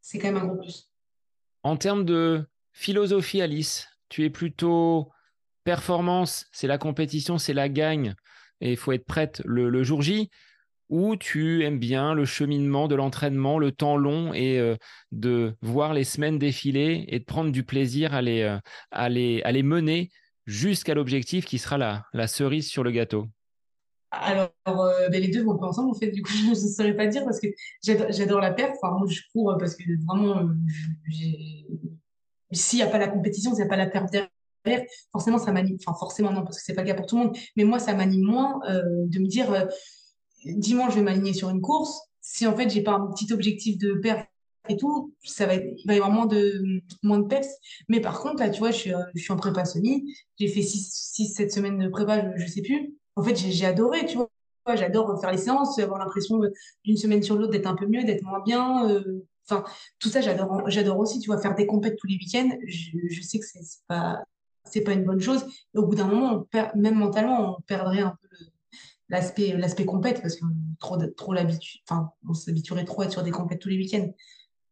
C'est 0.00 0.18
quand 0.18 0.32
même 0.32 0.42
un 0.42 0.46
gros 0.46 0.58
plus. 0.58 0.90
En 1.64 1.76
termes 1.76 2.04
de 2.04 2.46
philosophie, 2.72 3.42
Alice, 3.42 3.88
tu 4.08 4.24
es 4.24 4.30
plutôt 4.30 5.10
performance, 5.64 6.46
c'est 6.52 6.66
la 6.66 6.78
compétition, 6.78 7.38
c'est 7.38 7.52
la 7.52 7.68
gagne, 7.68 8.14
et 8.60 8.70
il 8.72 8.76
faut 8.76 8.92
être 8.92 9.04
prête 9.04 9.42
le, 9.44 9.82
jour 9.82 10.02
J, 10.02 10.30
ou 10.92 11.16
tu 11.16 11.64
aimes 11.64 11.78
bien 11.78 12.12
le 12.12 12.26
cheminement 12.26 12.86
de 12.86 12.94
l'entraînement, 12.94 13.58
le 13.58 13.72
temps 13.72 13.96
long, 13.96 14.34
et 14.34 14.58
euh, 14.58 14.76
de 15.10 15.56
voir 15.62 15.94
les 15.94 16.04
semaines 16.04 16.38
défiler 16.38 17.06
et 17.08 17.18
de 17.18 17.24
prendre 17.24 17.50
du 17.50 17.64
plaisir 17.64 18.12
à 18.12 18.20
les, 18.20 18.42
euh, 18.42 18.58
à 18.90 19.08
les, 19.08 19.62
mener 19.62 20.10
jusqu'à 20.44 20.92
l'objectif 20.92 21.46
qui 21.46 21.56
sera 21.56 21.78
la, 21.78 22.04
la 22.12 22.26
cerise 22.26 22.68
sur 22.68 22.84
le 22.84 22.90
gâteau 22.90 23.26
alors, 24.14 24.50
euh, 24.68 25.08
ben, 25.08 25.22
les 25.22 25.28
deux 25.28 25.42
vont 25.42 25.56
pas 25.56 25.68
ensemble, 25.68 25.88
en 25.88 25.94
fait. 25.94 26.10
Du 26.10 26.20
coup, 26.20 26.32
je 26.44 26.50
ne 26.50 26.54
saurais 26.54 26.94
pas 26.94 27.06
dire 27.06 27.24
parce 27.24 27.40
que 27.40 27.46
j'adore 27.82 28.42
la 28.42 28.52
perte. 28.52 28.76
Enfin, 28.82 28.94
moi, 28.94 29.06
je 29.08 29.22
cours 29.32 29.56
parce 29.58 29.74
que 29.74 29.84
vraiment, 30.06 30.50
s'il 32.50 32.76
n'y 32.80 32.82
a 32.82 32.88
pas 32.88 32.98
la 32.98 33.08
compétition, 33.08 33.52
s'il 33.52 33.60
n'y 33.60 33.66
a 33.66 33.70
pas 33.70 33.78
la 33.78 33.86
perte 33.86 34.12
derrière, 34.12 34.86
forcément, 35.12 35.38
ça 35.38 35.52
m'anime. 35.52 35.78
Enfin, 35.80 35.98
forcément, 35.98 36.30
non, 36.30 36.42
parce 36.44 36.58
que 36.58 36.64
c'est 36.66 36.74
pas 36.74 36.82
le 36.82 36.88
cas 36.88 36.94
pour 36.94 37.06
tout 37.06 37.16
le 37.16 37.24
monde. 37.24 37.36
Mais 37.56 37.64
moi, 37.64 37.78
ça 37.78 37.94
m'anime 37.94 38.26
moins 38.26 38.60
de 38.68 39.18
me 39.18 39.26
dire, 39.26 39.66
dimanche, 40.44 40.92
je 40.92 40.98
vais 40.98 41.02
m'aligner 41.02 41.32
sur 41.32 41.50
une 41.50 41.60
course. 41.60 42.00
Si 42.20 42.46
en 42.46 42.56
fait, 42.56 42.70
j'ai 42.70 42.82
pas 42.82 42.92
un 42.92 43.06
petit 43.12 43.32
objectif 43.32 43.78
de 43.78 43.94
perte 43.94 44.28
et 44.68 44.76
tout, 44.76 45.12
ça 45.24 45.46
va 45.46 45.54
être, 45.54 45.66
il 45.76 45.86
va 45.86 45.94
y 45.94 45.96
avoir 45.96 46.12
moins 46.12 46.26
de, 46.26 46.62
moins 47.02 47.18
de 47.18 47.26
peps. 47.26 47.48
Mais 47.88 48.00
par 48.00 48.20
contre, 48.20 48.40
là, 48.40 48.50
tu 48.50 48.60
vois, 48.60 48.70
je 48.70 48.76
suis, 48.76 48.94
euh, 48.94 49.02
en 49.30 49.36
prépa 49.36 49.64
semi. 49.64 50.14
J'ai 50.38 50.48
fait 50.48 50.62
6, 50.62 51.34
7 51.34 51.52
semaines 51.52 51.78
de 51.78 51.88
prépa, 51.88 52.32
je, 52.36 52.44
je 52.44 52.48
sais 52.48 52.62
plus. 52.62 52.94
En 53.16 53.22
fait, 53.22 53.36
j'ai 53.36 53.66
adoré, 53.66 54.06
tu 54.06 54.16
vois. 54.16 54.28
J'adore 54.74 55.20
faire 55.20 55.32
les 55.32 55.38
séances, 55.38 55.78
avoir 55.80 55.98
l'impression 55.98 56.40
d'une 56.84 56.96
semaine 56.96 57.22
sur 57.22 57.36
l'autre 57.36 57.50
d'être 57.50 57.66
un 57.66 57.74
peu 57.74 57.86
mieux, 57.86 58.04
d'être 58.04 58.22
moins 58.22 58.40
bien. 58.44 58.88
Euh, 58.88 59.26
Enfin, 59.48 59.64
tout 59.98 60.08
ça, 60.08 60.20
j'adore, 60.20 60.98
aussi, 60.98 61.18
tu 61.18 61.26
vois, 61.26 61.40
faire 61.40 61.54
des 61.54 61.66
compètes 61.66 61.96
tous 61.98 62.06
les 62.06 62.14
week-ends. 62.16 62.50
Je, 62.66 63.20
sais 63.22 63.38
que 63.38 63.44
c'est 63.44 63.60
pas, 63.88 64.22
c'est 64.64 64.82
pas 64.82 64.92
une 64.92 65.04
bonne 65.04 65.20
chose. 65.20 65.44
Au 65.74 65.84
bout 65.84 65.94
d'un 65.94 66.06
moment, 66.06 66.46
même 66.74 66.94
mentalement, 66.94 67.56
on 67.58 67.62
perdrait 67.62 68.00
un 68.00 68.16
peu 68.22 68.36
l'aspect, 69.12 69.52
l'aspect 69.56 69.84
compète 69.84 70.22
parce 70.22 70.36
que 70.36 70.44
trop, 70.80 70.96
trop 70.96 71.34
l'habitude, 71.34 71.82
enfin, 71.88 72.10
on 72.28 72.34
s'habituerait 72.34 72.84
trop 72.84 73.02
à 73.02 73.04
être 73.04 73.12
sur 73.12 73.22
des 73.22 73.30
compètes 73.30 73.60
tous 73.60 73.68
les 73.68 73.76
week-ends. 73.76 74.12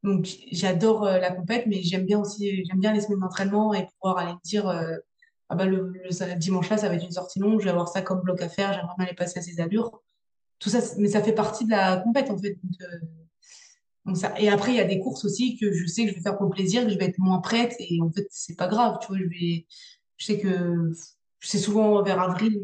Donc, 0.03 0.26
j'adore 0.51 1.05
euh, 1.05 1.18
la 1.18 1.30
compète, 1.30 1.66
mais 1.66 1.82
j'aime 1.82 2.07
bien 2.07 2.18
aussi, 2.18 2.64
j'aime 2.64 2.80
bien 2.80 2.93
les 2.93 3.03
semaines 3.03 3.20
d'entraînement 3.20 3.74
et 3.74 3.86
pouvoir 4.01 4.18
aller 4.18 4.32
me 4.32 4.43
dire, 4.43 4.66
euh, 4.66 4.97
ah 5.51 5.57
bah, 5.57 5.66
le, 5.66 5.93
dimanche 6.36 6.70
là, 6.70 6.78
ça 6.78 6.88
va 6.88 6.95
être 6.95 7.05
une 7.05 7.12
sortie 7.12 7.38
longue, 7.38 7.61
je 7.61 7.64
vais 7.64 7.70
avoir 7.70 7.88
ça 7.88 8.01
comme 8.01 8.22
bloc 8.22 8.41
à 8.41 8.49
faire, 8.49 8.72
j'aimerais 8.72 8.95
bien 8.97 9.07
aller 9.07 9.14
passer 9.14 9.38
à 9.38 9.43
ces 9.43 9.61
allures. 9.61 10.01
Tout 10.59 10.70
ça, 10.70 10.78
mais 10.99 11.09
ça 11.09 11.22
fait 11.22 11.34
partie 11.34 11.66
de 11.66 11.70
la 11.70 11.99
compète, 11.99 12.30
en 12.30 12.38
fait. 12.38 12.59
Donc, 12.62 14.24
euh, 14.24 14.28
et 14.38 14.49
après, 14.49 14.72
il 14.72 14.76
y 14.76 14.80
a 14.80 14.84
des 14.84 14.99
courses 15.01 15.26
aussi 15.26 15.59
que 15.59 15.70
je 15.70 15.86
sais 15.86 16.05
que 16.05 16.11
je 16.11 16.14
vais 16.14 16.22
faire 16.22 16.38
pour 16.38 16.51
plaisir, 16.51 16.84
que 16.84 16.88
je 16.91 16.99
vais 16.99 17.07
être 17.07 17.18
moins 17.18 17.41
prête. 17.41 17.74
Et 17.78 18.01
en 18.01 18.11
fait, 18.11 18.26
c'est 18.30 18.57
pas 18.57 18.66
grave. 18.66 18.99
Tu 19.03 19.09
vois, 19.09 19.18
je 19.18 20.24
sais 20.24 20.38
que 20.41 20.93
c'est 21.41 21.59
souvent 21.59 22.03
vers 22.03 22.20
avril, 22.20 22.61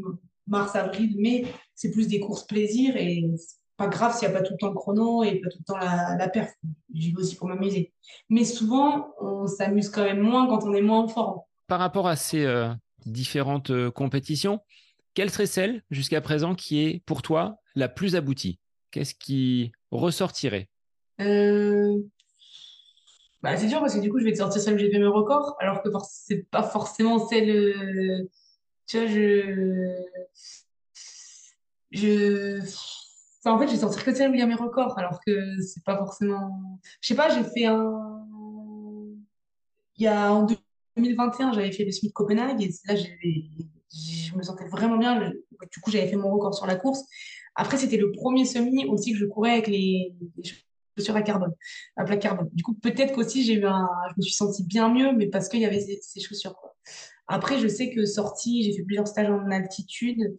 mars, 0.47 0.75
avril, 0.77 1.15
mais 1.19 1.45
c'est 1.75 1.91
plus 1.91 2.09
des 2.09 2.21
courses 2.21 2.47
plaisir. 2.47 2.97
Et 2.97 3.29
pas 3.77 3.89
grave 3.89 4.17
s'il 4.17 4.29
n'y 4.29 4.35
a 4.35 4.39
pas 4.39 4.45
tout 4.45 4.55
le 4.55 4.59
temps 4.59 4.69
le 4.71 4.75
chrono 4.75 5.23
et 5.23 5.41
pas 5.41 5.51
tout 5.51 5.59
le 5.61 5.65
temps 5.65 5.79
la, 5.79 6.17
la 6.17 6.29
perf. 6.29 6.53
J'y 6.95 7.13
vais 7.13 7.19
aussi 7.19 7.37
pour 7.37 7.49
m'amuser. 7.49 7.93
Mais 8.31 8.45
souvent, 8.45 9.15
on 9.21 9.47
s'amuse 9.47 9.91
quand 9.91 10.05
même 10.05 10.21
moins 10.21 10.47
quand 10.47 10.65
on 10.65 10.75
est 10.75 10.81
moins 10.83 11.01
en 11.01 11.09
forme. 11.09 11.41
Par 11.67 11.79
rapport 11.79 12.09
à 12.09 12.17
ces 12.17 12.45
euh, 12.45 12.69
différentes 13.05 13.71
euh, 13.71 13.91
compétitions, 13.91 14.61
quelle 15.15 15.31
serait 15.31 15.47
celle 15.47 15.83
jusqu'à 15.91 16.21
présent 16.21 16.55
qui 16.55 16.81
est 16.81 17.03
pour 17.05 17.23
toi 17.23 17.59
la 17.75 17.89
plus 17.89 18.17
aboutie? 18.17 18.59
Qu'est-ce 18.91 19.15
qui 19.15 19.73
ressortirait? 19.91 20.69
Euh... 21.21 21.99
Bah, 23.43 23.57
c'est 23.57 23.67
dur 23.67 23.81
parce 23.81 23.95
que 23.95 24.01
du 24.01 24.11
coup, 24.11 24.19
je 24.19 24.25
vais 24.25 24.33
te 24.33 24.39
sortir 24.39 24.61
celle 24.61 24.75
où 24.75 24.79
j'ai 24.79 24.91
fait 24.91 24.99
mes 24.99 25.07
records, 25.07 25.57
alors 25.61 25.83
que 25.83 25.89
c'est 26.09 26.49
pas 26.51 26.63
forcément 26.63 27.19
celle. 27.29 28.27
Tu 28.87 28.99
vois, 28.99 29.07
je. 29.07 30.05
Je. 31.91 32.61
En 33.45 33.59
fait, 33.59 33.67
je 33.69 33.73
vais 33.73 33.79
sortir 33.79 34.05
que 34.05 34.15
celle 34.15 34.31
où 34.31 34.35
il 34.35 34.41
y 34.41 34.47
mes 34.47 34.55
records, 34.55 34.99
alors 34.99 35.21
que 35.25 35.61
c'est 35.63 35.85
pas 35.85 35.97
forcément. 35.97 36.81
Je 37.01 37.09
sais 37.09 37.15
pas, 37.15 37.29
j'ai 37.31 37.45
fait 37.45 37.67
un. 37.67 38.27
Il 39.97 40.05
y 40.05 40.09
a 40.09 40.33
en 40.33 40.47
2021, 40.97 41.53
j'avais 41.53 41.73
fait 41.73 41.85
le 41.85 41.93
Smith 41.93 42.13
Copenhague 42.13 42.63
et 42.63 42.71
là, 42.87 42.97
je 42.97 44.37
me 44.37 44.43
sentais 44.43 44.69
vraiment 44.69 44.99
bien. 44.99 45.33
Du 45.73 45.81
coup, 45.81 45.91
j'avais 45.91 46.09
fait 46.09 46.17
mon 46.17 46.31
record 46.33 46.55
sur 46.55 46.67
la 46.67 46.77
course. 46.77 47.05
Après, 47.55 47.79
c'était 47.79 47.97
le 47.97 48.13
premier 48.13 48.45
semi 48.45 48.85
aussi 48.87 49.13
que 49.13 49.19
je 49.19 49.25
courais 49.25 49.53
avec 49.53 49.67
les, 49.69 50.15
chaussures 50.97 51.17
à 51.17 51.23
carbone, 51.23 51.55
à 51.97 52.05
plaque 52.05 52.21
carbone. 52.21 52.49
Du 52.53 52.63
coup, 52.63 52.75
peut-être 52.75 53.15
qu'aussi 53.15 53.45
j'ai 53.45 53.57
je 53.57 54.15
me 54.17 54.23
suis 54.23 54.35
sentie 54.35 54.65
bien 54.65 54.93
mieux, 54.93 55.13
mais 55.13 55.29
parce 55.29 55.49
qu'il 55.49 55.61
y 55.61 55.65
avait 55.65 55.81
ces, 55.81 56.21
chaussures. 56.21 56.55
Quoi. 56.55 56.75
Après, 57.29 57.59
je 57.59 57.69
sais 57.69 57.93
que 57.93 58.05
sortie, 58.05 58.63
j'ai 58.63 58.73
fait 58.73 58.83
plusieurs 58.83 59.09
stages 59.09 59.31
en 59.31 59.51
altitude. 59.51 60.37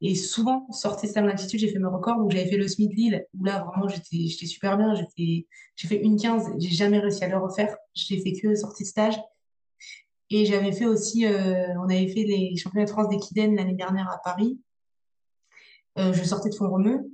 Et 0.00 0.14
souvent, 0.14 0.70
sortie 0.70 1.08
stage 1.08 1.24
en 1.24 1.28
altitude, 1.28 1.60
j'ai 1.60 1.68
fait 1.68 1.78
mes 1.78 1.88
records. 1.88 2.16
Donc, 2.16 2.30
j'avais 2.30 2.48
fait 2.48 2.56
le 2.56 2.68
Smith 2.68 2.92
Lille, 2.94 3.26
où 3.34 3.44
là, 3.44 3.64
vraiment, 3.64 3.88
j'étais, 3.88 4.46
super 4.46 4.78
bien. 4.78 4.94
J'ai 4.94 5.46
fait, 5.86 5.96
une 5.96 6.18
15, 6.18 6.52
j'ai 6.58 6.70
jamais 6.70 6.98
réussi 6.98 7.24
à 7.24 7.28
le 7.28 7.38
refaire. 7.38 7.76
J'ai 7.94 8.20
fait 8.20 8.32
que 8.32 8.54
sortie 8.54 8.84
de 8.84 8.88
stage. 8.88 9.16
Et 10.30 10.44
j'avais 10.44 10.72
fait 10.72 10.86
aussi, 10.86 11.26
euh, 11.26 11.74
on 11.78 11.84
avait 11.84 12.08
fait 12.08 12.24
les 12.24 12.54
championnats 12.56 12.84
de 12.84 12.90
France 12.90 13.08
d'équidène 13.08 13.56
l'année 13.56 13.74
dernière 13.74 14.10
à 14.10 14.18
Paris. 14.22 14.60
Euh, 15.98 16.12
je 16.12 16.22
sortais 16.22 16.50
de 16.50 16.54
Font-Romeu 16.54 17.10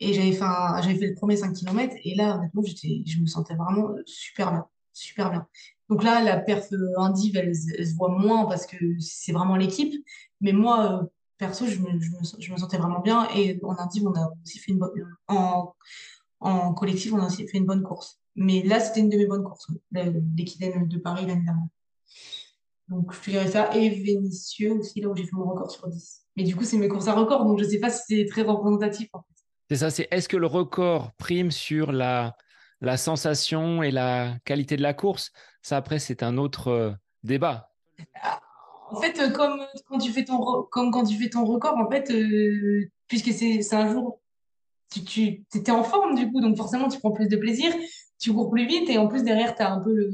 et 0.00 0.12
j'avais 0.12 0.32
fait, 0.32 0.98
fait 0.98 1.06
le 1.06 1.14
premier 1.14 1.36
5 1.36 1.52
km. 1.52 1.94
Et 2.04 2.14
là, 2.14 2.36
honnêtement, 2.36 2.62
je 2.62 3.20
me 3.20 3.26
sentais 3.26 3.54
vraiment 3.54 3.90
super 4.06 4.50
bien. 4.50 4.66
Super 4.92 5.30
bien. 5.30 5.46
Donc 5.90 6.02
là, 6.02 6.22
la 6.22 6.38
perf 6.38 6.68
indiv, 6.96 7.36
elle, 7.36 7.52
elle, 7.78 7.86
se 7.86 7.94
voit 7.94 8.08
moins 8.08 8.46
parce 8.46 8.66
que 8.66 8.76
c'est 9.00 9.32
vraiment 9.32 9.56
l'équipe. 9.56 9.94
Mais 10.40 10.52
moi, 10.52 11.02
euh, 11.02 11.06
perso, 11.38 11.66
je 11.66 11.78
me, 11.80 12.56
sentais 12.56 12.78
vraiment 12.78 13.00
bien. 13.00 13.28
Et 13.36 13.58
en 13.62 13.76
indiv, 13.78 14.06
on 14.06 14.14
a 14.14 14.32
aussi 14.42 14.58
fait 14.58 14.72
une 14.72 14.78
bonne. 14.78 14.90
En, 15.28 15.74
en 16.40 16.74
collectif, 16.74 17.12
on 17.12 17.18
a 17.18 17.26
aussi 17.26 17.46
fait 17.48 17.58
une 17.58 17.66
bonne 17.66 17.82
course. 17.82 18.18
Mais 18.36 18.62
là, 18.62 18.80
c'était 18.80 19.00
une 19.00 19.10
de 19.10 19.16
mes 19.16 19.26
bonnes 19.26 19.44
courses, 19.44 19.70
l'équidène 19.92 20.88
de 20.88 20.98
Paris 20.98 21.26
l'année 21.26 21.44
dernière. 21.44 21.68
Donc, 22.88 23.14
je 23.14 23.30
dirais 23.30 23.50
ça. 23.50 23.74
Et 23.76 23.90
Vénitieux 23.90 24.72
aussi, 24.72 25.00
là 25.00 25.08
où 25.08 25.16
j'ai 25.16 25.24
fait 25.24 25.36
mon 25.36 25.44
record 25.44 25.70
sur 25.70 25.88
10. 25.88 26.22
Mais 26.36 26.44
du 26.44 26.56
coup, 26.56 26.64
c'est 26.64 26.78
mes 26.78 26.88
courses 26.88 27.08
à 27.08 27.14
record, 27.14 27.44
donc 27.44 27.58
je 27.58 27.64
ne 27.64 27.70
sais 27.70 27.78
pas 27.78 27.90
si 27.90 28.02
c'est 28.08 28.26
très 28.26 28.42
représentatif. 28.42 29.08
C'est 29.70 29.76
ça, 29.76 29.90
c'est 29.90 30.08
est-ce 30.10 30.28
que 30.28 30.36
le 30.36 30.46
record 30.46 31.12
prime 31.12 31.50
sur 31.50 31.92
la 31.92 32.34
sensation 32.96 33.82
et 33.82 33.90
la 33.90 34.36
qualité 34.44 34.76
de 34.76 34.82
la 34.82 34.94
course? 34.94 35.30
Ça, 35.64 35.76
après, 35.78 35.98
c'est 35.98 36.22
un 36.22 36.38
autre 36.38 36.68
euh, 36.68 36.92
débat. 37.24 37.72
En 38.90 39.00
fait, 39.00 39.18
euh, 39.18 39.30
comme 39.30 39.60
quand 39.88 39.98
tu 39.98 40.12
fais 40.12 40.24
ton, 40.24 40.62
comme 40.70 40.92
quand 40.92 41.04
tu 41.04 41.16
fais 41.16 41.30
ton 41.30 41.44
record, 41.44 41.76
en 41.76 41.90
fait, 41.90 42.12
euh, 42.12 42.88
puisque 43.08 43.32
c'est 43.32 43.74
un 43.74 43.92
jour 43.92 44.20
tu, 44.90 45.02
tu 45.50 45.58
étais 45.58 45.72
en 45.72 45.82
forme 45.82 46.14
du 46.14 46.30
coup, 46.30 46.40
donc 46.40 46.56
forcément 46.56 46.88
tu 46.88 46.98
prends 46.98 47.10
plus 47.10 47.28
de 47.28 47.36
plaisir, 47.36 47.72
tu 48.18 48.32
cours 48.32 48.50
plus 48.50 48.66
vite 48.66 48.88
et 48.88 48.98
en 48.98 49.08
plus 49.08 49.22
derrière 49.22 49.54
tu 49.54 49.62
as 49.62 49.72
un 49.72 49.80
peu 49.80 49.92
le, 49.92 50.10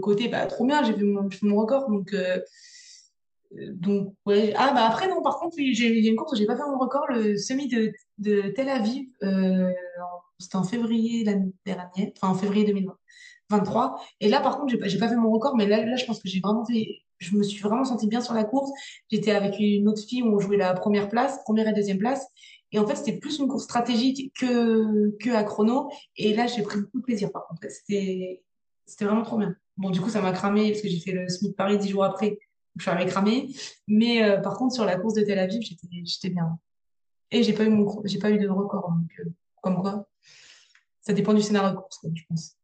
côté 0.00 0.28
bah 0.28 0.46
trop 0.46 0.66
bien, 0.66 0.82
j'ai 0.82 0.92
fait 0.92 1.02
mon, 1.42 1.56
record 1.56 1.88
donc 1.88 2.12
euh, 2.12 2.38
donc 3.72 4.14
ouais 4.26 4.52
ah 4.56 4.72
bah 4.74 4.86
après 4.86 5.08
non 5.08 5.22
par 5.22 5.38
contre 5.38 5.56
j'ai 5.56 6.06
une 6.06 6.16
course 6.16 6.32
où 6.32 6.36
j'ai 6.36 6.46
pas 6.46 6.56
fait 6.56 6.64
mon 6.64 6.78
record 6.78 7.06
le 7.08 7.36
semi 7.38 7.68
de, 7.68 8.48
Tel 8.50 8.68
Aviv 8.68 9.06
euh, 9.22 9.72
c'était 10.38 10.56
en 10.56 10.64
février 10.64 11.24
l'année 11.24 11.52
dernière 11.64 12.10
en 12.20 12.34
février 12.34 12.64
2023 13.50 14.00
et 14.20 14.28
là 14.28 14.40
par 14.40 14.58
contre 14.58 14.70
j'ai 14.70 14.78
pas 14.78 14.86
pas 15.06 15.08
fait 15.08 15.16
mon 15.16 15.30
record 15.30 15.56
mais 15.56 15.66
là 15.66 15.84
là 15.84 15.96
je 15.96 16.04
pense 16.04 16.20
que 16.20 16.28
j'ai 16.28 16.40
vraiment 16.40 16.64
fait 16.64 17.02
je 17.18 17.36
me 17.36 17.42
suis 17.42 17.60
vraiment 17.62 17.84
sentie 17.84 18.08
bien 18.08 18.20
sur 18.20 18.34
la 18.34 18.44
course 18.44 18.70
j'étais 19.10 19.32
avec 19.32 19.56
une 19.58 19.88
autre 19.88 20.02
fille 20.06 20.22
où 20.22 20.34
on 20.34 20.38
jouait 20.38 20.56
la 20.56 20.74
première 20.74 21.08
place 21.08 21.42
première 21.44 21.68
et 21.68 21.72
deuxième 21.72 21.98
place 21.98 22.26
et 22.74 22.78
en 22.80 22.86
fait, 22.88 22.96
c'était 22.96 23.16
plus 23.16 23.38
une 23.38 23.46
course 23.46 23.62
stratégique 23.62 24.32
que, 24.36 25.16
que 25.18 25.30
à 25.30 25.44
chrono. 25.44 25.92
Et 26.16 26.34
là, 26.34 26.48
j'ai 26.48 26.62
pris 26.62 26.80
beaucoup 26.80 26.98
de 26.98 27.04
plaisir, 27.04 27.30
par 27.30 27.46
contre. 27.46 27.62
C'était, 27.70 28.42
vraiment 29.00 29.22
trop 29.22 29.38
bien. 29.38 29.54
Bon, 29.76 29.90
du 29.90 30.00
coup, 30.00 30.10
ça 30.10 30.20
m'a 30.20 30.32
cramé 30.32 30.72
parce 30.72 30.82
que 30.82 30.88
j'ai 30.88 30.98
fait 30.98 31.12
le 31.12 31.28
Smith 31.28 31.56
Paris 31.56 31.78
dix 31.78 31.90
jours 31.90 32.02
après. 32.02 32.30
Donc, 32.30 32.38
je 32.78 32.82
suis 32.82 32.90
arrivée 32.90 33.08
cramée. 33.08 33.54
Mais 33.86 34.24
euh, 34.24 34.38
par 34.38 34.56
contre, 34.56 34.74
sur 34.74 34.84
la 34.84 34.96
course 34.96 35.14
de 35.14 35.22
Tel 35.22 35.38
Aviv, 35.38 35.62
j'étais, 35.62 36.30
bien. 36.30 36.58
Et 37.30 37.44
j'ai 37.44 37.52
pas 37.52 37.62
eu 37.62 37.68
mon, 37.68 37.88
j'ai 38.06 38.18
pas 38.18 38.32
eu 38.32 38.38
de 38.38 38.48
record. 38.48 38.90
Donc, 38.90 39.20
euh, 39.20 39.30
comme 39.62 39.80
quoi, 39.80 40.08
ça 41.00 41.12
dépend 41.12 41.32
du 41.32 41.42
scénario 41.42 41.76
de 41.76 41.76
course, 41.76 42.00
je 42.12 42.22
pense. 42.28 42.56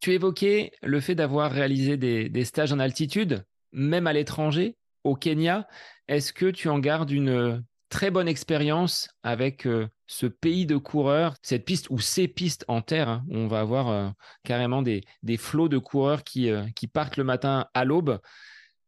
Tu 0.00 0.12
évoquais 0.12 0.72
le 0.82 1.00
fait 1.00 1.14
d'avoir 1.14 1.52
réalisé 1.52 1.96
des, 1.96 2.44
stages 2.44 2.72
en 2.72 2.78
altitude, 2.78 3.44
même 3.72 4.06
à 4.06 4.12
l'étranger, 4.12 4.76
au 5.04 5.14
Kenya. 5.14 5.68
Est-ce 6.08 6.32
que 6.32 6.46
tu 6.46 6.68
en 6.68 6.78
gardes 6.78 7.10
une 7.10 7.62
très 7.90 8.10
bonne 8.10 8.28
expérience 8.28 9.08
avec 9.22 9.66
euh, 9.66 9.88
ce 10.06 10.26
pays 10.26 10.64
de 10.64 10.78
coureurs, 10.78 11.34
cette 11.42 11.64
piste 11.64 11.90
ou 11.90 11.98
ces 11.98 12.28
pistes 12.28 12.64
en 12.68 12.80
terre. 12.80 13.08
Hein, 13.08 13.24
on 13.30 13.46
va 13.46 13.60
avoir 13.60 13.88
euh, 13.88 14.08
carrément 14.44 14.80
des, 14.80 15.02
flots 15.36 15.68
de 15.68 15.76
coureurs 15.76 16.24
qui, 16.24 16.50
euh, 16.50 16.64
partent 16.94 17.18
le 17.18 17.24
matin 17.24 17.66
à 17.74 17.84
l'aube. 17.84 18.20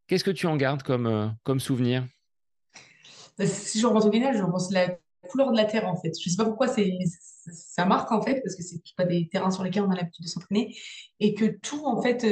Qu'est-ce 0.06 0.24
que 0.24 0.30
tu 0.30 0.46
en 0.46 0.56
gardes 0.56 0.82
comme, 0.82 1.60
souvenir? 1.60 2.06
Bah, 3.36 3.46
Si 3.46 3.80
je 3.80 3.86
repense 3.86 4.06
au 4.06 4.10
Kenya, 4.10 4.32
je 4.32 4.42
repense 4.42 4.70
la 4.70 4.96
couleur 5.28 5.52
de 5.52 5.56
la 5.56 5.64
terre 5.64 5.86
en 5.86 5.96
fait. 5.96 6.12
Je 6.18 6.28
sais 6.28 6.36
pas 6.36 6.44
pourquoi 6.44 6.68
c'est 6.68 6.98
ça 7.52 7.84
marque 7.84 8.12
en 8.12 8.22
fait 8.22 8.40
parce 8.42 8.54
que 8.54 8.62
c'est 8.62 8.80
pas 8.96 9.04
des 9.04 9.28
terrains 9.28 9.50
sur 9.50 9.64
lesquels 9.64 9.82
on 9.82 9.90
a 9.90 9.96
l'habitude 9.96 10.24
de 10.24 10.30
s'entraîner 10.30 10.76
et 11.18 11.34
que 11.34 11.44
tout 11.44 11.84
en 11.86 12.00
fait 12.00 12.24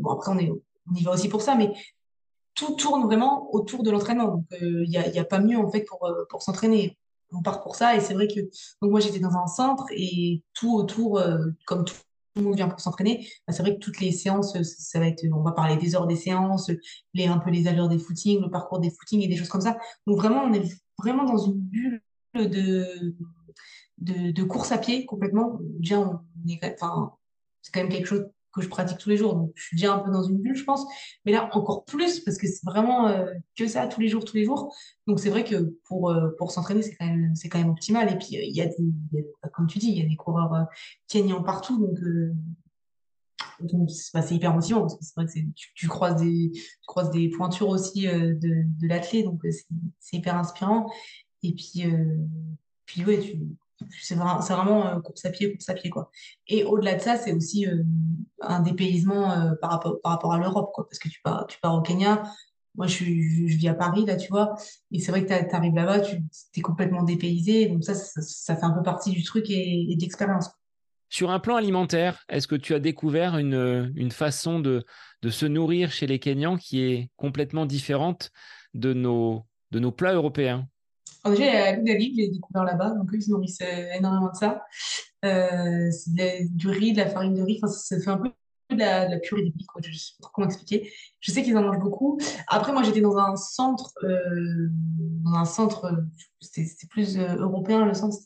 bon 0.00 0.10
après 0.10 0.30
on 0.32 0.94
y 0.94 1.02
va 1.02 1.12
aussi 1.12 1.28
pour 1.28 1.42
ça 1.42 1.56
mais 1.56 1.72
tout 2.54 2.74
tourne 2.76 3.04
vraiment 3.04 3.52
autour 3.54 3.82
de 3.82 3.90
l'entraînement. 3.90 4.28
Donc, 4.28 4.46
il 4.60 4.88
n'y 4.88 4.96
a, 4.96 5.08
y 5.08 5.18
a, 5.18 5.24
pas 5.24 5.40
mieux, 5.40 5.58
en 5.58 5.70
fait, 5.70 5.82
pour, 5.82 6.04
euh, 6.06 6.24
pour 6.28 6.42
s'entraîner. 6.42 6.98
On 7.32 7.42
part 7.42 7.62
pour 7.62 7.76
ça. 7.76 7.96
Et 7.96 8.00
c'est 8.00 8.14
vrai 8.14 8.28
que 8.28 8.40
donc 8.80 8.90
moi, 8.90 9.00
j'étais 9.00 9.18
dans 9.18 9.36
un 9.36 9.46
centre 9.46 9.86
et 9.90 10.42
tout 10.52 10.74
autour, 10.74 11.18
euh, 11.18 11.38
comme 11.66 11.84
tout 11.84 11.94
le 12.36 12.42
monde 12.42 12.54
vient 12.54 12.68
pour 12.68 12.80
s'entraîner, 12.80 13.28
bah, 13.46 13.52
c'est 13.52 13.62
vrai 13.62 13.74
que 13.74 13.80
toutes 13.80 14.00
les 14.00 14.12
séances, 14.12 14.60
ça 14.62 14.98
va 14.98 15.06
être, 15.06 15.24
on 15.32 15.42
va 15.42 15.52
parler 15.52 15.76
des 15.76 15.94
heures 15.96 16.06
des 16.06 16.16
séances, 16.16 16.70
les, 17.12 17.26
un 17.26 17.38
peu 17.38 17.50
les 17.50 17.66
allures 17.66 17.88
des 17.88 17.98
footings, 17.98 18.40
le 18.40 18.50
parcours 18.50 18.80
des 18.80 18.90
footings 18.90 19.22
et 19.22 19.28
des 19.28 19.36
choses 19.36 19.48
comme 19.48 19.60
ça. 19.60 19.76
Donc, 20.06 20.16
vraiment, 20.16 20.42
on 20.44 20.52
est 20.52 20.68
vraiment 20.98 21.24
dans 21.24 21.38
une 21.38 21.58
bulle 21.58 22.02
de, 22.34 23.14
de, 23.98 24.30
de 24.30 24.42
course 24.44 24.72
à 24.72 24.78
pied 24.78 25.06
complètement. 25.06 25.58
Déjà, 25.78 26.00
on 26.00 26.20
est, 26.48 26.60
enfin, 26.74 27.12
c'est 27.62 27.72
quand 27.72 27.80
même 27.80 27.92
quelque 27.92 28.06
chose 28.06 28.26
que 28.54 28.62
je 28.62 28.68
pratique 28.68 28.98
tous 28.98 29.10
les 29.10 29.16
jours. 29.16 29.34
Donc, 29.34 29.52
je 29.54 29.64
suis 29.64 29.76
déjà 29.76 29.94
un 29.94 29.98
peu 29.98 30.10
dans 30.10 30.22
une 30.22 30.38
bulle, 30.38 30.56
je 30.56 30.64
pense. 30.64 30.86
Mais 31.24 31.32
là, 31.32 31.50
encore 31.52 31.84
plus, 31.84 32.20
parce 32.20 32.38
que 32.38 32.46
c'est 32.46 32.64
vraiment 32.64 33.08
euh, 33.08 33.26
que 33.56 33.66
ça, 33.66 33.86
tous 33.88 34.00
les 34.00 34.08
jours, 34.08 34.24
tous 34.24 34.36
les 34.36 34.44
jours. 34.44 34.74
Donc, 35.06 35.18
c'est 35.18 35.30
vrai 35.30 35.44
que 35.44 35.76
pour, 35.84 36.10
euh, 36.10 36.30
pour 36.38 36.52
s'entraîner, 36.52 36.82
c'est 36.82 36.94
quand, 36.94 37.06
même, 37.06 37.34
quand 37.50 37.58
même 37.58 37.70
optimal. 37.70 38.12
Et 38.12 38.16
puis, 38.16 38.36
euh, 38.36 38.42
il 38.44 38.54
y 38.54 38.62
a 38.62 38.66
des, 38.66 39.26
comme 39.52 39.66
tu 39.66 39.78
dis, 39.78 39.88
il 39.88 39.98
y 39.98 40.02
a 40.02 40.08
des 40.08 40.16
coureurs 40.16 40.66
kenyans 41.08 41.42
partout. 41.42 41.78
Donc, 41.78 41.98
donc 43.60 43.88
bah, 44.12 44.22
c'est 44.22 44.34
hyper 44.34 44.54
motivant, 44.54 44.82
parce 44.82 44.96
que 44.96 45.04
c'est 45.04 45.14
vrai 45.16 45.26
que 45.26 45.32
tu, 45.54 45.72
tu, 45.74 45.88
croises 45.88 46.16
des, 46.16 46.52
croises 46.86 47.10
des 47.10 47.28
pointures 47.30 47.68
aussi 47.68 48.06
de, 48.06 48.38
de 48.40 48.86
l'athlète. 48.86 49.24
Donc, 49.24 49.40
c'est, 49.98 50.16
hyper 50.16 50.36
inspirant. 50.36 50.86
Et 51.44 51.52
puis, 51.52 51.84
puis 52.86 53.04
ouais, 53.04 53.38
c'est 54.00 54.14
vraiment, 54.14 54.86
euh, 54.86 55.00
course 55.00 55.24
à 55.24 55.30
pied, 55.30 55.52
course 55.52 55.68
à 55.68 55.74
pied, 55.74 55.90
quoi. 55.90 56.10
Et 56.48 56.64
au-delà 56.64 56.94
de 56.94 57.00
ça, 57.00 57.16
c'est 57.16 57.32
aussi 57.32 57.66
euh, 57.66 57.82
un 58.40 58.60
dépaysement 58.60 59.32
euh, 59.32 59.54
par, 59.60 59.70
rapport, 59.70 60.00
par 60.00 60.12
rapport 60.12 60.32
à 60.32 60.38
l'Europe, 60.38 60.70
quoi. 60.72 60.88
Parce 60.88 60.98
que 60.98 61.08
tu 61.08 61.20
pars, 61.22 61.46
tu 61.46 61.58
pars 61.60 61.74
au 61.74 61.82
Kenya, 61.82 62.22
moi 62.74 62.86
je, 62.86 63.04
je, 63.04 63.56
vis 63.56 63.68
à 63.68 63.74
Paris, 63.74 64.04
là, 64.04 64.16
tu 64.16 64.28
vois, 64.28 64.56
et 64.90 64.98
c'est 64.98 65.12
vrai 65.12 65.24
que 65.24 65.28
tu 65.28 65.54
arrives 65.54 65.74
là-bas, 65.74 66.00
tu 66.00 66.20
es 66.56 66.60
complètement 66.60 67.02
dépaysé, 67.04 67.66
donc 67.66 67.84
ça, 67.84 67.94
ça, 67.94 68.56
fait 68.56 68.64
un 68.64 68.72
peu 68.72 68.82
partie 68.82 69.12
du 69.12 69.22
truc 69.22 69.48
et, 69.48 69.92
et 69.92 69.96
de 69.96 70.00
l'expérience. 70.00 70.50
Sur 71.08 71.30
un 71.30 71.38
plan 71.38 71.54
alimentaire, 71.54 72.24
est-ce 72.28 72.48
que 72.48 72.56
tu 72.56 72.74
as 72.74 72.80
découvert 72.80 73.38
une, 73.38 73.92
une 73.94 74.10
façon 74.10 74.58
de, 74.58 74.84
de 75.22 75.30
se 75.30 75.46
nourrir 75.46 75.92
chez 75.92 76.08
les 76.08 76.18
Kenyans 76.18 76.56
qui 76.56 76.82
est 76.82 77.10
complètement 77.16 77.66
différente 77.66 78.32
de 78.72 78.92
nos, 78.92 79.46
de 79.70 79.78
nos 79.78 79.92
plats 79.92 80.14
européens? 80.14 80.66
Déjà, 81.30 81.72
il 81.72 81.86
y 81.86 81.90
a 81.90 81.98
j'ai 81.98 82.28
découvert 82.28 82.64
là-bas, 82.64 82.90
donc 82.90 83.12
eux, 83.12 83.16
ils 83.16 83.22
se 83.22 83.30
nourrissent 83.30 83.62
énormément 83.96 84.30
de 84.30 84.36
ça. 84.36 84.64
Euh, 85.24 85.90
c'est 85.90 86.48
du 86.50 86.68
riz, 86.68 86.92
de 86.92 86.98
la 86.98 87.08
farine 87.08 87.34
de 87.34 87.42
riz, 87.42 87.58
enfin, 87.62 87.72
ça 87.72 87.98
fait 87.98 88.10
un 88.10 88.18
peu 88.18 88.30
de 88.70 88.78
la, 88.78 89.06
de 89.06 89.12
la 89.12 89.18
purée 89.18 89.42
de 89.42 89.46
riz. 89.46 89.66
Je 89.82 89.98
sais 89.98 90.12
pas 90.20 90.30
comment 90.32 90.46
expliquer. 90.46 90.92
Je 91.20 91.32
sais 91.32 91.42
qu'ils 91.42 91.56
en 91.56 91.62
mangent 91.62 91.78
beaucoup. 91.78 92.18
Après, 92.46 92.72
moi, 92.72 92.82
j'étais 92.82 93.00
dans 93.00 93.16
un 93.16 93.36
centre, 93.36 93.92
euh, 94.02 94.68
dans 95.24 95.34
un 95.34 95.44
centre, 95.44 96.04
c'était 96.40 96.86
plus 96.88 97.16
euh, 97.18 97.36
européen, 97.36 97.86
le 97.86 97.94
centre. 97.94 98.18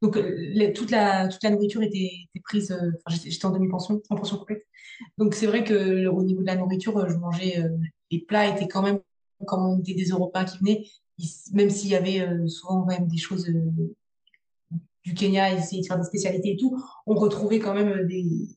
Donc, 0.00 0.16
euh, 0.16 0.72
toute, 0.74 0.90
la, 0.90 1.28
toute 1.28 1.42
la 1.42 1.50
nourriture 1.50 1.82
était, 1.82 2.10
prise, 2.42 2.72
euh, 2.72 2.90
j'étais 3.08 3.44
en 3.44 3.50
demi-pension, 3.50 4.00
en 4.08 4.16
pension 4.16 4.38
complète. 4.38 4.66
Donc, 5.18 5.34
c'est 5.34 5.46
vrai 5.46 5.64
que 5.64 6.06
au 6.06 6.22
niveau 6.22 6.40
de 6.40 6.46
la 6.46 6.56
nourriture, 6.56 7.08
je 7.08 7.16
mangeais, 7.16 7.62
les 8.10 8.20
plats 8.20 8.48
étaient 8.48 8.68
quand 8.68 8.82
même, 8.82 9.00
comme 9.46 9.66
on 9.66 9.76
des 9.76 10.08
Européens 10.08 10.44
qui 10.44 10.58
venaient, 10.58 10.86
même 11.52 11.70
s'il 11.70 11.90
y 11.90 11.94
avait 11.94 12.20
euh, 12.20 12.46
souvent 12.48 12.84
même 12.84 13.06
des 13.06 13.18
choses 13.18 13.48
euh, 13.48 13.94
du 15.02 15.14
Kenya, 15.14 15.52
essayer 15.52 15.82
de 15.82 15.86
faire 15.86 15.98
des 15.98 16.04
spécialités 16.04 16.52
et 16.52 16.56
tout, 16.56 16.82
on 17.06 17.14
retrouvait 17.14 17.58
quand 17.58 17.74
même 17.74 17.88
euh, 17.88 18.04
des, 18.04 18.48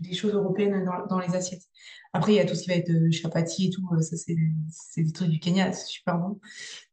des, 0.00 0.14
choses 0.14 0.34
européennes 0.34 0.84
dans, 1.08 1.18
les 1.18 1.34
assiettes. 1.34 1.64
Après, 2.12 2.32
il 2.32 2.36
y 2.36 2.40
a 2.40 2.44
tout 2.44 2.54
ce 2.54 2.62
qui 2.62 2.68
va 2.68 2.76
être 2.76 3.10
chapati 3.10 3.66
et 3.66 3.70
tout, 3.70 3.86
ça 4.00 4.16
c'est 4.16 5.02
des 5.02 5.12
trucs 5.12 5.28
du 5.28 5.38
Kenya, 5.38 5.72
c'est 5.72 5.86
super 5.86 6.18
bon. 6.18 6.40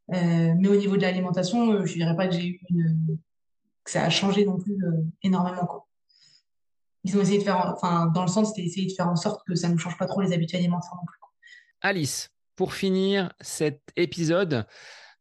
mais 0.09 0.67
au 0.67 0.75
niveau 0.75 0.97
de 0.97 1.01
l'alimentation, 1.01 1.85
je 1.85 1.93
dirais 1.93 2.15
pas 2.15 2.27
que 2.27 2.35
j'ai 2.35 2.47
eu 2.47 2.59
ça 3.85 4.03
a 4.03 4.09
changé 4.09 4.45
non 4.45 4.59
plus 4.59 4.77
énormément. 5.23 5.65
Quoi. 5.65 5.87
Ils 7.05 7.17
ont 7.17 7.21
essayé 7.21 7.39
de 7.39 7.43
faire, 7.43 7.73
enfin, 7.75 8.07
dans 8.07 8.21
le 8.21 8.27
sens, 8.27 8.49
c'était 8.49 8.67
essayer 8.67 8.85
de 8.85 8.91
faire 8.91 9.07
en 9.07 9.15
sorte 9.15 9.41
que 9.47 9.55
ça 9.55 9.69
ne 9.69 9.77
change 9.77 9.97
pas 9.97 10.05
trop 10.05 10.21
les 10.21 10.33
habitudes 10.33 10.59
alimentaires 10.59 10.95
non 10.95 11.05
plus. 11.05 11.19
Alice, 11.81 12.29
pour 12.59 12.73
finir 12.73 13.31
cet 13.39 13.83
épisode, 13.95 14.65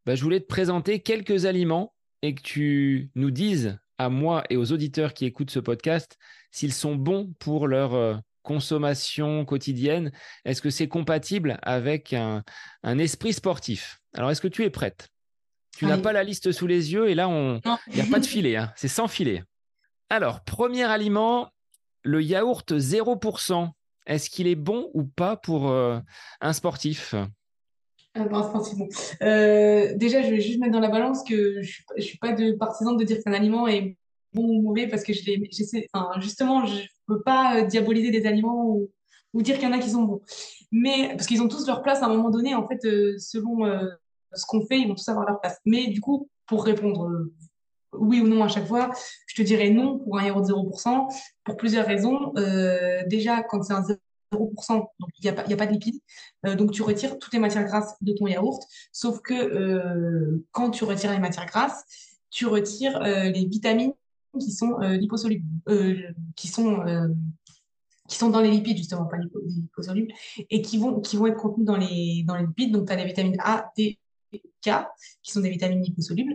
bah, 0.05 0.17
je 0.17 0.25
voulais 0.25 0.41
te 0.41 0.47
présenter 0.47 0.99
quelques 0.99 1.45
aliments 1.45 1.95
et 2.21 2.35
que 2.35 2.43
tu 2.43 3.13
nous 3.15 3.31
dises 3.31 3.79
à 3.97 4.09
moi 4.09 4.43
et 4.51 4.57
aux 4.57 4.73
auditeurs 4.73 5.15
qui 5.15 5.25
écoutent 5.25 5.53
ce 5.53 5.61
podcast 5.61 6.19
s'ils 6.51 6.73
sont 6.73 6.97
bons 6.97 7.33
pour 7.39 7.69
leur 7.69 7.95
euh, 7.95 8.17
consommation 8.43 9.45
quotidienne. 9.45 10.11
Est-ce 10.45 10.61
que 10.61 10.71
c'est 10.71 10.89
compatible 10.89 11.61
avec 11.63 12.13
un, 12.13 12.43
esprit 12.83 13.35
sportif? 13.35 14.01
Alors, 14.15 14.33
est-ce 14.33 14.41
que 14.41 14.49
tu 14.49 14.65
es 14.65 14.71
prête? 14.71 15.07
Tu 15.77 15.87
n'as 15.87 15.99
pas 15.99 16.13
la 16.13 16.25
liste 16.25 16.51
sous 16.51 16.67
les 16.67 16.93
yeux 16.93 17.09
et 17.09 17.15
là, 17.15 17.29
il 17.87 17.95
n'y 17.95 18.01
a 18.01 18.11
pas 18.11 18.19
de 18.19 18.27
filet, 18.27 18.57
hein. 18.57 18.73
c'est 18.75 18.89
sans 18.89 19.07
filet. 19.07 19.45
Alors, 20.11 20.43
premier 20.43 20.83
aliment, 20.83 21.53
le 22.03 22.21
yaourt 22.21 22.73
0%. 22.73 23.71
Est-ce 24.09 24.31
qu'il 24.31 24.47
est 24.47 24.57
bon 24.57 24.91
ou 24.95 25.05
pas 25.05 25.37
pour 25.37 25.69
euh, 25.69 26.01
un 26.41 26.53
sportif? 26.55 27.15
Euh, 28.17 28.25
bon. 28.25 28.89
Euh, 29.23 29.95
déjà, 29.97 30.23
je 30.23 30.31
vais 30.31 30.41
juste 30.41 30.59
mettre 30.59 30.73
dans 30.73 30.81
la 30.81 30.89
balance 30.89 31.23
que 31.23 31.63
je 31.63 31.83
ne 31.95 32.01
suis, 32.01 32.17
pas 32.19 32.33
de 32.33 32.53
partisan 32.53 32.95
de 32.95 33.05
dire 33.05 33.19
qu'un 33.23 33.35
aliment 33.35 33.69
est 33.69 33.97
bon 34.33 34.45
ou 34.45 34.63
mauvais 34.63 34.89
parce 34.89 35.05
que 35.05 35.13
je 35.13 35.21
justement, 36.21 36.65
je 36.65 36.75
ne 36.75 36.87
peux 37.07 37.23
pas 37.23 37.63
diaboliser 37.63 38.11
des 38.11 38.27
aliments 38.27 38.65
ou, 38.67 38.91
ou 39.35 39.43
dire 39.43 39.59
qu'il 39.59 39.69
y 39.69 39.71
en 39.71 39.77
a 39.77 39.79
qui 39.79 39.91
sont 39.91 40.03
bons. 40.03 40.23
Mais 40.73 41.11
parce 41.11 41.27
qu'ils 41.27 41.43
ont 41.43 41.49
tous 41.49 41.67
leur 41.67 41.83
place 41.83 42.03
à 42.03 42.07
un 42.07 42.09
moment 42.09 42.31
donné, 42.31 42.55
en 42.55 42.67
fait, 42.67 42.81
selon 43.19 43.67
ce 44.33 44.47
qu'on 44.47 44.65
fait, 44.67 44.81
ils 44.81 44.89
vont 44.89 44.95
tous 44.95 45.09
avoir 45.09 45.27
leur 45.29 45.39
place. 45.41 45.59
Mais 45.67 45.89
du 45.89 46.01
coup, 46.01 46.31
pour 46.47 46.65
répondre 46.65 47.11
oui 47.93 48.21
ou 48.21 48.29
non 48.29 48.45
à 48.45 48.49
chaque 48.49 48.67
fois, 48.67 48.91
je 49.27 49.35
te 49.35 49.43
dirais 49.43 49.71
non 49.71 49.99
pour 49.99 50.19
un 50.19 50.25
yaourt 50.25 50.47
de 50.47 50.53
0%, 50.53 51.09
pour 51.45 51.57
plusieurs 51.57 51.87
raisons. 51.87 52.33
Euh, 52.37 53.03
déjà, 53.07 53.43
quand 53.43 53.63
c'est 53.63 53.73
un 53.73 53.83
0%, 53.83 53.97
donc 54.31 55.11
il 55.19 55.23
n'y 55.23 55.29
a, 55.29 55.33
pas, 55.33 55.67
de 55.67 55.73
lipides, 55.73 56.01
euh, 56.47 56.55
donc 56.55 56.73
tu 56.73 56.83
retires 56.83 57.19
toutes 57.19 57.33
les 57.33 57.39
matières 57.39 57.65
grasses 57.65 57.95
de 58.01 58.13
ton 58.13 58.27
yaourt, 58.27 58.63
sauf 58.93 59.21
que 59.21 59.35
euh, 59.35 60.45
quand 60.53 60.71
tu 60.71 60.85
retires 60.85 61.13
les 61.13 61.19
matières 61.19 61.47
grasses, 61.47 61.85
tu 62.31 62.47
retires 62.47 63.01
les 63.01 63.47
vitamines 63.47 63.95
qui 64.39 64.53
sont 64.53 64.79
liposolubles, 64.81 65.47
qui 66.37 66.47
sont 66.47 66.85
qui 68.07 68.17
sont 68.17 68.29
dans 68.29 68.41
les 68.41 68.51
lipides 68.51 68.77
justement, 68.77 69.07
pas 69.07 69.17
liposolubles, 69.17 70.13
et 70.51 70.61
qui 70.61 70.77
vont 70.77 71.01
être 71.01 71.37
contenues 71.37 71.65
dans 71.65 71.79
les 71.79 72.23
dans 72.27 72.37
les 72.37 72.45
lipides. 72.45 72.73
Donc 72.73 72.87
tu 72.87 72.93
as 72.93 72.97
les 72.97 73.07
vitamines 73.07 73.39
A, 73.41 73.73
D, 73.79 73.99
K, 74.63 74.71
qui 75.23 75.33
sont 75.33 75.41
des 75.41 75.51
vitamines 75.51 75.83
liposolubles, 75.83 76.35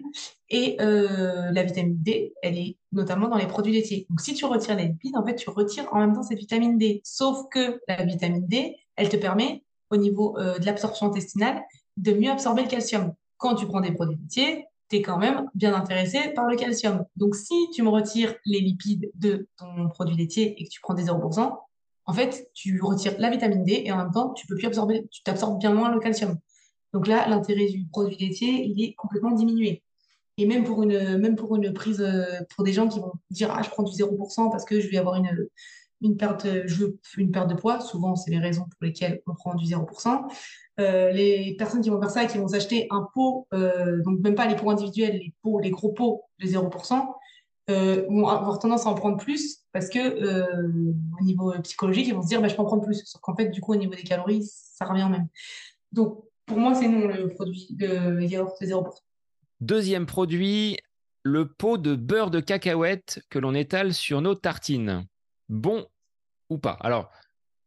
et 0.50 0.78
euh, 0.82 1.52
la 1.52 1.64
vitamine 1.64 1.98
D, 2.02 2.34
elle 2.42 2.58
est 2.58 2.78
notamment 2.92 3.28
dans 3.28 3.38
les 3.38 3.48
produits 3.48 3.74
laitiers. 3.74 4.06
Donc, 4.10 4.22
si 4.22 4.34
tu 4.34 4.46
retires 4.46 4.76
les 4.76 4.88
lipides, 4.88 5.18
en 5.18 5.26
fait, 5.26 5.36
tu 5.36 5.50
retires 5.50 5.88
en 5.92 6.00
même 6.00 6.14
temps 6.14 6.24
cette 6.24 6.40
vitamine 6.40 6.78
D. 6.78 7.02
Sauf 7.04 7.48
que 7.52 7.80
la 7.88 8.04
vitamine 8.04 8.48
D, 8.48 8.78
elle 8.96 9.10
te 9.10 9.18
permet, 9.18 9.64
au 9.90 9.98
niveau 9.98 10.38
euh, 10.40 10.58
de 10.58 10.66
l'absorption 10.66 11.08
intestinale, 11.08 11.62
de 11.98 12.14
mieux 12.14 12.32
absorber 12.32 12.64
le 12.64 12.68
calcium. 12.68 13.14
Quand 13.38 13.56
tu 13.56 13.66
prends 13.66 13.82
des 13.82 13.92
produits 13.92 14.18
laitiers, 14.18 14.66
tu 14.90 14.98
es 14.98 15.02
quand 15.02 15.18
même 15.18 15.50
bien 15.54 15.74
intéressé 15.74 16.30
par 16.36 16.48
le 16.48 16.56
calcium. 16.56 17.06
Donc, 17.16 17.36
si 17.36 17.54
tu 17.74 17.84
me 17.84 17.90
retires 17.90 18.34
les 18.46 18.60
lipides 18.60 19.12
de 19.16 19.48
ton 19.58 19.90
produit 19.90 20.16
laitier 20.16 20.60
et 20.60 20.66
que 20.66 20.70
tu 20.70 20.82
prends 20.82 20.94
des 20.94 21.06
0%, 21.06 21.58
en 22.06 22.14
fait, 22.14 22.50
tu 22.54 22.82
retires 22.82 23.16
la 23.18 23.30
vitamine 23.30 23.64
D 23.64 23.84
et 23.86 23.92
en 23.92 23.98
même 23.98 24.12
temps, 24.12 24.34
tu 24.34 24.46
peux 24.48 24.56
plus 24.56 24.68
absorber, 24.68 25.08
tu 25.10 25.24
t'absorbes 25.24 25.60
bien 25.60 25.74
moins 25.74 25.92
le 25.92 26.00
calcium. 26.00 26.38
Donc 26.94 27.08
là, 27.08 27.28
l'intérêt 27.28 27.68
du 27.68 27.86
produit 27.86 28.18
laitier, 28.18 28.66
il 28.66 28.84
est 28.84 28.94
complètement 28.94 29.32
diminué. 29.32 29.84
Et 30.38 30.46
même 30.46 30.64
pour 30.64 30.84
une, 30.84 31.18
même 31.18 31.36
pour 31.36 31.56
une 31.56 31.74
prise, 31.74 32.02
euh, 32.02 32.40
pour 32.56 32.64
des 32.64 32.74
gens 32.74 32.88
qui 32.88 33.00
vont 33.00 33.14
dire, 33.30 33.52
ah, 33.52 33.62
je 33.62 33.70
prends 33.70 33.84
du 33.84 33.92
0% 33.92 34.50
parce 34.52 34.66
que 34.66 34.80
je 34.80 34.90
vais 34.90 34.98
avoir 34.98 35.16
une, 35.16 35.48
une 36.02 36.18
perte, 36.18 36.48
je 36.66 36.86
une 37.18 37.32
perte 37.32 37.50
de 37.50 37.56
poids. 37.56 37.80
Souvent, 37.82 38.16
c'est 38.16 38.32
les 38.32 38.40
raisons 38.40 38.64
pour 38.64 38.84
lesquelles 38.84 39.22
on 39.28 39.34
prend 39.34 39.56
du 39.56 39.66
0%. 39.66 40.28
Euh, 40.80 41.12
les 41.12 41.56
personnes 41.56 41.82
qui 41.82 41.90
vont 41.90 42.00
faire 42.00 42.10
ça, 42.10 42.26
qui 42.26 42.38
vont 42.38 42.48
s'acheter 42.48 42.88
un 42.90 43.08
pot, 43.14 43.48
euh, 43.54 44.02
donc 44.02 44.20
même 44.22 44.34
pas 44.34 44.48
les 44.48 44.56
pots 44.56 44.72
individuels, 44.72 45.18
les 45.18 45.34
pots, 45.44 45.60
les 45.60 45.70
gros 45.70 45.92
pots 45.92 46.24
de 46.40 46.48
0%, 46.48 47.14
euh, 47.70 48.06
vont 48.10 48.28
avoir 48.28 48.58
tendance 48.60 48.86
à 48.88 48.90
en 48.90 48.96
prendre 48.96 49.18
plus 49.18 49.60
parce 49.72 49.88
que 49.88 50.44
au 51.20 51.24
niveau 51.24 51.54
psychologique, 51.62 52.08
ils 52.08 52.14
vont 52.14 52.24
se 52.24 52.28
dire 52.28 52.42
bah, 52.42 52.48
je 52.48 52.56
peux 52.56 52.62
en 52.62 52.66
prendre 52.66 52.84
plus. 52.84 53.04
Sauf 53.06 53.22
qu'en 53.22 53.36
fait, 53.36 53.50
du 53.50 53.62
coup, 53.62 53.74
au 53.74 53.76
niveau 53.76 53.94
des 53.94 54.04
calories, 54.04 54.44
ça 54.46 54.86
revient 54.86 55.08
même. 55.10 55.28
Donc, 55.92 56.24
pour 56.46 56.58
moi, 56.58 56.76
c'est 56.76 56.88
non 56.88 57.08
le 57.08 57.30
produit 57.30 57.68
de 57.72 58.22
yaourt 58.22 58.56
0%. 58.62 58.86
Deuxième 59.62 60.06
produit, 60.06 60.78
le 61.24 61.48
pot 61.48 61.78
de 61.78 61.96
beurre 61.96 62.32
de 62.32 62.40
cacahuète 62.40 63.22
que 63.30 63.40
l'on 63.40 63.54
étale 63.54 63.94
sur 63.94 64.22
nos 64.22 64.36
tartines. 64.36 65.06
Bon 65.50 65.88
ou 66.50 66.58
pas? 66.58 66.78
Alors, 66.82 67.10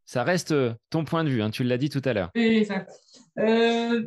ça 0.05 0.22
reste 0.22 0.55
ton 0.91 1.05
point 1.05 1.24
de 1.24 1.31
vue, 1.31 1.43
hein, 1.43 1.51
tu 1.51 1.64
l'as 1.64 1.79
dit 1.79 1.89
tout 1.89 2.03
à 2.05 2.12
l'heure. 2.12 2.31
Oui, 2.35 2.64
ça. 2.64 2.87
Euh, 3.39 4.03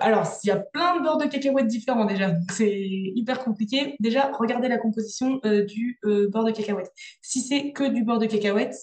alors, 0.00 0.26
il 0.42 0.48
y 0.48 0.50
a 0.50 0.56
plein 0.56 0.96
de 0.98 1.02
beurre 1.02 1.18
de 1.18 1.26
cacahuètes 1.26 1.66
différents 1.66 2.04
déjà, 2.04 2.30
donc 2.30 2.50
c'est 2.50 2.72
hyper 2.80 3.44
compliqué. 3.44 3.96
Déjà, 4.00 4.30
regardez 4.32 4.68
la 4.68 4.78
composition 4.78 5.40
euh, 5.44 5.64
du 5.64 5.98
euh, 6.04 6.28
beurre 6.30 6.44
de 6.44 6.52
cacahuète. 6.52 6.90
Si 7.22 7.40
c'est 7.40 7.72
que 7.72 7.84
du 7.84 8.02
beurre 8.02 8.18
de 8.18 8.26
cacahuète, 8.26 8.74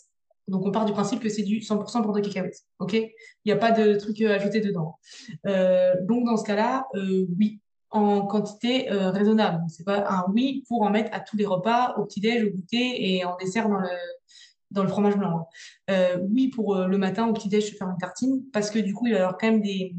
donc 0.51 0.65
on 0.65 0.71
part 0.71 0.85
du 0.85 0.91
principe 0.91 1.21
que 1.21 1.29
c'est 1.29 1.43
du 1.43 1.59
100% 1.59 2.03
beurre 2.03 2.13
de 2.13 2.19
cacahuète, 2.19 2.61
ok? 2.79 2.93
Il 2.93 3.11
n'y 3.45 3.51
a 3.51 3.57
pas 3.57 3.71
de 3.71 3.95
truc 3.95 4.21
ajouté 4.21 4.61
dedans. 4.61 4.99
donc 5.45 6.25
dans 6.25 6.37
ce 6.37 6.43
cas-là, 6.43 6.87
oui, 6.93 7.59
en 7.89 8.25
quantité 8.25 8.87
raisonnable. 8.89 9.63
C'est 9.69 9.83
pas 9.83 10.05
un 10.09 10.25
oui 10.33 10.63
pour 10.67 10.83
en 10.83 10.89
mettre 10.89 11.09
à 11.13 11.19
tous 11.19 11.37
les 11.37 11.45
repas, 11.45 11.95
au 11.97 12.05
petit-déj, 12.05 12.43
au 12.43 12.49
goûter 12.51 13.15
et 13.15 13.25
en 13.25 13.35
dessert 13.37 13.67
dans 13.69 14.83
le, 14.83 14.89
fromage 14.89 15.17
blanc. 15.17 15.47
Hein. 15.87 16.19
oui, 16.29 16.49
pour 16.49 16.75
le 16.75 16.97
matin, 16.97 17.27
au 17.27 17.33
petit-déj, 17.33 17.77
faire 17.77 17.89
une 17.89 17.97
tartine 17.97 18.43
parce 18.53 18.69
que 18.69 18.79
du 18.79 18.93
coup, 18.93 19.07
il 19.07 19.13
va 19.13 19.19
y 19.19 19.21
avoir 19.21 19.37
quand 19.37 19.47
même 19.47 19.61
des, 19.61 19.95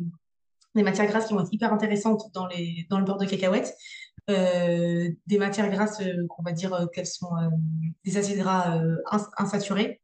matières 0.74 1.06
grasses 1.06 1.26
qui 1.26 1.34
vont 1.34 1.40
être 1.40 1.52
hyper 1.52 1.72
intéressantes 1.72 2.30
dans, 2.34 2.46
le 2.46 3.04
beurre 3.04 3.18
de 3.18 3.26
cacahuète. 3.26 3.74
Euh, 4.30 5.10
des 5.26 5.38
matières 5.38 5.68
grasses 5.68 6.00
euh, 6.00 6.26
qu'on 6.28 6.44
va 6.44 6.52
dire 6.52 6.72
euh, 6.72 6.86
qu'elles 6.86 7.06
sont 7.06 7.30
des 8.04 8.16
acides 8.16 8.38
gras 8.38 8.80
insaturés. 9.36 10.00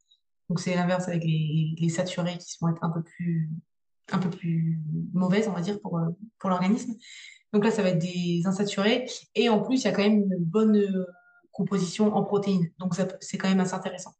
Donc 0.49 0.61
c'est 0.61 0.75
l'inverse 0.75 1.09
avec 1.09 1.25
les, 1.25 1.89
saturés 1.89 2.39
qui 2.39 2.57
vont 2.61 2.69
être 2.69 2.83
un 2.83 2.91
peu 2.91 4.31
plus 4.31 4.81
mauvaises, 5.13 5.49
on 5.49 5.53
va 5.53 5.61
dire, 5.61 5.81
pour, 5.81 6.01
pour 6.39 6.51
l'organisme. 6.51 6.95
Donc 7.53 7.65
là, 7.65 7.71
ça 7.71 7.83
va 7.83 7.91
être 7.91 7.99
des 7.99 8.43
insaturés. 8.47 9.07
Et 9.35 9.49
en 9.49 9.61
plus, 9.61 9.83
il 9.83 9.85
y 9.85 9.89
a 9.89 9.93
quand 9.93 10.03
même 10.03 10.23
une 10.23 10.37
bonne 10.39 11.07
composition 11.53 12.15
en 12.15 12.25
protéines. 12.25 12.71
Donc 12.79 12.95
c'est 13.21 13.39
quand 13.39 13.49
même 13.49 13.61
assez 13.61 13.75
intéressant. 13.75 14.15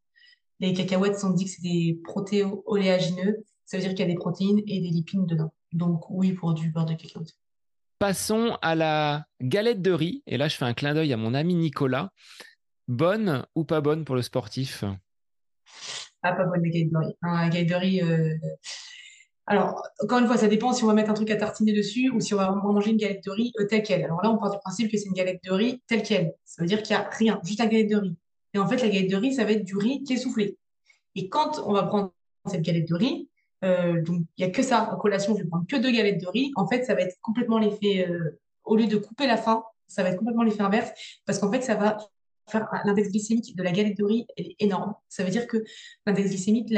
Les 0.59 0.73
cacahuètes, 0.73 1.23
on 1.23 1.29
dit 1.29 1.45
que 1.45 1.51
c'est 1.51 1.61
des 1.61 1.99
protéo-oléagineux. 2.03 3.45
Ça 3.65 3.77
veut 3.77 3.83
dire 3.83 3.91
qu'il 3.91 4.01
y 4.01 4.09
a 4.09 4.11
des 4.11 4.15
protéines 4.15 4.59
et 4.67 4.81
des 4.81 4.89
lipides 4.89 5.25
dedans. 5.25 5.53
Donc 5.71 6.09
oui, 6.09 6.33
pour 6.33 6.53
du 6.53 6.69
beurre 6.69 6.85
de 6.85 6.95
cacahuète. 6.95 7.37
Passons 7.99 8.57
à 8.61 8.75
la 8.75 9.25
galette 9.41 9.81
de 9.81 9.91
riz. 9.91 10.23
Et 10.25 10.37
là, 10.37 10.47
je 10.47 10.55
fais 10.55 10.65
un 10.65 10.73
clin 10.73 10.93
d'œil 10.93 11.13
à 11.13 11.17
mon 11.17 11.33
ami 11.33 11.55
Nicolas. 11.55 12.11
Bonne 12.87 13.45
ou 13.55 13.63
pas 13.63 13.81
bonne 13.81 14.03
pour 14.03 14.15
le 14.15 14.21
sportif? 14.21 14.83
Ah, 16.23 16.33
pas 16.33 16.45
bonne 16.45 16.63
la 16.63 16.69
riz. 16.69 17.15
Un 17.21 17.49
riz. 17.79 18.01
Euh, 18.01 18.35
alors, 19.45 19.81
encore 20.03 20.19
une 20.19 20.27
fois, 20.27 20.37
ça 20.37 20.47
dépend 20.47 20.73
si 20.73 20.83
on 20.83 20.87
va 20.87 20.93
mettre 20.93 21.09
un 21.09 21.15
truc 21.15 21.31
à 21.31 21.35
tartiner 21.35 21.73
dessus 21.73 22.11
ou 22.11 22.19
si 22.19 22.33
on 22.33 22.37
va 22.37 22.51
manger 22.51 22.91
une 22.91 22.97
galette 22.97 23.23
de 23.23 23.31
riz 23.31 23.51
euh, 23.59 23.65
telle 23.65 23.83
qu'elle. 23.83 24.03
Alors 24.03 24.21
là, 24.21 24.29
on 24.29 24.37
part 24.37 24.51
du 24.51 24.59
principe 24.59 24.91
que 24.91 24.97
c'est 24.97 25.07
une 25.07 25.13
galette 25.13 25.43
de 25.43 25.51
riz 25.51 25.81
telle 25.87 26.03
qu'elle. 26.03 26.33
Ça 26.45 26.61
veut 26.61 26.67
dire 26.67 26.83
qu'il 26.83 26.95
n'y 26.95 27.01
a 27.01 27.09
rien, 27.09 27.39
juste 27.43 27.59
la 27.59 27.67
galette 27.67 27.89
de 27.89 27.97
riz. 27.97 28.15
Et 28.53 28.59
en 28.59 28.67
fait, 28.67 28.77
la 28.77 28.89
galette 28.89 29.09
de 29.09 29.15
riz, 29.15 29.33
ça 29.33 29.45
va 29.45 29.51
être 29.51 29.63
du 29.63 29.75
riz 29.77 30.03
qui 30.03 30.13
est 30.13 30.17
soufflé. 30.17 30.57
Et 31.15 31.29
quand 31.29 31.61
on 31.65 31.73
va 31.73 31.83
prendre 31.83 32.13
cette 32.45 32.61
galette 32.61 32.87
de 32.87 32.95
riz, 32.95 33.29
euh, 33.63 34.01
donc, 34.03 34.21
il 34.37 34.45
n'y 34.45 34.51
a 34.51 34.53
que 34.53 34.61
ça. 34.61 34.93
En 34.93 34.97
collation, 34.97 35.35
je 35.35 35.43
vais 35.43 35.49
prendre 35.49 35.65
que 35.67 35.75
deux 35.75 35.91
galettes 35.91 36.21
de 36.21 36.27
riz. 36.27 36.51
En 36.55 36.67
fait, 36.67 36.83
ça 36.83 36.93
va 36.93 37.01
être 37.01 37.17
complètement 37.21 37.59
l'effet, 37.59 38.07
euh, 38.07 38.39
au 38.63 38.75
lieu 38.75 38.85
de 38.85 38.97
couper 38.97 39.27
la 39.27 39.37
faim, 39.37 39.63
ça 39.87 40.03
va 40.03 40.09
être 40.09 40.17
complètement 40.17 40.43
l'effet 40.43 40.61
inverse 40.61 40.91
parce 41.25 41.39
qu'en 41.39 41.51
fait, 41.51 41.61
ça 41.61 41.75
va 41.75 41.97
l'index 42.85 43.09
glycémique 43.09 43.55
de 43.55 43.63
la 43.63 43.71
galette 43.71 43.97
de 43.97 44.03
riz 44.03 44.25
est 44.37 44.55
énorme. 44.59 44.93
Ça 45.09 45.23
veut 45.23 45.31
dire 45.31 45.47
que 45.47 45.63
l'index 46.05 46.29
glycémique, 46.29 46.73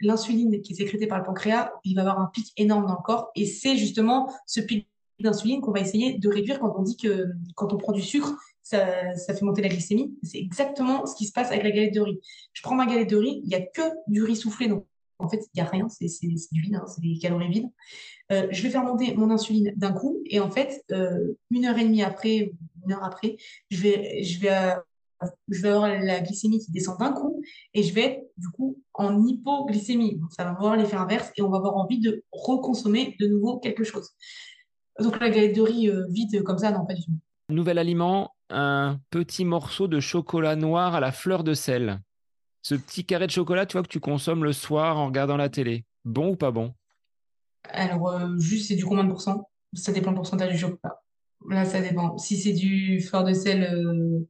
l'insuline 0.00 0.60
qui 0.62 0.72
est 0.72 0.76
sécrétée 0.76 1.06
par 1.06 1.18
le 1.18 1.24
pancréas, 1.24 1.72
il 1.84 1.94
va 1.94 2.02
avoir 2.02 2.20
un 2.20 2.30
pic 2.32 2.52
énorme 2.56 2.86
dans 2.86 2.96
le 2.96 3.02
corps 3.02 3.30
et 3.34 3.46
c'est 3.46 3.76
justement 3.76 4.32
ce 4.46 4.60
pic 4.60 4.88
d'insuline 5.20 5.60
qu'on 5.60 5.72
va 5.72 5.80
essayer 5.80 6.18
de 6.18 6.28
réduire 6.28 6.58
quand 6.58 6.74
on 6.76 6.82
dit 6.82 6.96
que 6.96 7.28
quand 7.54 7.72
on 7.72 7.76
prend 7.76 7.92
du 7.92 8.02
sucre, 8.02 8.34
ça, 8.62 8.84
fait 9.16 9.42
monter 9.42 9.62
la 9.62 9.68
glycémie. 9.68 10.16
C'est 10.22 10.38
exactement 10.38 11.06
ce 11.06 11.14
qui 11.14 11.26
se 11.26 11.32
passe 11.32 11.50
avec 11.50 11.62
la 11.62 11.70
galette 11.70 11.94
de 11.94 12.00
riz. 12.00 12.18
Je 12.52 12.62
prends 12.62 12.74
ma 12.74 12.86
galette 12.86 13.10
de 13.10 13.16
riz, 13.16 13.40
il 13.42 13.48
n'y 13.48 13.54
a 13.54 13.60
que 13.60 13.82
du 14.08 14.22
riz 14.22 14.36
soufflé, 14.36 14.68
donc 14.68 14.86
en 15.18 15.28
fait, 15.28 15.38
il 15.54 15.60
n'y 15.60 15.62
a 15.62 15.70
rien, 15.70 15.88
c'est 15.88 16.06
du 16.26 16.60
vide, 16.60 16.74
hein, 16.74 16.84
c'est 16.86 17.00
des 17.00 17.18
calories 17.18 17.48
vides. 17.48 17.70
Euh, 18.32 18.48
je 18.50 18.62
vais 18.62 18.70
faire 18.70 18.82
monter 18.82 19.14
mon 19.14 19.30
insuline 19.30 19.72
d'un 19.76 19.92
coup 19.92 20.20
et 20.26 20.40
en 20.40 20.50
fait, 20.50 20.84
euh, 20.90 21.34
une 21.50 21.66
heure 21.66 21.78
et 21.78 21.84
demie 21.84 22.02
après, 22.02 22.52
une 22.84 22.92
heure 22.92 23.04
après, 23.04 23.36
je 23.70 23.80
vais, 23.82 24.22
je 24.22 24.40
vais, 24.40 24.50
euh, 24.50 24.74
je 25.48 25.62
vais 25.62 25.68
avoir 25.68 25.88
la 25.88 26.20
glycémie 26.20 26.58
qui 26.58 26.70
descend 26.72 26.98
d'un 26.98 27.12
coup 27.12 27.42
et 27.72 27.82
je 27.82 27.94
vais 27.94 28.02
être 28.02 28.20
du 28.36 28.48
coup 28.48 28.78
en 28.94 29.26
hypoglycémie. 29.26 30.16
Donc, 30.16 30.32
ça 30.32 30.44
va 30.44 30.50
avoir 30.50 30.76
l'effet 30.76 30.96
inverse 30.96 31.30
et 31.36 31.42
on 31.42 31.50
va 31.50 31.58
avoir 31.58 31.76
envie 31.76 32.00
de 32.00 32.22
reconsommer 32.32 33.16
de 33.20 33.26
nouveau 33.26 33.58
quelque 33.58 33.84
chose. 33.84 34.10
Donc 35.00 35.18
la 35.18 35.28
galette 35.28 35.56
de 35.56 35.62
riz 35.62 35.90
vide 36.10 36.42
comme 36.44 36.58
ça, 36.58 36.70
non, 36.70 36.86
pas 36.86 36.94
du 36.94 37.02
tout. 37.02 37.12
Nouvel 37.48 37.78
aliment, 37.78 38.30
un 38.50 38.98
petit 39.10 39.44
morceau 39.44 39.88
de 39.88 40.00
chocolat 40.00 40.56
noir 40.56 40.94
à 40.94 41.00
la 41.00 41.10
fleur 41.10 41.42
de 41.42 41.54
sel 41.54 42.00
ce 42.64 42.74
petit 42.74 43.04
carré 43.04 43.26
de 43.26 43.30
chocolat, 43.30 43.66
tu 43.66 43.74
vois, 43.74 43.82
que 43.82 43.88
tu 43.88 44.00
consommes 44.00 44.42
le 44.42 44.54
soir 44.54 44.96
en 44.96 45.06
regardant 45.06 45.36
la 45.36 45.50
télé. 45.50 45.84
Bon 46.06 46.30
ou 46.30 46.36
pas 46.36 46.50
bon? 46.50 46.72
Alors, 47.64 48.08
euh, 48.08 48.38
juste, 48.38 48.68
c'est 48.68 48.74
du 48.74 48.86
combien 48.86 49.04
de 49.04 49.10
pourcents? 49.10 49.50
Ça 49.74 49.92
dépend 49.92 50.12
du 50.12 50.16
pourcentage 50.16 50.50
du 50.50 50.58
chocolat. 50.58 51.02
Là, 51.50 51.66
ça 51.66 51.82
dépend. 51.82 52.16
Si 52.16 52.38
c'est 52.38 52.54
du 52.54 53.02
fleur 53.02 53.24
de 53.24 53.34
sel, 53.34 53.64
euh, 53.64 54.26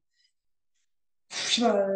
je 1.49 1.55
sais 1.55 1.63
pas, 1.63 1.87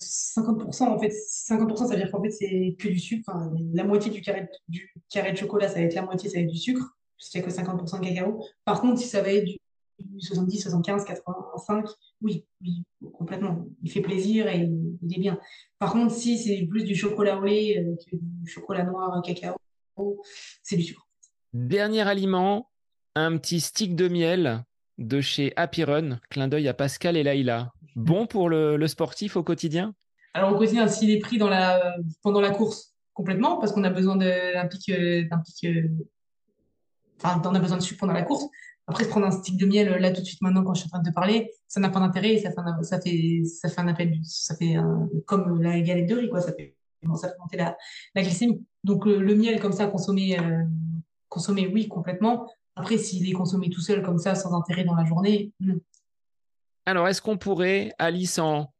50%, 0.00 0.84
en 0.84 0.98
fait, 0.98 1.08
50%, 1.08 1.76
ça 1.76 1.86
veut 1.86 1.96
dire 1.96 2.10
qu'en 2.10 2.22
fait, 2.22 2.30
c'est 2.30 2.76
que 2.78 2.88
du 2.88 2.98
sucre. 2.98 3.30
la 3.72 3.84
moitié 3.84 4.10
du 4.10 4.20
carré, 4.20 4.48
du 4.68 4.92
de 5.14 5.36
chocolat, 5.36 5.68
ça 5.68 5.76
va 5.76 5.80
être 5.82 5.94
la 5.94 6.02
moitié, 6.02 6.28
ça 6.28 6.36
va 6.36 6.42
être 6.42 6.50
du 6.50 6.58
sucre. 6.58 6.96
C'est 7.18 7.42
que 7.42 7.50
50% 7.50 8.00
de 8.00 8.06
cacao. 8.06 8.44
Par 8.64 8.80
contre, 8.82 9.00
si 9.00 9.08
ça 9.08 9.22
va 9.22 9.32
être 9.32 9.44
du 9.44 10.20
70, 10.20 10.60
75, 10.60 11.04
85, 11.04 11.86
oui, 12.20 12.44
oui, 12.60 12.82
complètement. 13.14 13.66
Il 13.82 13.90
fait 13.90 14.02
plaisir 14.02 14.46
et 14.48 14.68
il 15.02 15.16
est 15.16 15.20
bien. 15.20 15.40
Par 15.78 15.92
contre, 15.92 16.14
si 16.14 16.38
c'est 16.38 16.66
plus 16.66 16.84
du 16.84 16.94
chocolat 16.94 17.38
au 17.38 17.42
lait 17.42 17.78
euh, 17.78 17.96
que 18.10 18.16
du 18.16 18.50
chocolat 18.50 18.84
noir 18.84 19.22
cacao, 19.22 19.56
c'est 20.62 20.76
du 20.76 20.82
sucre. 20.82 21.08
Dernier 21.54 22.02
aliment, 22.02 22.68
un 23.14 23.38
petit 23.38 23.60
stick 23.60 23.96
de 23.96 24.08
miel 24.08 24.64
de 24.98 25.20
chez 25.20 25.52
Happy 25.56 25.84
Run. 25.84 26.18
Clin 26.30 26.48
d'œil 26.48 26.68
à 26.68 26.74
Pascal 26.74 27.16
et 27.16 27.22
Laïla. 27.22 27.72
Bon 27.94 28.26
pour 28.26 28.48
le, 28.48 28.86
sportif 28.86 29.36
au 29.36 29.42
quotidien? 29.42 29.94
Alors 30.34 30.52
au 30.52 30.56
quotidien, 30.56 30.86
s'il 30.88 31.10
est 31.10 31.18
pris 31.18 31.38
dans 31.38 31.48
la, 31.48 31.96
pendant 32.22 32.40
la 32.40 32.50
course, 32.50 32.94
complètement, 33.14 33.58
parce 33.58 33.72
qu'on 33.72 33.84
a 33.84 33.90
besoin 33.90 34.16
d'un 34.16 34.66
pic, 34.66 34.90
d'un 34.90 35.38
pic, 35.38 35.66
enfin, 37.22 37.40
on 37.44 37.54
a 37.54 37.58
besoin 37.58 37.78
de 37.78 37.82
sucre 37.82 38.00
pendant 38.00 38.12
la 38.12 38.22
course. 38.22 38.44
Après, 38.86 39.08
prendre 39.08 39.26
un 39.26 39.30
stick 39.30 39.56
de 39.56 39.66
miel 39.66 39.88
là 40.00 40.12
tout 40.12 40.20
de 40.20 40.26
suite 40.26 40.40
maintenant 40.42 40.62
quand 40.62 40.74
je 40.74 40.80
suis 40.80 40.88
en 40.88 40.90
train 40.90 41.02
de 41.02 41.08
te 41.08 41.14
parler, 41.14 41.50
ça 41.66 41.80
n'a 41.80 41.88
pas 41.88 41.98
d'intérêt 41.98 42.38
ça 42.38 42.50
fait 42.52 42.60
un, 42.60 42.82
ça 42.82 43.00
fait, 43.00 43.42
ça 43.44 43.68
fait 43.68 43.80
un 43.80 43.88
appel, 43.88 44.18
ça 44.22 44.54
fait 44.54 44.76
comme 45.24 45.60
la 45.60 45.80
galette 45.80 46.08
de 46.08 46.14
riz, 46.14 46.28
quoi. 46.28 46.40
Ça 46.40 46.52
fait, 46.52 46.76
monter 47.02 47.56
la, 47.56 47.76
la 48.14 48.22
glycémie. 48.22 48.64
Donc, 48.84 49.06
le, 49.06 49.34
miel 49.34 49.60
comme 49.60 49.72
ça, 49.72 49.86
consommer, 49.86 50.38
euh, 50.38 50.64
consommer, 51.28 51.66
oui, 51.66 51.88
complètement. 51.88 52.48
Après, 52.76 52.98
s'il 52.98 53.28
est 53.28 53.32
consommé 53.32 53.70
tout 53.70 53.80
seul 53.80 54.02
comme 54.02 54.18
ça, 54.18 54.34
sans 54.34 54.54
intérêt 54.54 54.84
dans 54.84 54.94
la 54.94 55.04
journée, 55.04 55.52
non. 55.60 55.80
Alors, 56.84 57.08
est-ce 57.08 57.20
qu'on 57.20 57.36
pourrait, 57.36 57.92
Alice, 57.98 58.38
en 58.38 58.72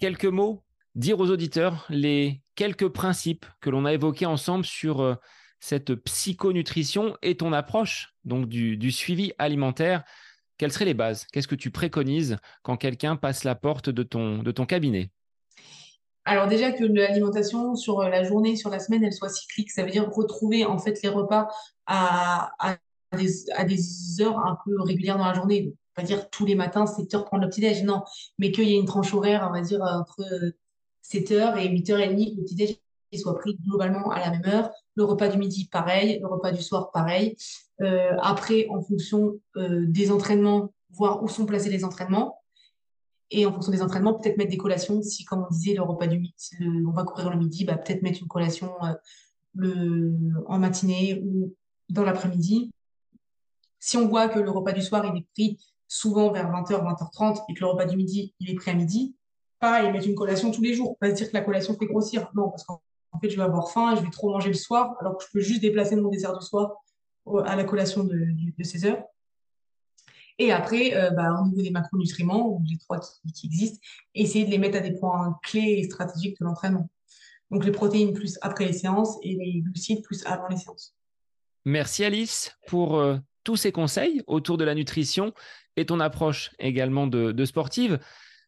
quelques 0.00 0.24
mots, 0.24 0.64
dire 0.96 1.20
aux 1.20 1.30
auditeurs 1.30 1.86
les 1.88 2.42
quelques 2.56 2.88
principes 2.88 3.46
que 3.60 3.70
l'on 3.70 3.84
a 3.84 3.92
évoqués 3.92 4.26
ensemble 4.26 4.64
sur 4.64 5.00
euh, 5.00 5.14
cette 5.60 5.94
psychonutrition 5.94 7.16
et 7.22 7.36
ton 7.36 7.52
approche 7.52 8.14
donc 8.24 8.48
du, 8.48 8.90
suivi 8.90 9.32
alimentaire? 9.38 10.04
Quelles 10.58 10.72
seraient 10.72 10.84
les 10.84 10.94
bases? 10.94 11.26
Qu'est-ce 11.32 11.48
que 11.48 11.54
tu 11.54 11.70
préconises 11.70 12.38
quand 12.62 12.76
quelqu'un 12.76 13.16
passe 13.16 13.44
la 13.44 13.54
porte 13.54 13.90
de 13.90 14.02
ton, 14.02 14.42
de 14.42 14.50
ton 14.50 14.66
cabinet? 14.66 15.10
Alors 16.24 16.46
déjà 16.48 16.72
que 16.72 16.84
l'alimentation 16.84 17.76
sur 17.76 18.02
la 18.02 18.24
journée, 18.24 18.56
sur 18.56 18.70
la 18.70 18.78
semaine, 18.78 19.04
elle 19.04 19.12
soit 19.12 19.28
cyclique, 19.28 19.70
ça 19.70 19.84
veut 19.84 19.90
dire 19.90 20.08
retrouver 20.10 20.64
en 20.64 20.78
fait 20.78 21.02
les 21.02 21.08
repas 21.08 21.48
à, 21.86 22.50
à, 22.58 22.78
à 23.54 23.64
des 23.64 24.20
heures 24.20 24.38
un 24.38 24.58
peu 24.64 24.80
régulières 24.82 25.18
dans 25.18 25.26
la 25.26 25.34
journée. 25.34 25.74
On 25.96 26.02
va 26.02 26.06
dire 26.06 26.28
tous 26.30 26.44
les 26.44 26.54
matins, 26.54 26.86
7 26.86 27.14
heures 27.14 27.24
prendre 27.24 27.44
le 27.44 27.48
petit-déj, 27.48 27.84
non, 27.84 28.02
mais 28.38 28.50
qu'il 28.50 28.68
y 28.68 28.74
ait 28.74 28.78
une 28.78 28.86
tranche 28.86 29.14
horaire, 29.14 29.46
on 29.48 29.52
va 29.52 29.60
dire 29.60 29.80
entre 29.82 30.24
7 31.02 31.30
heures 31.32 31.56
et 31.56 31.68
8h30, 31.68 32.34
que 32.34 32.36
le 32.36 32.42
petit-déj 32.44 32.78
soit 33.18 33.38
pris 33.38 33.56
globalement 33.56 34.10
à 34.10 34.20
la 34.20 34.30
même 34.30 34.44
heure. 34.46 34.70
Le 34.94 35.04
repas 35.04 35.28
du 35.28 35.38
midi, 35.38 35.68
pareil. 35.70 36.18
Le 36.20 36.26
repas 36.26 36.52
du 36.52 36.62
soir, 36.62 36.90
pareil. 36.90 37.36
Euh, 37.80 38.16
après, 38.20 38.66
en 38.70 38.80
fonction 38.80 39.40
euh, 39.56 39.84
des 39.86 40.10
entraînements, 40.10 40.72
voir 40.90 41.22
où 41.22 41.28
sont 41.28 41.46
placés 41.46 41.70
les 41.70 41.84
entraînements. 41.84 42.40
Et 43.30 43.46
en 43.46 43.52
fonction 43.52 43.72
des 43.72 43.82
entraînements, 43.82 44.14
peut-être 44.14 44.36
mettre 44.36 44.50
des 44.50 44.56
collations. 44.56 45.02
Si, 45.02 45.24
comme 45.24 45.44
on 45.48 45.52
disait, 45.52 45.74
le 45.74 45.82
repas 45.82 46.06
du 46.06 46.18
midi, 46.18 46.34
on 46.86 46.92
va 46.92 47.04
courir 47.04 47.30
le 47.30 47.38
midi, 47.38 47.64
bah, 47.64 47.76
peut-être 47.76 48.02
mettre 48.02 48.20
une 48.20 48.28
collation 48.28 48.72
euh, 49.60 50.12
en 50.46 50.58
matinée 50.58 51.22
ou 51.24 51.54
dans 51.88 52.04
l'après-midi. 52.04 52.70
Si 53.84 53.98
on 53.98 54.08
voit 54.08 54.30
que 54.30 54.38
le 54.38 54.50
repas 54.50 54.72
du 54.72 54.80
soir, 54.80 55.04
il 55.04 55.18
est 55.18 55.26
pris 55.34 55.58
souvent 55.86 56.32
vers 56.32 56.50
20h, 56.50 56.82
20h30 56.82 57.42
et 57.50 57.54
que 57.54 57.60
le 57.60 57.66
repas 57.66 57.84
du 57.84 57.98
midi, 57.98 58.34
il 58.40 58.48
est 58.48 58.54
pris 58.54 58.70
à 58.70 58.74
midi, 58.74 59.14
pareil, 59.60 59.92
mettre 59.92 60.08
une 60.08 60.14
collation 60.14 60.50
tous 60.50 60.62
les 60.62 60.72
jours. 60.72 60.96
Pas 60.98 61.10
dire 61.10 61.28
que 61.28 61.34
la 61.34 61.42
collation 61.42 61.76
fait 61.76 61.84
grossir. 61.84 62.30
Non, 62.34 62.48
parce 62.48 62.64
qu'en 62.64 62.80
en 63.12 63.20
fait, 63.20 63.28
je 63.28 63.36
vais 63.36 63.42
avoir 63.42 63.70
faim 63.70 63.94
je 63.94 64.00
vais 64.00 64.08
trop 64.08 64.30
manger 64.30 64.48
le 64.48 64.54
soir, 64.54 64.96
alors 65.00 65.18
que 65.18 65.24
je 65.24 65.28
peux 65.30 65.40
juste 65.40 65.60
déplacer 65.60 65.96
mon 65.96 66.08
dessert 66.08 66.34
du 66.34 66.42
soir 66.42 66.72
à 67.44 67.56
la 67.56 67.64
collation 67.64 68.04
de, 68.04 68.14
de 68.56 68.64
16 68.64 68.86
heures. 68.86 69.04
Et 70.38 70.50
après, 70.50 70.96
euh, 70.96 71.10
bah, 71.10 71.38
au 71.42 71.46
niveau 71.46 71.60
des 71.60 71.70
macronutriments, 71.70 72.62
les 72.66 72.78
trois 72.78 72.98
qui, 73.34 73.48
existent, 73.48 73.80
essayer 74.14 74.46
de 74.46 74.50
les 74.50 74.58
mettre 74.58 74.78
à 74.78 74.80
des 74.80 74.94
points 74.94 75.38
clés 75.42 75.76
et 75.78 75.82
stratégiques 75.84 76.40
de 76.40 76.46
l'entraînement. 76.46 76.88
Donc 77.50 77.66
les 77.66 77.70
protéines 77.70 78.14
plus 78.14 78.38
après 78.40 78.64
les 78.64 78.72
séances 78.72 79.18
et 79.22 79.34
les 79.34 79.60
glucides 79.60 80.02
plus 80.02 80.24
avant 80.24 80.48
les 80.48 80.56
séances. 80.56 80.96
Merci 81.66 82.02
Alice 82.02 82.56
pour 82.66 82.98
euh, 82.98 83.18
tous 83.44 83.56
ces 83.56 83.72
conseils 83.72 84.22
autour 84.26 84.58
de 84.58 84.64
la 84.64 84.74
nutrition 84.74 85.32
et 85.76 85.86
ton 85.86 86.00
approche 86.00 86.50
également 86.58 87.06
de, 87.06 87.44
sportive. 87.44 87.98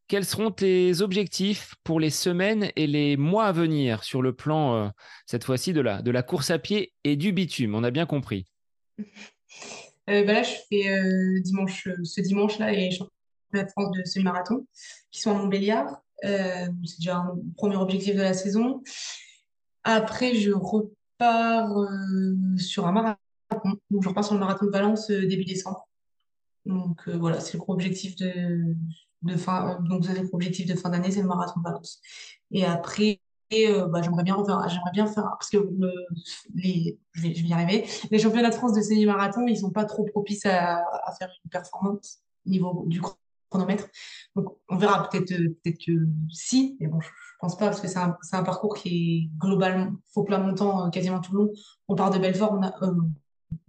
Quels 0.08 0.24
seront 0.24 0.50
tes 0.50 1.00
objectifs 1.00 1.74
pour 1.82 1.98
les 1.98 2.10
semaines 2.10 2.70
et 2.76 2.86
les 2.86 3.16
mois 3.16 3.46
à 3.46 3.52
venir 3.52 4.04
sur 4.04 4.22
le 4.22 4.32
plan, 4.32 4.74
euh, 4.74 4.88
cette 5.26 5.44
fois-ci, 5.44 5.72
de 5.72 5.80
la, 5.80 6.00
de 6.00 6.10
la 6.12 6.22
course 6.22 6.50
à 6.50 6.58
pied 6.58 6.92
et 7.02 7.16
du 7.16 7.32
bitume? 7.32 7.74
On 7.74 7.82
a 7.82 7.90
bien 7.90 8.06
compris. 8.06 8.46
Euh, 10.08 10.24
bah 10.24 10.34
là, 10.34 10.42
je 10.44 10.52
fais 10.68 10.88
euh, 10.88 11.40
dimanche, 11.40 11.88
ce 12.04 12.20
dimanche-là 12.20 12.70
les 12.70 12.92
championnats 12.92 13.64
de 13.64 13.70
France 13.70 13.90
de 13.90 14.04
semi-marathon 14.04 14.64
qui 15.10 15.20
sont 15.20 15.32
à 15.32 15.34
Montbéliard. 15.34 16.00
c'est 16.22 16.98
déjà 16.98 17.16
un 17.16 17.36
premier 17.56 17.74
objectif 17.74 18.14
de 18.14 18.22
la 18.22 18.32
saison. 18.32 18.84
Après, 19.82 20.36
je 20.36 20.52
repars 20.52 21.74
sur 22.56 22.86
un 22.86 22.92
marathon. 22.92 23.25
Donc, 23.90 24.02
je 24.02 24.08
repars 24.08 24.24
sur 24.24 24.34
le 24.34 24.40
marathon 24.40 24.66
de 24.66 24.70
Valence 24.70 25.10
début 25.10 25.44
décembre. 25.44 25.88
Donc 26.64 27.08
voilà, 27.08 27.40
c'est 27.40 27.54
le 27.54 27.60
gros 27.60 27.74
objectif 27.74 28.16
de, 28.16 28.74
fin, 29.36 29.80
donc 29.82 30.02
vous 30.02 30.10
avez 30.10 30.22
l'objectif 30.32 30.66
de 30.66 30.74
fin 30.74 30.90
d'année, 30.90 31.10
c'est 31.12 31.22
le 31.22 31.28
marathon 31.28 31.60
de 31.60 31.64
Valence. 31.64 32.00
Et 32.50 32.64
après, 32.64 33.20
euh, 33.52 33.86
bah, 33.86 34.02
j'aimerais 34.02 34.24
bien 34.24 34.34
refaire, 34.34 34.68
j'aimerais 34.68 34.90
bien 34.92 35.06
faire, 35.06 35.24
parce 35.38 35.50
que 35.50 35.58
les, 36.54 36.98
je 37.12 37.22
vais, 37.22 37.34
je 37.34 37.44
y 37.44 37.52
arriver, 37.52 37.86
les 38.10 38.18
championnats 38.18 38.50
de 38.50 38.54
France 38.54 38.72
de 38.72 38.82
semi-marathon, 38.82 39.46
ils 39.46 39.58
sont 39.58 39.70
pas 39.70 39.84
trop 39.84 40.04
propices 40.04 40.46
à, 40.46 40.82
faire 41.18 41.30
une 41.44 41.50
performance 41.50 42.18
au 42.44 42.50
niveau 42.50 42.84
du 42.88 43.00
chronomètre. 43.48 43.86
Donc, 44.34 44.56
on 44.68 44.76
verra 44.76 45.08
peut-être, 45.08 45.28
peut-être 45.28 45.78
que 45.84 45.92
si, 46.28 46.76
mais 46.80 46.88
bon, 46.88 47.00
je, 47.00 47.08
pense 47.38 47.56
pas, 47.56 47.66
parce 47.66 47.80
que 47.80 47.86
c'est 47.86 47.98
un, 47.98 48.42
parcours 48.42 48.74
qui 48.74 48.88
est 48.88 49.38
globalement, 49.38 49.92
faux 50.12 50.24
plat 50.24 50.38
montant, 50.38 50.86
euh, 50.86 50.90
quasiment 50.90 51.20
tout 51.20 51.32
le 51.32 51.44
long. 51.44 51.52
On 51.86 51.94
part 51.94 52.10
de 52.10 52.18
Belfort, 52.18 52.52
on, 52.52 52.62
a, 52.62 52.72
euh, 52.82 52.92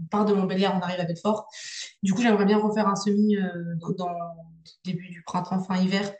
part 0.10 0.26
de 0.26 0.34
Montbéliard, 0.34 0.76
on 0.78 0.82
arrive 0.82 1.00
à 1.00 1.06
Belfort. 1.06 1.48
Du 2.04 2.14
coup, 2.14 2.22
j'aimerais 2.22 2.46
bien 2.46 2.58
refaire 2.58 2.88
un 2.88 2.96
semi 2.96 3.36
dans 3.98 4.10
début 4.84 5.10
du 5.10 5.22
printemps, 5.24 5.64
fin 5.64 5.78
hiver, 5.78 6.14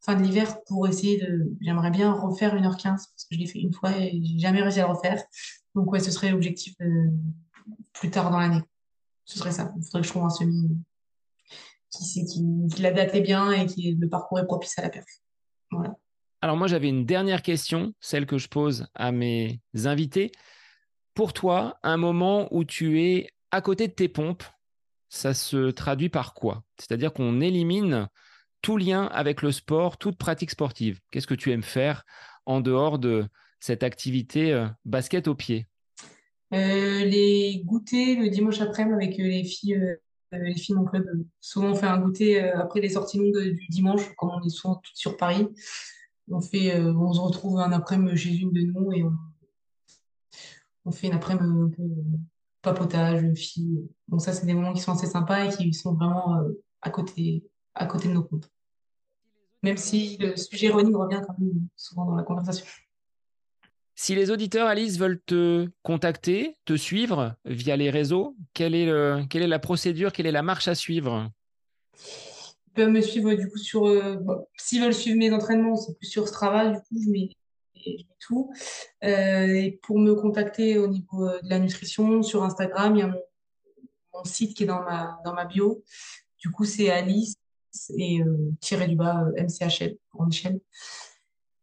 fin 0.00 0.14
de 0.14 0.22
l'hiver, 0.22 0.62
pour 0.66 0.86
essayer 0.88 1.18
de. 1.18 1.50
J'aimerais 1.60 1.90
bien 1.90 2.12
refaire 2.12 2.54
1h15 2.54 2.82
parce 2.82 3.24
que 3.24 3.34
je 3.34 3.38
l'ai 3.38 3.46
fait 3.46 3.60
une 3.60 3.72
fois 3.72 3.96
et 3.96 4.20
j'ai 4.22 4.38
jamais 4.38 4.62
réussi 4.62 4.80
à 4.80 4.86
le 4.86 4.92
refaire. 4.92 5.22
Donc, 5.74 5.90
ouais, 5.92 6.00
ce 6.00 6.10
serait 6.10 6.30
l'objectif 6.30 6.74
plus 7.92 8.10
tard 8.10 8.30
dans 8.30 8.38
l'année. 8.38 8.62
Ce 9.24 9.38
serait 9.38 9.52
ça. 9.52 9.72
Il 9.76 9.84
faudrait 9.84 10.00
que 10.00 10.06
je 10.06 10.12
trouve 10.12 10.24
un 10.24 10.30
semi 10.30 10.76
qui, 11.90 12.24
qui, 12.24 12.82
est 12.82 13.20
bien 13.20 13.50
et 13.52 13.66
qui 13.66 13.94
le 13.98 14.08
parcours 14.08 14.38
est 14.38 14.46
propice 14.46 14.78
à 14.78 14.82
la 14.82 14.90
perf. 14.90 15.06
Voilà. 15.70 15.96
Alors, 16.40 16.56
moi, 16.56 16.66
j'avais 16.66 16.88
une 16.88 17.04
dernière 17.04 17.42
question, 17.42 17.94
celle 18.00 18.26
que 18.26 18.38
je 18.38 18.48
pose 18.48 18.86
à 18.94 19.12
mes 19.12 19.60
invités. 19.84 20.30
Pour 21.18 21.32
toi, 21.32 21.80
un 21.82 21.96
moment 21.96 22.46
où 22.52 22.62
tu 22.62 23.02
es 23.02 23.26
à 23.50 23.60
côté 23.60 23.88
de 23.88 23.92
tes 23.92 24.06
pompes, 24.06 24.44
ça 25.08 25.34
se 25.34 25.72
traduit 25.72 26.10
par 26.10 26.32
quoi? 26.32 26.62
C'est-à-dire 26.78 27.12
qu'on 27.12 27.40
élimine 27.40 28.06
tout 28.62 28.76
lien 28.76 29.06
avec 29.06 29.42
le 29.42 29.50
sport, 29.50 29.98
toute 29.98 30.16
pratique 30.16 30.52
sportive. 30.52 31.00
Qu'est-ce 31.10 31.26
que 31.26 31.34
tu 31.34 31.50
aimes 31.50 31.64
faire 31.64 32.04
en 32.46 32.60
dehors 32.60 33.00
de 33.00 33.26
cette 33.58 33.82
activité 33.82 34.52
euh, 34.52 34.68
basket 34.84 35.26
au 35.26 35.34
pied? 35.34 35.66
Euh, 36.54 37.04
Les 37.04 37.62
goûters 37.64 38.20
le 38.20 38.28
dimanche 38.28 38.60
après-midi 38.60 38.94
avec 38.94 39.18
euh, 39.18 39.24
les 39.24 39.42
filles, 39.42 39.96
les 40.30 40.54
filles 40.54 40.76
mon 40.76 40.84
club. 40.84 41.04
Souvent, 41.40 41.70
on 41.70 41.74
fait 41.74 41.86
un 41.86 41.98
goûter 41.98 42.38
après 42.38 42.80
les 42.80 42.90
sorties 42.90 43.18
longues 43.18 43.56
du 43.56 43.66
dimanche, 43.70 44.02
comme 44.18 44.30
on 44.30 44.46
est 44.46 44.50
souvent 44.50 44.76
toutes 44.76 44.94
sur 44.96 45.16
Paris. 45.16 45.48
On, 46.30 46.40
fait, 46.40 46.80
on 46.80 47.12
se 47.12 47.20
retrouve 47.20 47.58
un 47.58 47.72
après-midi 47.72 48.16
chez 48.16 48.36
une 48.36 48.52
de 48.52 48.60
nous 48.60 48.92
et 48.92 49.02
on, 49.02 49.10
on 50.84 50.90
fait 50.90 51.08
une 51.08 51.14
après-midi 51.14 51.60
un 51.60 51.68
peu 51.68 51.82
papotage, 52.62 53.32
filles. 53.34 53.88
Bon, 54.08 54.18
ça, 54.18 54.32
c'est 54.32 54.46
des 54.46 54.54
moments 54.54 54.72
qui 54.72 54.80
sont 54.80 54.92
assez 54.92 55.06
sympas 55.06 55.44
et 55.44 55.56
qui 55.56 55.72
sont 55.72 55.94
vraiment 55.94 56.38
euh, 56.38 56.50
à, 56.82 56.90
côté, 56.90 57.44
à 57.74 57.86
côté 57.86 58.08
de 58.08 58.14
nos 58.14 58.22
comptes. 58.22 58.50
Même 59.62 59.76
si 59.76 60.16
le 60.18 60.36
sujet 60.36 60.70
running 60.70 60.94
revient 60.94 61.20
quand 61.26 61.38
même 61.38 61.68
souvent 61.76 62.06
dans 62.06 62.14
la 62.14 62.22
conversation. 62.22 62.64
Si 63.94 64.14
les 64.14 64.30
auditeurs, 64.30 64.68
Alice, 64.68 64.96
veulent 64.96 65.20
te 65.26 65.68
contacter, 65.82 66.56
te 66.64 66.76
suivre 66.76 67.34
via 67.44 67.76
les 67.76 67.90
réseaux, 67.90 68.36
quelle 68.54 68.76
est, 68.76 68.86
le, 68.86 69.24
quelle 69.28 69.42
est 69.42 69.48
la 69.48 69.58
procédure, 69.58 70.12
quelle 70.12 70.26
est 70.26 70.32
la 70.32 70.42
marche 70.42 70.68
à 70.68 70.76
suivre? 70.76 71.32
Ils 72.68 72.72
peuvent 72.74 72.90
me 72.90 73.00
suivre 73.00 73.34
du 73.34 73.48
coup 73.48 73.58
sur. 73.58 73.88
Euh, 73.88 74.16
s'ils 74.56 74.80
veulent 74.80 74.94
suivre 74.94 75.18
mes 75.18 75.32
entraînements, 75.32 75.74
c'est 75.74 75.98
plus 75.98 76.06
sur 76.06 76.28
Strava, 76.28 76.68
du 76.68 76.76
coup, 76.76 77.02
je 77.04 77.10
mets 77.10 77.30
et 77.88 78.06
tout. 78.20 78.52
Euh, 79.04 79.46
et 79.46 79.78
pour 79.82 79.98
me 79.98 80.14
contacter 80.14 80.78
au 80.78 80.88
niveau 80.88 81.28
euh, 81.28 81.40
de 81.42 81.48
la 81.48 81.58
nutrition, 81.58 82.22
sur 82.22 82.44
Instagram, 82.44 82.96
il 82.96 82.98
y 83.00 83.02
a 83.02 83.08
mon, 83.08 84.24
site 84.24 84.56
qui 84.56 84.64
est 84.64 84.66
dans 84.66 84.82
ma, 84.82 85.20
dans 85.24 85.32
ma 85.32 85.44
bio. 85.44 85.84
Du 86.38 86.50
coup, 86.50 86.64
c'est 86.64 86.90
Alice 86.90 87.36
et 87.96 88.20
euh, 88.20 88.52
tiré 88.60 88.88
du 88.88 88.96
bas 88.96 89.26
MCHL 89.36 89.96
pour 90.10 90.26
Michel. 90.26 90.60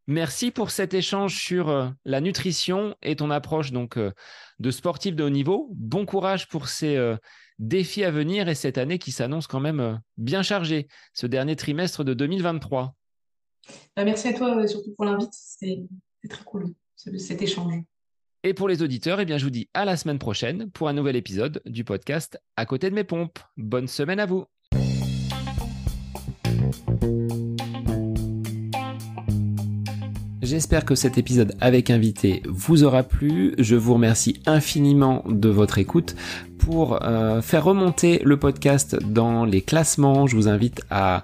Merci 0.07 0.51
pour 0.51 0.69
cet 0.69 0.93
échange 0.93 1.35
sur 1.35 1.93
la 2.05 2.21
nutrition 2.21 2.95
et 3.01 3.15
ton 3.15 3.31
approche 3.31 3.71
donc 3.71 3.97
de 3.97 4.71
sportif 4.71 5.15
de 5.15 5.23
haut 5.23 5.31
niveau. 5.31 5.67
Bon 5.71 6.05
courage 6.05 6.47
pour 6.47 6.67
ces 6.67 7.15
défis 7.57 8.03
à 8.03 8.11
venir 8.11 8.47
et 8.47 8.53
cette 8.53 8.77
année 8.77 8.99
qui 8.99 9.11
s'annonce 9.11 9.47
quand 9.47 9.59
même 9.59 9.99
bien 10.17 10.43
chargée, 10.43 10.87
ce 11.13 11.25
dernier 11.25 11.55
trimestre 11.55 12.03
de 12.03 12.13
2023. 12.13 12.95
Bah, 13.95 14.03
merci 14.03 14.27
à 14.27 14.33
toi 14.33 14.67
surtout 14.67 14.93
pour 14.95 15.05
l'invite. 15.05 15.31
C'est 15.31 15.79
c'est 16.25 16.29
très 16.29 16.43
cool, 16.43 16.73
cet 16.95 17.43
échange. 17.43 17.83
Et 18.43 18.55
pour 18.55 18.67
les 18.67 18.81
auditeurs, 18.81 19.19
eh 19.19 19.25
bien, 19.25 19.37
je 19.37 19.43
vous 19.43 19.51
dis 19.51 19.69
à 19.75 19.85
la 19.85 19.95
semaine 19.95 20.17
prochaine 20.17 20.71
pour 20.71 20.89
un 20.89 20.93
nouvel 20.93 21.15
épisode 21.15 21.61
du 21.67 21.83
podcast 21.83 22.39
À 22.57 22.65
côté 22.65 22.89
de 22.89 22.95
mes 22.95 23.03
pompes. 23.03 23.37
Bonne 23.57 23.87
semaine 23.87 24.19
à 24.19 24.25
vous. 24.25 24.45
J'espère 30.41 30.85
que 30.85 30.95
cet 30.95 31.19
épisode 31.19 31.55
avec 31.61 31.91
invité 31.91 32.41
vous 32.45 32.83
aura 32.83 33.03
plu. 33.03 33.53
Je 33.59 33.75
vous 33.75 33.93
remercie 33.95 34.41
infiniment 34.47 35.23
de 35.27 35.49
votre 35.49 35.77
écoute. 35.77 36.15
pour 36.57 37.03
euh, 37.03 37.43
faire 37.43 37.63
remonter 37.63 38.19
le 38.23 38.39
podcast 38.39 38.95
dans 38.95 39.45
les 39.45 39.61
classements, 39.61 40.25
je 40.25 40.35
vous 40.35 40.47
invite 40.47 40.81
à 40.89 41.23